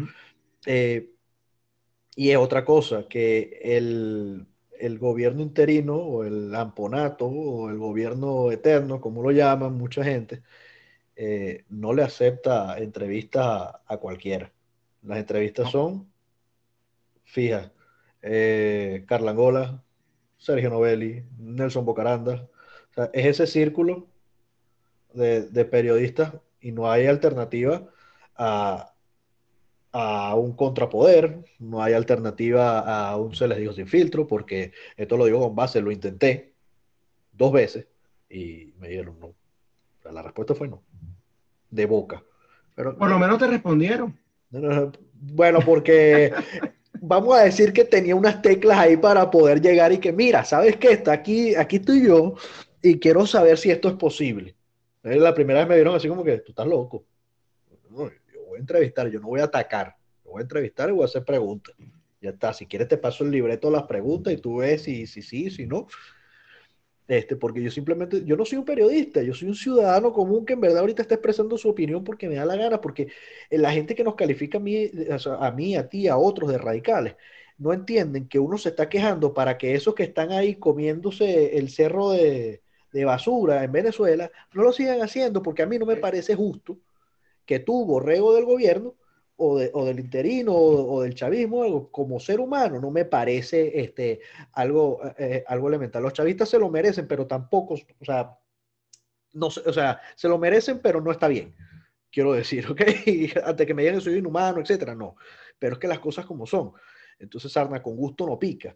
Y 2.15 2.31
es 2.31 2.37
otra 2.37 2.63
cosa, 2.65 3.07
que 3.09 3.59
el, 3.61 4.47
el, 4.79 4.99
gobierno 4.99 5.41
interino 5.41 5.95
o 5.97 6.23
el 6.23 6.53
amponato 6.55 7.25
o 7.27 7.69
el 7.69 7.77
gobierno 7.77 8.51
eterno, 8.51 9.01
como 9.01 9.21
lo 9.21 9.31
llaman 9.31 9.73
mucha 9.77 10.03
gente, 10.03 10.41
eh, 11.15 11.65
no 11.69 11.93
le 11.93 12.03
acepta 12.03 12.77
entrevistas 12.77 13.73
a, 13.85 13.97
cualquiera. 13.97 14.51
Las 15.03 15.19
entrevistas 15.19 15.71
son 15.71 16.11
fijas. 17.25 17.71
Eh, 18.21 19.05
Carla 19.07 19.31
Angola, 19.31 19.83
Sergio 20.37 20.69
Novelli, 20.69 21.25
Nelson 21.37 21.85
Bocaranda. 21.85 22.49
es 23.13 23.25
ese 23.25 23.47
círculo 23.47 24.07
de, 25.13 25.43
de 25.49 25.65
periodistas 25.65 26.33
y 26.61 26.71
no 26.71 26.91
hay 26.91 27.07
alternativa 27.07 27.89
a, 28.35 28.94
a 29.97 30.35
un 30.35 30.51
contrapoder, 30.57 31.39
no 31.59 31.81
hay 31.81 31.93
alternativa 31.93 32.79
a 32.79 33.15
un 33.15 33.33
se 33.33 33.47
les 33.47 33.57
dijo 33.59 33.71
sin 33.71 33.87
filtro, 33.87 34.27
porque 34.27 34.73
esto 34.97 35.15
lo 35.15 35.23
digo 35.23 35.39
con 35.39 35.55
base, 35.55 35.79
lo 35.79 35.89
intenté 35.89 36.51
dos 37.31 37.53
veces 37.53 37.87
y 38.29 38.73
me 38.77 38.89
dieron 38.89 39.17
no. 39.21 39.33
la 40.11 40.21
respuesta 40.21 40.53
fue 40.53 40.67
no, 40.67 40.83
de 41.69 41.85
boca. 41.85 42.21
Pero, 42.75 42.97
Por 42.97 43.09
lo 43.09 43.17
menos 43.17 43.39
te 43.39 43.47
respondieron. 43.47 44.19
Bueno, 45.13 45.59
porque 45.65 46.33
vamos 46.99 47.37
a 47.37 47.43
decir 47.43 47.71
que 47.71 47.85
tenía 47.85 48.17
unas 48.17 48.41
teclas 48.41 48.77
ahí 48.77 48.97
para 48.97 49.31
poder 49.31 49.61
llegar 49.61 49.93
y 49.93 49.99
que, 49.99 50.11
mira, 50.11 50.43
¿sabes 50.43 50.75
qué? 50.75 50.91
Está 50.91 51.13
aquí, 51.13 51.55
aquí 51.55 51.77
estoy 51.77 52.05
yo 52.05 52.35
y 52.81 52.99
quiero 52.99 53.25
saber 53.25 53.57
si 53.57 53.71
esto 53.71 53.87
es 53.87 53.95
posible. 53.95 54.55
La 55.03 55.33
primera 55.33 55.59
vez 55.59 55.69
me 55.69 55.75
vieron 55.75 55.95
así 55.95 56.09
como 56.09 56.25
que, 56.25 56.39
tú 56.39 56.51
estás 56.51 56.67
loco. 56.67 57.05
Yo 58.55 58.59
voy 58.59 58.59
a 58.59 58.61
entrevistar, 58.61 59.09
yo 59.09 59.19
no 59.19 59.27
voy 59.27 59.41
a 59.41 59.45
atacar. 59.45 59.95
Voy 60.23 60.39
a 60.39 60.43
entrevistar 60.43 60.89
y 60.89 60.93
voy 60.93 61.03
a 61.03 61.05
hacer 61.05 61.23
preguntas. 61.23 61.75
Ya 62.21 62.31
está, 62.31 62.53
si 62.53 62.65
quieres 62.65 62.87
te 62.87 62.97
paso 62.97 63.23
el 63.23 63.31
libreto 63.31 63.67
de 63.67 63.73
las 63.73 63.83
preguntas 63.83 64.33
y 64.33 64.37
tú 64.37 64.57
ves 64.57 64.83
si 64.83 65.05
sí, 65.05 65.21
si, 65.21 65.49
si, 65.49 65.51
si 65.51 65.67
no. 65.67 65.87
Este, 67.07 67.35
porque 67.35 67.61
yo 67.61 67.69
simplemente, 67.69 68.23
yo 68.25 68.35
no 68.35 68.45
soy 68.45 68.57
un 68.57 68.65
periodista, 68.65 69.21
yo 69.21 69.33
soy 69.35 69.47
un 69.49 69.55
ciudadano 69.55 70.11
común 70.11 70.43
que 70.43 70.53
en 70.53 70.61
verdad 70.61 70.79
ahorita 70.79 71.03
está 71.03 71.13
expresando 71.15 71.55
su 71.55 71.69
opinión 71.69 72.03
porque 72.03 72.27
me 72.27 72.35
da 72.35 72.45
la 72.45 72.55
gana, 72.55 72.81
porque 72.81 73.09
la 73.51 73.71
gente 73.71 73.93
que 73.93 74.03
nos 74.03 74.15
califica 74.15 74.57
a 74.57 74.61
mí, 74.61 74.89
a 75.39 75.51
mí, 75.51 75.75
a 75.75 75.87
ti, 75.87 76.07
a 76.07 76.17
otros 76.17 76.49
de 76.49 76.57
radicales, 76.57 77.15
no 77.59 77.73
entienden 77.73 78.27
que 78.27 78.39
uno 78.39 78.57
se 78.57 78.69
está 78.69 78.89
quejando 78.89 79.33
para 79.35 79.57
que 79.57 79.75
esos 79.75 79.93
que 79.93 80.03
están 80.03 80.31
ahí 80.31 80.55
comiéndose 80.55 81.57
el 81.57 81.69
cerro 81.69 82.09
de, 82.11 82.63
de 82.91 83.05
basura 83.05 83.63
en 83.63 83.71
Venezuela 83.71 84.31
no 84.53 84.63
lo 84.63 84.71
sigan 84.71 85.01
haciendo, 85.01 85.43
porque 85.43 85.61
a 85.61 85.67
mí 85.67 85.77
no 85.77 85.85
me 85.85 85.97
parece 85.97 86.33
justo 86.33 86.79
que 87.45 87.59
tú, 87.59 87.85
borrego 87.85 88.33
del 88.33 88.45
gobierno, 88.45 88.95
o, 89.37 89.57
del 89.57 89.99
interino 89.99 90.53
o, 90.53 91.01
del 91.01 91.15
chavismo, 91.15 91.89
como 91.91 92.19
ser 92.19 92.39
humano, 92.39 92.79
no 92.79 92.91
me 92.91 93.05
parece 93.05 93.79
este, 93.81 94.21
algo, 94.53 95.01
eh, 95.17 95.43
algo 95.47 95.67
elemental. 95.67 96.03
Los 96.03 96.13
chavistas 96.13 96.49
se 96.49 96.59
lo 96.59 96.69
merecen, 96.69 97.07
pero 97.07 97.27
tampoco, 97.27 97.73
o 97.73 98.05
sea, 98.05 98.37
no, 99.33 99.47
o 99.47 99.73
sea, 99.73 100.01
se 100.15 100.29
lo 100.29 100.37
merecen, 100.37 100.79
pero 100.79 101.01
no 101.01 101.11
está 101.11 101.27
bien, 101.27 101.53
quiero 102.11 102.33
decir, 102.33 102.65
¿ok? 102.71 102.81
Antes 103.45 103.67
que 103.67 103.73
me 103.73 103.83
digan 103.83 103.97
que 103.97 104.05
soy 104.05 104.17
inhumano, 104.17 104.61
etcétera, 104.61 104.95
no. 104.95 105.15
Pero 105.59 105.73
es 105.73 105.79
que 105.79 105.87
las 105.87 105.99
cosas 105.99 106.25
como 106.25 106.45
son. 106.45 106.71
Entonces, 107.19 107.51
Sarna, 107.51 107.81
con 107.81 107.95
gusto 107.95 108.25
no 108.25 108.39
pica. 108.39 108.75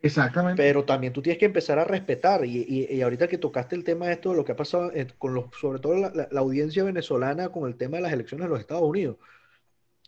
Exactamente. 0.00 0.62
Pero 0.62 0.84
también 0.84 1.12
tú 1.12 1.22
tienes 1.22 1.38
que 1.38 1.46
empezar 1.46 1.78
a 1.78 1.84
respetar, 1.84 2.44
y, 2.44 2.86
y, 2.90 3.02
ahorita 3.02 3.26
que 3.26 3.38
tocaste 3.38 3.74
el 3.74 3.84
tema 3.84 4.06
de 4.06 4.12
esto, 4.12 4.30
de 4.30 4.36
lo 4.36 4.44
que 4.44 4.52
ha 4.52 4.56
pasado 4.56 4.92
eh, 4.92 5.08
con 5.18 5.34
los, 5.34 5.46
sobre 5.60 5.80
todo 5.80 5.96
la, 5.96 6.28
la, 6.30 6.40
audiencia 6.40 6.84
venezolana 6.84 7.48
con 7.48 7.68
el 7.68 7.76
tema 7.76 7.96
de 7.96 8.04
las 8.04 8.12
elecciones 8.12 8.44
en 8.44 8.50
los 8.50 8.60
Estados 8.60 8.84
Unidos, 8.84 9.16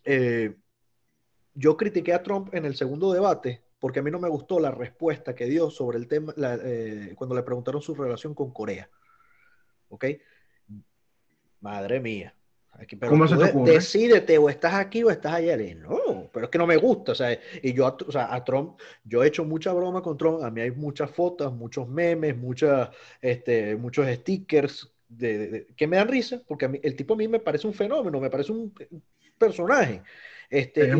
eh, 0.05 0.55
yo 1.53 1.75
critiqué 1.75 2.13
a 2.13 2.23
Trump 2.23 2.53
en 2.53 2.65
el 2.65 2.75
segundo 2.75 3.11
debate 3.11 3.61
porque 3.81 3.99
a 3.99 4.03
mí 4.03 4.11
no 4.11 4.19
me 4.19 4.29
gustó 4.29 4.59
la 4.59 4.69
respuesta 4.69 5.33
que 5.33 5.45
dio 5.45 5.71
sobre 5.71 5.97
el 5.97 6.07
tema 6.07 6.33
eh, 6.37 7.13
cuando 7.17 7.35
le 7.35 7.41
preguntaron 7.41 7.81
su 7.81 7.95
relación 7.95 8.35
con 8.35 8.51
Corea. 8.51 8.87
¿Ok? 9.89 10.05
Madre 11.61 11.99
mía. 11.99 12.35
Pero 12.99 13.11
¿Cómo 13.11 13.27
se 13.27 13.37
te 13.37 13.51
Decídete, 13.71 14.37
o 14.37 14.49
estás 14.49 14.73
aquí 14.73 15.03
o 15.03 15.09
estás 15.09 15.33
allá. 15.33 15.57
No, 15.75 16.29
pero 16.31 16.45
es 16.45 16.51
que 16.51 16.57
no 16.57 16.67
me 16.67 16.77
gusta. 16.77 17.11
O 17.11 17.15
sea, 17.15 17.37
y 17.61 17.73
yo, 17.73 17.95
o 18.07 18.11
sea, 18.11 18.33
a 18.33 18.43
Trump, 18.43 18.79
yo 19.03 19.23
he 19.23 19.27
hecho 19.27 19.43
mucha 19.45 19.73
broma 19.73 20.01
con 20.01 20.17
Trump. 20.17 20.43
A 20.43 20.51
mí 20.51 20.61
hay 20.61 20.71
muchas 20.71 21.11
fotos, 21.11 21.53
muchos 21.53 21.87
memes, 21.87 22.37
muchas, 22.37 22.89
este, 23.21 23.75
muchos 23.75 24.07
stickers 24.07 24.91
de, 25.07 25.67
que 25.75 25.87
me 25.87 25.97
dan 25.97 26.07
risa, 26.07 26.41
porque 26.47 26.65
a 26.65 26.69
mí, 26.69 26.79
el 26.81 26.95
tipo 26.95 27.13
a 27.13 27.17
mí 27.17 27.27
me 27.27 27.39
parece 27.39 27.67
un 27.67 27.73
fenómeno, 27.73 28.19
me 28.19 28.29
parece 28.29 28.51
un 28.51 28.73
personaje. 29.37 30.01
Este, 30.51 30.93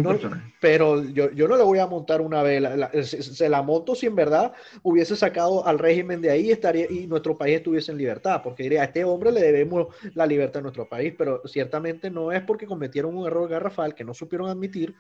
Pero 0.62 1.04
yo, 1.04 1.30
yo, 1.32 1.46
no 1.46 1.58
le 1.58 1.64
voy 1.64 1.80
a 1.80 1.86
montar 1.86 2.22
una 2.22 2.42
vela, 2.42 2.90
se, 3.04 3.50
la 3.50 3.62
monto 3.62 3.96
si 3.96 4.06
en 4.06 4.16
verdad 4.16 4.54
hubiese 4.82 5.18
sacado 5.18 5.68
al 5.68 5.78
régimen 5.78 6.22
de 6.22 6.32
ahí 6.32 6.52
estaría, 6.52 6.90
y 6.90 7.06
nuestro 7.06 7.38
país 7.38 7.58
estuviese 7.58 7.92
en 7.92 7.98
libertad, 7.98 8.42
porque 8.42 8.64
diría, 8.64 8.82
a 8.82 8.86
este 8.86 9.04
hombre 9.04 9.30
le 9.30 9.42
debemos 9.42 9.88
la 10.14 10.26
libertad 10.26 10.60
a 10.60 10.64
nuestro 10.64 10.88
país, 10.88 11.14
pero 11.18 11.42
ciertamente 11.46 12.10
no 12.10 12.32
es 12.32 12.42
porque 12.44 12.66
cometieron 12.66 13.18
un 13.18 13.28
error 13.28 13.50
garrafal 13.50 13.94
que 13.94 14.06
no 14.06 14.14
supieron 14.14 14.48
admitir, 14.48 14.96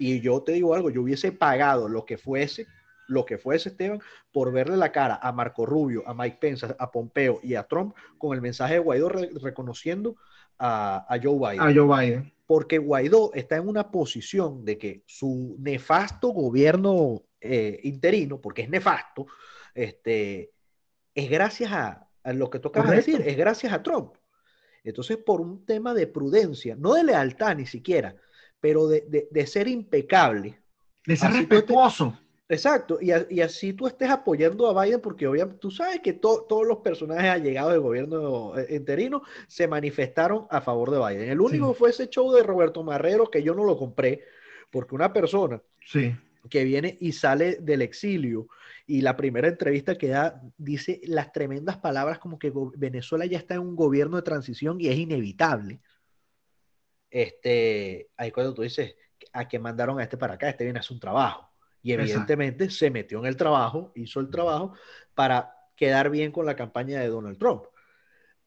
y 0.00 0.20
yo 0.20 0.42
te 0.42 0.50
digo 0.50 0.74
algo, 0.74 0.90
yo 0.90 1.02
hubiese 1.02 1.30
pagado 1.30 1.88
lo 1.88 2.04
que 2.04 2.18
fuese, 2.18 2.66
lo 3.06 3.24
que 3.24 3.38
fuese 3.38 3.68
Esteban, 3.68 4.00
por 4.32 4.50
verle 4.50 4.76
la 4.76 4.90
cara 4.90 5.20
a 5.22 5.30
Marco 5.30 5.64
Rubio, 5.64 6.02
a 6.08 6.12
Mike 6.12 6.38
Pence, 6.40 6.66
a 6.76 6.90
Pompeo 6.90 7.38
y 7.40 7.54
a 7.54 7.62
Trump 7.68 7.94
con 8.18 8.34
el 8.34 8.42
mensaje 8.42 8.74
de 8.74 8.80
Guaidó 8.80 9.10
reconociendo 9.10 10.16
a, 10.58 11.06
a 11.08 11.20
Joe 11.22 11.38
Biden. 11.38 11.60
A 11.60 11.72
Joe 11.72 11.86
Biden 11.86 12.32
porque 12.52 12.76
Guaidó 12.76 13.30
está 13.32 13.56
en 13.56 13.66
una 13.66 13.90
posición 13.90 14.62
de 14.62 14.76
que 14.76 15.04
su 15.06 15.56
nefasto 15.58 16.28
gobierno 16.28 17.22
eh, 17.40 17.80
interino, 17.84 18.42
porque 18.42 18.60
es 18.60 18.68
nefasto, 18.68 19.26
este, 19.74 20.52
es 21.14 21.30
gracias 21.30 21.72
a, 21.72 22.10
lo 22.34 22.50
que 22.50 22.58
toca 22.58 22.82
decir, 22.82 23.22
es 23.24 23.38
gracias 23.38 23.72
a 23.72 23.82
Trump. 23.82 24.16
Entonces, 24.84 25.16
por 25.16 25.40
un 25.40 25.64
tema 25.64 25.94
de 25.94 26.06
prudencia, 26.06 26.76
no 26.76 26.92
de 26.92 27.04
lealtad 27.04 27.56
ni 27.56 27.64
siquiera, 27.64 28.16
pero 28.60 28.86
de, 28.86 29.28
de, 29.30 29.46
ser 29.46 29.66
impecable. 29.66 30.60
De 31.06 31.16
ser 31.16 31.32
respetuoso. 31.32 32.18
Exacto, 32.52 32.98
y, 33.00 33.40
así 33.40 33.72
tú 33.72 33.86
estés 33.86 34.10
apoyando 34.10 34.68
a 34.68 34.84
Biden 34.84 35.00
porque 35.00 35.26
obviamente 35.26 35.58
tú 35.58 35.70
sabes 35.70 36.00
que 36.00 36.12
todos 36.12 36.66
los 36.66 36.80
personajes 36.80 37.30
allegados 37.30 37.72
del 37.72 37.80
gobierno 37.80 38.58
eh, 38.58 38.76
interino 38.76 39.22
se 39.46 39.66
manifestaron 39.66 40.46
a 40.50 40.60
favor 40.60 40.90
de 40.90 40.98
Biden. 40.98 41.30
El 41.30 41.40
único 41.40 41.72
fue 41.72 41.88
ese 41.88 42.10
show 42.10 42.30
de 42.30 42.42
Roberto 42.42 42.82
Marrero 42.82 43.30
que 43.30 43.42
yo 43.42 43.54
no 43.54 43.64
lo 43.64 43.78
compré 43.78 44.24
porque 44.70 44.94
una 44.94 45.14
persona 45.14 45.62
sí. 45.86 46.14
que 46.50 46.64
viene 46.64 46.98
y 47.00 47.12
sale 47.12 47.56
del 47.56 47.80
exilio 47.80 48.48
y 48.86 49.00
la 49.00 49.16
primera 49.16 49.48
entrevista 49.48 49.96
que 49.96 50.08
da 50.08 50.42
dice 50.58 51.00
las 51.04 51.32
tremendas 51.32 51.78
palabras 51.78 52.18
como 52.18 52.38
que 52.38 52.52
Venezuela 52.76 53.24
ya 53.24 53.38
está 53.38 53.54
en 53.54 53.60
un 53.60 53.76
gobierno 53.76 54.18
de 54.18 54.24
transición 54.24 54.78
y 54.78 54.88
es 54.88 54.98
inevitable. 54.98 55.80
Este, 57.08 58.10
ahí 58.14 58.30
cuando 58.30 58.52
tú 58.52 58.60
dices 58.60 58.94
a 59.32 59.48
qué 59.48 59.58
mandaron 59.58 59.98
a 59.98 60.02
este 60.02 60.18
para 60.18 60.34
acá, 60.34 60.50
este 60.50 60.64
viene 60.64 60.78
a 60.78 60.80
hacer 60.80 60.92
un 60.92 61.00
trabajo 61.00 61.51
y 61.82 61.92
evidentemente 61.92 62.70
se 62.70 62.90
metió 62.90 63.18
en 63.18 63.26
el 63.26 63.36
trabajo, 63.36 63.92
hizo 63.94 64.20
el 64.20 64.30
trabajo 64.30 64.74
para 65.14 65.54
quedar 65.76 66.10
bien 66.10 66.30
con 66.30 66.46
la 66.46 66.56
campaña 66.56 67.00
de 67.00 67.08
Donald 67.08 67.38
Trump. 67.38 67.64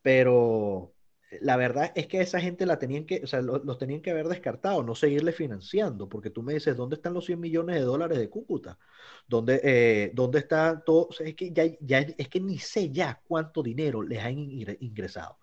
Pero 0.02 0.94
eh, 1.32 1.40
la 1.42 1.58
verdad 1.58 1.92
es 1.96 2.08
que 2.08 2.22
esa 2.22 2.40
gente 2.40 2.66
la 2.66 2.80
tenían 2.80 3.06
que, 3.06 3.22
o 3.24 3.28
sea, 3.28 3.42
los, 3.42 3.78
tenían 3.78 4.02
que 4.02 4.12
haber 4.12 4.28
descartado, 4.28 4.84
no 4.84 4.96
seguirle 4.96 5.34
financiando, 5.34 6.08
porque 6.08 6.30
tú 6.30 6.44
me 6.44 6.54
dices, 6.54 6.78
¿dónde 6.78 6.96
están 6.96 7.14
los 7.14 7.26
100 7.26 7.40
millones 7.40 7.76
de 7.76 7.82
dólares 7.82 8.18
de 8.20 8.30
Cúcuta? 8.30 8.78
¿Dónde, 9.28 9.60
eh, 9.64 10.12
¿dónde 10.14 10.40
está 10.40 10.82
todo? 10.86 11.10
es 11.20 11.36
que 11.36 11.52
ya, 11.52 11.66
ya, 11.82 12.00
es 12.00 12.30
que 12.30 12.40
ni 12.40 12.58
sé 12.60 12.92
ya 12.92 13.22
cuánto 13.28 13.62
dinero 13.64 14.02
les 14.02 14.24
han 14.24 14.38
ingresado. 14.38 15.40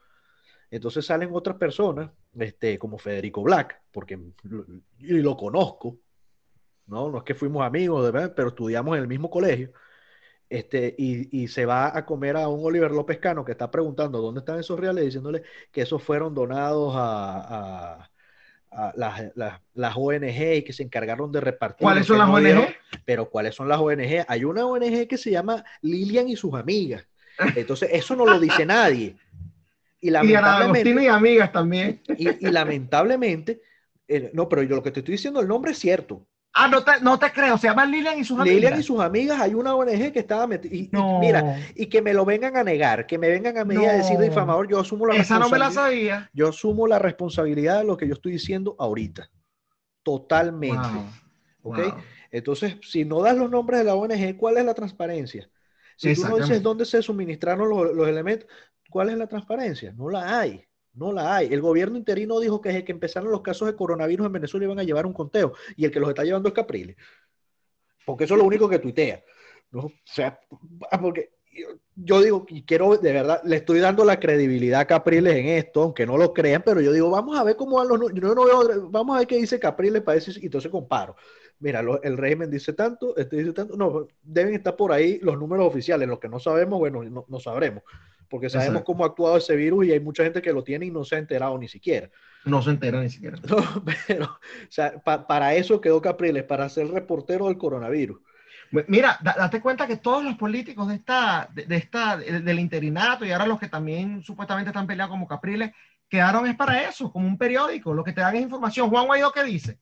Entonces 0.71 1.05
salen 1.05 1.29
otras 1.33 1.59
personas, 1.59 2.11
este, 2.39 2.79
como 2.79 2.97
Federico 2.97 3.43
Black, 3.43 3.83
porque 3.93 4.19
y 4.99 5.13
lo 5.19 5.37
conozco, 5.37 5.99
¿no? 6.87 7.11
No 7.11 7.19
es 7.19 7.25
que 7.25 7.35
fuimos 7.35 7.65
amigos, 7.65 8.11
pero 8.35 8.49
estudiamos 8.49 8.97
en 8.97 9.03
el 9.03 9.09
mismo 9.09 9.31
colegio. 9.31 9.73
Este, 10.53 10.95
y, 10.99 11.49
se 11.49 11.65
va 11.65 11.97
a 11.97 12.05
comer 12.05 12.37
a 12.37 12.47
un 12.47 12.63
Oliver 12.63 12.91
López 12.91 13.19
Cano 13.19 13.43
que 13.43 13.53
está 13.53 13.71
preguntando 13.71 14.21
dónde 14.21 14.41
están 14.41 14.61
esos 14.61 14.79
reales, 14.79 15.07
diciéndole 15.07 15.43
que 15.71 15.81
esos 15.81 16.03
fueron 16.03 16.35
donados 16.35 16.93
a, 16.95 18.11
las, 18.95 19.33
las, 19.35 19.97
ONG 19.97 20.57
y 20.57 20.63
que 20.63 20.75
se 20.75 20.83
encargaron 20.83 21.33
de 21.33 21.41
repartir. 21.41 21.85
¿Cuáles 21.85 22.07
son 22.07 22.19
las 22.19 22.29
ONG? 22.29 22.69
pero 23.07 23.31
¿cuáles 23.31 23.55
son 23.55 23.67
las 23.67 23.79
ONG? 23.79 24.27
Hay 24.29 24.45
una 24.45 24.67
ONG 24.67 25.07
que 25.09 25.17
se 25.17 25.31
llama 25.31 25.65
Lilian 25.81 26.29
y 26.29 26.37
sus 26.37 26.53
amigas. 26.53 27.07
Entonces, 27.57 27.89
eso 27.91 28.15
no 28.15 28.27
lo 28.27 28.39
dice 28.39 28.67
nadie. 28.67 29.17
Y 30.03 30.11
lamentablemente. 30.11 31.03
Y, 31.03 31.09
amigas 31.09 31.51
también. 31.51 32.03
Y, 32.19 32.27
lamentablemente, 32.51 33.63
eh, 34.07 34.31
no, 34.35 34.51
pero 34.51 34.63
yo 34.63 34.77
lo 34.77 34.83
que 34.83 34.91
te 34.91 35.01
estoy 35.01 35.13
diciendo, 35.13 35.41
el 35.41 35.49
nombre 35.49 35.73
es 35.73 35.79
cierto. 35.79 36.27
Ah, 36.55 36.69
no 36.69 36.85
te, 36.85 37.01
no 37.01 37.19
te 37.19 37.33
creo, 37.33 37.57
se 37.57 37.67
llama 37.67 37.87
Lilian 37.87 38.19
y 38.19 38.25
sus 38.25 38.39
amigas. 38.39 38.55
Lilian 38.55 38.81
y 38.81 38.83
sus 38.83 39.01
amigas, 39.01 39.41
hay 39.41 39.55
una 39.55 39.75
ONG 39.75 40.13
que 40.13 40.19
estaba 40.19 40.47
metida. 40.47 40.75
Y, 40.75 40.91
mira, 41.21 41.59
y 41.75 41.87
que 41.87 42.03
me 42.03 42.13
lo 42.13 42.27
vengan 42.27 42.57
a 42.57 42.65
negar, 42.65 43.07
que 43.07 43.17
me 43.17 43.29
vengan 43.29 43.57
a 43.57 43.65
medir 43.65 43.89
a 43.89 43.95
decir 43.95 44.19
difamador, 44.19 44.69
yo 44.69 44.81
asumo 44.81 45.07
la 45.07 45.17
Esa 45.17 45.39
no 45.39 45.49
me 45.49 45.59
la 45.59 45.71
sabía. 45.71 46.31
Yo 46.35 46.49
asumo 46.49 46.87
la 46.87 46.99
responsabilidad 46.99 47.79
de 47.79 47.85
lo 47.85 47.97
que 47.97 48.07
yo 48.07 48.15
estoy 48.15 48.33
diciendo 48.33 48.77
ahorita. 48.79 49.31
Totalmente. 50.03 50.89
¿Ok? 51.63 51.79
Entonces, 52.31 52.77
si 52.83 53.05
no 53.05 53.23
das 53.23 53.37
los 53.37 53.51
nombres 53.51 53.81
de 53.81 53.85
la 53.85 53.95
ONG, 53.95 54.37
¿cuál 54.37 54.59
es 54.59 54.65
la 54.65 54.75
transparencia? 54.75 55.49
Si 55.97 56.15
tú 56.15 56.27
no 56.27 56.37
dices 56.37 56.63
dónde 56.63 56.85
se 56.85 57.01
suministraron 57.03 57.69
los, 57.69 57.95
los 57.95 58.09
elementos, 58.09 58.49
¿cuál 58.91 59.11
es 59.11 59.17
la 59.17 59.27
transparencia? 59.27 59.93
No 59.93 60.09
la 60.09 60.41
hay. 60.41 60.65
No 60.95 61.13
la 61.13 61.37
hay. 61.37 61.53
El 61.53 61.61
gobierno 61.61 61.97
interino 61.97 62.39
dijo 62.41 62.61
que 62.61 62.69
desde 62.69 62.85
que 62.85 62.93
empezaron 62.93 63.31
los 63.31 63.43
casos 63.43 63.67
de 63.69 63.77
coronavirus 63.77 64.27
en 64.27 64.33
Venezuela 64.33 64.65
iban 64.67 64.79
a 64.79 64.85
llevar 64.85 65.07
un 65.07 65.13
conteo 65.13 65.55
y 65.77 65.85
el 65.85 65.91
que 65.91 66.01
los 66.01 66.09
está 66.09 66.25
llevando 66.25 66.49
es 66.49 66.55
Capriles. 66.55 66.97
Porque 68.05 68.25
eso 68.25 68.35
es 68.35 68.41
lo 68.41 68.47
único 68.47 68.69
que 68.69 68.79
tuitea. 68.79 69.23
¿no? 69.71 69.81
O 69.81 69.93
sea, 70.05 70.39
ah, 70.91 71.01
porque 71.01 71.31
yo 71.95 72.21
digo, 72.23 72.47
y 72.49 72.63
quiero, 72.65 72.97
de 72.97 73.13
verdad, 73.13 73.41
le 73.45 73.57
estoy 73.57 73.81
dando 73.81 74.05
la 74.05 74.21
credibilidad 74.21 74.81
a 74.81 74.87
Capriles 74.87 75.35
en 75.37 75.47
esto, 75.47 75.83
aunque 75.83 76.07
no 76.07 76.17
lo 76.17 76.33
crean, 76.33 76.63
pero 76.65 76.81
yo 76.81 76.93
digo, 76.93 77.11
vamos 77.11 77.39
a 77.39 77.45
ver 77.45 77.57
cómo 77.57 77.77
van 77.77 77.89
los 77.89 78.13
yo 78.13 78.35
no 78.35 78.45
veo, 78.45 78.91
vamos 78.91 79.17
a 79.17 79.21
ver 79.21 79.29
qué 79.29 79.37
dice 79.37 79.59
Capriles 79.59 80.03
para 80.03 80.17
decir, 80.17 80.39
y 80.43 80.47
entonces 80.47 80.71
comparo. 80.71 81.17
Mira, 81.59 81.83
el 82.03 82.17
régimen 82.17 82.51
dice 82.51 82.73
tanto, 82.73 83.17
este 83.17 83.37
dice 83.37 83.53
tanto, 83.53 83.77
no, 83.77 84.09
deben 84.23 84.55
estar 84.55 84.75
por 84.77 84.93
ahí 84.93 85.19
los 85.21 85.39
números 85.39 85.67
oficiales, 85.67 86.09
lo 86.09 86.19
que 86.19 86.29
no 86.29 86.41
sabemos, 86.41 86.79
bueno, 86.79 87.03
no 87.29 87.41
sabremos 87.41 87.83
porque 88.33 88.49
sabemos 88.49 88.83
cómo 88.83 89.05
ha 89.05 89.09
actuado 89.09 89.37
ese 89.37 89.55
virus 89.55 89.85
y 89.85 89.93
hay 89.93 90.01
mucha 90.01 90.25
gente 90.25 90.41
que 90.41 90.55
lo 90.55 90.65
tiene 90.65 90.87
y 90.87 90.91
no 90.91 91.05
se 91.05 91.17
ha 91.17 91.19
enterado 91.19 91.59
ni 91.59 91.69
siquiera. 91.69 92.09
No 92.47 92.63
se 92.63 92.71
entera 92.71 92.99
ni 93.03 93.11
siquiera. 93.11 93.37
No, 93.47 93.85
pero, 94.07 94.25
o 94.25 94.71
sea, 94.71 94.99
para 95.03 95.55
eso 95.55 95.83
quedó 95.83 96.01
Capriles, 96.01 96.45
para 96.45 96.67
ser 96.71 96.89
reportero 96.89 97.49
del 97.49 97.59
coronavirus. 97.59 98.21
Mira, 98.89 99.19
date 99.23 99.61
cuenta 99.61 99.87
que 99.87 99.99
todos 99.99 100.25
los 100.25 100.37
políticos 100.37 100.89
de 100.89 100.95
esta, 100.95 101.47
de, 101.53 101.77
esta, 101.77 102.17
del 102.17 102.59
interinato 102.59 103.27
y 103.27 103.33
ahora 103.33 103.47
los 103.47 103.61
que 103.61 103.69
también 103.69 104.23
supuestamente 104.23 104.71
están 104.71 104.87
peleados 104.87 105.11
como 105.11 105.29
Capriles, 105.29 105.73
quedaron 106.09 106.47
es 106.47 106.57
para 106.57 106.89
eso, 106.89 107.13
como 107.13 107.27
un 107.27 107.37
periódico. 107.37 107.93
Lo 107.93 108.03
que 108.03 108.15
te 108.15 108.23
dan 108.23 108.35
es 108.35 108.41
información. 108.41 108.89
Juan 108.89 109.05
Guaidó, 109.05 109.31
¿qué 109.31 109.45
dice? 109.45 109.79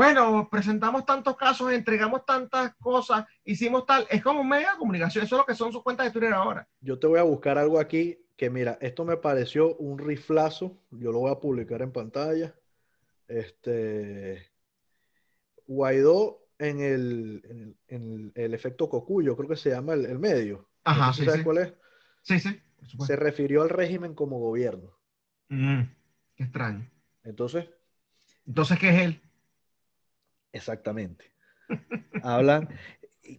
Bueno, 0.00 0.48
presentamos 0.50 1.04
tantos 1.04 1.36
casos, 1.36 1.70
entregamos 1.74 2.24
tantas 2.24 2.74
cosas, 2.76 3.26
hicimos 3.44 3.84
tal. 3.84 4.06
Es 4.08 4.22
como 4.22 4.40
un 4.40 4.48
medio 4.48 4.70
de 4.70 4.78
comunicación. 4.78 5.26
Eso 5.26 5.36
es 5.36 5.40
lo 5.40 5.44
que 5.44 5.54
son 5.54 5.74
sus 5.74 5.82
cuentas 5.82 6.06
de 6.06 6.10
Twitter 6.10 6.32
ahora. 6.32 6.66
Yo 6.80 6.98
te 6.98 7.06
voy 7.06 7.18
a 7.18 7.22
buscar 7.22 7.58
algo 7.58 7.78
aquí 7.78 8.18
que, 8.34 8.48
mira, 8.48 8.78
esto 8.80 9.04
me 9.04 9.18
pareció 9.18 9.76
un 9.76 9.98
riflazo. 9.98 10.74
Yo 10.90 11.12
lo 11.12 11.18
voy 11.18 11.30
a 11.30 11.38
publicar 11.38 11.82
en 11.82 11.92
pantalla. 11.92 12.54
Este. 13.28 14.50
Guaidó 15.66 16.46
en 16.58 16.80
el, 16.80 17.76
en 17.88 18.32
el, 18.34 18.54
efecto 18.54 18.88
Cocuyo, 18.88 19.36
creo 19.36 19.50
que 19.50 19.56
se 19.56 19.68
llama 19.68 19.92
el, 19.92 20.18
medio. 20.18 20.66
Ajá, 20.82 21.12
sí, 21.12 21.26
¿Sabes 21.26 21.44
cuál 21.44 21.58
es? 21.58 21.74
Sí, 22.22 22.40
sí. 22.40 22.58
Se 23.06 23.16
refirió 23.16 23.60
al 23.60 23.68
régimen 23.68 24.14
como 24.14 24.38
gobierno. 24.38 24.96
Mm, 25.50 25.82
qué 26.36 26.44
extraño. 26.44 26.90
Entonces. 27.22 27.68
Entonces, 28.46 28.78
¿qué 28.78 28.88
es 28.88 28.98
él? 29.02 29.22
Exactamente. 30.52 31.32
Hablan, 32.22 32.68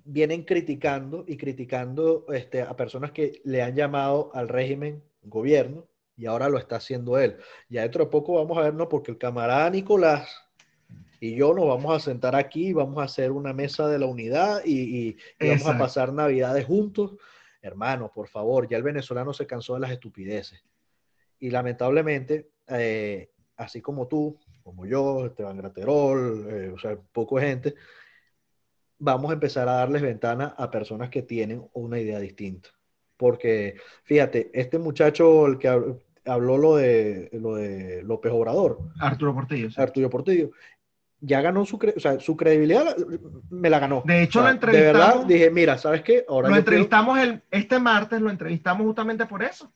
vienen 0.06 0.44
criticando 0.44 1.26
y 1.28 1.38
criticando 1.38 2.26
este, 2.34 2.62
a 2.62 2.76
personas 2.76 3.12
que 3.12 3.42
le 3.44 3.62
han 3.62 3.76
llamado 3.76 4.32
al 4.34 4.48
régimen 4.48 5.04
gobierno 5.24 5.88
y 6.16 6.26
ahora 6.26 6.50
lo 6.50 6.58
está 6.58 6.78
haciendo 6.78 7.18
él. 7.18 7.38
Ya 7.70 7.82
dentro 7.82 8.06
de 8.06 8.12
poco 8.12 8.36
vamos 8.36 8.58
a 8.58 8.62
vernos 8.62 8.88
porque 8.90 9.12
el 9.12 9.18
camarada 9.18 9.70
Nicolás 9.70 10.30
y 11.20 11.36
yo 11.36 11.54
nos 11.54 11.68
vamos 11.68 11.96
a 11.96 12.00
sentar 12.00 12.36
aquí, 12.36 12.74
vamos 12.74 12.98
a 12.98 13.04
hacer 13.04 13.32
una 13.32 13.54
mesa 13.54 13.88
de 13.88 14.00
la 14.00 14.08
unidad 14.08 14.62
y, 14.66 15.16
vamos 15.40 15.68
a 15.68 15.78
pasar 15.78 16.12
navidades 16.12 16.66
juntos. 16.66 17.16
Hermano, 17.62 18.12
por 18.12 18.28
favor, 18.28 18.68
ya 18.68 18.78
el 18.78 18.84
venezolano 18.84 19.32
se 19.32 19.46
cansó 19.46 19.76
de 19.76 19.82
las 19.82 19.92
estupideces. 19.92 20.64
Y 21.38 21.52
lamentablemente, 21.52 22.50
eh, 22.68 23.30
así 23.56 23.82
como 23.82 24.08
tú, 24.08 24.40
como 24.64 24.86
yo, 24.86 25.26
Esteban 25.26 25.58
Graterol, 25.58 26.48
eh, 26.50 26.72
o 26.74 26.78
sea, 26.78 26.98
poco 27.12 27.38
gente, 27.40 27.76
vamos 28.98 29.32
a 29.32 29.34
empezar 29.34 29.68
a 29.68 29.74
darles 29.74 30.02
ventana 30.02 30.56
a 30.58 30.70
personas 30.70 31.10
que 31.10 31.24
tienen 31.24 31.68
una 31.74 32.00
idea 32.00 32.20
distinta. 32.20 32.70
Porque, 33.18 33.76
fíjate, 34.04 34.50
este 34.54 34.80
muchacho, 34.80 35.46
el 35.46 35.58
que 35.58 35.68
habló 36.26 36.58
lo 36.58 36.76
de, 36.76 37.30
lo 37.34 37.56
de 37.56 38.04
López 38.04 38.32
Obrador. 38.32 38.80
Arturo 39.00 39.34
Portillo. 39.34 39.70
Arturo 39.78 40.10
Portillo 40.10 40.52
ya 41.22 41.40
ganó 41.42 41.66
su, 41.66 41.78
o 41.78 42.00
sea, 42.00 42.20
su 42.20 42.36
credibilidad, 42.36 42.96
me 43.50 43.70
la 43.70 43.80
ganó. 43.80 44.02
De 44.06 44.24
hecho, 44.24 44.42
lo 44.42 44.50
entrevistamos. 44.50 44.98
De 44.98 45.00
verdad, 45.00 45.26
dije, 45.26 45.52
mira, 45.52 45.78
¿sabes 45.78 46.02
qué? 46.02 46.26
Ahora 46.28 46.50
lo 46.50 46.56
entrevistamos 46.56 47.20
el, 47.20 47.44
este 47.52 47.80
martes, 47.80 48.20
lo 48.20 48.32
entrevistamos 48.32 48.86
justamente 48.86 49.26
por 49.28 49.44
eso. 49.44 49.72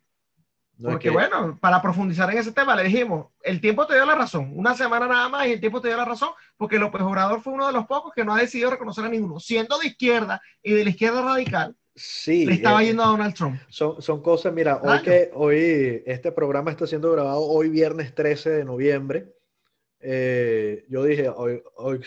Porque 0.81 1.09
bueno, 1.09 1.57
para 1.61 1.81
profundizar 1.81 2.29
en 2.31 2.37
ese 2.37 2.51
tema, 2.51 2.75
le 2.75 2.83
dijimos, 2.83 3.27
el 3.41 3.61
tiempo 3.61 3.87
te 3.87 3.93
dio 3.93 4.05
la 4.05 4.15
razón, 4.15 4.51
una 4.55 4.75
semana 4.75 5.07
nada 5.07 5.29
más 5.29 5.47
y 5.47 5.53
el 5.53 5.59
tiempo 5.59 5.79
te 5.79 5.87
dio 5.87 5.97
la 5.97 6.05
razón, 6.05 6.29
porque 6.57 6.77
López 6.77 7.01
Obrador 7.01 7.41
fue 7.41 7.53
uno 7.53 7.67
de 7.67 7.73
los 7.73 7.85
pocos 7.85 8.11
que 8.13 8.25
no 8.25 8.33
ha 8.33 8.39
decidido 8.39 8.71
reconocer 8.71 9.05
a 9.05 9.09
ninguno, 9.09 9.39
siendo 9.39 9.77
de 9.79 9.87
izquierda 9.87 10.41
y 10.61 10.73
de 10.73 10.83
la 10.83 10.89
izquierda 10.89 11.21
radical. 11.21 11.75
Sí. 11.95 12.45
Le 12.45 12.55
estaba 12.55 12.83
eh, 12.83 12.87
yendo 12.87 13.03
a 13.03 13.07
Donald 13.07 13.33
Trump. 13.33 13.59
Son, 13.69 14.01
son 14.01 14.21
cosas, 14.21 14.51
mira, 14.53 14.81
hoy 14.83 15.01
que 15.01 15.31
hoy 15.33 16.03
este 16.05 16.31
programa 16.31 16.71
está 16.71 16.85
siendo 16.85 17.11
grabado 17.11 17.41
hoy 17.41 17.69
viernes 17.69 18.13
13 18.13 18.49
de 18.49 18.65
noviembre 18.65 19.35
eh, 20.07 20.85
yo 20.87 21.03
dije, 21.03 21.29
hoy, 21.29 21.63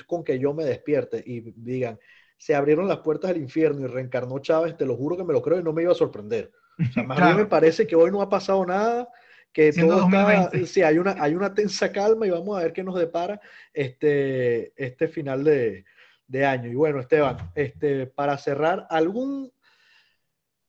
con 0.06 0.22
que 0.22 0.38
yo 0.38 0.54
me 0.54 0.64
despierte 0.64 1.20
y 1.26 1.40
digan, 1.56 1.98
se 2.36 2.54
abrieron 2.54 2.86
las 2.86 2.98
puertas 2.98 3.32
del 3.32 3.42
infierno 3.42 3.80
y 3.80 3.86
reencarnó 3.88 4.38
Chávez, 4.38 4.76
te 4.76 4.86
lo 4.86 4.96
juro 4.96 5.16
que 5.16 5.24
me 5.24 5.32
lo 5.32 5.42
creo 5.42 5.58
y 5.58 5.64
no 5.64 5.72
me 5.72 5.82
iba 5.82 5.90
a 5.90 5.96
sorprender. 5.96 6.52
O 6.78 6.92
sea, 6.92 7.02
más 7.02 7.18
bien 7.18 7.36
me 7.36 7.46
parece 7.46 7.86
que 7.86 7.96
hoy 7.96 8.10
no 8.10 8.22
ha 8.22 8.28
pasado 8.28 8.64
nada, 8.64 9.08
que 9.52 9.72
todo 9.72 10.04
está, 10.04 10.50
sí, 10.66 10.82
hay 10.82 10.98
una, 10.98 11.16
hay 11.18 11.34
una 11.34 11.52
tensa 11.54 11.90
calma 11.90 12.26
y 12.26 12.30
vamos 12.30 12.56
a 12.56 12.62
ver 12.62 12.72
qué 12.72 12.84
nos 12.84 12.94
depara 12.94 13.40
este, 13.72 14.72
este 14.76 15.08
final 15.08 15.42
de, 15.42 15.84
de 16.26 16.46
año. 16.46 16.70
Y 16.70 16.74
bueno, 16.74 17.00
Esteban, 17.00 17.36
este, 17.54 18.06
para 18.06 18.38
cerrar, 18.38 18.86
¿algún, 18.90 19.52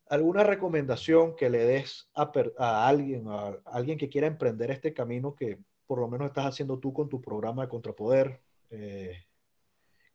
¿alguna 0.07 0.43
recomendación 0.43 1.35
que 1.35 1.49
le 1.49 1.65
des 1.65 2.09
a, 2.15 2.31
a 2.57 2.87
alguien, 2.87 3.25
a 3.27 3.57
alguien 3.65 3.97
que 3.97 4.09
quiera 4.09 4.27
emprender 4.27 4.71
este 4.71 4.93
camino 4.93 5.35
que, 5.35 5.59
por 5.89 5.99
lo 5.99 6.07
menos 6.07 6.27
estás 6.27 6.45
haciendo 6.45 6.77
tú 6.77 6.93
con 6.93 7.09
tu 7.09 7.19
programa 7.19 7.63
de 7.63 7.69
contrapoder. 7.69 8.39
Eh, 8.69 9.25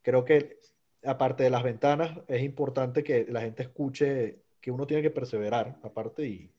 creo 0.02 0.24
que 0.24 0.60
aparte 1.02 1.42
de 1.42 1.50
las 1.50 1.64
ventanas, 1.64 2.16
es 2.28 2.44
importante 2.44 3.02
que 3.02 3.26
la 3.28 3.40
gente 3.40 3.64
escuche 3.64 4.43
que 4.64 4.70
uno 4.70 4.86
tiene 4.86 5.02
que 5.02 5.10
perseverar, 5.10 5.76
aparte, 5.82 6.26
y, 6.26 6.50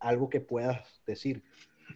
algo 0.00 0.30
que 0.30 0.40
puedas 0.40 1.02
decir. 1.04 1.42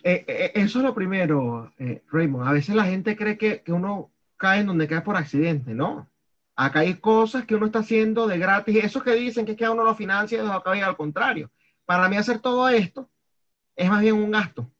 Eh, 0.03 0.25
eh, 0.27 0.53
eso 0.55 0.81
es 0.81 0.85
lo 0.85 0.95
primero, 0.95 1.73
Raymond. 2.11 2.47
A 2.47 2.53
veces 2.53 2.75
la 2.75 2.85
gente 2.85 3.17
cree 3.17 3.39
que, 3.39 3.63
uno 3.69 4.11
cae 4.37 4.61
en 4.61 4.67
donde 4.67 4.87
cae 4.87 5.01
por 5.01 5.17
accidente, 5.17 5.73
¿no? 5.73 6.07
Acá 6.55 6.81
hay 6.81 6.95
cosas 6.95 7.47
que 7.47 7.55
uno 7.55 7.67
está 7.67 7.79
haciendo 7.79 8.27
de 8.27 8.37
gratis. 8.37 8.85
Eso 8.85 9.03
que 9.03 9.15
dicen 9.15 9.47
que 9.47 9.53
es 9.53 9.57
que 9.57 9.65
a 9.65 9.71
uno 9.71 9.85
lo 9.85 9.95
financia, 9.95 10.55
acá 10.55 10.73
al 10.73 10.97
contrario. 10.97 11.51
Para 11.87 12.11
mí 12.11 12.17
hacer 12.17 12.41
todo 12.41 12.69
esto 12.69 13.09
es 13.75 13.89
más 13.89 14.03
bien 14.03 14.17
un 14.17 14.31
gasto. 14.33 14.71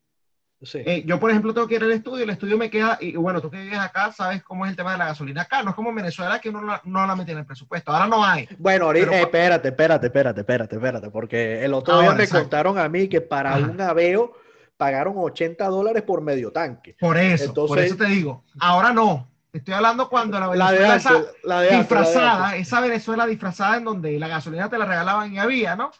Eh, 0.61 1.03
yo, 1.05 1.19
por 1.19 1.29
ejemplo, 1.29 1.53
tengo 1.53 1.67
que 1.67 1.75
ir 1.75 1.83
al 1.83 1.91
estudio, 1.91 2.25
el 2.25 2.29
estudio 2.31 2.57
me 2.57 2.69
queda, 2.69 2.97
y 2.99 3.15
bueno, 3.15 3.39
tú 3.39 3.49
que 3.49 3.61
vives 3.61 3.79
acá, 3.79 4.11
sabes 4.11 4.43
cómo 4.43 4.65
es 4.65 4.71
el 4.71 4.75
tema 4.75 4.91
de 4.91 4.97
la 4.97 5.05
gasolina 5.05 5.43
acá, 5.43 5.63
no 5.63 5.69
es 5.69 5.75
como 5.75 5.89
en 5.89 5.95
Venezuela 5.95 6.39
que 6.39 6.49
uno 6.49 6.81
no, 6.83 7.07
la 7.07 7.15
mete 7.15 7.31
en 7.31 7.37
el 7.37 7.45
presupuesto, 7.45 7.93
ahora 7.93 8.07
no 8.07 8.25
hay. 8.25 8.47
Bueno, 8.57 8.85
ahorita, 8.85 9.19
eh, 9.19 9.21
espérate, 9.21 9.69
espérate, 9.69 10.07
espérate, 10.07 10.41
espérate, 10.41 10.75
espérate, 10.75 11.09
porque 11.11 11.63
el 11.63 11.73
otro 11.73 12.01
día 12.01 12.13
me 12.13 12.27
contaron 12.27 12.77
a 12.77 12.89
mí 12.89 13.07
que 13.07 13.21
para 13.21 13.55
un 13.55 13.79
aveo 13.79 14.33
pagaron 14.75 15.13
80 15.17 15.65
dólares 15.67 16.03
por 16.03 16.21
medio 16.21 16.51
tanque. 16.51 16.95
Por 16.99 17.17
eso, 17.17 17.53
por 17.53 17.79
eso 17.79 17.95
te 17.95 18.05
digo, 18.05 18.43
ahora 18.59 18.91
no, 18.91 19.29
estoy 19.53 19.73
hablando 19.73 20.09
cuando 20.09 20.39
la 20.39 20.71
Venezuela 20.71 20.95
esa 20.97 21.77
disfrazada, 21.77 22.55
esa 22.57 22.81
Venezuela 22.81 23.25
disfrazada 23.25 23.77
en 23.77 23.85
donde 23.85 24.19
la 24.19 24.27
gasolina 24.27 24.69
te 24.69 24.77
la 24.77 24.85
regalaban 24.85 25.33
y 25.33 25.39
había, 25.39 25.77
¿no? 25.77 25.91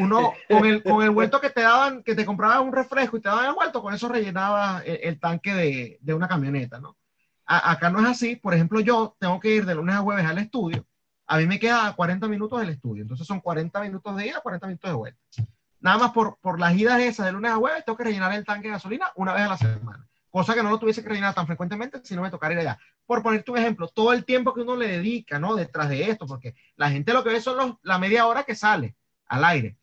Uno 0.00 0.32
con 0.48 0.64
el, 0.66 0.82
con 0.82 1.02
el 1.02 1.10
vuelto 1.10 1.40
que 1.40 1.50
te 1.50 1.62
daban, 1.62 2.02
que 2.02 2.14
te 2.14 2.24
comprabas 2.24 2.60
un 2.60 2.72
refresco 2.72 3.16
y 3.16 3.20
te 3.20 3.28
daban 3.28 3.46
el 3.46 3.54
vuelto, 3.54 3.82
con 3.82 3.94
eso 3.94 4.08
rellenaba 4.08 4.82
el, 4.84 5.18
tanque 5.18 5.54
de, 5.54 5.98
de, 6.00 6.14
una 6.14 6.28
camioneta, 6.28 6.78
¿no? 6.78 6.96
acá 7.44 7.90
no 7.90 8.00
es 8.00 8.06
así, 8.06 8.36
por 8.36 8.54
ejemplo, 8.54 8.80
yo 8.80 9.16
tengo 9.18 9.38
que 9.40 9.54
ir 9.54 9.66
de 9.66 9.74
lunes 9.74 9.94
a 9.94 10.00
jueves 10.00 10.24
al 10.24 10.38
estudio, 10.38 10.86
a 11.26 11.38
mí 11.38 11.46
me 11.46 11.58
queda 11.58 11.92
40 11.94 12.28
minutos 12.28 12.60
del 12.60 12.70
estudio, 12.70 13.02
entonces 13.02 13.26
son 13.26 13.40
40 13.40 13.80
minutos 13.80 14.16
de 14.16 14.26
ida, 14.26 14.40
40 14.40 14.66
minutos 14.66 14.90
de 14.90 14.96
vuelta. 14.96 15.20
Nada 15.80 15.98
más 15.98 16.12
por, 16.12 16.38
por 16.40 16.60
las 16.60 16.74
idas 16.76 17.00
esas 17.00 17.26
de 17.26 17.32
lunes 17.32 17.50
a 17.50 17.56
jueves, 17.56 17.84
tengo 17.84 17.96
que 17.96 18.04
rellenar 18.04 18.32
el 18.32 18.44
tanque 18.44 18.68
de 18.68 18.74
gasolina 18.74 19.10
una 19.16 19.34
vez 19.34 19.42
a 19.42 19.48
la 19.48 19.56
semana, 19.56 20.06
cosa 20.30 20.54
que 20.54 20.62
no 20.62 20.70
lo 20.70 20.78
tuviese 20.78 21.02
que 21.02 21.08
rellenar 21.08 21.34
tan 21.34 21.46
frecuentemente 21.46 22.00
si 22.04 22.14
no 22.14 22.22
me 22.22 22.30
tocara 22.30 22.54
ir 22.54 22.60
allá. 22.60 22.78
Por 23.04 23.22
ponerte 23.22 23.50
un 23.50 23.58
ejemplo, 23.58 23.88
todo 23.88 24.12
el 24.12 24.24
tiempo 24.24 24.54
que 24.54 24.60
uno 24.60 24.76
le 24.76 24.88
dedica, 24.88 25.38
¿no? 25.38 25.56
Detrás 25.56 25.88
de 25.88 26.08
esto, 26.08 26.26
porque 26.26 26.54
la 26.76 26.90
gente 26.90 27.12
lo 27.12 27.24
que 27.24 27.30
ve 27.30 27.40
son 27.40 27.56
los, 27.56 27.76
la 27.82 27.98
media 27.98 28.26
hora 28.26 28.44
que 28.44 28.54
sale 28.54 28.96
al 29.32 29.44
aire. 29.44 29.76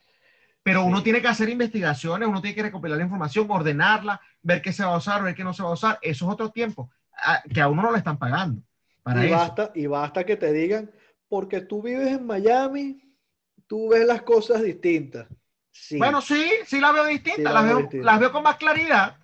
Pero 0.62 0.84
uno 0.84 1.02
tiene 1.02 1.22
que 1.22 1.28
hacer 1.28 1.50
investigaciones, 1.50 2.28
uno 2.28 2.42
tiene 2.42 2.56
que 2.56 2.64
recopilar 2.64 2.98
la 2.98 3.04
información, 3.04 3.48
ordenarla, 3.50 4.22
ver 4.44 4.62
qué 4.62 4.72
se 4.72 4.84
va 4.84 4.94
a 4.94 4.98
usar, 4.98 5.24
ver 5.24 5.34
qué 5.34 5.44
no 5.44 5.54
se 5.54 5.64
va 5.64 5.70
a 5.70 5.74
usar. 5.74 5.98
Eso 6.02 6.26
es 6.26 6.32
otro 6.32 6.52
tiempo 6.52 6.92
que 7.52 7.62
a 7.62 7.68
uno 7.68 7.82
no 7.82 7.92
le 7.92 7.98
están 7.98 8.20
pagando. 8.20 8.62
Para 9.02 9.26
y, 9.26 9.32
Basta, 9.32 9.72
y 9.74 9.88
basta 9.88 10.24
que 10.26 10.36
te 10.36 10.54
digan, 10.54 10.92
porque 11.28 11.62
tú 11.62 11.82
vives 11.82 12.10
en 12.10 12.26
Miami, 12.26 13.02
tú 13.66 13.90
ves 13.90 14.06
las 14.06 14.22
cosas 14.22 14.62
distintas. 14.62 15.28
Bueno, 15.98 16.22
sí, 16.22 16.46
sí 16.66 16.80
las 16.80 16.94
veo 16.94 17.06
distintas, 17.06 17.54
las, 17.54 17.64
veo, 17.64 17.90
las 18.04 18.20
veo 18.20 18.32
con 18.32 18.44
más 18.44 18.58
claridad, 18.58 19.18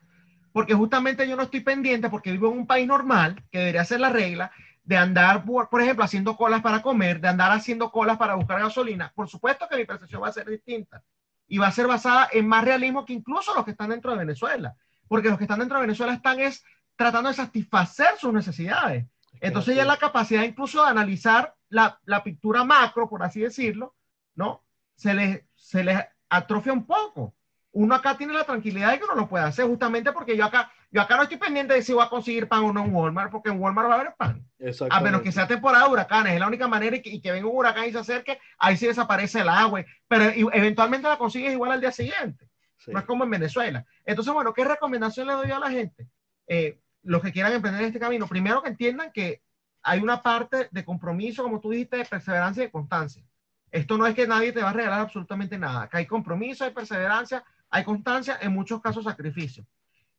porque 0.51 0.73
justamente 0.73 1.27
yo 1.27 1.35
no 1.35 1.43
estoy 1.43 1.59
pendiente, 1.59 2.09
porque 2.09 2.31
vivo 2.31 2.51
en 2.51 2.59
un 2.59 2.67
país 2.67 2.87
normal, 2.87 3.43
que 3.51 3.59
debería 3.59 3.85
ser 3.85 3.99
la 3.99 4.09
regla, 4.09 4.51
de 4.85 4.97
andar, 4.97 5.43
por, 5.43 5.67
por, 5.69 5.81
ejemplo, 5.81 6.05
haciendo 6.05 6.37
colas 6.37 6.61
para 6.61 6.81
comer, 6.81 7.19
de 7.19 7.27
andar 7.27 7.51
haciendo 7.51 7.91
colas 7.91 8.17
para 8.17 8.35
buscar 8.35 8.59
gasolina, 8.59 9.11
por 9.15 9.27
supuesto 9.27 9.67
que 9.67 9.77
mi 9.77 9.85
percepción 9.85 10.21
va 10.21 10.27
a 10.27 10.33
ser 10.33 10.47
distinta 10.47 11.03
y 11.47 11.57
va 11.57 11.67
a 11.67 11.71
ser 11.71 11.87
basada 11.87 12.29
en 12.31 12.47
más 12.47 12.63
realismo 12.63 13.03
que 13.03 13.13
incluso 13.13 13.53
los 13.53 13.65
que 13.65 13.71
están 13.71 13.89
dentro 13.89 14.11
de 14.11 14.19
Venezuela, 14.19 14.75
porque 15.07 15.29
los 15.29 15.37
que 15.37 15.43
están 15.43 15.59
dentro 15.59 15.77
de 15.77 15.85
Venezuela 15.87 16.13
están 16.13 16.39
es 16.39 16.63
tratando 16.95 17.29
de 17.29 17.35
satisfacer 17.35 18.17
sus 18.19 18.31
necesidades. 18.31 19.05
Entonces 19.41 19.75
ya 19.75 19.83
la 19.85 19.97
capacidad 19.97 20.43
incluso 20.43 20.83
de 20.83 20.89
analizar 20.89 21.55
la, 21.67 21.99
la 22.05 22.23
pintura 22.23 22.63
macro, 22.63 23.09
por 23.09 23.21
así 23.21 23.41
decirlo, 23.41 23.95
¿no? 24.35 24.63
Se 24.95 25.13
les, 25.13 25.43
se 25.55 25.83
les 25.83 25.99
atrofia 26.29 26.71
un 26.71 26.85
poco 26.85 27.35
uno 27.75 27.93
acá 27.93 28.15
tiene 28.17 28.33
la 28.33 28.45
tranquilidad 28.45 28.91
de 28.91 28.99
que 28.99 29.03
uno 29.03 29.15
lo 29.15 29.27
puede 29.27 29.43
hacer, 29.43 29.67
justamente 29.67 30.13
porque 30.13 30.37
yo 30.37 30.45
acá, 30.45 30.71
yo 30.95 31.01
acá 31.01 31.17
no 31.17 31.23
estoy 31.23 31.37
pendiente 31.37 31.73
de 31.73 31.81
si 31.81 31.91
voy 31.91 32.05
a 32.05 32.09
conseguir 32.09 32.47
pan 32.47 32.63
o 32.63 32.71
no 32.71 32.85
en 32.85 32.95
Walmart, 32.95 33.29
porque 33.29 33.49
en 33.49 33.59
Walmart 33.59 33.89
va 33.89 33.95
a 33.95 33.99
haber 33.99 34.15
pan. 34.15 34.47
A 34.89 35.01
menos 35.01 35.21
que 35.21 35.33
sea 35.33 35.45
temporada 35.45 35.83
de 35.83 35.91
huracanes, 35.91 36.33
es 36.35 36.39
la 36.39 36.47
única 36.47 36.69
manera 36.69 36.95
y 36.95 37.01
que, 37.01 37.09
y 37.09 37.19
que 37.19 37.33
venga 37.33 37.49
un 37.49 37.57
huracán 37.57 37.89
y 37.89 37.91
se 37.91 37.97
acerque, 37.97 38.39
ahí 38.57 38.77
sí 38.77 38.87
desaparece 38.87 39.41
el 39.41 39.49
agua, 39.49 39.83
pero 40.07 40.23
eventualmente 40.53 41.09
la 41.09 41.17
consigues 41.17 41.51
igual 41.51 41.73
al 41.73 41.81
día 41.81 41.91
siguiente. 41.91 42.49
No 42.87 42.99
es 42.99 43.03
como 43.03 43.25
en 43.25 43.29
Venezuela. 43.29 43.85
Entonces, 44.05 44.33
bueno, 44.33 44.53
¿qué 44.53 44.63
recomendación 44.63 45.27
le 45.27 45.33
doy 45.33 45.51
a 45.51 45.59
la 45.59 45.69
gente? 45.69 46.07
Eh, 46.47 46.79
los 47.03 47.21
que 47.21 47.33
quieran 47.33 47.51
emprender 47.51 47.83
este 47.83 47.99
camino, 47.99 48.25
primero 48.25 48.63
que 48.63 48.69
entiendan 48.69 49.11
que 49.11 49.41
hay 49.83 49.99
una 49.99 50.21
parte 50.21 50.69
de 50.71 50.85
compromiso, 50.85 51.43
como 51.43 51.59
tú 51.59 51.71
dijiste, 51.71 51.97
de 51.97 52.05
perseverancia 52.05 52.63
y 52.63 52.67
de 52.67 52.71
constancia. 52.71 53.21
Esto 53.69 53.97
no 53.97 54.07
es 54.07 54.15
que 54.15 54.27
nadie 54.27 54.53
te 54.53 54.61
va 54.61 54.69
a 54.69 54.73
regalar 54.73 55.01
absolutamente 55.01 55.57
nada, 55.57 55.89
que 55.89 55.97
hay 55.97 56.05
compromiso, 56.05 56.63
hay 56.63 56.71
perseverancia, 56.71 57.43
hay 57.69 57.83
constancia, 57.83 58.37
en 58.39 58.53
muchos 58.53 58.81
casos 58.81 59.03
sacrificio. 59.03 59.65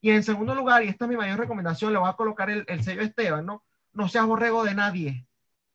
Y 0.07 0.11
en 0.13 0.23
segundo 0.23 0.55
lugar, 0.55 0.85
y 0.85 0.89
esta 0.89 1.05
es 1.05 1.09
mi 1.09 1.17
mayor 1.17 1.37
recomendación, 1.37 1.93
le 1.93 1.99
voy 1.99 2.09
a 2.09 2.13
colocar 2.13 2.49
el, 2.49 2.65
el 2.69 2.85
sello 2.85 3.03
Esteban, 3.03 3.45
¿no? 3.45 3.65
No 3.93 4.09
seas 4.09 4.25
borrego 4.25 4.63
de 4.63 4.73
nadie. 4.73 5.27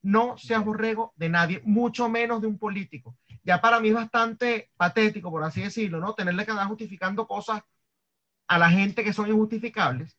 No 0.02 0.38
seas 0.38 0.64
borrego 0.64 1.12
de 1.18 1.28
nadie, 1.28 1.62
mucho 1.66 2.08
menos 2.08 2.40
de 2.40 2.48
un 2.48 2.58
político. 2.58 3.18
Ya 3.44 3.60
para 3.60 3.82
mí 3.82 3.90
es 3.90 3.94
bastante 3.94 4.72
patético, 4.78 5.30
por 5.32 5.44
así 5.44 5.62
decirlo, 5.62 6.00
¿no? 6.00 6.14
Tenerle 6.14 6.46
que 6.46 6.52
andar 6.52 6.68
justificando 6.68 7.28
cosas 7.28 7.62
a 8.48 8.58
la 8.58 8.70
gente 8.70 9.04
que 9.04 9.12
son 9.12 9.28
injustificables. 9.28 10.18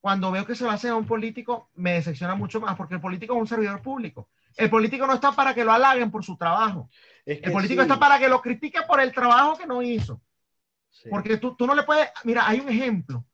Cuando 0.00 0.30
veo 0.30 0.46
que 0.46 0.54
se 0.54 0.64
va 0.64 0.70
a 0.70 0.74
hacer 0.74 0.92
a 0.92 0.94
un 0.94 1.06
político, 1.06 1.68
me 1.74 1.94
decepciona 1.94 2.36
mucho 2.36 2.60
más, 2.60 2.76
porque 2.76 2.94
el 2.94 3.00
político 3.00 3.34
es 3.34 3.40
un 3.40 3.48
servidor 3.48 3.82
público. 3.82 4.28
El 4.56 4.70
político 4.70 5.04
no 5.04 5.14
está 5.14 5.32
para 5.32 5.52
que 5.52 5.64
lo 5.64 5.72
halaguen 5.72 6.12
por 6.12 6.24
su 6.24 6.36
trabajo. 6.36 6.88
el 7.26 7.50
político 7.50 7.82
está 7.82 7.98
para 7.98 8.20
que 8.20 8.28
lo 8.28 8.40
critiquen 8.40 8.82
por 8.86 9.00
el 9.00 9.12
trabajo 9.12 9.58
que 9.58 9.66
no 9.66 9.82
hizo. 9.82 10.22
Porque 11.10 11.38
tú, 11.38 11.56
tú 11.56 11.66
no 11.66 11.74
le 11.74 11.82
puedes, 11.82 12.08
mira, 12.22 12.46
hay 12.46 12.60
un 12.60 12.68
ejemplo 12.68 13.24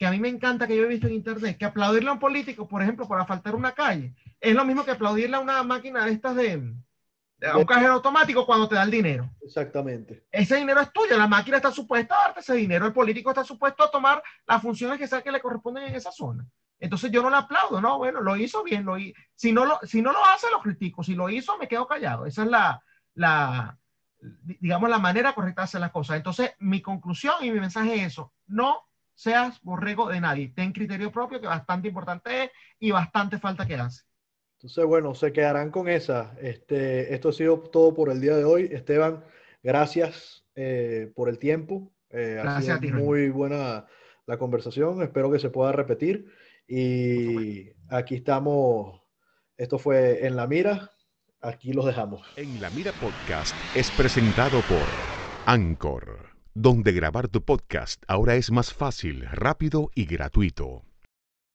que 0.00 0.06
a 0.06 0.10
mí 0.10 0.18
me 0.18 0.30
encanta 0.30 0.66
que 0.66 0.74
yo 0.74 0.84
he 0.84 0.88
visto 0.88 1.08
en 1.08 1.12
internet, 1.12 1.58
que 1.58 1.66
aplaudirle 1.66 2.08
a 2.08 2.14
un 2.14 2.18
político, 2.18 2.66
por 2.66 2.80
ejemplo, 2.80 3.06
por 3.06 3.24
faltar 3.26 3.54
una 3.54 3.72
calle, 3.72 4.14
es 4.40 4.54
lo 4.54 4.64
mismo 4.64 4.82
que 4.82 4.92
aplaudirle 4.92 5.36
a 5.36 5.40
una 5.40 5.62
máquina 5.62 6.06
de 6.06 6.12
estas 6.12 6.36
de, 6.36 6.74
a 7.46 7.58
un 7.58 7.66
cajero 7.66 7.92
automático 7.92 8.46
cuando 8.46 8.66
te 8.66 8.76
da 8.76 8.84
el 8.84 8.90
dinero. 8.90 9.28
Exactamente. 9.42 10.24
Ese 10.32 10.56
dinero 10.56 10.80
es 10.80 10.90
tuyo, 10.90 11.18
la 11.18 11.28
máquina 11.28 11.58
está 11.58 11.70
supuesta 11.70 12.14
a 12.14 12.28
darte 12.28 12.40
ese 12.40 12.54
dinero, 12.54 12.86
el 12.86 12.94
político 12.94 13.28
está 13.28 13.44
supuesto 13.44 13.84
a 13.84 13.90
tomar 13.90 14.22
las 14.46 14.62
funciones 14.62 14.98
que 14.98 15.06
sea 15.06 15.20
que 15.20 15.30
le 15.30 15.38
corresponden 15.38 15.84
en 15.84 15.94
esa 15.94 16.10
zona. 16.10 16.46
Entonces 16.78 17.10
yo 17.10 17.20
no 17.20 17.28
le 17.28 17.36
aplaudo, 17.36 17.78
no, 17.82 17.98
bueno, 17.98 18.22
lo 18.22 18.38
hizo 18.38 18.64
bien, 18.64 18.86
lo 18.86 18.96
si 19.34 19.52
no 19.52 19.66
lo, 19.66 19.80
si 19.82 20.00
no 20.00 20.12
lo 20.12 20.24
hace, 20.24 20.46
lo 20.50 20.62
critico, 20.62 21.02
si 21.02 21.14
lo 21.14 21.28
hizo, 21.28 21.58
me 21.58 21.68
quedo 21.68 21.86
callado. 21.86 22.24
Esa 22.24 22.44
es 22.44 22.48
la, 22.48 22.82
la 23.12 23.78
digamos, 24.18 24.88
la 24.88 24.98
manera 24.98 25.34
correcta 25.34 25.60
de 25.60 25.64
hacer 25.64 25.80
las 25.82 25.90
cosas. 25.90 26.16
Entonces, 26.16 26.54
mi 26.58 26.80
conclusión 26.80 27.34
y 27.42 27.50
mi 27.50 27.60
mensaje 27.60 27.96
es 27.96 28.12
eso, 28.12 28.32
no 28.46 28.86
seas 29.20 29.60
borrego 29.62 30.08
de 30.08 30.20
nadie. 30.20 30.52
Ten 30.54 30.72
criterio 30.72 31.12
propio, 31.12 31.40
que 31.40 31.46
bastante 31.46 31.88
importante 31.88 32.44
es 32.44 32.50
y 32.78 32.90
bastante 32.90 33.38
falta 33.38 33.66
que 33.66 33.74
hace. 33.74 34.02
Entonces, 34.56 34.84
bueno, 34.86 35.14
se 35.14 35.32
quedarán 35.32 35.70
con 35.70 35.88
esa. 35.88 36.34
Este, 36.40 37.12
esto 37.14 37.28
ha 37.28 37.32
sido 37.32 37.58
todo 37.60 37.92
por 37.94 38.10
el 38.10 38.20
día 38.20 38.36
de 38.36 38.44
hoy. 38.44 38.70
Esteban, 38.72 39.22
gracias 39.62 40.44
eh, 40.54 41.12
por 41.14 41.28
el 41.28 41.38
tiempo. 41.38 41.92
Eh, 42.08 42.40
gracias 42.42 42.78
ha 42.78 42.80
sido 42.80 42.98
muy 42.98 43.28
buena 43.28 43.86
la 44.24 44.38
conversación. 44.38 45.02
Espero 45.02 45.30
que 45.30 45.38
se 45.38 45.50
pueda 45.50 45.72
repetir. 45.72 46.26
Y 46.66 47.70
aquí 47.90 48.14
estamos. 48.14 49.02
Esto 49.56 49.78
fue 49.78 50.26
En 50.26 50.36
la 50.36 50.46
Mira. 50.46 50.90
Aquí 51.42 51.72
los 51.72 51.86
dejamos. 51.86 52.22
En 52.36 52.60
la 52.60 52.68
Mira 52.70 52.92
Podcast 52.92 53.54
es 53.74 53.90
presentado 53.90 54.60
por 54.62 54.86
Anchor 55.46 56.29
donde 56.54 56.92
grabar 56.92 57.28
tu 57.28 57.42
podcast 57.42 58.02
ahora 58.08 58.36
es 58.36 58.50
más 58.50 58.72
fácil, 58.72 59.26
rápido 59.30 59.90
y 59.94 60.06
gratuito. 60.06 60.89